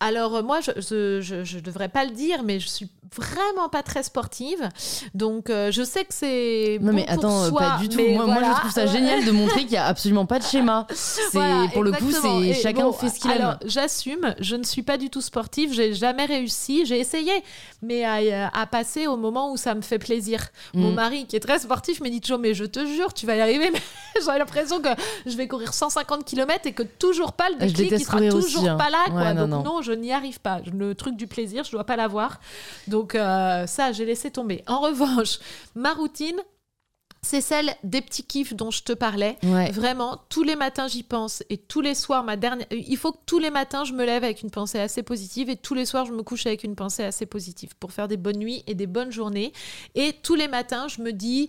Alors 0.01 0.37
euh, 0.37 0.43
moi, 0.43 0.61
je, 0.61 1.21
je 1.21 1.59
devrais 1.59 1.89
pas 1.89 2.05
le 2.05 2.11
dire, 2.13 2.43
mais 2.43 2.61
je 2.61 2.69
suis 2.69 2.89
vraiment 3.17 3.69
pas 3.71 3.83
très 3.83 4.03
sportive, 4.03 4.69
donc 5.15 5.49
euh, 5.49 5.71
je 5.71 5.83
sais 5.85 6.01
que 6.05 6.13
c'est 6.13 6.79
Non, 6.83 6.89
bon 6.91 6.97
mais 6.97 7.09
attends, 7.09 7.45
euh, 7.45 7.49
soi, 7.49 7.61
pas 7.61 7.79
du 7.79 7.89
tout. 7.89 8.01
Moi, 8.03 8.27
moi, 8.27 8.43
je 8.45 8.61
trouve 8.61 8.71
ça 8.73 8.87
génial 8.87 9.25
de 9.25 9.31
montrer 9.31 9.61
qu'il 9.61 9.71
n'y 9.71 9.77
a 9.77 9.87
absolument 9.87 10.27
pas 10.27 10.39
de 10.39 10.45
schéma. 10.45 10.87
C'est 10.93 11.23
Voilà, 11.33 11.69
Pour 11.73 11.85
le 11.85 11.93
coup, 11.93 12.11
c'est 12.11 12.53
chacun 12.55 12.83
bon, 12.87 12.93
fait 12.93 13.09
ce 13.09 13.21
qu'il 13.21 13.31
Alors, 13.31 13.53
aime. 13.53 13.59
j'assume, 13.69 14.35
je 14.41 14.57
ne 14.57 14.65
suis 14.65 14.83
pas 14.83 14.99
du 14.99 15.09
tout 15.09 15.21
sportive, 15.21 15.73
j'ai 15.73 15.95
jamais 15.95 16.27
réussi, 16.27 16.85
j'ai 16.85 16.99
essayé, 16.99 17.33
mais 17.81 18.05
à, 18.05 18.51
à 18.53 18.67
passer 18.67 19.07
au 19.07 19.17
moment 19.17 19.51
où 19.53 19.57
ça 19.57 19.75
me 19.75 19.83
fait 19.83 19.99
plaisir. 20.01 20.41
Mon 20.75 20.91
Mm. 20.91 20.95
mari, 20.95 21.27
qui 21.27 21.37
est 21.37 21.41
très 21.41 21.61
sportif, 21.61 22.01
me 22.01 22.09
dit 22.11 22.21
toujours, 22.21 22.39
mais 22.41 22.55
je 22.55 22.65
te 22.65 22.85
jure, 22.87 23.15
tu 23.15 23.25
vas 23.25 23.37
y 23.37 23.41
arriver, 23.41 23.71
j'ai 24.17 24.39
l'impression 24.39 24.81
que 24.83 24.89
je 25.27 25.37
vais 25.37 25.47
courir 25.49 25.73
150 25.73 26.25
km 26.25 26.67
et 26.67 26.73
que 26.73 26.83
toujours 26.83 27.33
pas 27.33 27.49
le 27.51 27.57
déclic, 27.57 27.93
il 27.93 28.05
sera 28.05 28.19
toujours 28.19 28.37
aussi, 28.63 28.69
hein. 28.69 28.77
pas 28.77 28.91
là, 28.91 29.05
quoi. 29.07 29.21
Ouais, 29.21 29.35
non, 29.35 29.47
Donc 29.47 29.65
non. 29.65 29.75
non, 29.77 29.83
je 29.87 29.93
n'y 29.93 30.13
arrive 30.13 30.41
pas. 30.41 30.61
Le 30.73 30.95
truc 30.95 31.17
du 31.17 31.27
plaisir, 31.27 31.65
je 31.65 31.71
dois 31.71 31.85
pas 31.85 31.97
l'avoir. 31.97 32.41
Donc 32.89 33.15
euh, 33.15 33.67
ça, 33.67 33.93
j'ai 33.93 34.05
laissé 34.05 34.31
tomber. 34.31 34.63
En 34.67 34.81
revanche, 34.81 35.39
ma 35.75 35.93
routine, 35.93 36.37
c'est 37.23 37.41
celle 37.41 37.75
des 37.83 38.03
petits 38.03 38.23
kiffs 38.23 38.55
dont 38.55 38.71
je 38.71 38.83
te 38.83 38.93
parlais. 38.93 39.37
Ouais. 39.43 39.71
Vraiment, 39.73 40.21
tous 40.29 40.45
les 40.45 40.55
matins 40.55 40.87
j'y 40.87 41.03
pense 41.03 41.43
et 41.51 41.57
tous 41.57 41.81
les 41.81 41.95
soirs, 41.95 42.23
ma 42.23 42.37
dernière. 42.37 42.67
Il 42.71 42.97
faut 42.97 43.13
que 43.13 43.19
tous 43.27 43.41
les 43.41 43.51
matins 43.51 43.85
je 43.85 43.95
me 43.95 44.05
lève 44.05 44.23
avec 44.23 44.43
une 44.43 44.51
pensée 44.51 44.79
assez 44.79 45.03
positive 45.03 45.51
et 45.51 45.57
tous 45.57 45.75
les 45.75 45.87
soirs 45.87 46.05
je 46.05 46.13
me 46.13 46.23
couche 46.23 46.47
avec 46.47 46.63
une 46.63 46.77
pensée 46.77 47.03
assez 47.03 47.27
positive 47.27 47.75
pour 47.81 47.93
faire 47.93 48.07
des 48.07 48.17
bonnes 48.17 48.39
nuits 48.39 48.63
et 48.69 48.75
des 48.75 48.87
bonnes 48.87 49.11
journées. 49.11 49.53
Et 49.97 50.13
tous 50.23 50.37
les 50.37 50.47
matins 50.47 50.87
je 50.89 51.03
me 51.03 51.13
dis 51.13 51.49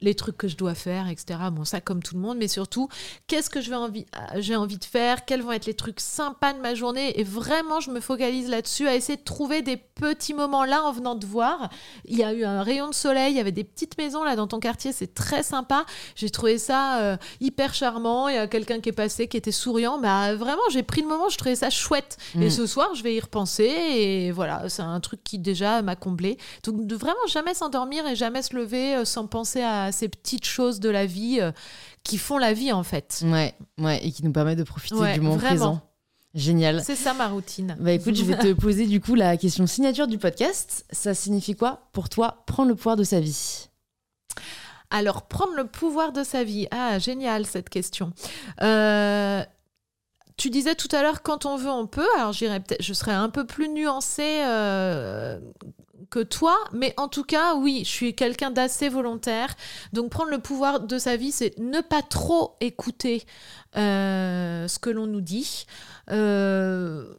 les 0.00 0.14
trucs 0.14 0.36
que 0.36 0.48
je 0.48 0.56
dois 0.56 0.74
faire, 0.74 1.08
etc. 1.08 1.38
Bon, 1.52 1.64
ça 1.64 1.80
comme 1.80 2.02
tout 2.02 2.14
le 2.14 2.20
monde, 2.20 2.36
mais 2.38 2.48
surtout, 2.48 2.88
qu'est-ce 3.26 3.48
que 3.48 3.60
je 3.60 3.70
vais 3.70 3.76
envie, 3.76 4.04
j'ai 4.36 4.56
envie 4.56 4.76
de 4.78 4.84
faire, 4.84 5.24
quels 5.24 5.40
vont 5.42 5.52
être 5.52 5.66
les 5.66 5.74
trucs 5.74 6.00
sympas 6.00 6.52
de 6.52 6.58
ma 6.60 6.74
journée. 6.74 7.18
Et 7.18 7.24
vraiment, 7.24 7.80
je 7.80 7.90
me 7.90 8.00
focalise 8.00 8.48
là-dessus, 8.50 8.86
à 8.86 8.94
essayer 8.94 9.16
de 9.16 9.22
trouver 9.24 9.62
des 9.62 9.76
petits 9.76 10.34
moments 10.34 10.64
là 10.64 10.82
en 10.84 10.92
venant 10.92 11.18
te 11.18 11.24
voir. 11.24 11.70
Il 12.04 12.18
y 12.18 12.22
a 12.24 12.32
eu 12.34 12.44
un 12.44 12.62
rayon 12.62 12.88
de 12.88 12.94
soleil, 12.94 13.32
il 13.32 13.36
y 13.36 13.40
avait 13.40 13.52
des 13.52 13.64
petites 13.64 13.96
maisons 13.96 14.24
là 14.24 14.36
dans 14.36 14.46
ton 14.46 14.58
quartier, 14.60 14.92
c'est 14.92 15.14
très 15.14 15.42
sympa. 15.42 15.86
J'ai 16.16 16.28
trouvé 16.30 16.58
ça 16.58 17.00
euh, 17.00 17.16
hyper 17.40 17.72
charmant. 17.72 18.28
Il 18.28 18.34
y 18.34 18.38
a 18.38 18.46
quelqu'un 18.46 18.80
qui 18.80 18.90
est 18.90 18.92
passé 18.92 19.28
qui 19.28 19.36
était 19.36 19.52
souriant. 19.52 19.98
Bah 19.98 20.34
vraiment, 20.34 20.62
j'ai 20.70 20.82
pris 20.82 21.00
le 21.00 21.08
moment, 21.08 21.28
je 21.28 21.38
trouvais 21.38 21.54
ça 21.56 21.70
chouette. 21.70 22.18
Et 22.34 22.46
Mm. 22.46 22.50
ce 22.50 22.66
soir, 22.66 22.94
je 22.94 23.02
vais 23.02 23.14
y 23.14 23.20
repenser. 23.20 23.64
Et 23.64 24.32
voilà, 24.32 24.68
c'est 24.68 24.82
un 24.82 25.00
truc 25.00 25.22
qui 25.24 25.38
déjà 25.38 25.80
m'a 25.82 25.96
comblé. 25.96 26.36
Donc 26.64 26.86
de 26.86 26.94
vraiment 26.96 27.14
jamais 27.28 27.54
s'endormir 27.54 28.06
et 28.06 28.16
jamais 28.16 28.42
se 28.42 28.54
lever 28.56 28.96
euh, 28.96 29.04
sans 29.04 29.26
penser 29.26 29.62
à 29.62 29.83
ces 29.92 30.08
petites 30.08 30.44
choses 30.46 30.80
de 30.80 30.88
la 30.88 31.06
vie 31.06 31.38
euh, 31.40 31.52
qui 32.02 32.18
font 32.18 32.38
la 32.38 32.52
vie 32.52 32.72
en 32.72 32.82
fait. 32.82 33.22
Ouais, 33.24 33.54
ouais, 33.78 34.04
et 34.06 34.10
qui 34.12 34.24
nous 34.24 34.32
permet 34.32 34.56
de 34.56 34.62
profiter 34.62 34.94
Ouais, 34.96 35.14
du 35.14 35.20
moment 35.20 35.36
vraiment. 35.36 35.48
présent. 35.56 35.80
Génial. 36.34 36.82
C'est 36.82 36.96
ça 36.96 37.14
ma 37.14 37.28
routine. 37.28 37.76
Bah 37.78 37.92
écoute, 37.92 38.16
je 38.16 38.24
vais 38.24 38.36
te 38.36 38.52
poser 38.60 38.86
du 38.86 39.00
coup 39.00 39.14
la 39.14 39.36
question 39.36 39.66
signature 39.68 40.08
du 40.08 40.18
podcast. 40.18 40.84
Ça 40.90 41.14
signifie 41.14 41.54
quoi 41.54 41.88
pour 41.92 42.08
toi 42.08 42.42
prendre 42.46 42.70
le 42.70 42.74
pouvoir 42.74 42.96
de 42.96 43.04
sa 43.04 43.20
vie? 43.20 43.68
Alors, 44.90 45.22
prendre 45.22 45.54
le 45.54 45.64
pouvoir 45.66 46.12
de 46.12 46.22
sa 46.24 46.44
vie. 46.44 46.66
Ah, 46.70 46.98
génial 46.98 47.46
cette 47.46 47.68
question. 47.68 48.12
Euh, 48.62 49.42
tu 50.36 50.50
disais 50.50 50.74
tout 50.74 50.88
à 50.92 51.02
l'heure, 51.02 51.22
quand 51.22 51.46
on 51.46 51.56
veut, 51.56 51.70
on 51.70 51.86
peut. 51.86 52.06
Alors, 52.16 52.32
j'irais 52.32 52.60
peut-être, 52.60 52.82
je 52.82 52.92
serais 52.92 53.12
un 53.12 53.28
peu 53.28 53.46
plus 53.46 53.68
nuancée 53.68 54.42
euh, 54.44 55.38
que 56.10 56.20
toi, 56.20 56.56
mais 56.72 56.94
en 56.96 57.08
tout 57.08 57.24
cas, 57.24 57.54
oui, 57.54 57.82
je 57.84 57.90
suis 57.90 58.14
quelqu'un 58.14 58.50
d'assez 58.50 58.88
volontaire. 58.88 59.54
Donc, 59.92 60.10
prendre 60.10 60.30
le 60.30 60.38
pouvoir 60.38 60.80
de 60.80 60.98
sa 60.98 61.16
vie, 61.16 61.32
c'est 61.32 61.58
ne 61.58 61.80
pas 61.80 62.02
trop 62.02 62.56
écouter 62.60 63.24
euh, 63.76 64.68
ce 64.68 64.78
que 64.78 64.90
l'on 64.90 65.06
nous 65.06 65.20
dit. 65.20 65.66
Euh, 66.10 67.14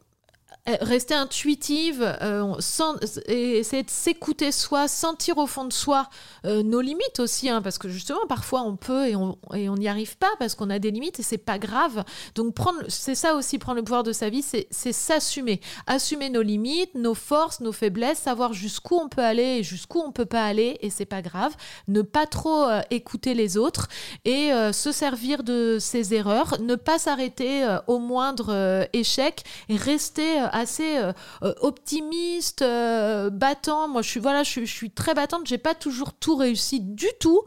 rester 0.68 1.13
intuitive, 1.13 2.01
euh, 2.22 2.53
sans, 2.59 2.95
essayer 3.28 3.84
de 3.84 3.89
s'écouter 3.89 4.51
soi, 4.51 4.88
sentir 4.88 5.38
au 5.38 5.45
fond 5.45 5.66
de 5.66 5.74
soi 5.74 6.09
euh, 6.45 6.63
nos 6.63 6.82
limites 6.82 7.20
aussi, 7.20 7.49
hein, 7.49 7.61
parce 7.61 7.78
que 7.78 7.88
justement 7.88 8.26
parfois 8.28 8.63
on 8.63 8.76
peut 8.76 9.07
et 9.07 9.16
on 9.16 9.38
et 9.53 9.70
n'y 9.70 9.88
arrive 9.88 10.18
pas 10.18 10.32
parce 10.39 10.55
qu'on 10.55 10.70
a 10.70 10.80
des 10.80 10.91
limites 10.91 11.20
et 11.20 11.24
c'est 11.24 11.38
pas 11.38 11.59
grave. 11.59 12.03
Donc 12.34 12.55
prendre, 12.55 12.80
c'est 12.88 13.16
ça 13.16 13.36
aussi 13.36 13.59
prendre 13.59 13.78
le 13.78 13.84
pouvoir 13.84 14.03
de 14.03 14.11
sa 14.11 14.30
vie, 14.30 14.41
c'est 14.41 14.68
s'assumer, 14.72 15.61
assumer 15.86 16.30
nos 16.30 16.41
limites, 16.41 16.95
nos 16.95 17.13
forces, 17.13 17.59
nos 17.59 17.72
faiblesses, 17.72 18.20
savoir 18.20 18.53
jusqu'où 18.53 18.95
on 18.95 19.09
peut 19.09 19.24
aller 19.24 19.59
et 19.59 19.63
jusqu'où 19.63 19.99
on 19.99 20.11
peut 20.11 20.26
pas 20.26 20.45
aller 20.45 20.78
et 20.82 20.89
c'est 20.89 21.05
pas 21.05 21.22
grave. 21.22 21.55
Ne 21.88 22.01
pas 22.01 22.26
trop 22.26 22.63
euh, 22.63 22.82
écouter 22.89 23.34
les 23.34 23.57
autres 23.57 23.88
et 24.24 24.51
euh, 24.51 24.72
se 24.74 24.91
servir 24.91 25.43
de 25.43 25.78
ses 25.80 26.13
erreurs, 26.13 26.59
ne 26.59 26.76
pas 26.76 26.97
s'arrêter 26.97 27.63
euh, 27.63 27.78
au 27.88 27.99
moindre 27.99 28.47
euh, 28.49 28.86
échec 28.93 29.43
et 29.70 29.76
rester 29.76 30.39
euh, 30.39 30.47
assez 30.56 30.97
euh, 30.97 31.12
euh, 31.43 31.53
optimiste, 31.62 32.62
euh, 32.62 33.30
battant. 33.30 33.88
Moi, 33.88 34.01
je 34.01 34.10
suis 34.10 34.20
voilà, 34.20 34.43
je, 34.43 34.62
je 34.62 34.66
suis 34.74 34.89
très 34.91 35.14
battante. 35.14 35.45
J'ai 35.45 35.58
pas 35.58 35.76
toujours 35.76 36.14
tout 36.14 36.36
réussi 36.36 36.80
du 36.80 37.08
tout, 37.20 37.41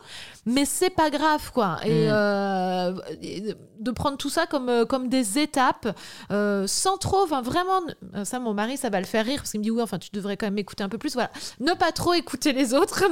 mais 0.47 0.65
c'est 0.65 0.91
pas 0.91 1.11
grave, 1.11 1.51
quoi. 1.53 1.79
Et 1.85 2.09
Mm. 2.09 3.01
et 3.23 3.55
de 3.81 3.91
prendre 3.93 4.17
tout 4.17 4.31
ça 4.31 4.47
comme 4.47 4.85
comme 4.87 5.09
des 5.09 5.39
étapes, 5.39 5.89
sans 6.31 6.97
trop, 6.99 7.23
enfin 7.23 7.43
vraiment. 7.43 7.81
Ça, 8.25 8.39
mon 8.41 8.55
mari, 8.55 8.77
ça 8.77 8.91
va 8.91 9.01
le 9.01 9.07
faire 9.07 9.25
rire 9.25 9.39
parce 9.41 9.51
qu'il 9.53 9.61
me 9.61 9.65
dit 9.65 9.71
oui, 9.71 9.83
enfin, 9.83 9.99
tu 9.99 10.11
devrais 10.13 10.37
quand 10.37 10.47
même 10.47 10.59
écouter 10.59 10.85
un 10.85 10.89
peu 10.89 10.99
plus. 10.99 11.15
Voilà, 11.15 11.31
ne 11.61 11.73
pas 11.73 11.93
trop 11.93 12.13
écouter 12.15 12.53
les 12.53 12.75
autres, 12.75 13.05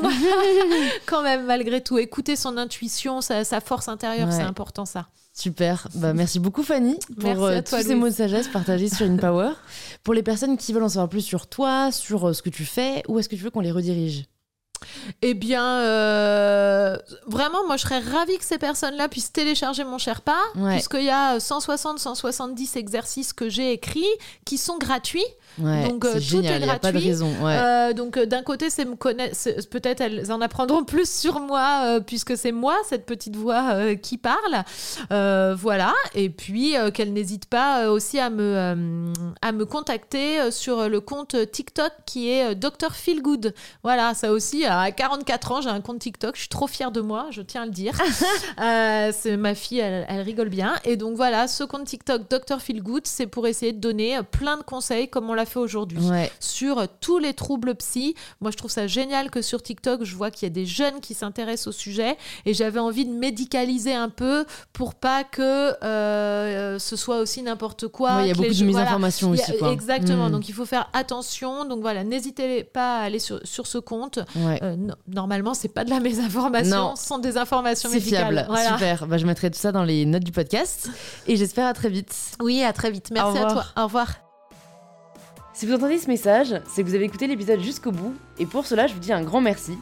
quand 1.06 1.22
même, 1.22 1.46
malgré 1.46 1.82
tout. 1.82 1.98
Écouter 1.98 2.36
son 2.36 2.56
intuition, 2.58 3.20
sa, 3.20 3.44
sa 3.44 3.60
force 3.60 3.88
intérieure, 3.88 4.28
Ouais. 4.28 4.34
c'est 4.34 4.42
important, 4.42 4.84
ça. 4.84 5.06
Super. 5.36 5.86
Bah, 5.94 6.14
merci 6.14 6.40
beaucoup 6.40 6.62
Fanny 6.62 6.98
pour 7.20 7.44
euh, 7.44 7.60
toi, 7.60 7.78
tous 7.80 7.86
ces 7.88 7.94
mots 7.94 8.08
de 8.08 8.14
sagesse 8.14 8.48
partagés 8.48 8.88
sur 8.88 9.04
InPower. 9.06 9.50
pour 10.02 10.14
les 10.14 10.22
personnes 10.22 10.56
qui 10.56 10.72
veulent 10.72 10.82
en 10.84 10.88
savoir 10.88 11.10
plus 11.10 11.20
sur 11.20 11.46
toi, 11.46 11.92
sur 11.92 12.28
euh, 12.28 12.32
ce 12.32 12.40
que 12.40 12.48
tu 12.48 12.64
fais, 12.64 13.02
où 13.06 13.18
est-ce 13.18 13.28
que 13.28 13.36
tu 13.36 13.42
veux 13.42 13.50
qu'on 13.50 13.60
les 13.60 13.70
redirige? 13.70 14.24
Eh 15.20 15.34
bien, 15.34 15.80
euh, 15.80 16.96
vraiment, 17.26 17.66
moi, 17.66 17.76
je 17.76 17.82
serais 17.82 17.98
ravie 17.98 18.38
que 18.38 18.44
ces 18.44 18.58
personnes-là 18.58 19.08
puissent 19.08 19.32
télécharger 19.32 19.84
mon 19.84 19.98
Sherpa, 19.98 20.36
Ouais. 20.54 20.72
puisqu'il 20.74 21.04
y 21.04 21.10
a 21.10 21.38
160, 21.38 21.98
170 21.98 22.76
exercices 22.76 23.32
que 23.32 23.48
j'ai 23.50 23.72
écrits 23.72 24.04
qui 24.44 24.56
sont 24.58 24.78
gratuits. 24.78 25.24
Ouais, 25.58 25.88
Donc, 25.88 26.04
euh, 26.04 26.14
tout 26.14 26.20
génial, 26.20 26.54
est 26.54 26.56
il 26.58 26.64
n'y 26.64 26.70
a 26.70 26.78
pas 26.78 26.88
de 26.88 26.92
gratuit. 26.92 27.08
raison. 27.10 27.30
Ouais. 27.42 27.56
Euh, 27.56 27.92
donc, 27.94 28.16
euh, 28.16 28.26
d'un 28.26 28.42
côté, 28.42 28.68
c'est 28.68 28.84
me 28.84 28.94
connaître, 28.94 29.34
peut-être 29.70 30.00
elles 30.00 30.30
en 30.30 30.40
apprendront 30.40 30.84
plus 30.84 31.08
sur 31.10 31.40
moi, 31.40 32.00
puisque 32.06 32.36
c'est 32.36 32.52
moi, 32.52 32.76
cette 32.88 33.06
petite 33.06 33.36
voix 33.36 33.94
qui 33.96 34.18
parle. 34.18 34.64
Voilà. 35.58 35.94
Et 36.14 36.28
puis, 36.30 36.74
qu'elles 36.94 37.12
n'hésitent 37.12 37.46
pas 37.48 37.90
aussi 37.90 38.18
à 38.18 38.30
me, 38.30 39.12
à 39.40 39.52
me 39.52 39.64
contacter 39.64 40.50
sur 40.50 40.88
le 40.88 41.00
compte 41.00 41.36
TikTok 41.50 41.92
qui 42.04 42.30
est 42.30 42.54
Dr. 42.54 42.92
Feelgood. 42.92 43.54
Voilà, 43.82 44.14
ça 44.14 44.32
aussi, 44.32 44.64
à 44.66 44.90
44 44.90 45.52
ans, 45.52 45.60
j'ai 45.60 45.70
un 45.70 45.80
compte 45.80 46.00
TikTok. 46.00 46.34
Je 46.34 46.40
suis 46.40 46.48
trop 46.48 46.66
fière 46.66 46.90
de 46.90 47.00
moi, 47.00 47.28
je 47.30 47.40
tiens 47.42 47.62
à 47.62 47.66
le 47.66 47.72
dire. 47.72 47.94
C'est 49.12 49.36
ma 49.36 49.54
fille, 49.54 49.78
elle, 49.80 50.04
elle 50.08 50.20
rigole 50.20 50.48
bien. 50.48 50.74
Et 50.84 50.96
donc, 50.96 51.16
voilà, 51.16 51.48
ce 51.48 51.64
compte 51.64 51.84
TikTok 51.84 52.28
Dr. 52.28 52.60
Feelgood, 52.60 53.06
c'est 53.06 53.26
pour 53.26 53.46
essayer 53.46 53.72
de 53.72 53.78
donner 53.80 54.18
plein 54.30 54.56
de 54.56 54.62
conseils 54.62 55.08
comme 55.08 55.30
on 55.30 55.34
l'a 55.36 55.46
fait 55.46 55.58
aujourd'hui 55.60 55.98
Ouais. 56.00 56.32
sur 56.40 56.86
tous 57.00 57.18
les 57.18 57.32
troubles 57.34 57.74
psy. 57.76 58.14
Moi, 58.40 58.50
je 58.50 58.56
trouve 58.56 58.70
ça 58.70 58.86
génial 58.88 59.30
que 59.30 59.42
sur 59.42 59.62
TikTok, 59.62 60.02
je 60.04 60.16
vois 60.16 60.30
qu'il 60.32 60.46
y 60.48 60.50
a 60.50 60.54
des 60.54 60.66
jeunes 60.66 61.00
qui 61.00 61.14
s'intéressent 61.14 61.68
au 61.68 61.72
sujet 61.72 62.16
et 62.44 62.54
j'avais 62.54 62.80
envie 62.80 63.04
de 63.04 63.12
médicaliser 63.12 63.94
un 63.94 64.08
peu 64.08 64.44
pour 64.72 64.94
pas 64.94 65.22
que 65.22 65.74
euh, 65.84 66.78
ce 66.78 66.96
soit 66.96 67.18
aussi 67.18 67.42
n'importe 67.42 67.86
quoi. 67.88 68.16
Ouais, 68.16 68.24
il 68.24 68.28
y 68.28 68.30
a 68.30 68.34
beaucoup 68.34 68.48
de 68.48 68.52
gens- 68.54 68.64
mise 68.64 68.74
voilà. 68.76 68.96
aussi. 69.06 69.58
quoi. 69.58 69.70
Exactement, 69.72 70.28
Mm. 70.28 70.32
donc 70.32 70.48
il 70.48 70.52
faut 70.54 70.66
faire 70.66 70.88
attention. 70.92 71.64
Donc 71.64 71.80
voilà, 71.80 72.02
n'hésitez 72.04 72.64
pas 72.64 72.98
à 73.00 73.02
aller 73.02 73.18
sur, 73.18 73.40
sur 73.44 73.66
ce 73.66 73.78
compte. 73.78 74.18
Ouais. 74.34 74.58
Euh, 74.62 74.76
no- 74.76 74.94
normalement, 75.08 75.54
c'est 75.54 75.68
pas 75.68 75.84
de 75.84 75.90
la 75.90 76.00
mésinformation, 76.00 76.76
Non. 76.76 76.96
ce 76.96 77.06
sont 77.06 77.18
des 77.18 77.36
informations 77.36 77.88
C'est 77.90 77.96
médicales. 77.96 78.32
fiable, 78.34 78.46
Voilà. 78.48 78.68
super. 78.72 79.06
Bah, 79.06 79.18
je 79.18 79.26
mettrai 79.26 79.50
tout 79.50 79.58
ça 79.58 79.72
dans 79.72 79.84
les 79.84 80.06
notes 80.06 80.24
du 80.24 80.32
podcast 80.32 80.88
et 81.26 81.36
j'espère 81.36 81.66
à 81.66 81.72
très 81.74 81.88
vite. 81.90 82.14
Oui, 82.40 82.62
à 82.62 82.72
très 82.72 82.90
vite. 82.90 83.10
Merci 83.12 83.38
à 83.38 83.44
toi. 83.50 83.64
Au 83.76 83.84
revoir. 83.84 84.25
Si 85.56 85.64
vous 85.64 85.72
entendez 85.72 85.96
ce 85.96 86.08
message, 86.08 86.54
c'est 86.68 86.82
que 86.82 86.88
vous 86.88 86.94
avez 86.94 87.06
écouté 87.06 87.26
l'épisode 87.26 87.62
jusqu'au 87.62 87.90
bout, 87.90 88.12
et 88.38 88.44
pour 88.44 88.66
cela, 88.66 88.86
je 88.86 88.92
vous 88.92 89.00
dis 89.00 89.10
un 89.10 89.22
grand 89.22 89.40
merci. 89.40 89.78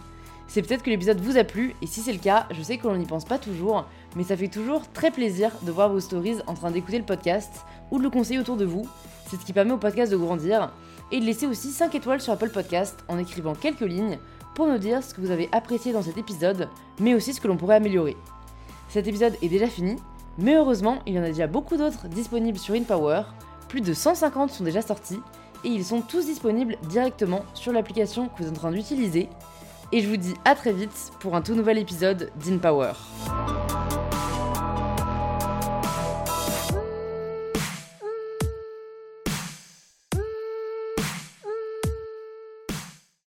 C'est 0.46 0.62
peut-être 0.62 0.84
que 0.84 0.90
l'épisode 0.90 1.18
vous 1.18 1.36
a 1.36 1.42
plu, 1.42 1.74
et 1.82 1.88
si 1.88 1.98
c'est 1.98 2.12
le 2.12 2.20
cas, 2.20 2.46
je 2.52 2.62
sais 2.62 2.78
que 2.78 2.86
l'on 2.86 2.94
n'y 2.94 3.06
pense 3.06 3.24
pas 3.24 3.38
toujours, 3.38 3.84
mais 4.14 4.22
ça 4.22 4.36
fait 4.36 4.46
toujours 4.46 4.88
très 4.92 5.10
plaisir 5.10 5.50
de 5.62 5.72
voir 5.72 5.88
vos 5.88 5.98
stories 5.98 6.36
en 6.46 6.54
train 6.54 6.70
d'écouter 6.70 6.98
le 6.98 7.04
podcast 7.04 7.64
ou 7.90 7.98
de 7.98 8.04
le 8.04 8.10
conseiller 8.10 8.38
autour 8.38 8.56
de 8.56 8.64
vous. 8.64 8.86
C'est 9.26 9.34
ce 9.34 9.44
qui 9.44 9.52
permet 9.52 9.72
au 9.72 9.76
podcast 9.76 10.12
de 10.12 10.16
grandir 10.16 10.70
et 11.10 11.18
de 11.18 11.24
laisser 11.24 11.48
aussi 11.48 11.72
5 11.72 11.92
étoiles 11.96 12.20
sur 12.20 12.32
Apple 12.32 12.50
Podcast 12.50 13.00
en 13.08 13.18
écrivant 13.18 13.56
quelques 13.56 13.80
lignes 13.80 14.20
pour 14.54 14.68
nous 14.68 14.78
dire 14.78 15.02
ce 15.02 15.12
que 15.12 15.20
vous 15.20 15.32
avez 15.32 15.48
apprécié 15.50 15.92
dans 15.92 16.02
cet 16.02 16.18
épisode, 16.18 16.68
mais 17.00 17.14
aussi 17.14 17.34
ce 17.34 17.40
que 17.40 17.48
l'on 17.48 17.56
pourrait 17.56 17.74
améliorer. 17.74 18.16
Cet 18.90 19.08
épisode 19.08 19.34
est 19.42 19.48
déjà 19.48 19.66
fini, 19.66 19.96
mais 20.38 20.54
heureusement, 20.54 21.00
il 21.04 21.14
y 21.14 21.18
en 21.18 21.24
a 21.24 21.30
déjà 21.30 21.48
beaucoup 21.48 21.76
d'autres 21.76 22.06
disponibles 22.06 22.60
sur 22.60 22.76
InPower. 22.76 23.22
Plus 23.68 23.80
de 23.80 23.92
150 23.92 24.52
sont 24.52 24.62
déjà 24.62 24.80
sortis 24.82 25.18
et 25.64 25.68
ils 25.68 25.84
sont 25.84 26.00
tous 26.00 26.26
disponibles 26.26 26.76
directement 26.88 27.44
sur 27.54 27.72
l'application 27.72 28.28
que 28.28 28.42
vous 28.42 28.48
êtes 28.48 28.56
en 28.56 28.60
train 28.60 28.72
d'utiliser. 28.72 29.28
Et 29.92 30.00
je 30.00 30.08
vous 30.08 30.16
dis 30.16 30.34
à 30.44 30.54
très 30.54 30.72
vite 30.72 31.12
pour 31.20 31.36
un 31.36 31.42
tout 31.42 31.54
nouvel 31.54 31.78
épisode 31.78 32.30
d'InPower. 32.36 32.92